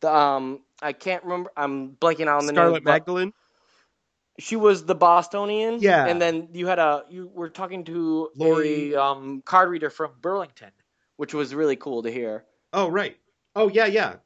The 0.00 0.14
um, 0.14 0.60
I 0.82 0.92
can't 0.92 1.22
remember. 1.24 1.50
I'm 1.56 1.92
blanking 1.92 2.26
out 2.26 2.40
on 2.40 2.46
the 2.46 2.52
Scarlet 2.52 2.72
name. 2.74 2.84
but 2.84 2.90
Magdalene. 2.90 3.32
She 4.38 4.56
was 4.56 4.84
the 4.84 4.94
Bostonian. 4.94 5.78
Yeah. 5.80 6.06
and 6.06 6.20
then 6.20 6.48
you 6.52 6.66
had 6.66 6.78
a 6.78 7.04
you 7.08 7.30
were 7.32 7.48
talking 7.48 7.84
to 7.84 8.30
Lori- 8.36 8.92
a 8.94 9.00
um 9.02 9.42
card 9.42 9.70
reader 9.70 9.90
from 9.90 10.10
Burlington, 10.20 10.70
which 11.16 11.32
was 11.34 11.54
really 11.54 11.76
cool 11.76 12.02
to 12.02 12.10
hear. 12.10 12.44
Oh 12.72 12.88
right. 12.88 13.16
Oh 13.54 13.68
yeah, 13.68 13.86
yeah. 13.86 14.16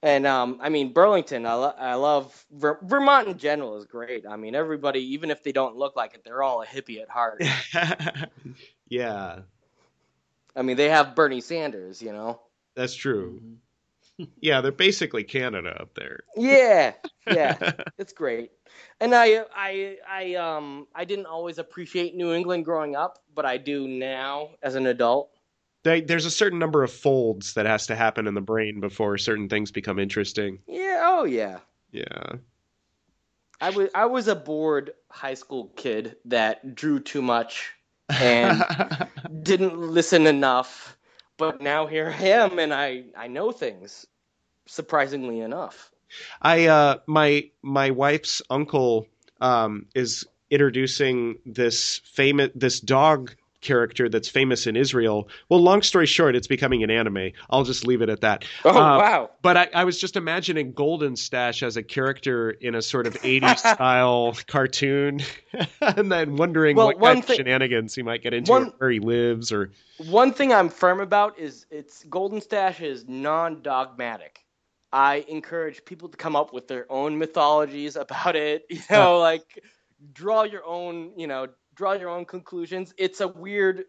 And 0.00 0.28
um, 0.28 0.60
I 0.62 0.68
mean 0.68 0.92
Burlington, 0.92 1.44
I, 1.44 1.54
lo- 1.54 1.74
I 1.76 1.94
love 1.94 2.46
Ver- 2.52 2.78
Vermont 2.82 3.26
in 3.26 3.36
general 3.38 3.76
is 3.78 3.84
great. 3.86 4.24
I 4.24 4.36
mean 4.36 4.54
everybody, 4.54 5.00
even 5.14 5.32
if 5.32 5.42
they 5.42 5.50
don't 5.50 5.74
look 5.74 5.96
like 5.96 6.14
it, 6.14 6.22
they're 6.24 6.42
all 6.42 6.62
a 6.62 6.66
hippie 6.66 7.02
at 7.02 7.08
heart. 7.08 7.42
yeah, 8.88 9.40
I 10.54 10.62
mean 10.62 10.76
they 10.76 10.88
have 10.90 11.16
Bernie 11.16 11.40
Sanders, 11.40 12.00
you 12.00 12.12
know. 12.12 12.40
that's 12.76 12.94
true. 12.94 13.40
Mm-hmm. 13.42 13.54
Yeah, 14.40 14.60
they're 14.60 14.72
basically 14.72 15.24
Canada 15.24 15.76
up 15.80 15.94
there. 15.94 16.20
Yeah, 16.36 16.94
yeah, 17.26 17.72
it's 17.98 18.12
great. 18.12 18.50
And 19.00 19.14
I, 19.14 19.44
I, 19.54 19.96
I, 20.08 20.34
um, 20.34 20.88
I 20.94 21.04
didn't 21.04 21.26
always 21.26 21.58
appreciate 21.58 22.14
New 22.14 22.32
England 22.32 22.64
growing 22.64 22.96
up, 22.96 23.20
but 23.34 23.46
I 23.46 23.56
do 23.56 23.86
now 23.86 24.50
as 24.62 24.74
an 24.74 24.86
adult. 24.86 25.30
They, 25.84 26.00
there's 26.00 26.26
a 26.26 26.30
certain 26.30 26.58
number 26.58 26.82
of 26.82 26.92
folds 26.92 27.54
that 27.54 27.66
has 27.66 27.86
to 27.86 27.96
happen 27.96 28.26
in 28.26 28.34
the 28.34 28.40
brain 28.40 28.80
before 28.80 29.16
certain 29.18 29.48
things 29.48 29.70
become 29.70 29.98
interesting. 29.98 30.58
Yeah, 30.66 31.02
oh 31.04 31.24
yeah. 31.24 31.60
Yeah. 31.92 32.32
I 33.60 33.70
was, 33.70 33.88
I 33.94 34.06
was 34.06 34.28
a 34.28 34.36
bored 34.36 34.92
high 35.10 35.34
school 35.34 35.72
kid 35.76 36.16
that 36.26 36.74
drew 36.74 37.00
too 37.00 37.22
much 37.22 37.72
and 38.08 38.64
didn't 39.42 39.78
listen 39.78 40.26
enough. 40.26 40.97
But 41.38 41.62
now 41.62 41.86
here 41.86 42.14
I 42.18 42.24
am, 42.24 42.58
and 42.58 42.74
I, 42.74 43.04
I 43.16 43.28
know 43.28 43.52
things, 43.52 44.06
surprisingly 44.66 45.40
enough. 45.40 45.90
I 46.42 46.66
uh 46.66 46.98
my 47.06 47.50
my 47.62 47.90
wife's 47.90 48.42
uncle 48.50 49.06
um 49.40 49.86
is 49.94 50.26
introducing 50.50 51.38
this 51.46 52.00
famous 52.04 52.50
this 52.54 52.80
dog 52.80 53.34
character 53.60 54.08
that's 54.08 54.28
famous 54.28 54.66
in 54.66 54.76
Israel. 54.76 55.28
Well, 55.48 55.60
long 55.60 55.82
story 55.82 56.06
short, 56.06 56.36
it's 56.36 56.46
becoming 56.46 56.82
an 56.82 56.90
anime. 56.90 57.32
I'll 57.50 57.64
just 57.64 57.86
leave 57.86 58.02
it 58.02 58.08
at 58.08 58.20
that. 58.20 58.44
Oh 58.64 58.70
Uh, 58.70 58.98
wow! 58.98 59.30
But 59.42 59.56
I, 59.56 59.68
I 59.74 59.84
was 59.84 60.00
just 60.00 60.16
imagining 60.16 60.72
Golden 60.72 61.16
Stash 61.16 61.62
as 61.62 61.76
a 61.76 61.82
character 61.82 62.50
in 62.50 62.74
a 62.74 62.82
sort 62.82 63.06
of 63.06 63.14
80s 63.14 63.58
style 63.74 64.36
cartoon, 64.46 65.20
and 65.80 66.10
then 66.12 66.36
wondering 66.36 66.76
Well, 66.76 66.88
what 66.88 67.00
kind 67.00 67.24
thing- 67.24 67.34
of 67.40 67.46
shenanigans 67.46 67.94
he 67.94 68.02
might 68.02 68.22
get 68.22 68.34
into, 68.34 68.50
one- 68.52 68.66
or 68.68 68.72
where 68.78 68.90
he 68.90 69.00
lives, 69.00 69.50
or 69.52 69.72
One 70.08 70.32
thing 70.32 70.52
I'm 70.52 70.68
firm 70.68 71.00
about 71.00 71.38
is 71.38 71.66
it's 71.70 72.04
Golden 72.04 72.40
Stash 72.40 72.80
is 72.80 73.06
non-dogmatic. 73.08 74.44
I 74.92 75.24
encourage 75.28 75.84
people 75.84 76.08
to 76.08 76.16
come 76.16 76.34
up 76.34 76.52
with 76.52 76.66
their 76.68 76.90
own 76.90 77.18
mythologies 77.18 77.96
about 77.96 78.36
it. 78.36 78.64
You 78.70 78.80
know, 78.90 79.18
like 79.18 79.62
draw 80.12 80.44
your 80.44 80.64
own. 80.64 81.12
You 81.16 81.26
know, 81.26 81.48
draw 81.78 81.92
your 81.92 82.10
own 82.10 82.24
conclusions. 82.24 82.92
It's 82.98 83.20
a 83.20 83.28
weird 83.28 83.84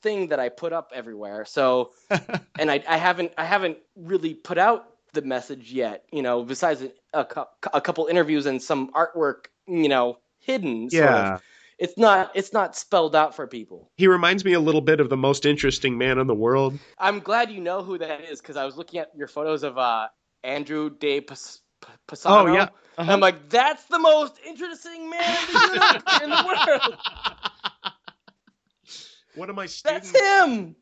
thing 0.00 0.28
that 0.28 0.40
I 0.40 0.48
put 0.48 0.72
up 0.72 0.90
everywhere. 0.94 1.44
So, 1.44 1.92
and 2.58 2.70
I, 2.70 2.82
I 2.88 2.96
haven't 2.96 3.32
I 3.38 3.44
haven't 3.44 3.78
really 3.94 4.34
put 4.34 4.58
out 4.58 4.88
the 5.12 5.22
message 5.22 5.70
yet. 5.70 6.04
You 6.10 6.22
know, 6.22 6.42
besides 6.42 6.82
a, 7.12 7.26
a 7.72 7.80
couple 7.80 8.06
interviews 8.06 8.46
and 8.46 8.60
some 8.60 8.90
artwork. 8.92 9.46
You 9.66 9.88
know, 9.88 10.18
hidden. 10.38 10.88
Sort 10.88 11.04
yeah. 11.04 11.34
of. 11.34 11.42
It's 11.78 11.96
not 11.98 12.32
it's 12.34 12.52
not 12.52 12.74
spelled 12.74 13.14
out 13.14 13.36
for 13.36 13.46
people. 13.46 13.90
He 13.96 14.08
reminds 14.08 14.44
me 14.44 14.54
a 14.54 14.60
little 14.60 14.80
bit 14.80 14.98
of 14.98 15.10
the 15.10 15.16
most 15.16 15.44
interesting 15.44 15.98
man 15.98 16.18
in 16.18 16.26
the 16.26 16.34
world. 16.34 16.78
I'm 16.98 17.20
glad 17.20 17.50
you 17.50 17.60
know 17.60 17.82
who 17.82 17.98
that 17.98 18.22
is 18.22 18.40
because 18.40 18.56
I 18.56 18.64
was 18.64 18.76
looking 18.76 18.98
at 18.98 19.10
your 19.14 19.28
photos 19.28 19.62
of 19.62 19.76
uh, 19.76 20.08
Andrew 20.42 20.90
De 20.90 21.20
Pas- 21.20 21.60
Pisano. 22.08 22.48
Oh, 22.48 22.52
yeah. 22.52 22.68
And 22.96 23.10
I'm 23.10 23.20
like, 23.20 23.48
that's 23.48 23.84
the 23.84 23.98
most 23.98 24.34
interesting 24.44 25.08
man 25.08 25.38
in 25.48 25.54
the, 25.54 26.20
in 26.24 26.30
the 26.30 26.44
world. 26.44 26.98
One 29.36 29.50
of 29.50 29.54
my 29.56 29.66
students. 29.66 30.10
That's 30.10 30.44
him. 30.44 30.74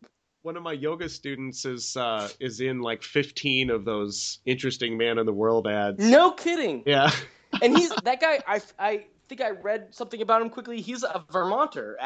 one 0.43 0.57
of 0.57 0.62
my 0.62 0.72
yoga 0.72 1.09
students 1.11 1.66
is 1.66 1.95
uh, 1.97 2.29
is 2.41 2.61
in 2.61 2.81
like 2.81 3.03
15 3.03 3.68
of 3.70 3.85
those 3.85 4.39
interesting 4.47 4.97
man 4.97 5.18
in 5.18 5.27
the 5.27 5.33
world 5.33 5.66
ads. 5.66 5.99
No 5.99 6.31
kidding. 6.33 6.83
Yeah. 6.87 7.11
And 7.62 7.79
he's 7.79 7.91
that 7.91 8.20
guy. 8.20 8.41
I, 8.47 8.61
I 8.79 9.07
think 9.29 9.41
I 9.41 9.51
read 9.51 9.95
something 9.95 10.20
about 10.20 10.43
him 10.43 10.51
quickly. 10.51 10.81
He's 10.83 11.05
a 11.05 11.24
Vermonter. 11.31 11.97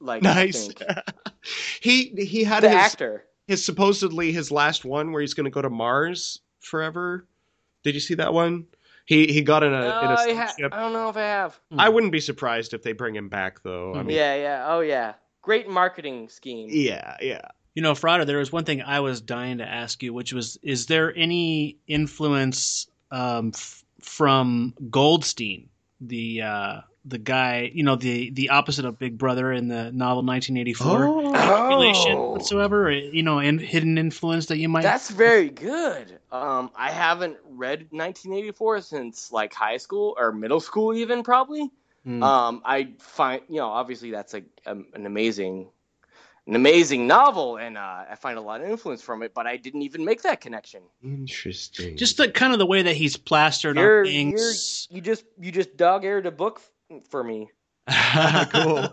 Like 0.00 0.22
nice. 0.22 0.68
He 1.80 2.06
he 2.06 2.42
had 2.42 2.64
the 2.64 2.70
his 2.70 2.76
actor. 2.76 3.24
his 3.46 3.64
supposedly 3.64 4.32
his 4.32 4.50
last 4.50 4.84
one 4.84 5.12
where 5.12 5.20
he's 5.20 5.34
going 5.34 5.44
to 5.44 5.50
go 5.50 5.62
to 5.62 5.70
Mars 5.70 6.40
forever. 6.60 7.28
Did 7.86 7.94
you 7.94 8.00
see 8.00 8.14
that 8.14 8.34
one? 8.34 8.66
He 9.04 9.28
he 9.32 9.42
got 9.42 9.62
in 9.62 9.72
a 9.72 9.76
in 9.76 9.82
a 9.84 10.16
I, 10.18 10.34
ha- 10.34 10.54
I 10.72 10.80
don't 10.80 10.92
know 10.92 11.08
if 11.08 11.16
I 11.16 11.20
have. 11.20 11.60
I 11.78 11.88
wouldn't 11.88 12.10
be 12.10 12.18
surprised 12.18 12.74
if 12.74 12.82
they 12.82 12.90
bring 12.92 13.14
him 13.14 13.28
back 13.28 13.62
though. 13.62 13.94
I 13.94 14.02
mean, 14.02 14.16
Yeah, 14.16 14.34
yeah. 14.34 14.64
Oh, 14.66 14.80
yeah. 14.80 15.14
Great 15.40 15.68
marketing 15.68 16.28
scheme. 16.28 16.68
yeah, 16.72 17.16
yeah. 17.20 17.42
You 17.76 17.82
know, 17.82 17.94
Frater, 17.94 18.24
there 18.24 18.38
was 18.38 18.50
one 18.50 18.64
thing 18.64 18.82
I 18.82 18.98
was 18.98 19.20
dying 19.20 19.58
to 19.58 19.64
ask 19.64 20.02
you, 20.02 20.12
which 20.12 20.32
was, 20.32 20.58
is 20.64 20.86
there 20.86 21.14
any 21.16 21.76
influence 21.86 22.88
um, 23.12 23.52
f- 23.54 23.84
from 24.02 24.74
Goldstein, 24.90 25.68
the 26.00 26.42
uh, 26.42 26.80
the 27.08 27.18
guy, 27.18 27.70
you 27.72 27.82
know, 27.84 27.94
the 27.96 28.30
the 28.30 28.50
opposite 28.50 28.84
of 28.84 28.98
Big 28.98 29.16
Brother 29.16 29.52
in 29.52 29.68
the 29.68 29.92
novel 29.92 30.22
1984? 30.24 31.68
Relation 31.68 32.12
Oh. 32.16 32.32
whatsoever, 32.32 32.90
you 32.90 33.22
know, 33.22 33.38
and 33.38 33.60
hidden 33.60 33.96
influence 33.98 34.46
that 34.46 34.58
you 34.58 34.68
might. 34.68 34.82
That's 34.82 35.10
very 35.10 35.48
good. 35.48 36.18
Um, 36.32 36.70
I 36.76 36.90
haven't 36.90 37.36
read 37.48 37.86
1984 37.92 38.80
since 38.80 39.30
like 39.32 39.54
high 39.54 39.76
school 39.76 40.14
or 40.18 40.32
middle 40.32 40.60
school, 40.60 40.94
even 40.94 41.22
probably. 41.22 41.70
Hmm. 42.04 42.22
Um, 42.22 42.62
I 42.64 42.88
find 42.98 43.42
you 43.48 43.56
know 43.56 43.68
obviously 43.68 44.10
that's 44.10 44.34
a, 44.34 44.42
um, 44.66 44.86
an 44.94 45.06
amazing, 45.06 45.68
an 46.46 46.54
amazing 46.54 47.06
novel, 47.06 47.56
and 47.56 47.76
uh, 47.76 48.04
I 48.10 48.14
find 48.14 48.38
a 48.38 48.40
lot 48.40 48.60
of 48.60 48.68
influence 48.68 49.02
from 49.02 49.22
it. 49.22 49.34
But 49.34 49.46
I 49.46 49.56
didn't 49.56 49.82
even 49.82 50.04
make 50.04 50.22
that 50.22 50.40
connection. 50.40 50.82
Interesting. 51.02 51.96
just 51.96 52.16
the 52.16 52.28
kind 52.30 52.52
of 52.52 52.58
the 52.58 52.66
way 52.66 52.82
that 52.82 52.94
he's 52.96 53.16
plastered 53.16 53.76
You're, 53.76 54.00
on 54.00 54.06
you're 54.06 54.12
things. 54.12 54.88
you 54.90 55.00
just 55.00 55.24
you 55.40 55.50
just 55.50 55.76
dog 55.76 56.04
aired 56.04 56.26
a 56.26 56.30
book 56.30 56.56
f- 56.60 56.70
for 57.10 57.22
me. 57.24 57.48
cool. 58.50 58.88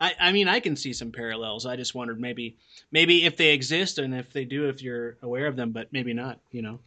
I, 0.00 0.14
I 0.20 0.32
mean, 0.32 0.46
I 0.48 0.60
can 0.60 0.76
see 0.76 0.92
some 0.92 1.10
parallels. 1.10 1.66
I 1.66 1.74
just 1.76 1.94
wondered 1.94 2.20
maybe, 2.20 2.56
maybe 2.92 3.24
if 3.24 3.36
they 3.36 3.52
exist, 3.52 3.98
and 3.98 4.14
if 4.14 4.32
they 4.32 4.44
do, 4.44 4.68
if 4.68 4.80
you're 4.80 5.16
aware 5.22 5.46
of 5.46 5.56
them, 5.56 5.72
but 5.72 5.92
maybe 5.92 6.14
not. 6.14 6.38
You 6.52 6.62
know. 6.62 6.78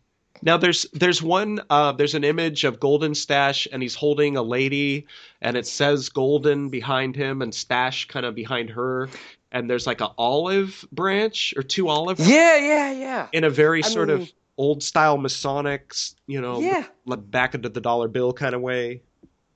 Now 0.41 0.55
there's 0.57 0.85
there's 0.93 1.21
one 1.21 1.59
uh, 1.69 1.91
there's 1.91 2.15
an 2.15 2.23
image 2.23 2.63
of 2.63 2.79
Golden 2.79 3.13
Stash 3.13 3.67
and 3.71 3.81
he's 3.81 3.95
holding 3.95 4.37
a 4.37 4.41
lady 4.41 5.05
and 5.41 5.57
it 5.57 5.67
says 5.67 6.07
Golden 6.07 6.69
behind 6.69 7.15
him 7.17 7.41
and 7.41 7.53
Stash 7.53 8.07
kind 8.07 8.25
of 8.25 8.33
behind 8.33 8.69
her 8.69 9.09
and 9.51 9.69
there's 9.69 9.85
like 9.85 9.99
a 9.99 10.09
olive 10.17 10.85
branch 10.93 11.53
or 11.57 11.63
two 11.63 11.89
olive 11.89 12.17
Yeah, 12.19 12.55
yeah, 12.57 12.91
yeah. 12.93 13.27
in 13.33 13.43
a 13.43 13.49
very 13.49 13.83
I 13.83 13.87
sort 13.87 14.07
mean- 14.07 14.21
of 14.21 14.31
old 14.61 14.83
style 14.83 15.17
Masonic, 15.17 15.91
you 16.27 16.39
know, 16.39 16.59
Yeah. 16.61 16.85
like 17.05 17.29
back 17.31 17.55
into 17.55 17.67
the 17.67 17.81
dollar 17.81 18.07
bill 18.07 18.31
kind 18.31 18.53
of 18.53 18.61
way. 18.61 19.01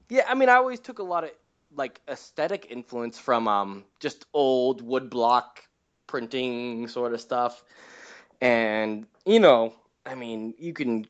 Yeah, 0.10 0.26
I 0.28 0.34
mean, 0.34 0.50
I 0.50 0.56
always 0.56 0.80
took 0.80 0.98
a 1.00 1.04
lot 1.04 1.24
of 1.24 1.30
like 1.76 2.02
aesthetic 2.08 2.68
influence 2.72 3.20
from 3.20 3.48
um 3.48 3.86
just 4.00 4.26
old 4.34 4.84
woodblock 4.84 5.62
printing 6.08 6.88
sort 6.88 7.14
of 7.14 7.22
stuff, 7.22 7.64
and 8.42 9.06
you 9.26 9.40
know, 9.40 9.76
I 10.06 10.16
mean, 10.16 10.56
you 10.58 10.74
can 10.74 11.06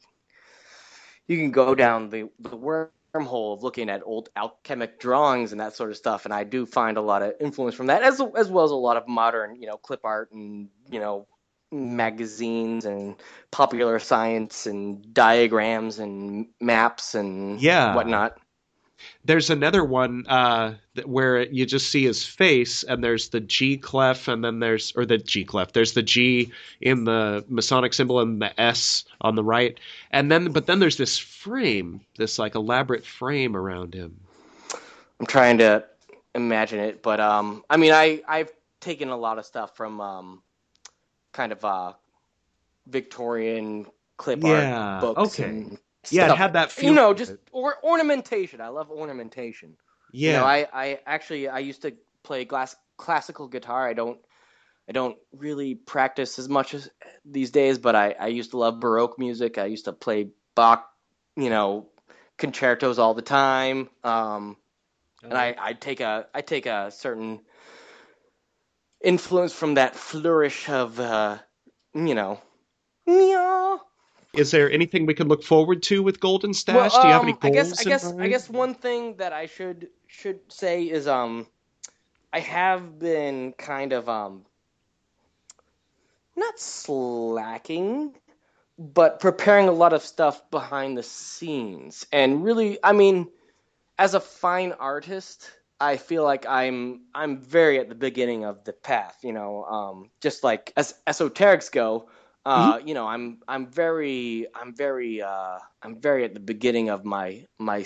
you 1.27 1.38
can 1.38 1.51
go 1.51 1.73
down 1.73 2.09
the 2.09 2.30
the 2.39 2.57
wormhole 2.57 3.53
of 3.53 3.63
looking 3.63 3.89
at 3.89 4.01
old 4.05 4.27
alchemic 4.35 4.99
drawings 4.99 5.51
and 5.53 5.61
that 5.61 5.73
sort 5.76 5.89
of 5.89 5.95
stuff, 5.97 6.26
and 6.26 6.34
I 6.34 6.43
do 6.43 6.65
find 6.65 6.97
a 6.97 7.01
lot 7.01 7.22
of 7.22 7.34
influence 7.39 7.76
from 7.76 7.88
that, 7.88 8.03
as 8.03 8.22
as 8.35 8.49
well 8.49 8.65
as 8.65 8.72
a 8.72 8.76
lot 8.76 8.97
of 8.97 9.07
modern, 9.07 9.55
you 9.55 9.67
know, 9.67 9.77
clip 9.77 10.01
art 10.03 10.31
and 10.34 10.69
you 10.91 10.99
know 10.99 11.27
magazines 11.71 12.85
and 12.85 13.15
popular 13.51 13.99
science 13.99 14.65
and 14.65 15.13
diagrams 15.13 15.99
and 15.99 16.47
maps 16.61 17.15
and 17.15 17.59
Yeah. 17.61 17.93
whatnot. 17.93 18.37
There's 19.25 19.49
another 19.49 19.83
one 19.83 20.25
uh, 20.27 20.75
where 21.05 21.41
you 21.43 21.65
just 21.65 21.89
see 21.89 22.03
his 22.05 22.25
face, 22.25 22.83
and 22.83 23.03
there's 23.03 23.29
the 23.29 23.39
G 23.41 23.77
clef, 23.77 24.27
and 24.27 24.43
then 24.43 24.59
there's 24.59 24.93
or 24.95 25.05
the 25.05 25.17
G 25.17 25.43
clef. 25.43 25.73
There's 25.73 25.93
the 25.93 26.01
G 26.03 26.51
in 26.81 27.03
the 27.05 27.43
Masonic 27.49 27.93
symbol 27.93 28.19
and 28.19 28.41
the 28.41 28.59
S 28.59 29.03
on 29.21 29.35
the 29.35 29.43
right, 29.43 29.79
and 30.11 30.31
then 30.31 30.51
but 30.51 30.65
then 30.67 30.79
there's 30.79 30.97
this 30.97 31.17
frame, 31.17 32.01
this 32.17 32.39
like 32.39 32.55
elaborate 32.55 33.05
frame 33.05 33.55
around 33.55 33.93
him. 33.93 34.19
I'm 35.19 35.25
trying 35.25 35.57
to 35.59 35.85
imagine 36.33 36.79
it, 36.79 37.01
but 37.01 37.19
um, 37.19 37.63
I 37.69 37.77
mean, 37.77 37.93
I 37.93 38.21
I've 38.27 38.51
taken 38.81 39.09
a 39.09 39.17
lot 39.17 39.39
of 39.39 39.45
stuff 39.45 39.75
from 39.75 40.01
um, 40.01 40.41
kind 41.36 41.52
of 41.52 41.64
uh, 41.64 41.94
Victorian 42.88 43.86
clip 44.18 44.44
Yeah, 44.44 44.98
art 44.98 45.02
books. 45.02 45.40
okay. 45.40 45.49
and 45.49 45.78
Yeah, 46.10 46.24
it 46.24 46.28
stuff. 46.28 46.38
had 46.38 46.53
that 46.53 46.72
feel. 46.72 46.90
You 46.90 46.95
know, 46.95 47.14
just 47.14 47.34
or 47.52 47.76
ornamentation. 47.84 48.62
I 48.62 48.70
love 48.70 48.90
ornamentation. 48.90 49.76
yeah. 50.12 50.32
You 50.32 50.38
know, 50.40 50.45
I 50.45 50.68
I 50.74 50.99
actually 51.06 51.48
I 51.49 51.60
used 51.60 51.82
to 51.84 51.94
play 52.24 52.45
glass 52.45 52.76
classical 52.98 53.48
guitar. 53.48 53.88
I 53.88 53.94
don't 53.94 54.20
I 54.88 54.91
don't 54.94 55.18
really 55.34 55.76
practice 55.76 56.40
as 56.40 56.48
much 56.48 56.74
as 56.74 56.90
these 57.26 57.52
days, 57.52 57.78
but 57.80 57.95
I 57.95 58.16
I 58.20 58.28
used 58.28 58.52
to 58.52 58.57
love 58.57 58.80
baroque 58.80 59.20
music. 59.20 59.57
I 59.57 59.66
used 59.66 59.86
to 59.86 59.94
play 59.94 60.30
Bach, 60.56 60.90
you 61.36 61.49
know, 61.49 61.90
concertos 62.38 62.98
all 62.99 63.14
the 63.14 63.22
time. 63.22 63.90
Um, 64.03 64.57
and 65.24 65.34
I 65.34 65.56
I 65.60 65.74
take 65.74 65.99
a 65.99 66.28
I 66.34 66.41
take 66.41 66.66
a 66.66 66.91
certain 66.91 67.41
influence 69.06 69.53
from 69.53 69.76
that 69.76 69.95
flourish 69.95 70.68
of 70.69 70.99
uh, 70.99 71.38
you 71.94 72.15
know, 72.15 72.41
meow. 73.07 73.80
Is 74.34 74.52
there 74.52 74.69
anything 74.69 75.06
we 75.06 75.14
can 75.14 75.30
look 75.30 75.44
forward 75.44 75.82
to 75.84 76.03
with 76.03 76.19
Golden 76.19 76.53
Stash? 76.53 76.94
Do 76.94 77.07
you 77.07 77.14
have 77.14 77.23
any 77.23 77.32
um, 77.34 77.40
I 77.41 77.49
guess 77.52 77.80
I 77.80 77.84
guess 77.84 78.14
I 78.19 78.27
guess 78.27 78.49
one 78.49 78.76
thing 78.76 79.15
that 79.18 79.32
I 79.32 79.45
should 79.45 79.88
should 80.07 80.40
say 80.52 80.84
is 80.84 81.07
um 81.07 81.48
I 82.34 82.40
have 82.40 82.99
been 82.99 83.53
kind 83.53 83.94
of 83.94 84.10
um 84.10 84.45
not 86.36 86.60
slacking 86.60 88.14
but 88.77 89.22
preparing 89.22 89.69
a 89.69 89.72
lot 89.72 89.94
of 89.94 90.02
stuff 90.02 90.49
behind 90.52 90.98
the 90.98 91.03
scenes 91.03 92.06
and 92.11 92.44
really 92.44 92.77
I 92.84 92.91
mean 92.91 93.30
as 93.98 94.15
a 94.15 94.19
fine 94.19 94.73
artist 94.73 95.49
I 95.80 95.97
feel 95.97 96.23
like 96.23 96.45
I'm 96.47 97.02
I'm 97.14 97.41
very 97.41 97.80
at 97.80 97.89
the 97.89 97.95
beginning 97.95 98.45
of 98.45 98.64
the 98.64 98.73
path, 98.73 99.18
you 99.23 99.34
know, 99.34 99.64
um 99.65 100.10
just 100.22 100.43
like 100.43 100.72
as 100.77 100.95
esoterics 101.07 101.72
go, 101.72 102.10
uh, 102.45 102.80
you 102.85 102.93
know, 102.93 103.07
I'm 103.07 103.39
I'm 103.47 103.68
very 103.68 104.47
I'm 104.53 104.76
very 104.76 105.22
uh, 105.22 105.57
I'm 105.81 105.99
very 105.99 106.23
at 106.23 106.34
the 106.34 106.39
beginning 106.39 106.89
of 106.89 107.03
my 107.03 107.45
my 107.57 107.85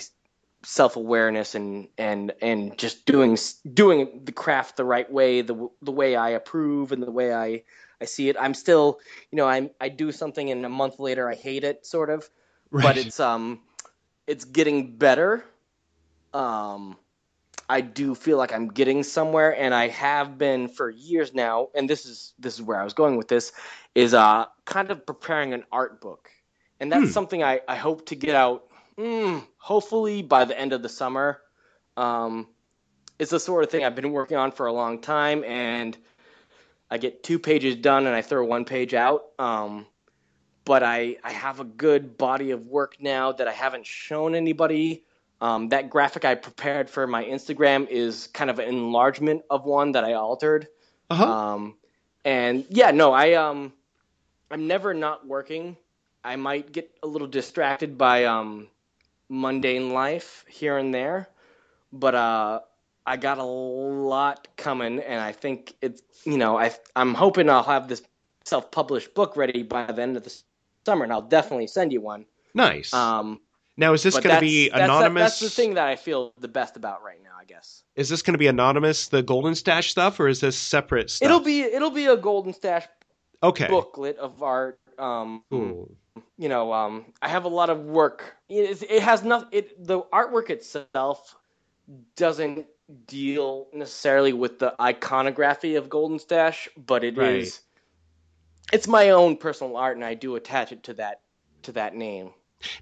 self 0.62 0.96
awareness 0.96 1.54
and 1.54 1.88
and 1.96 2.32
and 2.42 2.78
just 2.78 3.06
doing 3.06 3.38
doing 3.72 4.20
the 4.24 4.32
craft 4.32 4.76
the 4.76 4.84
right 4.84 5.10
way, 5.10 5.40
the 5.40 5.68
the 5.80 5.92
way 5.92 6.14
I 6.14 6.30
approve 6.30 6.92
and 6.92 7.02
the 7.02 7.10
way 7.10 7.32
I 7.34 7.62
I 8.02 8.04
see 8.04 8.28
it. 8.28 8.36
I'm 8.38 8.52
still, 8.52 9.00
you 9.30 9.36
know, 9.36 9.46
I'm 9.48 9.70
I 9.80 9.88
do 9.88 10.12
something 10.12 10.50
and 10.50 10.64
a 10.66 10.68
month 10.68 10.98
later 10.98 11.28
I 11.28 11.34
hate 11.34 11.64
it, 11.64 11.86
sort 11.86 12.10
of, 12.10 12.28
but 12.70 12.98
it's 12.98 13.18
um 13.18 13.60
it's 14.26 14.44
getting 14.44 14.98
better. 14.98 15.44
Um, 16.34 16.98
I 17.70 17.82
do 17.82 18.14
feel 18.14 18.38
like 18.38 18.52
I'm 18.52 18.68
getting 18.68 19.04
somewhere, 19.04 19.56
and 19.56 19.74
I 19.74 19.88
have 19.88 20.38
been 20.38 20.68
for 20.68 20.90
years 20.90 21.34
now. 21.34 21.68
And 21.74 21.88
this 21.88 22.06
is 22.06 22.34
this 22.38 22.54
is 22.54 22.62
where 22.62 22.80
I 22.80 22.84
was 22.84 22.94
going 22.94 23.16
with 23.16 23.28
this 23.28 23.52
is 23.94 24.14
uh 24.14 24.46
kind 24.66 24.90
of 24.90 25.06
preparing 25.06 25.54
an 25.54 25.64
art 25.72 26.00
book, 26.00 26.30
and 26.80 26.92
that's 26.92 27.08
Hmm. 27.08 27.12
something 27.12 27.42
I 27.42 27.60
I 27.68 27.76
hope 27.76 28.06
to 28.08 28.16
get 28.16 28.34
out. 28.34 28.64
Mm, 28.98 29.46
hopefully 29.58 30.22
by 30.22 30.44
the 30.44 30.58
end 30.58 30.72
of 30.72 30.82
the 30.82 30.88
summer. 30.88 31.40
Um, 31.96 32.48
it's 33.18 33.30
the 33.30 33.40
sort 33.40 33.64
of 33.64 33.70
thing 33.70 33.84
I've 33.84 33.96
been 33.96 34.12
working 34.12 34.36
on 34.38 34.52
for 34.52 34.66
a 34.66 34.72
long 34.72 35.00
time, 35.00 35.44
and 35.44 35.96
I 36.90 36.98
get 36.98 37.22
two 37.22 37.38
pages 37.38 37.76
done 37.76 38.06
and 38.06 38.16
I 38.16 38.22
throw 38.22 38.44
one 38.44 38.64
page 38.64 38.94
out. 38.94 39.22
Um, 39.38 39.86
but 40.64 40.82
I 40.82 41.16
I 41.24 41.32
have 41.32 41.60
a 41.60 41.64
good 41.64 42.16
body 42.18 42.50
of 42.52 42.66
work 42.66 42.96
now 43.00 43.32
that 43.32 43.48
I 43.48 43.52
haven't 43.52 43.86
shown 43.86 44.34
anybody. 44.34 45.04
Um, 45.40 45.68
that 45.70 45.88
graphic 45.88 46.24
I 46.24 46.34
prepared 46.34 46.90
for 46.90 47.06
my 47.06 47.24
Instagram 47.24 47.88
is 47.88 48.26
kind 48.28 48.50
of 48.50 48.58
an 48.58 48.68
enlargement 48.68 49.42
of 49.48 49.64
one 49.64 49.92
that 49.92 50.04
I 50.04 50.12
altered. 50.12 50.68
Uh-huh. 51.08 51.24
Um, 51.24 51.76
and 52.24 52.66
yeah, 52.68 52.90
no, 52.90 53.12
I 53.12 53.34
um, 53.34 53.72
I'm 54.50 54.66
never 54.66 54.92
not 54.92 55.26
working. 55.26 55.76
I 56.22 56.36
might 56.36 56.72
get 56.72 56.90
a 57.02 57.06
little 57.06 57.26
distracted 57.26 57.96
by 57.96 58.26
um, 58.26 58.68
mundane 59.30 59.94
life 59.94 60.44
here 60.48 60.76
and 60.76 60.92
there, 60.92 61.28
but 61.92 62.14
uh, 62.14 62.60
I 63.06 63.16
got 63.16 63.38
a 63.38 63.44
lot 63.44 64.46
coming, 64.56 65.00
and 65.00 65.20
I 65.20 65.32
think 65.32 65.74
it's 65.80 66.02
you 66.24 66.36
know 66.36 66.58
I 66.58 66.72
I'm 66.94 67.14
hoping 67.14 67.48
I'll 67.48 67.62
have 67.62 67.88
this 67.88 68.02
self-published 68.44 69.14
book 69.14 69.36
ready 69.36 69.62
by 69.62 69.86
the 69.86 70.02
end 70.02 70.18
of 70.18 70.24
the 70.24 70.42
summer, 70.84 71.04
and 71.04 71.12
I'll 71.12 71.22
definitely 71.22 71.66
send 71.66 71.92
you 71.92 72.02
one. 72.02 72.26
nice. 72.54 72.92
Um, 72.92 73.40
now, 73.80 73.94
is 73.94 74.02
this 74.02 74.20
going 74.20 74.34
to 74.34 74.40
be 74.42 74.68
that's, 74.68 74.82
anonymous? 74.82 75.22
That's 75.22 75.40
the 75.40 75.48
thing 75.48 75.72
that 75.74 75.88
I 75.88 75.96
feel 75.96 76.34
the 76.38 76.48
best 76.48 76.76
about 76.76 77.02
right 77.02 77.20
now, 77.24 77.30
I 77.40 77.46
guess. 77.46 77.82
Is 77.96 78.10
this 78.10 78.20
going 78.20 78.34
to 78.34 78.38
be 78.38 78.46
anonymous, 78.46 79.08
the 79.08 79.22
Golden 79.22 79.54
Stash 79.54 79.90
stuff, 79.90 80.20
or 80.20 80.28
is 80.28 80.40
this 80.40 80.54
separate 80.56 81.08
stuff? 81.08 81.24
It'll 81.24 81.40
be 81.40 81.62
it'll 81.62 81.90
be 81.90 82.04
a 82.04 82.16
Golden 82.16 82.52
Stash 82.52 82.86
okay. 83.42 83.68
booklet 83.68 84.18
of 84.18 84.42
art. 84.42 84.78
Um, 84.98 85.44
Cool. 85.50 85.90
you 86.36 86.50
know, 86.50 86.74
um, 86.74 87.06
I 87.22 87.28
have 87.28 87.44
a 87.44 87.48
lot 87.48 87.70
of 87.70 87.86
work. 87.86 88.36
It, 88.50 88.82
it 88.82 89.02
has 89.02 89.24
nothing. 89.24 89.48
It 89.50 89.86
the 89.86 90.02
artwork 90.12 90.50
itself 90.50 91.36
doesn't 92.16 92.66
deal 93.06 93.68
necessarily 93.72 94.34
with 94.34 94.58
the 94.58 94.74
iconography 94.78 95.76
of 95.76 95.88
Golden 95.88 96.18
Stash, 96.18 96.68
but 96.76 97.02
it 97.02 97.16
is. 97.16 97.16
Right. 97.16 97.60
It's 98.74 98.86
my 98.86 99.08
own 99.08 99.38
personal 99.38 99.78
art, 99.78 99.96
and 99.96 100.04
I 100.04 100.12
do 100.12 100.36
attach 100.36 100.70
it 100.70 100.82
to 100.82 100.94
that 100.94 101.22
to 101.62 101.72
that 101.72 101.94
name. 101.94 102.32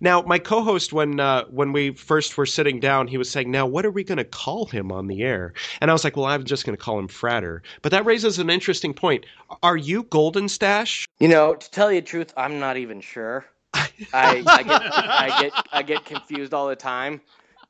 Now, 0.00 0.22
my 0.22 0.38
co-host, 0.38 0.92
when 0.92 1.20
uh, 1.20 1.44
when 1.46 1.72
we 1.72 1.92
first 1.92 2.36
were 2.36 2.46
sitting 2.46 2.80
down, 2.80 3.06
he 3.06 3.18
was 3.18 3.30
saying, 3.30 3.50
"Now, 3.50 3.66
what 3.66 3.84
are 3.84 3.90
we 3.90 4.04
going 4.04 4.18
to 4.18 4.24
call 4.24 4.66
him 4.66 4.90
on 4.92 5.06
the 5.06 5.22
air?" 5.22 5.52
And 5.80 5.90
I 5.90 5.94
was 5.94 6.04
like, 6.04 6.16
"Well, 6.16 6.26
I'm 6.26 6.44
just 6.44 6.64
going 6.64 6.76
to 6.76 6.82
call 6.82 6.98
him 6.98 7.08
Frater." 7.08 7.62
But 7.82 7.92
that 7.92 8.04
raises 8.04 8.38
an 8.38 8.50
interesting 8.50 8.94
point. 8.94 9.26
Are 9.62 9.76
you 9.76 10.04
Golden 10.04 10.48
Stash? 10.48 11.06
You 11.18 11.28
know, 11.28 11.54
to 11.54 11.70
tell 11.70 11.92
you 11.92 12.00
the 12.00 12.06
truth, 12.06 12.32
I'm 12.36 12.58
not 12.58 12.76
even 12.76 13.00
sure. 13.00 13.46
I, 13.74 14.42
I 14.46 14.62
get 14.62 14.82
I 14.92 15.40
get 15.42 15.66
I 15.72 15.82
get 15.82 16.04
confused 16.04 16.54
all 16.54 16.68
the 16.68 16.76
time, 16.76 17.20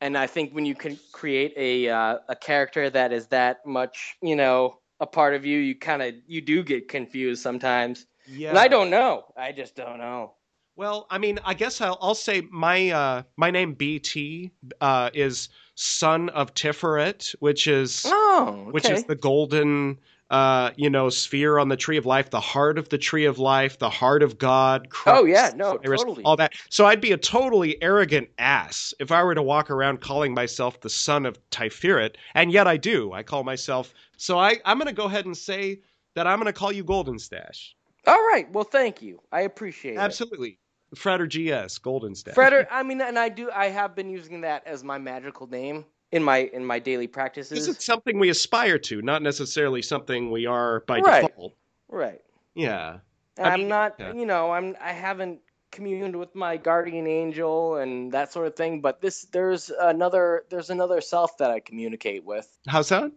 and 0.00 0.16
I 0.16 0.26
think 0.26 0.52
when 0.52 0.64
you 0.64 0.74
can 0.74 0.98
create 1.12 1.52
a 1.56 1.88
uh, 1.88 2.18
a 2.28 2.36
character 2.36 2.88
that 2.90 3.12
is 3.12 3.26
that 3.28 3.66
much, 3.66 4.16
you 4.22 4.36
know, 4.36 4.78
a 5.00 5.06
part 5.06 5.34
of 5.34 5.44
you, 5.44 5.58
you 5.58 5.74
kind 5.74 6.02
of 6.02 6.14
you 6.26 6.40
do 6.40 6.62
get 6.62 6.88
confused 6.88 7.42
sometimes. 7.42 8.06
Yeah. 8.26 8.50
And 8.50 8.58
I 8.58 8.68
don't 8.68 8.90
know. 8.90 9.24
I 9.36 9.52
just 9.52 9.74
don't 9.74 9.98
know. 9.98 10.34
Well, 10.78 11.08
I 11.10 11.18
mean, 11.18 11.40
I 11.44 11.54
guess 11.54 11.80
I'll, 11.80 11.98
I'll 12.00 12.14
say 12.14 12.42
my 12.52 12.90
uh, 12.90 13.22
my 13.36 13.50
name 13.50 13.74
BT 13.74 14.52
uh, 14.80 15.10
is 15.12 15.48
son 15.74 16.28
of 16.28 16.54
Tiferet, 16.54 17.34
which 17.40 17.66
is 17.66 18.04
Oh, 18.06 18.46
okay. 18.60 18.70
which 18.70 18.88
is 18.88 19.02
the 19.02 19.16
golden 19.16 19.98
uh, 20.30 20.70
you 20.76 20.88
know 20.88 21.10
sphere 21.10 21.58
on 21.58 21.68
the 21.68 21.76
tree 21.76 21.96
of 21.96 22.06
life, 22.06 22.30
the 22.30 22.38
heart 22.38 22.78
of 22.78 22.90
the 22.90 22.96
tree 22.96 23.24
of 23.24 23.40
life, 23.40 23.80
the 23.80 23.90
heart 23.90 24.22
of 24.22 24.38
God. 24.38 24.88
Christ, 24.88 25.18
Oh, 25.18 25.24
yeah, 25.24 25.50
no, 25.56 25.80
Cyrus, 25.82 26.04
totally. 26.04 26.22
all 26.22 26.36
that. 26.36 26.52
So 26.70 26.86
I'd 26.86 27.00
be 27.00 27.10
a 27.10 27.16
totally 27.16 27.82
arrogant 27.82 28.28
ass 28.38 28.94
if 29.00 29.10
I 29.10 29.24
were 29.24 29.34
to 29.34 29.42
walk 29.42 29.72
around 29.72 30.00
calling 30.00 30.32
myself 30.32 30.80
the 30.80 30.90
son 30.90 31.26
of 31.26 31.40
Tiferet, 31.50 32.14
and 32.34 32.52
yet 32.52 32.68
I 32.68 32.76
do. 32.76 33.12
I 33.12 33.24
call 33.24 33.42
myself. 33.42 33.92
So 34.16 34.38
I 34.38 34.60
I'm 34.64 34.78
going 34.78 34.86
to 34.86 34.94
go 34.94 35.06
ahead 35.06 35.26
and 35.26 35.36
say 35.36 35.80
that 36.14 36.28
I'm 36.28 36.38
going 36.38 36.46
to 36.46 36.52
call 36.52 36.70
you 36.70 36.84
Golden 36.84 37.18
Stash. 37.18 37.74
All 38.06 38.24
right. 38.28 38.48
Well, 38.52 38.62
thank 38.62 39.02
you. 39.02 39.20
I 39.32 39.40
appreciate 39.40 39.94
it. 39.94 39.98
Absolutely. 39.98 40.60
Frater 40.94 41.26
GS, 41.26 41.78
Golden 41.78 42.14
Stash. 42.14 42.34
Frater, 42.34 42.66
I 42.72 42.82
mean, 42.82 43.00
and 43.00 43.18
I 43.18 43.28
do. 43.28 43.50
I 43.50 43.66
have 43.66 43.94
been 43.94 44.08
using 44.10 44.40
that 44.42 44.66
as 44.66 44.82
my 44.84 44.98
magical 44.98 45.46
name 45.46 45.84
in 46.12 46.22
my 46.22 46.38
in 46.52 46.64
my 46.64 46.78
daily 46.78 47.06
practices. 47.06 47.68
is 47.68 47.84
something 47.84 48.18
we 48.18 48.30
aspire 48.30 48.78
to, 48.78 49.02
not 49.02 49.22
necessarily 49.22 49.82
something 49.82 50.30
we 50.30 50.46
are 50.46 50.80
by 50.86 51.00
Right. 51.00 51.26
default. 51.26 51.54
Right. 51.88 52.20
Yeah. 52.54 52.98
I 53.38 53.42
I'm 53.50 53.60
mean, 53.60 53.68
not, 53.68 53.94
yeah. 53.98 54.12
you 54.14 54.26
know, 54.26 54.50
I'm 54.50 54.76
I 54.80 54.92
haven't 54.92 55.40
communed 55.70 56.16
with 56.16 56.34
my 56.34 56.56
guardian 56.56 57.06
angel 57.06 57.76
and 57.76 58.10
that 58.12 58.32
sort 58.32 58.46
of 58.46 58.56
thing, 58.56 58.80
but 58.80 59.00
this 59.02 59.24
there's 59.32 59.70
another 59.80 60.44
there's 60.50 60.70
another 60.70 61.00
self 61.02 61.36
that 61.38 61.50
I 61.50 61.60
communicate 61.60 62.24
with. 62.24 62.48
How's 62.66 62.88
that? 62.88 63.12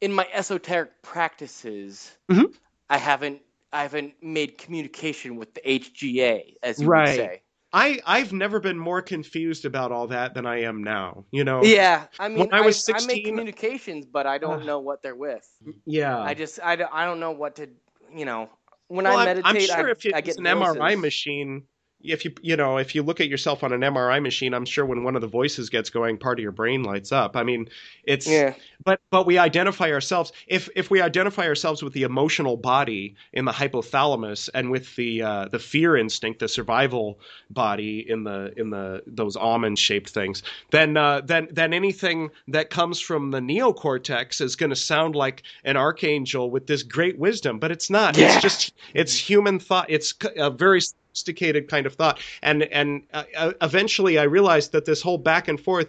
In 0.00 0.12
my 0.12 0.26
esoteric 0.32 1.02
practices, 1.02 2.12
Mhm. 2.30 2.54
I 2.88 2.98
haven't 2.98 3.42
I 3.72 3.82
haven't 3.82 4.14
made 4.22 4.58
communication 4.58 5.36
with 5.36 5.54
the 5.54 5.60
HGA, 5.60 6.54
as 6.62 6.80
you 6.80 6.86
Right. 6.88 7.08
would 7.08 7.16
say. 7.16 7.42
I 7.72 8.00
I've 8.06 8.32
never 8.32 8.60
been 8.60 8.78
more 8.78 9.02
confused 9.02 9.64
about 9.64 9.92
all 9.92 10.06
that 10.06 10.34
than 10.34 10.46
I 10.46 10.62
am 10.62 10.82
now. 10.82 11.24
You 11.32 11.44
know. 11.44 11.62
Yeah, 11.62 12.06
I 12.18 12.28
mean, 12.28 12.38
When 12.38 12.54
I 12.54 12.60
was 12.60 12.88
I, 12.88 12.96
I 12.98 13.06
make 13.06 13.24
communications, 13.26 14.06
but 14.06 14.26
I 14.26 14.38
don't 14.38 14.62
Ah. 14.62 14.64
know 14.64 14.78
what 14.78 15.02
they're 15.02 15.16
with. 15.16 15.46
Yeah. 15.84 16.18
I 16.18 16.32
just 16.32 16.60
I 16.62 16.76
don't, 16.76 16.90
I 16.92 17.04
don't 17.04 17.20
know 17.20 17.32
what 17.32 17.56
to, 17.56 17.68
you 18.14 18.24
know, 18.24 18.48
when 18.88 19.04
well, 19.04 19.14
I 19.18 19.26
I'm- 19.26 19.42
meditate, 19.42 19.70
I'm, 19.70 19.78
sure 19.80 19.88
I, 19.88 19.90
if 19.90 20.06
I 20.14 20.18
it's 20.18 20.26
get 20.26 20.38
an 20.38 20.44
MRI 20.44 20.98
machine, 20.98 21.64
if 22.02 22.24
you 22.24 22.32
you 22.42 22.56
know 22.56 22.76
if 22.78 22.94
you 22.94 23.02
look 23.02 23.20
at 23.20 23.28
yourself 23.28 23.64
on 23.64 23.72
an 23.72 23.80
MRI 23.80 24.22
machine, 24.22 24.54
I'm 24.54 24.64
sure 24.64 24.84
when 24.84 25.02
one 25.02 25.16
of 25.16 25.22
the 25.22 25.26
voices 25.28 25.70
gets 25.70 25.90
going, 25.90 26.18
part 26.18 26.38
of 26.38 26.42
your 26.42 26.52
brain 26.52 26.82
lights 26.82 27.12
up. 27.12 27.36
I 27.36 27.42
mean, 27.42 27.68
it's 28.04 28.26
Yeah. 28.26 28.54
but 28.84 29.00
but 29.10 29.26
we 29.26 29.38
identify 29.38 29.90
ourselves 29.90 30.32
if 30.46 30.68
if 30.76 30.90
we 30.90 31.00
identify 31.00 31.46
ourselves 31.46 31.82
with 31.82 31.92
the 31.94 32.02
emotional 32.04 32.56
body 32.56 33.16
in 33.32 33.44
the 33.44 33.52
hypothalamus 33.52 34.48
and 34.54 34.70
with 34.70 34.94
the 34.96 35.22
uh, 35.22 35.48
the 35.48 35.58
fear 35.58 35.96
instinct 35.96 36.40
the 36.40 36.48
survival 36.48 37.18
body 37.50 38.04
in 38.08 38.24
the 38.24 38.52
in 38.56 38.70
the 38.70 39.02
those 39.06 39.36
almond 39.36 39.78
shaped 39.78 40.10
things 40.10 40.42
then 40.70 40.96
uh, 40.96 41.20
then 41.22 41.48
then 41.50 41.72
anything 41.72 42.30
that 42.48 42.70
comes 42.70 43.00
from 43.00 43.30
the 43.30 43.40
neocortex 43.40 44.40
is 44.40 44.54
going 44.56 44.70
to 44.70 44.76
sound 44.76 45.16
like 45.16 45.42
an 45.64 45.76
archangel 45.76 46.50
with 46.50 46.66
this 46.66 46.82
great 46.82 47.18
wisdom 47.18 47.58
but 47.58 47.70
it's 47.70 47.90
not 47.90 48.16
Yeah. 48.16 48.26
it's 48.26 48.42
just 48.42 48.74
it's 48.94 49.16
human 49.16 49.58
thought 49.58 49.86
it's 49.88 50.14
a 50.36 50.50
very 50.50 50.80
sophisticated 51.16 51.68
kind 51.68 51.86
of 51.86 51.94
thought. 51.94 52.20
And 52.42 52.64
and 52.64 53.02
uh, 53.12 53.24
uh, 53.36 53.52
eventually 53.62 54.18
i 54.18 54.22
realized 54.24 54.72
that 54.72 54.84
this 54.84 55.00
whole 55.02 55.18
back 55.18 55.48
and 55.48 55.58
forth 55.58 55.88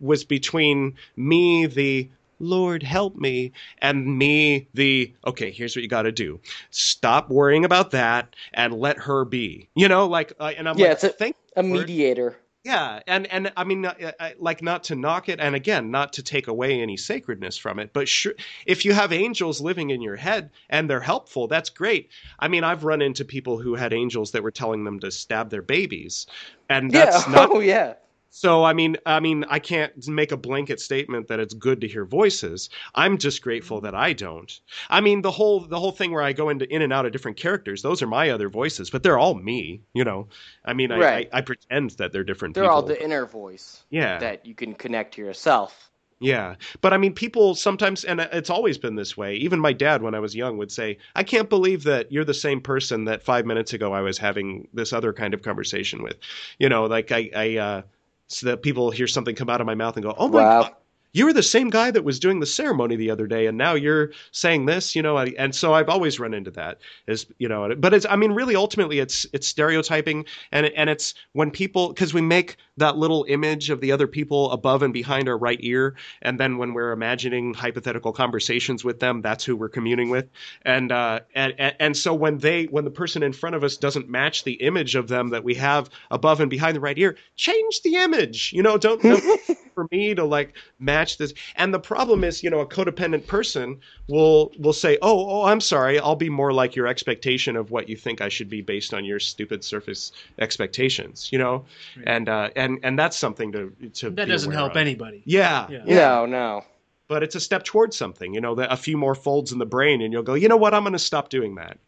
was 0.00 0.24
between 0.24 0.94
me 1.16 1.66
the 1.66 2.08
lord 2.38 2.82
help 2.82 3.16
me 3.16 3.50
and 3.80 4.18
me 4.18 4.68
the 4.74 5.10
okay 5.26 5.50
here's 5.50 5.74
what 5.74 5.82
you 5.82 5.88
got 5.88 6.02
to 6.02 6.12
do. 6.12 6.38
Stop 6.70 7.30
worrying 7.30 7.64
about 7.64 7.90
that 7.92 8.36
and 8.52 8.74
let 8.74 8.98
her 8.98 9.24
be. 9.24 9.68
You 9.74 9.88
know 9.88 10.06
like 10.06 10.34
uh, 10.38 10.52
and 10.56 10.68
i'm 10.68 10.76
Yeah, 10.76 10.88
like 10.88 11.02
it's 11.04 11.04
a- 11.22 11.32
A 11.56 11.62
mediator. 11.62 12.36
Yeah, 12.66 12.98
and 13.06 13.28
and 13.28 13.52
I 13.56 13.62
mean, 13.62 13.86
uh, 13.86 13.94
I, 14.18 14.34
like 14.40 14.60
not 14.60 14.82
to 14.84 14.96
knock 14.96 15.28
it, 15.28 15.38
and 15.38 15.54
again, 15.54 15.92
not 15.92 16.12
to 16.14 16.22
take 16.24 16.48
away 16.48 16.80
any 16.80 16.96
sacredness 16.96 17.56
from 17.56 17.78
it, 17.78 17.92
but 17.92 18.08
sure, 18.08 18.34
if 18.66 18.84
you 18.84 18.92
have 18.92 19.12
angels 19.12 19.60
living 19.60 19.90
in 19.90 20.02
your 20.02 20.16
head 20.16 20.50
and 20.68 20.90
they're 20.90 20.98
helpful, 20.98 21.46
that's 21.46 21.70
great. 21.70 22.10
I 22.40 22.48
mean, 22.48 22.64
I've 22.64 22.82
run 22.82 23.02
into 23.02 23.24
people 23.24 23.56
who 23.56 23.76
had 23.76 23.92
angels 23.92 24.32
that 24.32 24.42
were 24.42 24.50
telling 24.50 24.82
them 24.82 24.98
to 24.98 25.12
stab 25.12 25.48
their 25.48 25.62
babies, 25.62 26.26
and 26.68 26.90
that's 26.90 27.24
yeah. 27.28 27.32
not 27.32 27.50
oh 27.52 27.60
yeah. 27.60 27.94
So 28.36 28.64
I 28.64 28.74
mean, 28.74 28.98
I 29.06 29.18
mean, 29.18 29.46
I 29.48 29.58
can't 29.58 30.06
make 30.08 30.30
a 30.30 30.36
blanket 30.36 30.78
statement 30.78 31.28
that 31.28 31.40
it's 31.40 31.54
good 31.54 31.80
to 31.80 31.88
hear 31.88 32.04
voices. 32.04 32.68
I'm 32.94 33.16
just 33.16 33.40
grateful 33.40 33.80
that 33.80 33.94
I 33.94 34.12
don't. 34.12 34.60
I 34.90 35.00
mean, 35.00 35.22
the 35.22 35.30
whole 35.30 35.60
the 35.60 35.80
whole 35.80 35.90
thing 35.90 36.12
where 36.12 36.20
I 36.22 36.34
go 36.34 36.50
into 36.50 36.70
in 36.70 36.82
and 36.82 36.92
out 36.92 37.06
of 37.06 37.12
different 37.12 37.38
characters, 37.38 37.80
those 37.80 38.02
are 38.02 38.06
my 38.06 38.28
other 38.28 38.50
voices, 38.50 38.90
but 38.90 39.02
they're 39.02 39.16
all 39.18 39.34
me. 39.36 39.80
You 39.94 40.04
know, 40.04 40.28
I 40.66 40.74
mean, 40.74 40.92
I, 40.92 40.98
Right. 40.98 41.28
I, 41.32 41.38
I 41.38 41.40
pretend 41.40 41.92
that 41.92 42.12
they're 42.12 42.24
different. 42.24 42.54
They're 42.54 42.64
people. 42.64 42.74
all 42.76 42.82
the 42.82 43.02
inner 43.02 43.24
voice 43.24 43.86
yeah, 43.88 44.18
that 44.18 44.44
you 44.44 44.54
can 44.54 44.74
connect 44.74 45.14
to 45.14 45.22
yourself. 45.22 45.90
yeah. 46.20 46.56
But 46.82 46.92
I 46.92 46.98
mean, 46.98 47.14
people 47.14 47.54
sometimes, 47.54 48.04
and 48.04 48.20
it's 48.20 48.50
always 48.50 48.76
been 48.76 48.96
this 48.96 49.16
way. 49.16 49.36
Even 49.36 49.60
my 49.60 49.72
dad, 49.72 50.02
when 50.02 50.14
I 50.14 50.20
was 50.20 50.34
young, 50.36 50.58
would 50.58 50.72
say, 50.72 50.98
"I 51.14 51.22
can't 51.22 51.48
believe 51.48 51.84
that 51.84 52.12
you're 52.12 52.24
the 52.24 52.34
same 52.34 52.60
person 52.60 53.04
that 53.06 53.22
five 53.22 53.46
minutes 53.46 53.72
ago 53.72 53.94
I 53.94 54.02
was 54.02 54.18
having 54.18 54.68
this 54.74 54.92
other 54.92 55.12
kind 55.14 55.32
of 55.34 55.42
conversation 55.42 56.02
with." 56.02 56.16
You 56.58 56.68
know, 56.68 56.84
like 56.86 57.12
I, 57.12 57.30
I, 57.34 57.56
uh, 57.56 57.82
so 58.28 58.46
that 58.46 58.62
people 58.62 58.90
hear 58.90 59.06
something 59.06 59.34
come 59.34 59.48
out 59.50 59.60
of 59.60 59.66
my 59.66 59.74
mouth 59.74 59.96
and 59.96 60.04
go, 60.04 60.14
"Oh 60.16 60.28
my 60.28 60.44
Wow. 60.44 60.60
god." 60.60 60.72
You 61.16 61.24
were 61.24 61.32
the 61.32 61.42
same 61.42 61.70
guy 61.70 61.90
that 61.92 62.04
was 62.04 62.20
doing 62.20 62.40
the 62.40 62.46
ceremony 62.46 62.94
the 62.94 63.10
other 63.10 63.26
day, 63.26 63.46
and 63.46 63.56
now 63.56 63.72
you're 63.72 64.10
saying 64.32 64.66
this, 64.66 64.94
you 64.94 65.00
know. 65.00 65.16
And 65.16 65.54
so 65.54 65.72
I've 65.72 65.88
always 65.88 66.20
run 66.20 66.34
into 66.34 66.50
that, 66.50 66.78
is 67.06 67.24
you 67.38 67.48
know. 67.48 67.74
But 67.74 67.94
it's, 67.94 68.04
I 68.04 68.16
mean, 68.16 68.32
really, 68.32 68.54
ultimately, 68.54 68.98
it's 68.98 69.26
it's 69.32 69.48
stereotyping, 69.48 70.26
and 70.52 70.66
and 70.66 70.90
it's 70.90 71.14
when 71.32 71.50
people 71.50 71.88
because 71.88 72.12
we 72.12 72.20
make 72.20 72.58
that 72.76 72.98
little 72.98 73.24
image 73.30 73.70
of 73.70 73.80
the 73.80 73.92
other 73.92 74.06
people 74.06 74.50
above 74.50 74.82
and 74.82 74.92
behind 74.92 75.26
our 75.26 75.38
right 75.38 75.58
ear, 75.62 75.94
and 76.20 76.38
then 76.38 76.58
when 76.58 76.74
we're 76.74 76.92
imagining 76.92 77.54
hypothetical 77.54 78.12
conversations 78.12 78.84
with 78.84 79.00
them, 79.00 79.22
that's 79.22 79.42
who 79.42 79.56
we're 79.56 79.70
communing 79.70 80.10
with, 80.10 80.28
and 80.66 80.92
uh, 80.92 81.20
and 81.34 81.54
and, 81.56 81.74
and 81.80 81.96
so 81.96 82.12
when 82.12 82.36
they 82.36 82.64
when 82.64 82.84
the 82.84 82.90
person 82.90 83.22
in 83.22 83.32
front 83.32 83.56
of 83.56 83.64
us 83.64 83.78
doesn't 83.78 84.10
match 84.10 84.44
the 84.44 84.52
image 84.52 84.94
of 84.94 85.08
them 85.08 85.30
that 85.30 85.44
we 85.44 85.54
have 85.54 85.88
above 86.10 86.40
and 86.42 86.50
behind 86.50 86.76
the 86.76 86.80
right 86.80 86.98
ear, 86.98 87.16
change 87.36 87.80
the 87.80 87.94
image, 87.96 88.52
you 88.52 88.62
know. 88.62 88.76
Don't, 88.76 89.00
don't 89.00 89.40
for 89.76 89.86
me 89.92 90.14
to 90.14 90.24
like 90.24 90.54
match 90.78 91.05
this. 91.14 91.32
And 91.54 91.72
the 91.72 91.78
problem 91.78 92.24
is, 92.24 92.42
you 92.42 92.50
know, 92.50 92.58
a 92.58 92.66
codependent 92.66 93.26
person 93.28 93.78
will 94.08 94.50
will 94.58 94.72
say, 94.72 94.98
"Oh, 95.00 95.26
oh, 95.30 95.44
I'm 95.44 95.60
sorry. 95.60 96.00
I'll 96.00 96.16
be 96.16 96.28
more 96.28 96.52
like 96.52 96.74
your 96.74 96.88
expectation 96.88 97.54
of 97.56 97.70
what 97.70 97.88
you 97.88 97.96
think 97.96 98.20
I 98.20 98.28
should 98.28 98.50
be 98.50 98.60
based 98.62 98.92
on 98.92 99.04
your 99.04 99.20
stupid 99.20 99.62
surface 99.62 100.10
expectations." 100.40 101.30
You 101.32 101.38
know, 101.38 101.64
and 102.04 102.28
uh, 102.28 102.50
and 102.56 102.78
and 102.82 102.98
that's 102.98 103.16
something 103.16 103.52
to 103.52 103.72
to 103.94 104.10
That 104.10 104.26
be 104.26 104.32
doesn't 104.32 104.50
aware 104.50 104.58
help 104.58 104.72
of. 104.72 104.76
anybody. 104.78 105.22
Yeah, 105.24 105.68
Yeah. 105.70 105.82
yeah. 105.86 105.94
No, 105.94 106.26
no. 106.26 106.64
But 107.08 107.22
it's 107.22 107.36
a 107.36 107.40
step 107.40 107.62
towards 107.64 107.96
something. 107.96 108.34
You 108.34 108.40
know, 108.40 108.56
that 108.56 108.72
a 108.72 108.76
few 108.76 108.96
more 108.96 109.14
folds 109.14 109.52
in 109.52 109.58
the 109.60 109.66
brain, 109.66 110.02
and 110.02 110.12
you'll 110.12 110.24
go, 110.24 110.34
you 110.34 110.48
know 110.48 110.56
what? 110.56 110.74
I'm 110.74 110.82
going 110.82 110.92
to 110.92 110.98
stop 110.98 111.28
doing 111.28 111.54
that. 111.54 111.78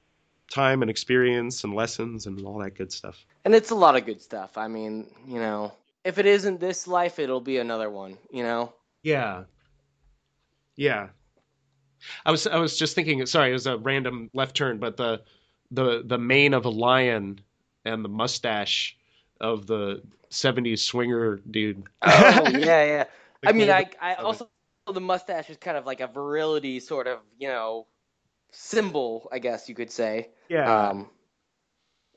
Time 0.50 0.80
and 0.80 0.90
experience 0.90 1.64
and 1.64 1.74
lessons 1.74 2.26
and 2.26 2.44
all 2.46 2.58
that 2.60 2.74
good 2.76 2.90
stuff. 2.92 3.26
And 3.44 3.54
it's 3.54 3.70
a 3.70 3.74
lot 3.74 3.96
of 3.96 4.06
good 4.06 4.22
stuff. 4.22 4.56
I 4.56 4.68
mean, 4.68 5.06
you 5.26 5.40
know, 5.40 5.72
if 6.04 6.18
it 6.18 6.24
isn't 6.24 6.58
this 6.60 6.86
life, 6.86 7.18
it'll 7.18 7.40
be 7.40 7.58
another 7.58 7.90
one, 7.90 8.16
you 8.30 8.42
know? 8.44 8.72
Yeah. 9.02 9.44
Yeah. 10.76 11.08
I 12.24 12.30
was 12.30 12.46
I 12.46 12.58
was 12.58 12.78
just 12.78 12.94
thinking 12.94 13.24
sorry, 13.26 13.50
it 13.50 13.54
was 13.54 13.66
a 13.66 13.76
random 13.76 14.30
left 14.32 14.56
turn, 14.56 14.78
but 14.78 14.96
the 14.96 15.22
the 15.70 16.02
the 16.04 16.18
mane 16.18 16.54
of 16.54 16.64
a 16.64 16.70
lion 16.70 17.40
and 17.84 18.04
the 18.04 18.08
mustache 18.08 18.96
of 19.40 19.66
the 19.66 20.02
70s 20.30 20.80
swinger 20.80 21.40
dude. 21.50 21.84
Oh, 22.02 22.48
yeah, 22.50 22.84
yeah. 22.84 23.04
I 23.46 23.52
mean, 23.52 23.70
I, 23.70 23.86
I 24.00 24.14
also, 24.14 24.48
the 24.92 25.00
mustache 25.00 25.48
is 25.48 25.56
kind 25.56 25.76
of 25.76 25.86
like 25.86 26.00
a 26.00 26.06
virility 26.06 26.80
sort 26.80 27.06
of, 27.06 27.20
you 27.38 27.48
know, 27.48 27.86
symbol, 28.50 29.28
I 29.32 29.38
guess 29.38 29.68
you 29.68 29.74
could 29.74 29.90
say. 29.90 30.30
Yeah. 30.48 30.88
Um, 30.88 31.08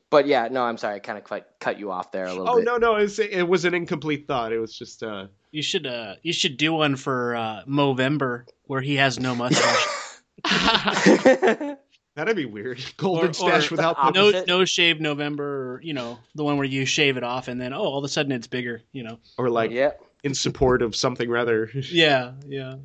but 0.09 0.25
yeah, 0.25 0.47
no, 0.49 0.63
I'm 0.63 0.77
sorry. 0.77 0.95
I 0.95 0.99
kind 0.99 1.17
of 1.17 1.23
cut, 1.23 1.55
cut 1.59 1.79
you 1.79 1.91
off 1.91 2.11
there 2.11 2.25
a 2.25 2.29
little 2.29 2.45
bit. 2.45 2.51
oh 2.51 2.55
bit. 2.57 2.65
no, 2.65 2.77
no, 2.77 2.95
it 2.97 3.03
was, 3.03 3.19
it 3.19 3.47
was 3.47 3.65
an 3.65 3.73
incomplete 3.73 4.27
thought. 4.27 4.51
It 4.51 4.59
was 4.59 4.77
just 4.77 5.03
uh 5.03 5.27
You 5.51 5.61
should 5.61 5.85
uh 5.85 6.15
you 6.21 6.33
should 6.33 6.57
do 6.57 6.73
one 6.73 6.95
for 6.95 7.35
uh 7.35 7.63
Movember 7.67 8.45
where 8.65 8.81
he 8.81 8.95
has 8.95 9.19
no 9.19 9.35
mustache. 9.35 9.87
that'd 12.15 12.35
be 12.35 12.45
weird. 12.45 12.83
Golden 12.97 13.29
Or- 13.29 13.33
stash 13.33 13.71
or 13.71 13.75
without 13.75 13.95
the 13.97 14.11
the 14.11 14.19
no 14.19 14.27
Opposite. 14.29 14.47
no 14.47 14.65
shave 14.65 14.99
November, 15.01 15.73
or, 15.75 15.81
you 15.81 15.93
know, 15.93 16.19
the 16.35 16.43
one 16.43 16.57
where 16.57 16.65
you 16.65 16.85
shave 16.85 17.17
it 17.17 17.23
off 17.23 17.47
and 17.47 17.59
then 17.59 17.73
oh 17.73 17.79
all 17.81 17.97
of 17.99 18.03
a 18.03 18.09
sudden 18.09 18.31
it's 18.31 18.47
bigger, 18.47 18.81
you 18.91 19.03
know. 19.03 19.19
or 19.37 19.49
like 19.49 19.71
yeah. 19.71 19.91
in 20.23 20.33
support 20.33 20.81
of 20.81 20.95
something 20.95 21.29
rather. 21.29 21.69
Yeah, 21.75 22.31
yeah. 22.47 22.75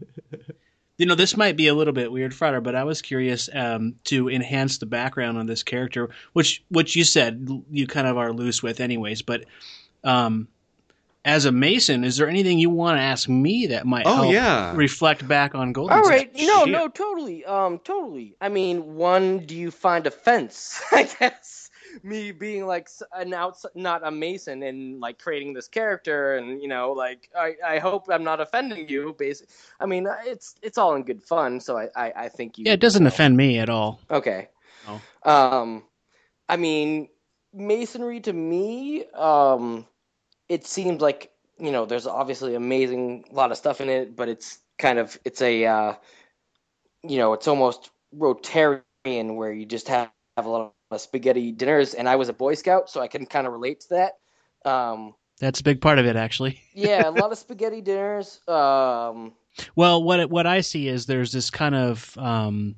You 0.98 1.05
know, 1.05 1.14
this 1.14 1.36
might 1.36 1.56
be 1.59 1.68
a 1.68 1.74
little 1.74 1.93
bit 1.93 2.10
weird, 2.10 2.32
Frater, 2.34 2.62
but 2.62 2.74
I 2.74 2.84
was 2.84 3.02
curious 3.02 3.51
um, 3.52 3.97
to 4.05 4.30
enhance 4.30 4.78
the 4.78 4.86
background 4.86 5.36
on 5.36 5.44
this 5.44 5.62
character, 5.62 6.09
which 6.32 6.64
which 6.70 6.97
you 6.97 7.05
said 7.05 7.47
you 7.70 7.86
kind 7.86 8.06
of 8.06 8.16
are 8.16 8.32
loose 8.32 8.62
with, 8.62 8.80
anyways. 8.80 9.20
But 9.20 9.44
um, 10.05 10.48
as 11.27 11.44
a 11.44 11.53
Mason, 11.53 12.05
is 12.05 12.16
there 12.16 12.28
anything 12.28 12.59
you 12.59 12.70
want 12.70 12.98
to 12.98 13.03
ask 13.03 13.28
me 13.28 13.66
that 13.66 13.86
might 13.86 14.07
Oh 14.07 14.15
help 14.16 14.32
yeah. 14.32 14.74
reflect 14.77 15.27
back 15.28 15.55
on 15.55 15.73
Golden? 15.73 15.98
All 15.98 16.05
State? 16.05 16.31
No, 16.35 16.65
Shit. 16.65 16.73
no, 16.73 16.89
totally. 16.89 17.44
Um, 17.44 17.78
totally. 17.81 18.36
I 18.40 18.48
mean, 18.48 18.94
one, 18.94 19.40
do 19.40 19.55
you 19.57 19.70
find 19.70 20.07
offense? 20.07 20.81
I 20.93 21.05
guess 21.19 21.70
me 22.03 22.31
being 22.32 22.66
like 22.66 22.89
an 23.12 23.35
outs, 23.35 23.66
not 23.74 24.07
a 24.07 24.11
Mason, 24.11 24.62
and 24.62 25.01
like 25.01 25.19
creating 25.19 25.53
this 25.55 25.69
character, 25.69 26.36
and 26.36 26.62
you 26.62 26.69
know, 26.69 26.93
like 26.93 27.28
I, 27.36 27.55
I 27.66 27.78
hope 27.78 28.07
I'm 28.11 28.24
not 28.24 28.40
offending 28.40 28.89
you. 28.89 29.15
Basically, 29.19 29.53
I 29.81 29.86
mean, 29.86 30.07
uh, 30.07 30.16
it's 30.24 30.55
it's 30.62 30.78
all 30.78 30.94
in 30.94 31.03
good 31.05 31.23
fun. 31.23 31.61
So 31.61 31.77
I, 31.77 31.89
I, 31.97 32.12
I 32.24 32.28
think 32.28 32.59
you. 32.59 32.65
Yeah, 32.66 32.74
it 32.74 32.81
doesn't 32.81 33.03
know. 33.03 33.09
offend 33.09 33.36
me 33.36 33.59
at 33.59 33.69
all. 33.69 34.01
Okay. 34.11 34.48
No. 34.86 35.01
Um, 35.24 35.85
I 36.48 36.57
mean, 36.57 37.09
masonry 37.53 38.20
to 38.20 38.32
me, 38.32 39.05
um, 39.15 39.86
it 40.48 40.66
seems 40.66 41.01
like 41.01 41.32
you 41.59 41.73
know, 41.73 41.86
there's 41.86 42.06
obviously 42.06 42.55
amazing 42.55 43.24
a 43.31 43.35
lot 43.35 43.51
of 43.51 43.56
stuff 43.56 43.81
in 43.81 43.89
it, 43.89 44.14
but 44.14 44.28
it's 44.28 44.59
kind 44.78 44.98
of 44.98 45.18
it's 45.24 45.40
a, 45.40 45.64
uh, 45.64 45.94
you 47.02 47.18
know, 47.18 47.32
it's 47.32 47.48
almost 47.48 47.90
Rotarian 48.16 48.82
where 49.36 49.52
you 49.52 49.64
just 49.64 49.89
have, 49.89 50.10
have 50.36 50.47
a 50.47 50.48
lot 50.48 50.73
of 50.90 51.01
spaghetti 51.01 51.52
dinners. 51.52 51.94
And 51.94 52.09
I 52.09 52.16
was 52.16 52.28
a 52.28 52.32
Boy 52.32 52.55
Scout, 52.55 52.90
so 52.90 53.01
I 53.01 53.09
can 53.09 53.27
kind 53.27 53.47
of 53.47 53.52
relate 53.52 53.81
to 53.81 53.89
that. 53.90 54.70
Um, 54.70 55.14
That's 55.40 55.60
a 55.60 55.64
big 55.64 55.81
part 55.81 55.98
of 55.98 56.06
it, 56.06 56.16
actually. 56.16 56.60
yeah, 56.74 57.09
a 57.09 57.10
lot 57.10 57.32
of 57.32 57.39
spaghetti 57.39 57.81
dinners. 57.81 58.40
Um, 58.47 59.32
Well, 59.77 60.02
what 60.02 60.28
what 60.31 60.47
I 60.47 60.60
see 60.60 60.89
is 60.89 61.06
there's 61.06 61.32
this 61.32 61.48
kind 61.48 61.74
of 61.74 62.16
um, 62.18 62.77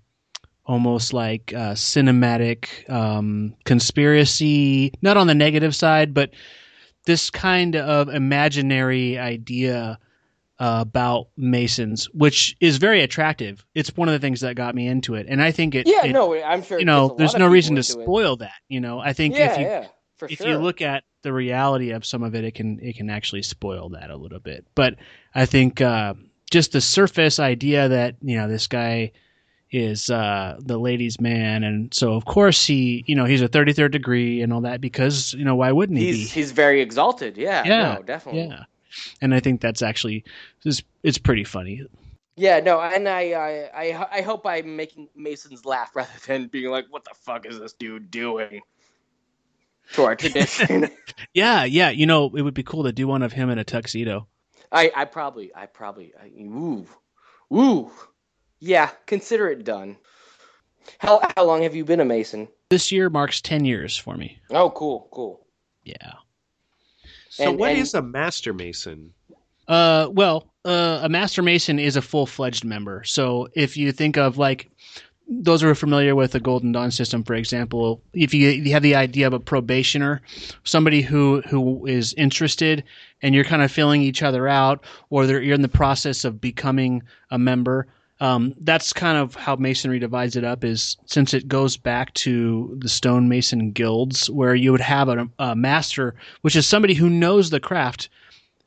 almost 0.67 1.13
like 1.13 1.53
uh, 1.53 1.73
cinematic 1.73 2.89
um, 2.89 3.57
conspiracy, 3.65 4.93
not 5.03 5.17
on 5.17 5.27
the 5.27 5.35
negative 5.35 5.75
side, 5.75 6.15
but 6.15 6.31
this 7.09 7.31
kind 7.31 7.75
of 7.75 8.09
imaginary 8.11 9.19
idea 9.19 9.99
uh, 10.59 10.79
about 10.87 11.29
Masons, 11.39 12.05
which 12.13 12.55
is 12.61 12.77
very 12.77 13.03
attractive. 13.03 13.65
It's 13.75 13.97
one 13.97 14.09
of 14.09 14.13
the 14.13 14.19
things 14.19 14.43
that 14.43 14.57
got 14.57 14.75
me 14.75 14.87
into 14.87 15.15
it, 15.15 15.27
and 15.29 15.41
I 15.43 15.51
think 15.51 15.75
it. 15.75 15.87
yeah, 15.89 16.05
it- 16.05 16.13
no, 16.13 16.35
I'm 16.43 16.63
sure. 16.63 16.79
you 16.79 16.85
know, 16.85 17.15
there's 17.17 17.35
no 17.35 17.47
reason 17.49 17.77
to 17.77 17.81
into 17.81 18.01
it. 18.01 18.05
spoil 18.05 18.37
that. 18.37 18.53
You 18.69 18.81
know, 18.81 18.99
I 18.99 19.13
think 19.15 19.35
Yeah, 19.35 19.53
if 19.53 19.59
you 19.59 19.65
yeah, 19.65 19.87
if 20.29 20.39
sure. 20.39 20.49
you 20.49 20.59
look 20.59 20.83
at 20.83 21.05
the 21.23 21.33
reality 21.33 21.91
of 21.93 22.05
some 22.05 22.23
of 22.23 22.35
it, 22.35 22.45
it 22.45 22.55
can 22.55 22.79
it 22.81 22.97
can 22.97 23.09
actually 23.09 23.43
spoil 23.43 23.89
that 23.91 24.11
a 24.11 24.17
little 24.17 24.41
bit. 24.41 24.67
But 24.75 24.97
I 25.35 25.47
think 25.47 25.81
uh, 25.81 26.15
just 26.51 26.73
the 26.73 26.81
surface 26.81 27.39
idea 27.39 27.89
that 27.89 28.17
you 28.21 28.37
know 28.37 28.49
this 28.49 28.67
guy 28.67 29.13
is 29.71 30.11
uh, 30.11 30.57
the 30.61 30.79
ladies' 30.79 31.21
man, 31.21 31.65
and 31.65 31.93
so 31.93 32.15
of 32.15 32.25
course 32.25 32.67
he 32.67 33.05
you 33.07 33.15
know 33.15 33.25
he's 33.25 33.43
a 33.43 33.49
thirty 33.49 33.73
third 33.73 33.93
degree 33.93 34.41
and 34.41 34.53
all 34.53 34.63
that 34.63 34.81
because 34.81 35.35
you 35.35 35.45
know 35.45 35.57
why 35.57 35.73
wouldn't 35.73 35.99
he 35.99 36.07
he's 36.07 36.17
be? 36.17 36.41
he's 36.41 36.53
very 36.53 36.81
exalted. 36.81 37.37
Yeah, 37.37 37.67
Yeah, 37.67 37.95
no, 37.95 38.03
definitely. 38.03 38.47
Yeah, 38.47 38.65
and 39.21 39.35
I 39.35 39.41
think 39.41 39.61
that's 39.61 39.83
actually 39.83 40.25
it's, 40.65 40.83
it's 41.03 41.19
pretty 41.19 41.45
funny. 41.45 41.83
Yeah, 42.37 42.61
no, 42.61 42.81
and 42.81 43.09
I, 43.09 43.33
I, 43.33 43.71
I, 43.75 44.09
I 44.13 44.21
hope 44.21 44.47
I'm 44.47 44.77
making 44.77 45.09
Masons 45.17 45.65
laugh 45.65 45.91
rather 45.97 46.11
than 46.27 46.47
being 46.47 46.71
like, 46.71 46.87
"What 46.91 47.05
the 47.05 47.15
fuck 47.15 47.47
is 47.47 47.59
this 47.59 47.73
dude 47.73 48.11
doing?" 48.11 48.61
To 49.95 50.05
our 50.05 50.15
tradition, 50.17 50.91
Yeah, 51.35 51.65
yeah. 51.65 51.89
You 51.91 52.07
know, 52.07 52.31
it 52.37 52.43
would 52.43 52.55
be 52.55 52.63
cool 52.63 52.85
to 52.85 52.93
do 52.93 53.09
one 53.09 53.23
of 53.23 53.33
him 53.33 53.49
in 53.49 53.59
a 53.59 53.65
tuxedo. 53.65 54.29
I, 54.71 54.93
I 54.95 55.05
probably, 55.07 55.51
I 55.55 55.65
probably, 55.67 56.13
I, 56.21 56.27
ooh, 56.41 56.87
ooh, 57.53 57.91
yeah, 58.61 58.91
consider 59.07 59.49
it 59.49 59.65
done. 59.65 59.97
How 60.99 61.21
how 61.37 61.45
long 61.45 61.63
have 61.63 61.75
you 61.75 61.85
been 61.85 62.01
a 62.01 62.05
Mason? 62.05 62.49
This 62.71 62.91
year 62.93 63.11
marks 63.11 63.41
ten 63.41 63.65
years 63.65 63.97
for 63.97 64.17
me. 64.17 64.39
Oh, 64.51 64.71
cool, 64.71 65.09
cool. 65.13 65.47
Yeah. 65.85 66.13
So 67.31 67.51
And- 67.51 67.59
what 67.59 67.71
and- 67.73 67.81
is 67.81 67.95
a 67.95 68.03
master 68.03 68.53
mason? 68.53 69.13
Uh, 69.69 70.09
well, 70.11 70.51
uh, 70.65 71.01
a 71.03 71.09
master 71.11 71.43
mason 71.43 71.79
is 71.79 71.95
a 71.97 72.03
full 72.03 72.25
fledged 72.27 72.65
member. 72.65 73.05
So 73.05 73.49
if 73.55 73.77
you 73.77 73.93
think 73.93 74.17
of 74.17 74.39
like 74.39 74.71
those 75.29 75.61
who 75.61 75.69
are 75.69 75.75
familiar 75.75 76.15
with 76.15 76.33
the 76.33 76.41
Golden 76.41 76.73
Dawn 76.73 76.91
system, 76.91 77.23
for 77.23 77.35
example, 77.35 78.03
if 78.15 78.33
you, 78.33 78.49
you 78.49 78.73
have 78.73 78.83
the 78.83 78.95
idea 78.95 79.27
of 79.27 79.35
a 79.35 79.41
probationer, 79.41 80.23
somebody 80.65 81.03
who 81.03 81.43
who 81.43 81.87
is 81.87 82.15
interested, 82.15 82.83
and 83.21 83.35
you're 83.35 83.45
kind 83.45 83.61
of 83.63 83.71
filling 83.71 84.01
each 84.01 84.23
other 84.23 84.49
out, 84.49 84.83
or 85.11 85.27
you're 85.27 85.55
in 85.55 85.61
the 85.61 85.69
process 85.69 86.25
of 86.25 86.41
becoming 86.41 87.03
a 87.31 87.39
member. 87.39 87.87
Um, 88.21 88.55
that's 88.61 88.93
kind 88.93 89.17
of 89.17 89.35
how 89.37 89.55
masonry 89.57 89.99
divides 89.99 90.35
it 90.37 90.45
up. 90.45 90.65
Is 90.65 90.97
since 91.07 91.35
it 91.35 91.47
goes 91.49 91.77
back 91.77 92.13
to 92.15 92.75
the 92.81 92.89
stonemason 92.89 93.71
guilds, 93.71 94.29
where 94.29 94.55
you 94.55 94.73
would 94.73 94.81
have 94.81 95.09
a, 95.09 95.29
a 95.39 95.55
master, 95.55 96.15
which 96.43 96.57
is 96.57 96.67
somebody 96.67 96.95
who 96.95 97.09
knows 97.09 97.51
the 97.51 97.61
craft, 97.61 98.09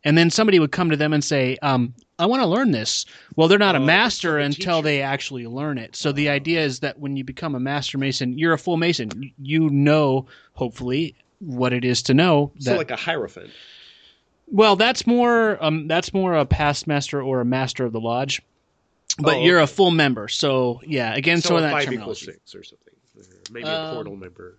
and 0.03 0.17
then 0.17 0.29
somebody 0.29 0.57
would 0.59 0.71
come 0.71 0.89
to 0.89 0.95
them 0.95 1.11
and 1.13 1.23
say, 1.23 1.57
um, 1.61 1.93
I 2.17 2.27
want 2.27 2.41
to 2.43 2.47
learn 2.47 2.71
this. 2.71 3.05
Well, 3.35 3.47
they're 3.47 3.57
not 3.59 3.75
Oh, 3.75 3.81
a 3.81 3.85
master 3.85 4.37
a 4.39 4.45
until 4.45 4.81
they 4.81 5.01
actually 5.01 5.47
learn 5.47 5.77
it. 5.77 5.95
So 5.95 6.11
the 6.11 6.29
idea 6.29 6.61
is 6.63 6.79
that 6.79 6.99
when 6.99 7.17
you 7.17 7.23
become 7.23 7.55
a 7.55 7.59
master 7.59 7.97
mason, 7.97 8.37
you're 8.37 8.53
a 8.53 8.57
full 8.59 8.77
mason. 8.77 9.31
You 9.41 9.69
know, 9.69 10.27
hopefully, 10.53 11.15
what 11.39 11.73
it 11.73 11.83
is 11.83 12.03
to 12.03 12.13
know. 12.13 12.51
So 12.59 12.77
like 12.77 12.91
a 12.91 12.95
hierophant. 12.95 13.49
well, 14.47 14.75
that's 14.75 15.05
more 15.07 15.57
um, 15.63 15.87
that's 15.87 16.13
more 16.13 16.35
a 16.35 16.45
past 16.45 16.87
master 16.87 17.21
or 17.21 17.41
a 17.41 17.45
master 17.45 17.83
of 17.85 17.91
the 17.91 17.99
lodge. 17.99 18.41
But 19.19 19.37
Oh, 19.37 19.43
you're 19.43 19.59
a 19.59 19.67
full 19.67 19.91
member. 19.91 20.27
So 20.27 20.81
yeah, 20.85 21.13
again, 21.13 21.41
so 21.41 21.49
some 21.49 21.57
of 21.57 21.63
that 21.63 21.71
five 21.71 21.85
terminology. 21.85 22.23
equals 22.23 22.37
six 22.43 22.55
or 22.55 22.63
something. 22.63 22.93
Maybe 23.51 23.65
Um, 23.67 23.85
a 23.87 23.89
portal 23.93 24.15
member. 24.15 24.57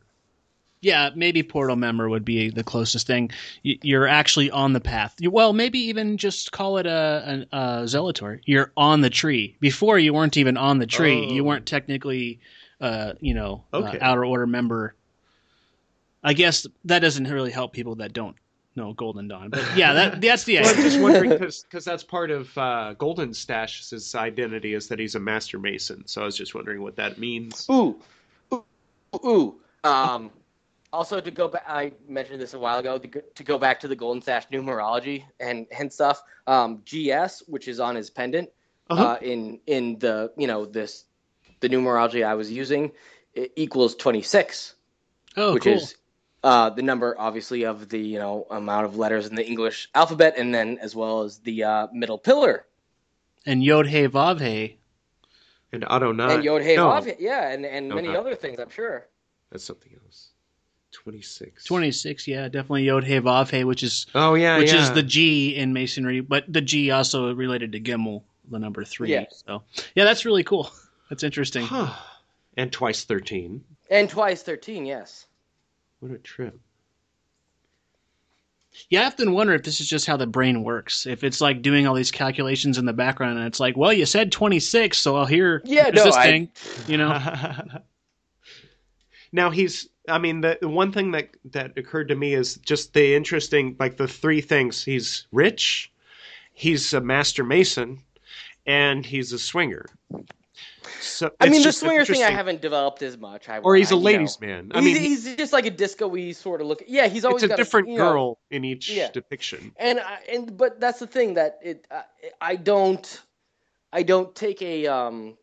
Yeah, 0.80 1.10
maybe 1.14 1.44
portal 1.44 1.76
member 1.76 2.08
would 2.08 2.24
be 2.24 2.50
the 2.50 2.64
closest 2.64 3.06
thing. 3.06 3.30
You're 3.62 4.08
actually 4.08 4.50
on 4.50 4.72
the 4.72 4.80
path. 4.80 5.14
Well, 5.22 5.52
maybe 5.52 5.78
even 5.78 6.16
just 6.16 6.50
call 6.50 6.78
it 6.78 6.86
a, 6.86 7.46
a, 7.52 7.56
a 7.56 7.82
Zelator. 7.84 8.40
You're 8.46 8.72
on 8.76 9.00
the 9.00 9.08
tree. 9.10 9.56
Before 9.60 9.96
you 9.96 10.12
weren't 10.12 10.36
even 10.36 10.56
on 10.56 10.78
the 10.80 10.86
tree. 10.86 11.24
Oh. 11.28 11.32
You 11.32 11.44
weren't 11.44 11.66
technically, 11.66 12.40
uh, 12.80 13.12
you 13.20 13.32
know, 13.32 13.62
uh, 13.72 13.76
Okay. 13.76 13.98
outer 14.00 14.24
order 14.24 14.46
member. 14.46 14.96
I 16.24 16.34
guess 16.34 16.66
that 16.84 16.98
doesn't 16.98 17.28
really 17.30 17.52
help 17.52 17.72
people 17.72 17.94
that 17.96 18.12
don't 18.12 18.36
know 18.76 18.92
Golden 18.94 19.28
Dawn. 19.28 19.50
But 19.50 19.64
yeah, 19.76 19.92
that 19.92 20.20
that's 20.20 20.44
the 20.44 20.56
Well, 20.60 20.68
I'm 20.68 20.76
just 20.76 21.00
wondering 21.00 21.30
because 21.38 21.84
that's 21.84 22.02
part 22.04 22.30
of 22.30 22.56
uh, 22.56 22.94
Golden 22.94 23.30
Stash's 23.30 24.14
identity 24.14 24.74
is 24.74 24.88
that 24.88 24.98
he's 24.98 25.14
a 25.14 25.20
master 25.20 25.58
mason. 25.58 26.06
So 26.06 26.22
I 26.22 26.24
was 26.24 26.36
just 26.36 26.54
wondering 26.54 26.82
what 26.82 26.96
that 26.96 27.18
means. 27.18 27.66
Ooh, 27.70 28.00
ooh, 28.52 28.64
ooh. 29.24 29.54
Um, 29.84 30.30
also, 30.92 31.20
to 31.20 31.30
go 31.30 31.48
back, 31.48 31.64
I 31.66 31.92
mentioned 32.08 32.40
this 32.40 32.54
a 32.54 32.58
while 32.58 32.78
ago. 32.78 32.98
To 32.98 33.44
go, 33.44 33.58
back 33.58 33.80
to 33.80 33.88
the 33.88 33.96
Golden 33.96 34.20
Stash 34.22 34.48
numerology 34.48 35.24
and 35.40 35.66
and 35.78 35.92
stuff. 35.92 36.22
Um, 36.46 36.82
GS, 36.84 37.42
which 37.46 37.68
is 37.68 37.80
on 37.80 37.94
his 37.94 38.10
pendant, 38.10 38.50
Uh-huh. 38.90 39.02
uh, 39.02 39.18
in 39.22 39.60
in 39.66 39.98
the 39.98 40.32
you 40.36 40.46
know 40.46 40.66
this 40.66 41.04
the 41.60 41.68
numerology 41.68 42.24
I 42.26 42.34
was 42.34 42.50
using, 42.50 42.92
it 43.34 43.52
equals 43.56 43.94
twenty 43.94 44.22
six, 44.22 44.74
Oh, 45.36 45.54
which 45.54 45.64
cool. 45.64 45.74
is 45.74 45.96
uh, 46.44 46.70
the 46.70 46.82
number 46.82 47.14
obviously 47.18 47.64
of 47.64 47.88
the 47.88 47.98
you 47.98 48.18
know 48.18 48.46
amount 48.50 48.84
of 48.86 48.96
letters 48.96 49.26
in 49.26 49.34
the 49.34 49.46
English 49.46 49.88
alphabet, 49.94 50.34
and 50.36 50.54
then 50.54 50.78
as 50.78 50.94
well 50.94 51.22
as 51.22 51.38
the 51.38 51.62
uh, 51.64 51.86
middle 51.92 52.18
pillar 52.18 52.66
and 53.46 53.62
Yod 53.64 53.86
Hey 53.86 54.08
Vav 54.08 54.40
Hey. 54.40 54.76
And 55.72 55.84
Adonai. 55.90 56.34
and 56.34 56.44
Yod 56.44 56.62
Hey 56.62 56.76
no, 56.76 56.88
Vav 56.88 57.04
Hey, 57.04 57.16
yeah, 57.18 57.50
and 57.50 57.64
and 57.64 57.88
No, 57.88 57.94
many 57.94 58.08
not- 58.08 58.16
other 58.18 58.34
things. 58.34 58.58
I'm 58.60 58.70
sure. 58.70 59.06
That's 59.50 59.64
something 59.64 59.92
else. 60.04 60.28
26. 60.92 61.64
26, 61.64 62.28
yeah, 62.28 62.48
definitely 62.48 62.84
Yod 62.84 63.04
Hey 63.04 63.18
Vav 63.20 63.50
Hey, 63.50 63.64
which 63.64 63.82
is 63.82 64.06
Oh, 64.14 64.34
yeah, 64.34 64.58
which 64.58 64.72
yeah. 64.72 64.82
is 64.82 64.92
the 64.92 65.02
G 65.02 65.56
in 65.56 65.72
masonry, 65.72 66.20
but 66.20 66.44
the 66.52 66.60
G 66.60 66.90
also 66.90 67.34
related 67.34 67.72
to 67.72 67.80
Gimel, 67.80 68.22
the 68.50 68.58
number 68.58 68.84
three. 68.84 69.10
Yeah. 69.12 69.24
So 69.30 69.62
yeah, 69.94 70.04
that's 70.04 70.24
really 70.24 70.44
cool. 70.44 70.70
That's 71.10 71.22
interesting. 71.24 71.66
Huh. 71.66 71.92
And 72.56 72.72
twice 72.72 73.04
13. 73.04 73.62
And 73.90 74.08
twice 74.08 74.42
thirteen, 74.42 74.86
yes. 74.86 75.26
What 76.02 76.10
a 76.10 76.18
trip. 76.18 76.58
Yeah, 78.90 79.02
I 79.02 79.04
often 79.04 79.34
wonder 79.34 79.54
if 79.54 79.62
this 79.62 79.80
is 79.80 79.88
just 79.88 80.04
how 80.04 80.16
the 80.16 80.26
brain 80.26 80.64
works. 80.64 81.06
If 81.06 81.22
it's 81.22 81.40
like 81.40 81.62
doing 81.62 81.86
all 81.86 81.94
these 81.94 82.10
calculations 82.10 82.76
in 82.76 82.86
the 82.86 82.92
background, 82.92 83.38
and 83.38 83.46
it's 83.46 83.60
like, 83.60 83.76
well, 83.76 83.92
you 83.92 84.04
said 84.04 84.32
26, 84.32 84.98
so 84.98 85.14
I'll 85.14 85.26
hear 85.26 85.62
Yeah, 85.64 85.90
no, 85.90 86.02
this 86.04 86.16
I- 86.16 86.24
thing, 86.24 86.48
you 86.88 86.96
know. 86.96 87.16
now 89.32 89.50
he's 89.50 89.88
I 90.08 90.18
mean 90.18 90.40
the, 90.40 90.58
the 90.60 90.68
one 90.68 90.90
thing 90.90 91.12
that 91.12 91.28
that 91.52 91.78
occurred 91.78 92.08
to 92.08 92.16
me 92.16 92.34
is 92.34 92.56
just 92.56 92.94
the 92.94 93.14
interesting 93.14 93.76
like 93.78 93.96
the 93.96 94.08
three 94.08 94.40
things 94.40 94.82
he's 94.84 95.28
rich, 95.30 95.92
he's 96.52 96.92
a 96.94 97.00
master 97.00 97.44
mason, 97.44 98.02
and 98.66 99.06
he's 99.06 99.32
a 99.32 99.38
swinger. 99.38 99.86
So 101.00 101.30
I 101.40 101.48
mean, 101.48 101.62
the 101.62 101.72
swinger 101.72 102.04
thing 102.04 102.22
I 102.22 102.30
haven't 102.30 102.60
developed 102.60 103.02
as 103.02 103.16
much. 103.18 103.48
I, 103.48 103.58
or 103.58 103.76
he's 103.76 103.90
a 103.90 103.94
a 103.94 103.96
ladies' 103.96 104.40
man. 104.40 104.70
I 104.74 104.80
he's, 104.80 104.94
mean, 104.94 105.02
he's 105.02 105.36
just 105.36 105.52
like 105.52 105.66
a 105.66 105.70
disco-y 105.70 106.32
sort 106.32 106.60
of 106.60 106.66
look. 106.66 106.82
Yeah, 106.86 107.06
he's 107.08 107.24
always 107.24 107.42
it's 107.42 107.52
a 107.52 107.56
different 107.56 107.88
know, 107.88 107.96
girl 107.96 108.38
in 108.50 108.64
each 108.64 108.96
Yeah. 108.96 109.10
depiction. 109.12 109.72
and 109.78 110.00
I, 110.00 110.18
and 110.30 110.56
but 110.56 110.80
that's 110.80 110.98
the 110.98 111.06
thing 111.06 111.34
that 111.34 111.58
it 111.62 111.86
uh, 111.90 112.02
I 112.40 112.56
don't 112.56 113.22
I 113.92 114.02
don't 114.02 114.34
take 114.34 114.62
a 114.62 114.86
um 114.86 115.36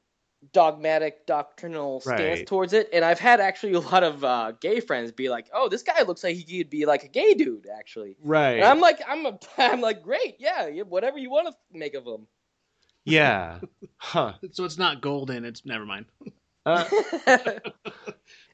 dogmatic 0.54 1.26
doctrinal 1.26 2.00
stance 2.00 2.40
Right. 2.40 2.48
towards 2.48 2.72
it 2.72 2.90
and 2.94 3.04
I've 3.04 3.20
had 3.20 3.42
actually 3.42 3.74
a 3.74 3.82
lot 3.82 4.04
of 4.04 4.24
uh, 4.24 4.54
gay 4.62 4.80
friends 4.80 5.12
be 5.12 5.28
like 5.30 5.50
oh 5.54 5.68
this 5.68 5.84
guy 5.84 6.02
looks 6.04 6.24
like 6.24 6.38
he 6.38 6.60
could 6.60 6.70
be 6.70 6.86
like 6.86 7.04
a 7.04 7.10
gay 7.10 7.34
dude 7.34 7.68
actually 7.68 8.16
Right. 8.24 8.54
and 8.54 8.64
I'm 8.64 8.80
like 8.80 9.00
I'm 9.08 9.26
a, 9.26 9.38
I'm 9.58 9.82
like 9.82 10.02
great 10.02 10.36
yeah, 10.40 10.70
whatever 10.84 11.18
you 11.18 11.30
want 11.30 11.48
to 11.48 11.78
make 11.78 11.94
of 11.94 12.06
him 12.06 12.28
yeah. 13.10 13.60
Huh. 13.98 14.34
so 14.52 14.66
it's 14.66 14.78
not 14.78 15.02
golden. 15.02 15.46
It's 15.46 15.66
never 15.66 15.86
mind. 15.86 16.06
Uh, 16.66 16.86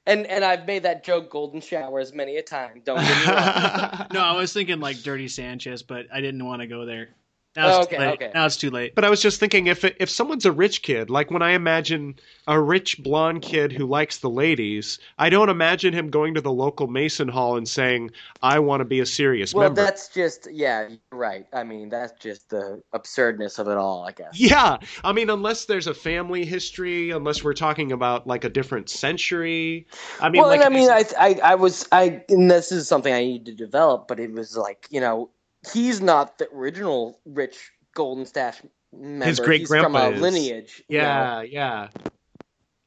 and 0.06 0.26
and 0.28 0.46
I've 0.46 0.66
made 0.66 0.84
that 0.84 1.04
joke 1.04 1.30
golden 1.30 1.62
showers 1.62 2.14
many 2.14 2.38
a 2.38 2.44
time 2.44 2.82
don't 2.86 3.00
get 3.00 3.28
me 3.28 3.34
wrong 3.34 4.08
No, 4.14 4.20
I 4.22 4.36
was 4.38 4.54
thinking 4.54 4.80
like 4.80 5.02
Dirty 5.02 5.28
Sanchez, 5.28 5.84
but 5.84 6.06
I 6.14 6.22
didn't 6.22 6.46
want 6.46 6.62
to 6.62 6.68
go 6.68 6.86
there. 6.86 7.10
Now 7.56 7.68
Oh, 7.68 7.78
it's 7.82 7.88
okay, 7.88 7.96
too 7.98 8.02
late. 8.02 8.14
okay. 8.14 8.32
Now 8.34 8.46
it's 8.46 8.58
too 8.58 8.70
late. 8.70 8.96
But 8.96 9.06
I 9.06 9.10
was 9.10 9.22
just 9.22 9.40
thinking 9.40 9.68
if 9.68 9.84
if 9.86 10.10
someone's 10.10 10.46
a 10.46 10.52
rich 10.52 10.82
kid, 10.82 11.10
like 11.10 11.32
when 11.32 11.42
I 11.42 11.52
imagine 11.52 12.16
a 12.48 12.60
rich 12.60 13.02
blonde 13.02 13.42
kid 13.42 13.72
who 13.72 13.86
likes 13.86 14.18
the 14.20 14.30
ladies, 14.30 15.00
I 15.18 15.30
don't 15.30 15.50
imagine 15.50 15.94
him 15.94 16.10
going 16.10 16.34
to 16.36 16.42
the 16.42 16.52
local 16.52 16.88
Mason 16.88 17.28
Hall 17.28 17.58
and 17.58 17.68
saying, 17.68 18.12
"I 18.42 18.60
want 18.60 18.82
to 18.82 18.86
be 18.86 19.00
a 19.00 19.06
serious 19.06 19.54
well 19.54 19.66
member." 19.66 19.82
Well, 19.82 19.88
that's 19.88 20.10
just 20.10 20.48
yeah 20.52 20.88
you're 20.90 21.00
right 21.12 21.46
I 21.54 21.64
mean 21.64 21.90
that's 21.90 22.14
just 22.22 22.50
the 22.50 22.82
absurdness 22.94 23.60
of 23.60 23.68
it 23.68 23.78
all 23.78 24.04
I 24.06 24.12
guess 24.12 24.40
Yeah, 24.40 24.78
I 25.04 25.14
mean, 25.14 25.30
unless 25.30 25.66
there's 25.66 25.88
a 25.88 25.94
family 25.94 26.46
history, 26.46 27.12
unless 27.12 27.44
we're 27.44 27.54
talking 27.54 27.92
about 27.92 28.28
like 28.28 28.44
a 28.44 28.50
different 28.50 28.90
century. 28.90 29.88
I 30.20 30.30
mean, 30.30 30.42
well, 30.42 30.50
like, 30.50 30.62
I 30.66 30.70
mean, 30.70 30.90
I, 30.90 31.04
I, 31.20 31.40
I 31.44 31.56
was, 31.56 31.88
I, 31.92 32.24
and 32.30 32.50
this 32.50 32.72
is 32.72 32.88
something 32.88 33.14
I 33.14 33.24
need 33.24 33.46
to 33.46 33.54
develop, 33.54 34.08
but 34.08 34.20
it 34.20 34.32
was 34.32 34.56
like, 34.58 34.88
you 34.90 35.00
know, 35.02 35.30
he's 35.74 36.02
not 36.02 36.38
the 36.38 36.50
original 36.54 37.20
rich 37.26 37.72
Golden 37.94 38.26
Stash 38.26 38.62
member. 38.94 39.26
His 39.26 39.40
great 39.40 39.68
from 39.68 39.92
grandpa 39.94 40.10
a 40.10 40.12
lineage. 40.20 40.84
you 40.88 41.00
know. 41.00 41.04
yeah, 41.04 41.42
yeah, 41.42 41.88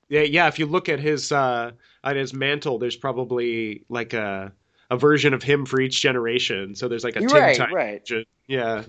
yeah, 0.08 0.22
yeah. 0.22 0.48
If 0.48 0.58
you 0.58 0.66
look 0.66 0.88
at 0.88 1.00
his 1.00 1.32
uh, 1.32 1.72
at 2.04 2.16
his 2.16 2.32
mantle, 2.32 2.78
there's 2.78 2.96
probably 2.96 3.84
like 3.88 4.14
a 4.14 4.52
a 4.90 4.96
version 4.96 5.34
of 5.34 5.42
him 5.42 5.66
for 5.66 5.80
each 5.80 6.00
generation. 6.00 6.74
So 6.74 6.88
there's 6.88 7.04
like 7.04 7.16
a 7.16 7.20
You're 7.20 7.28
Tim 7.28 7.40
right, 7.40 7.56
type. 7.56 7.72
right. 7.72 8.10
Yeah. 8.46 8.84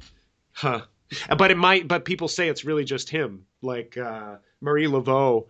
Huh. 0.53 0.81
But 1.37 1.51
it 1.51 1.57
might. 1.57 1.87
But 1.87 2.05
people 2.05 2.27
say 2.27 2.49
it's 2.49 2.63
really 2.63 2.85
just 2.85 3.09
him. 3.09 3.45
Like 3.61 3.97
uh, 3.97 4.35
Marie 4.61 4.87
Laveau 4.87 5.47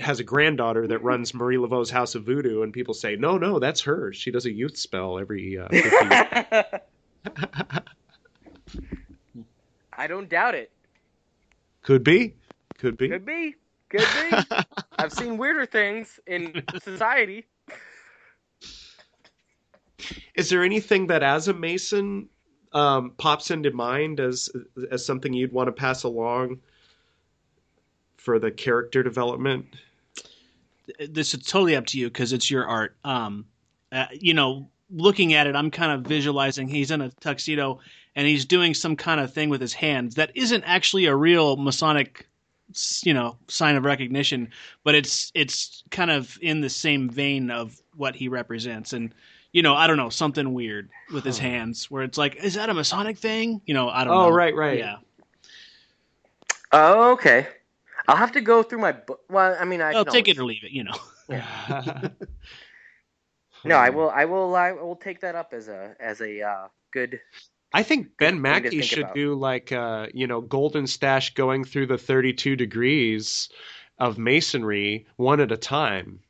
has 0.00 0.20
a 0.20 0.24
granddaughter 0.24 0.86
that 0.86 1.02
runs 1.02 1.34
Marie 1.34 1.56
Laveau's 1.56 1.90
House 1.90 2.14
of 2.14 2.24
Voodoo, 2.24 2.62
and 2.62 2.72
people 2.72 2.94
say, 2.94 3.16
no, 3.16 3.36
no, 3.36 3.58
that's 3.58 3.80
her. 3.82 4.12
She 4.12 4.30
does 4.30 4.46
a 4.46 4.52
youth 4.52 4.76
spell 4.76 5.18
every. 5.18 5.58
Uh, 5.58 5.68
50 5.68 5.78
years. 5.80 6.64
I 9.92 10.06
don't 10.06 10.28
doubt 10.28 10.54
it. 10.54 10.70
Could 11.82 12.04
be. 12.04 12.34
Could 12.78 12.96
be. 12.96 13.08
Could 13.08 13.26
be. 13.26 13.56
Could 13.88 14.06
be. 14.30 14.36
I've 14.98 15.12
seen 15.12 15.36
weirder 15.36 15.66
things 15.66 16.20
in 16.26 16.62
society. 16.82 17.46
Is 20.34 20.48
there 20.48 20.64
anything 20.64 21.08
that, 21.08 21.22
as 21.22 21.48
a 21.48 21.54
Mason, 21.54 22.28
um, 22.72 23.12
pops 23.18 23.50
into 23.50 23.70
mind 23.72 24.20
as 24.20 24.48
as 24.90 25.04
something 25.04 25.32
you'd 25.32 25.52
want 25.52 25.66
to 25.68 25.72
pass 25.72 26.04
along 26.04 26.60
for 28.16 28.38
the 28.38 28.50
character 28.50 29.02
development? 29.02 29.66
this 30.98 31.34
is 31.34 31.44
totally 31.44 31.76
up 31.76 31.86
to 31.86 31.98
you 31.98 32.08
because 32.08 32.32
it's 32.32 32.50
your 32.50 32.66
art. 32.66 32.96
Um, 33.04 33.46
uh, 33.92 34.06
you 34.12 34.34
know, 34.34 34.68
looking 34.92 35.34
at 35.34 35.46
it, 35.46 35.56
I'm 35.56 35.70
kind 35.70 35.92
of 35.92 36.02
visualizing 36.06 36.68
he's 36.68 36.90
in 36.90 37.00
a 37.00 37.10
tuxedo 37.10 37.80
and 38.16 38.26
he's 38.26 38.44
doing 38.44 38.74
some 38.74 38.96
kind 38.96 39.20
of 39.20 39.32
thing 39.32 39.48
with 39.50 39.60
his 39.60 39.72
hands 39.74 40.16
that 40.16 40.30
isn't 40.34 40.64
actually 40.64 41.06
a 41.06 41.14
real 41.16 41.56
Masonic, 41.56 42.28
you 43.04 43.14
know, 43.14 43.36
sign 43.48 43.76
of 43.76 43.84
recognition, 43.84 44.48
but 44.84 44.94
it's 44.94 45.30
it's 45.34 45.84
kind 45.90 46.10
of 46.10 46.38
in 46.42 46.60
the 46.60 46.70
same 46.70 47.08
vein 47.10 47.50
of 47.50 47.80
what 47.96 48.16
he 48.16 48.28
represents 48.28 48.92
and. 48.92 49.14
You 49.52 49.62
know, 49.62 49.74
I 49.74 49.88
don't 49.88 49.96
know, 49.96 50.10
something 50.10 50.54
weird 50.54 50.90
with 51.08 51.24
his 51.24 51.38
Huh. 51.38 51.40
hands 51.40 51.90
where 51.90 52.04
it's 52.04 52.16
like, 52.16 52.36
is 52.36 52.54
that 52.54 52.68
a 52.68 52.74
Masonic 52.74 53.18
thing? 53.18 53.60
You 53.66 53.74
know, 53.74 53.88
I 53.88 54.04
don't 54.04 54.16
Oh, 54.16 54.20
know. 54.20 54.30
right, 54.30 54.54
right. 54.54 54.78
Yeah. 54.78 54.98
Oh, 56.72 57.12
okay. 57.12 57.48
I'll 58.08 58.16
have 58.16 58.32
to 58.32 58.40
go 58.40 58.62
through 58.62 58.80
my 58.80 58.92
book. 58.92 59.20
Well, 59.28 59.56
I 59.60 59.64
mean, 59.64 59.80
I 59.82 59.94
Well, 59.94 60.04
can 60.04 60.06
take 60.06 60.28
it 60.28 60.38
or 60.38 60.44
leave 60.44 60.64
it. 60.64 60.72
You 60.72 60.84
know. 60.84 60.94
No, 63.64 63.76
I 63.76 63.90
will. 63.90 64.10
I 64.10 64.24
will. 64.24 64.54
I 64.54 64.72
will 64.72 64.96
take 64.96 65.20
that 65.20 65.34
up 65.34 65.52
as 65.52 65.68
a 65.68 65.94
as 66.00 66.20
a 66.20 66.42
uh, 66.42 66.68
good. 66.92 67.20
I 67.72 67.82
think 67.82 68.16
Ben 68.18 68.40
Mackey 68.40 68.82
should 68.82 69.00
about. 69.00 69.14
do 69.14 69.34
like 69.34 69.72
uh, 69.72 70.06
you 70.14 70.26
know 70.26 70.40
Golden 70.40 70.86
Stash 70.86 71.34
going 71.34 71.64
through 71.64 71.86
the 71.86 71.98
32 71.98 72.56
degrees 72.56 73.48
of 73.98 74.18
masonry 74.18 75.06
one 75.16 75.40
at 75.40 75.52
a 75.52 75.56
time. 75.56 76.20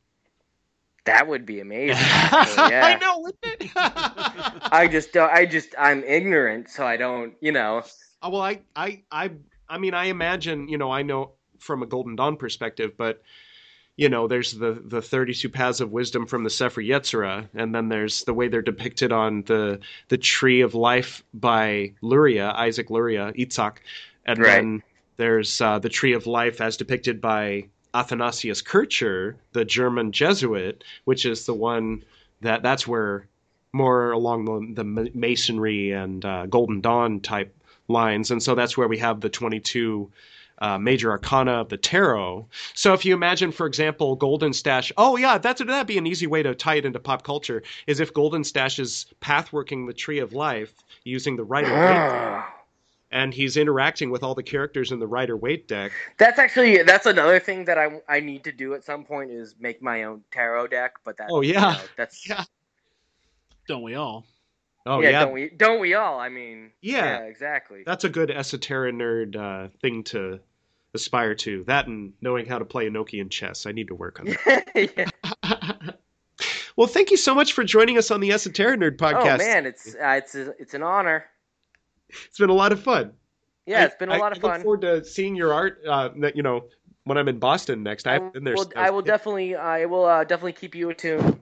That 1.05 1.29
would 1.29 1.47
be 1.47 1.61
amazing. 1.61 1.97
actually, 1.99 2.71
yeah. 2.71 2.85
I 2.85 2.99
know, 2.99 3.21
wouldn't 3.21 3.63
it? 3.63 3.71
I 3.77 4.89
just 4.91 5.13
don't. 5.13 5.31
I 5.31 5.47
just 5.47 5.75
I'm 5.79 6.05
ignorant, 6.05 6.69
so 6.69 6.87
I 6.87 6.97
don't. 6.97 7.35
You 7.41 7.53
know. 7.53 7.83
Uh, 8.23 8.31
well, 8.31 8.43
I, 8.43 8.61
I, 8.77 9.03
I, 9.11 9.31
I 9.69 9.79
mean, 9.79 9.95
I 9.95 10.07
imagine, 10.07 10.69
you 10.69 10.77
know, 10.77 10.91
I 10.91 11.03
know 11.03 11.33
from 11.59 11.83
a 11.83 11.87
Golden 11.87 12.17
Dawn 12.17 12.37
perspective, 12.37 12.93
but 12.97 13.23
you 14.01 14.09
know, 14.09 14.27
there's 14.27 14.53
the 14.53 14.83
the 14.83 15.03
32 15.03 15.51
paths 15.51 15.81
of 15.83 15.93
wisdom 15.93 16.27
from 16.27 16.43
the 16.43 16.49
Sefer 16.49 16.81
Yetzirah, 16.81 17.51
and 17.55 17.75
then 17.75 17.91
there's 17.91 18.25
the 18.25 18.33
way 18.33 18.49
they're 18.49 18.63
depicted 18.63 19.13
on 19.13 19.43
the 19.43 19.79
the 20.09 20.17
Tree 20.17 20.63
of 20.63 20.75
Life 20.75 21.23
by 21.35 21.93
Luria, 22.01 22.51
Isaac 22.53 22.89
Luria, 22.89 23.31
Itzhak, 23.37 23.77
and 24.25 24.39
Right. 24.39 24.47
then 24.47 24.83
there's 25.19 25.61
uh, 25.61 25.79
the 25.81 25.91
Tree 25.91 26.15
of 26.15 26.27
Life 26.27 26.63
as 26.63 26.79
depicted 26.79 27.21
by 27.21 27.67
Athanasius 27.93 28.63
Kircher, 28.63 29.37
the 29.53 29.67
German 29.67 30.13
Jesuit, 30.13 30.83
which 31.05 31.27
is 31.27 31.45
the 31.45 31.53
one 31.53 32.03
that 32.41 32.63
that's 32.63 32.89
where 32.89 33.27
more 33.75 34.13
along 34.13 34.47
the, 34.47 34.83
the 34.83 35.11
masonry 35.13 35.91
and 35.93 36.25
uh, 36.25 36.47
Golden 36.47 36.81
Dawn 36.81 37.21
type 37.21 37.55
lines, 37.87 38.31
and 38.31 38.43
so 38.43 38.55
that's 38.55 38.79
where 38.79 38.89
we 38.89 38.97
have 38.97 39.21
the 39.21 39.29
22 39.29 40.11
uh, 40.61 40.79
major 40.79 41.11
arcana 41.11 41.53
of 41.53 41.69
the 41.69 41.77
tarot. 41.77 42.49
So 42.75 42.93
if 42.93 43.05
you 43.05 43.15
imagine, 43.15 43.53
for 43.53 43.67
example, 43.67 44.17
Golden 44.17 44.53
Stash, 44.53 44.93
oh 44.97 45.17
yeah, 45.17 45.39
that's 45.39 45.63
that'd 45.63 45.87
be 45.87 45.99
an 45.99 46.07
easy 46.07 46.27
way 46.27 46.43
to 46.43 46.55
tie 46.55 46.77
it 46.77 46.85
into 46.85 47.01
pop 47.01 47.23
culture. 47.23 47.63
Is 47.87 48.01
if 48.01 48.13
Golden 48.13 48.45
Stash 48.45 48.79
is 48.79 49.07
pathworking 49.21 49.87
the 49.87 49.95
Tree 49.95 50.19
of 50.19 50.33
Life 50.33 50.73
using 51.05 51.37
the 51.37 51.45
Rider 51.45 51.73
Waite, 51.73 52.45
and 53.11 53.35
he's 53.35 53.57
interacting 53.57 54.11
with 54.11 54.23
all 54.23 54.35
the 54.35 54.43
characters 54.43 54.93
in 54.93 54.99
the 54.99 55.07
Rider 55.07 55.37
Waite 55.37 55.67
deck. 55.67 55.93
That's 56.19 56.39
actually 56.39 56.83
that's 56.83 57.07
another 57.07 57.41
thing 57.41 57.65
that 57.65 57.79
I 57.79 58.01
I 58.09 58.21
need 58.21 58.45
to 58.45 58.53
do 58.53 58.75
at 58.75 58.85
some 58.85 59.05
point 59.05 59.31
is 59.31 59.55
make 59.59 59.83
my 59.83 60.05
own 60.05 60.23
tarot 60.31 60.69
deck. 60.69 60.95
But 61.05 61.17
that. 61.19 61.29
Oh, 61.31 61.41
you 61.41 61.55
yeah. 61.55 61.73
know, 61.73 61.81
that's 61.97 62.29
Yeah. 62.29 62.45
Don't 63.67 63.83
we 63.83 63.95
all? 63.95 64.27
Oh 64.87 65.01
yeah, 65.01 65.11
yeah, 65.11 65.21
Don't 65.21 65.33
we? 65.33 65.51
Don't 65.51 65.81
we 65.81 65.95
all? 65.95 66.19
I 66.19 66.29
mean. 66.29 66.71
Yeah. 66.81 67.19
exactly. 67.21 67.83
that's 67.85 68.05
a 68.05 68.09
good 68.09 68.31
esoteric 68.31 68.95
nerd 68.95 69.37
uh, 69.37 69.69
thing 69.81 70.03
to 70.05 70.41
aspire 70.95 71.35
to. 71.37 71.65
That 71.65 71.87
and 71.87 72.13
knowing 72.21 72.47
how 72.47 72.59
to 72.59 72.65
play 72.65 72.89
Enochian 72.89 73.31
chess. 73.31 73.67
I 73.67 73.73
need 73.73 73.89
to 73.89 73.95
work 73.95 74.21
on 74.21 74.27
that. 74.27 75.13
well, 76.77 76.87
thank 76.87 77.11
you 77.11 77.17
so 77.17 77.35
much 77.35 77.53
for 77.53 77.65
joining 77.65 77.99
us 77.99 78.11
on 78.11 78.21
the 78.21 78.33
Esoteric 78.33 78.81
Nerd 78.81 78.97
podcast. 78.97 79.35
Oh 79.35 79.39
man, 79.39 79.67
it's 79.67 79.95
uh, 79.95 80.09
it's 80.09 80.35
a, 80.35 80.55
it's 80.59 80.75
an 80.75 80.83
honor. 80.83 81.27
It's 82.09 82.39
been 82.39 82.51
a 82.51 82.55
lot 82.55 82.73
of 82.73 82.83
fun. 82.83 83.13
Yeah, 83.67 83.83
I- 83.83 83.85
it's 83.85 83.97
been 83.97 84.11
a 84.11 84.15
I- 84.15 84.19
lot 84.19 84.33
I 84.33 84.37
of 84.37 84.43
fun. 84.43 84.51
I 84.51 84.55
look 84.55 84.59
fun. 84.59 84.63
forward 84.63 84.81
to 84.83 85.05
seeing 85.05 85.37
your 85.37 85.53
art. 85.53 85.81
Uh, 85.87 86.11
that, 86.19 86.37
you 86.37 86.43
know, 86.43 86.65
when 87.05 87.19
I'm 87.19 87.29
in 87.29 87.39
Boston 87.39 87.83
next. 87.83 88.07
I 88.07 88.15
haven't 88.15 88.35
been 88.35 88.45
there. 88.45 88.55
will, 88.55 88.65
since 88.65 88.75
I 88.77 88.91
will 88.91 88.99
was 88.99 89.07
definitely 89.07 89.57
I 89.57 89.85
will 89.87 90.05
uh, 90.05 90.25
definitely 90.25 90.53
keep 90.53 90.75
you 90.75 90.91
attuned. 90.91 91.41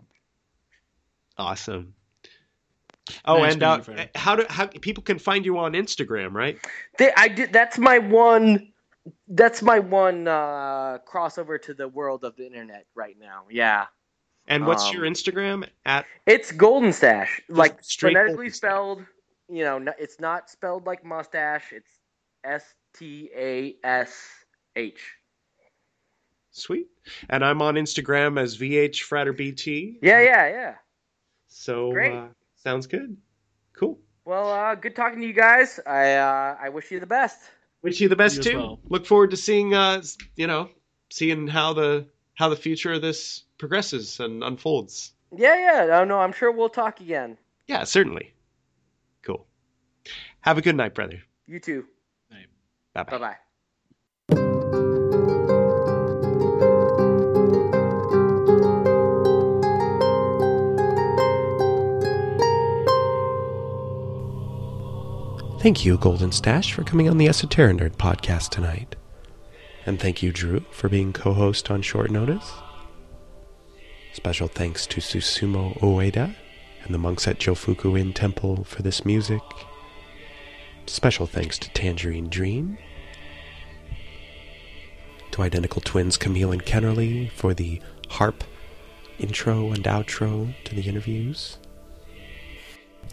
Awesome. 1.37 1.95
Oh, 3.25 3.39
Nice 3.39 3.55
and 3.55 3.62
uh, 3.62 3.81
how 4.15 4.37
do 4.37 4.45
how 4.51 4.66
people 4.66 5.03
can 5.03 5.19
find 5.19 5.45
you 5.45 5.59
on 5.59 5.73
Instagram, 5.73 6.33
right? 6.33 6.59
They, 6.99 7.11
I 7.16 7.29
did. 7.29 7.53
That's 7.53 7.79
my 7.79 7.99
one. 7.99 8.73
That's 9.29 9.63
my 9.63 9.79
one 9.79 10.27
uh, 10.27 10.99
crossover 11.07 11.61
to 11.63 11.75
the 11.75 11.89
world 11.89 12.25
of 12.25 12.37
the 12.37 12.47
internet 12.47 12.87
right 12.95 13.17
now. 13.19 13.45
Yeah, 13.51 13.87
And 14.47 14.67
what's 14.67 14.87
Um, 14.87 14.95
your 14.95 15.05
Instagram 15.05 15.69
at? 15.85 16.07
it's 16.27 16.51
Golden 16.53 16.93
Stash, 16.93 17.41
like 17.49 17.83
phonetically 17.85 18.51
spelled. 18.51 19.05
You 19.51 19.65
know, 19.65 19.93
it's 19.99 20.19
not 20.21 20.51
spelled 20.51 20.87
like 20.87 21.05
mustache. 21.05 21.73
It's 21.73 21.91
S 22.45 22.75
T 22.95 23.31
A 23.37 23.77
S 23.85 24.17
H. 24.77 25.01
Sweet. 26.51 26.89
And 27.29 27.45
I'm 27.45 27.63
on 27.63 27.75
Instagram 27.75 28.41
as 28.41 28.57
VH 28.57 29.03
Frater 29.03 29.33
BT. 29.33 29.99
Yeah, 30.03 30.21
yeah, 30.21 30.49
yeah. 30.49 30.75
So 31.47 31.93
Great. 31.93 32.13
Uh, 32.13 32.29
sounds 32.57 32.87
good. 32.87 33.17
Cool. 33.75 33.99
Well, 34.25 34.51
uh, 34.51 34.75
good 34.75 34.97
talking 34.97 35.21
to 35.21 35.27
you 35.27 35.33
guys. 35.33 35.79
I 35.87 36.15
uh, 36.15 36.57
I 36.61 36.69
wish 36.71 36.91
you 36.91 37.01
the 37.01 37.07
best. 37.07 37.39
Wish 37.83 38.01
you 38.01 38.09
the 38.09 38.17
best 38.17 38.37
You 38.39 38.43
too. 38.43 38.57
well. 38.59 38.81
Look 38.89 39.07
forward 39.07 39.31
to 39.31 39.37
seeing 39.37 39.75
uh 39.75 40.03
you 40.37 40.47
know, 40.47 40.71
seeing 41.11 41.47
how 41.47 41.73
the 41.73 42.07
how 42.35 42.49
the 42.49 42.57
future 42.57 42.93
of 42.93 43.03
this 43.03 43.45
progresses 43.59 44.21
and 44.21 44.43
unfolds. 44.43 45.13
Yeah, 45.37 45.57
yeah. 45.57 45.99
Oh 46.01 46.05
no, 46.05 46.19
I'm 46.21 46.33
sure 46.33 46.51
we'll 46.51 46.69
talk 46.69 47.01
again. 47.01 47.37
Yeah, 47.67 47.85
certainly. 47.85 48.33
Cool. 49.23 49.47
Have 50.41 50.59
a 50.59 50.63
good 50.63 50.77
night, 50.77 50.95
brother. 50.95 51.23
You 51.47 51.61
too. 51.61 51.85
Bye 52.31 52.47
Bye 52.95 53.03
bye. 53.05 53.19
bye. 53.19 53.37
Thank 65.59 65.85
you, 65.85 65.99
Golden 65.99 66.31
Stash, 66.31 66.73
for 66.73 66.85
coming 66.85 67.09
on 67.09 67.19
the 67.19 67.27
Esoteric 67.27 67.79
Nerd 67.79 67.97
podcast 67.97 68.51
tonight. 68.51 68.95
And 69.85 69.99
thank 69.99 70.23
you, 70.23 70.31
Drew, 70.31 70.61
for 70.71 70.89
being 70.89 71.13
co 71.13 71.33
host 71.33 71.69
on 71.69 71.83
short 71.83 72.13
notice. 72.13 72.53
Special 74.13 74.47
thanks 74.47 74.87
to 74.87 75.01
Susumu 75.01 75.77
Ueda 75.81 76.37
and 76.85 76.95
the 76.95 76.99
monks 76.99 77.27
at 77.27 77.41
Jofuku 77.41 77.99
Inn 77.99 78.13
Temple 78.13 78.63
for 78.63 78.83
this 78.83 79.05
music. 79.05 79.43
Special 80.87 81.27
thanks 81.27 81.59
to 81.59 81.71
Tangerine 81.71 82.29
Dream. 82.29 82.79
To 85.33 85.43
identical 85.43 85.83
twins 85.83 86.17
Camille 86.17 86.53
and 86.53 86.65
Kennerly 86.65 87.33
for 87.33 87.53
the 87.53 87.83
harp 88.11 88.45
intro 89.19 89.73
and 89.73 89.83
outro 89.85 90.55
to 90.63 90.75
the 90.77 90.89
interviews. 90.89 91.59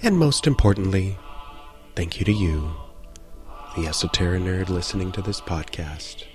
And 0.03 0.19
most 0.19 0.45
importantly, 0.45 1.17
Thank 1.95 2.19
you 2.19 2.25
to 2.25 2.33
you, 2.33 2.71
the 3.77 3.87
esoteric 3.87 4.41
nerd 4.41 4.67
listening 4.67 5.13
to 5.13 5.21
this 5.21 5.39
podcast. 5.39 6.25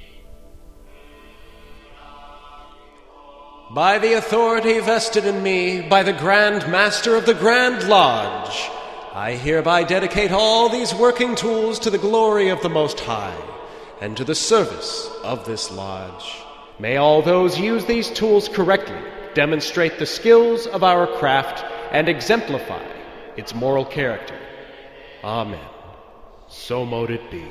By 3.71 3.99
the 3.99 4.15
authority 4.15 4.81
vested 4.81 5.27
in 5.27 5.43
me 5.43 5.83
by 5.83 6.03
the 6.03 6.15
Grand 6.15 6.67
Master 6.73 7.15
of 7.15 7.27
the 7.27 7.35
Grand 7.35 7.87
Lodge, 7.91 8.71
I 9.13 9.33
hereby 9.33 9.85
dedicate 9.85 10.33
all 10.33 10.71
these 10.71 10.95
working 10.95 11.35
tools 11.35 11.79
to 11.81 11.91
the 11.91 11.99
glory 11.99 12.49
of 12.49 12.63
the 12.63 12.71
Most 12.71 12.99
High 12.99 13.37
and 14.01 14.17
to 14.17 14.25
the 14.25 14.35
service 14.35 15.11
of 15.23 15.45
this 15.45 15.71
lodge. 15.71 16.39
May 16.79 16.97
all 16.97 17.21
those 17.21 17.61
use 17.61 17.85
these 17.85 18.09
tools 18.09 18.49
correctly 18.49 18.97
demonstrate 19.35 19.99
the 19.99 20.07
skills 20.07 20.67
of 20.67 20.83
our 20.83 21.07
craft 21.19 21.63
and 21.93 22.09
exemplify 22.09 22.83
its 23.37 23.55
moral 23.55 23.85
character. 23.85 24.40
Amen. 25.23 25.69
So 26.49 26.85
mote 26.87 27.11
it 27.11 27.31
be. 27.31 27.47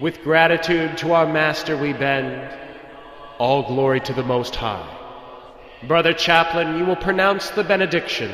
With 0.00 0.22
gratitude 0.22 0.98
to 0.98 1.12
our 1.12 1.26
Master 1.26 1.76
we 1.76 1.92
bend. 1.92 2.56
All 3.38 3.66
glory 3.66 4.00
to 4.00 4.12
the 4.12 4.22
Most 4.22 4.56
High. 4.56 4.94
Brother 5.86 6.12
Chaplain, 6.12 6.78
you 6.78 6.86
will 6.86 6.96
pronounce 6.96 7.50
the 7.50 7.62
benediction. 7.62 8.32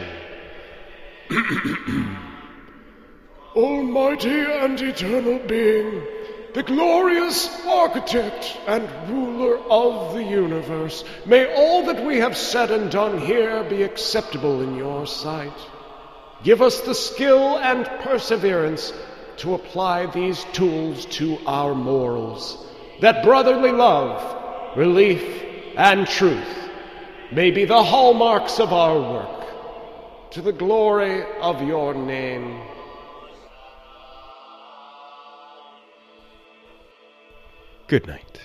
Almighty 3.56 4.40
and 4.40 4.80
eternal 4.80 5.38
being, 5.40 6.02
the 6.54 6.62
glorious 6.62 7.48
architect 7.66 8.56
and 8.66 8.88
ruler 9.10 9.58
of 9.58 10.14
the 10.14 10.24
universe, 10.24 11.04
may 11.26 11.52
all 11.54 11.86
that 11.86 12.04
we 12.04 12.18
have 12.18 12.36
said 12.36 12.70
and 12.70 12.90
done 12.90 13.18
here 13.18 13.62
be 13.64 13.82
acceptable 13.82 14.62
in 14.62 14.76
your 14.76 15.06
sight. 15.06 15.52
Give 16.44 16.60
us 16.60 16.82
the 16.82 16.94
skill 16.94 17.58
and 17.58 17.86
perseverance 18.02 18.92
to 19.38 19.54
apply 19.54 20.06
these 20.06 20.44
tools 20.52 21.06
to 21.06 21.38
our 21.46 21.74
morals, 21.74 22.64
that 23.00 23.24
brotherly 23.24 23.72
love, 23.72 24.76
relief, 24.76 25.42
and 25.76 26.06
truth 26.06 26.68
may 27.32 27.50
be 27.50 27.64
the 27.64 27.82
hallmarks 27.82 28.60
of 28.60 28.72
our 28.74 29.00
work, 29.00 30.30
to 30.32 30.42
the 30.42 30.52
glory 30.52 31.24
of 31.40 31.62
your 31.62 31.94
name. 31.94 32.60
Good 37.86 38.06
night. 38.06 38.43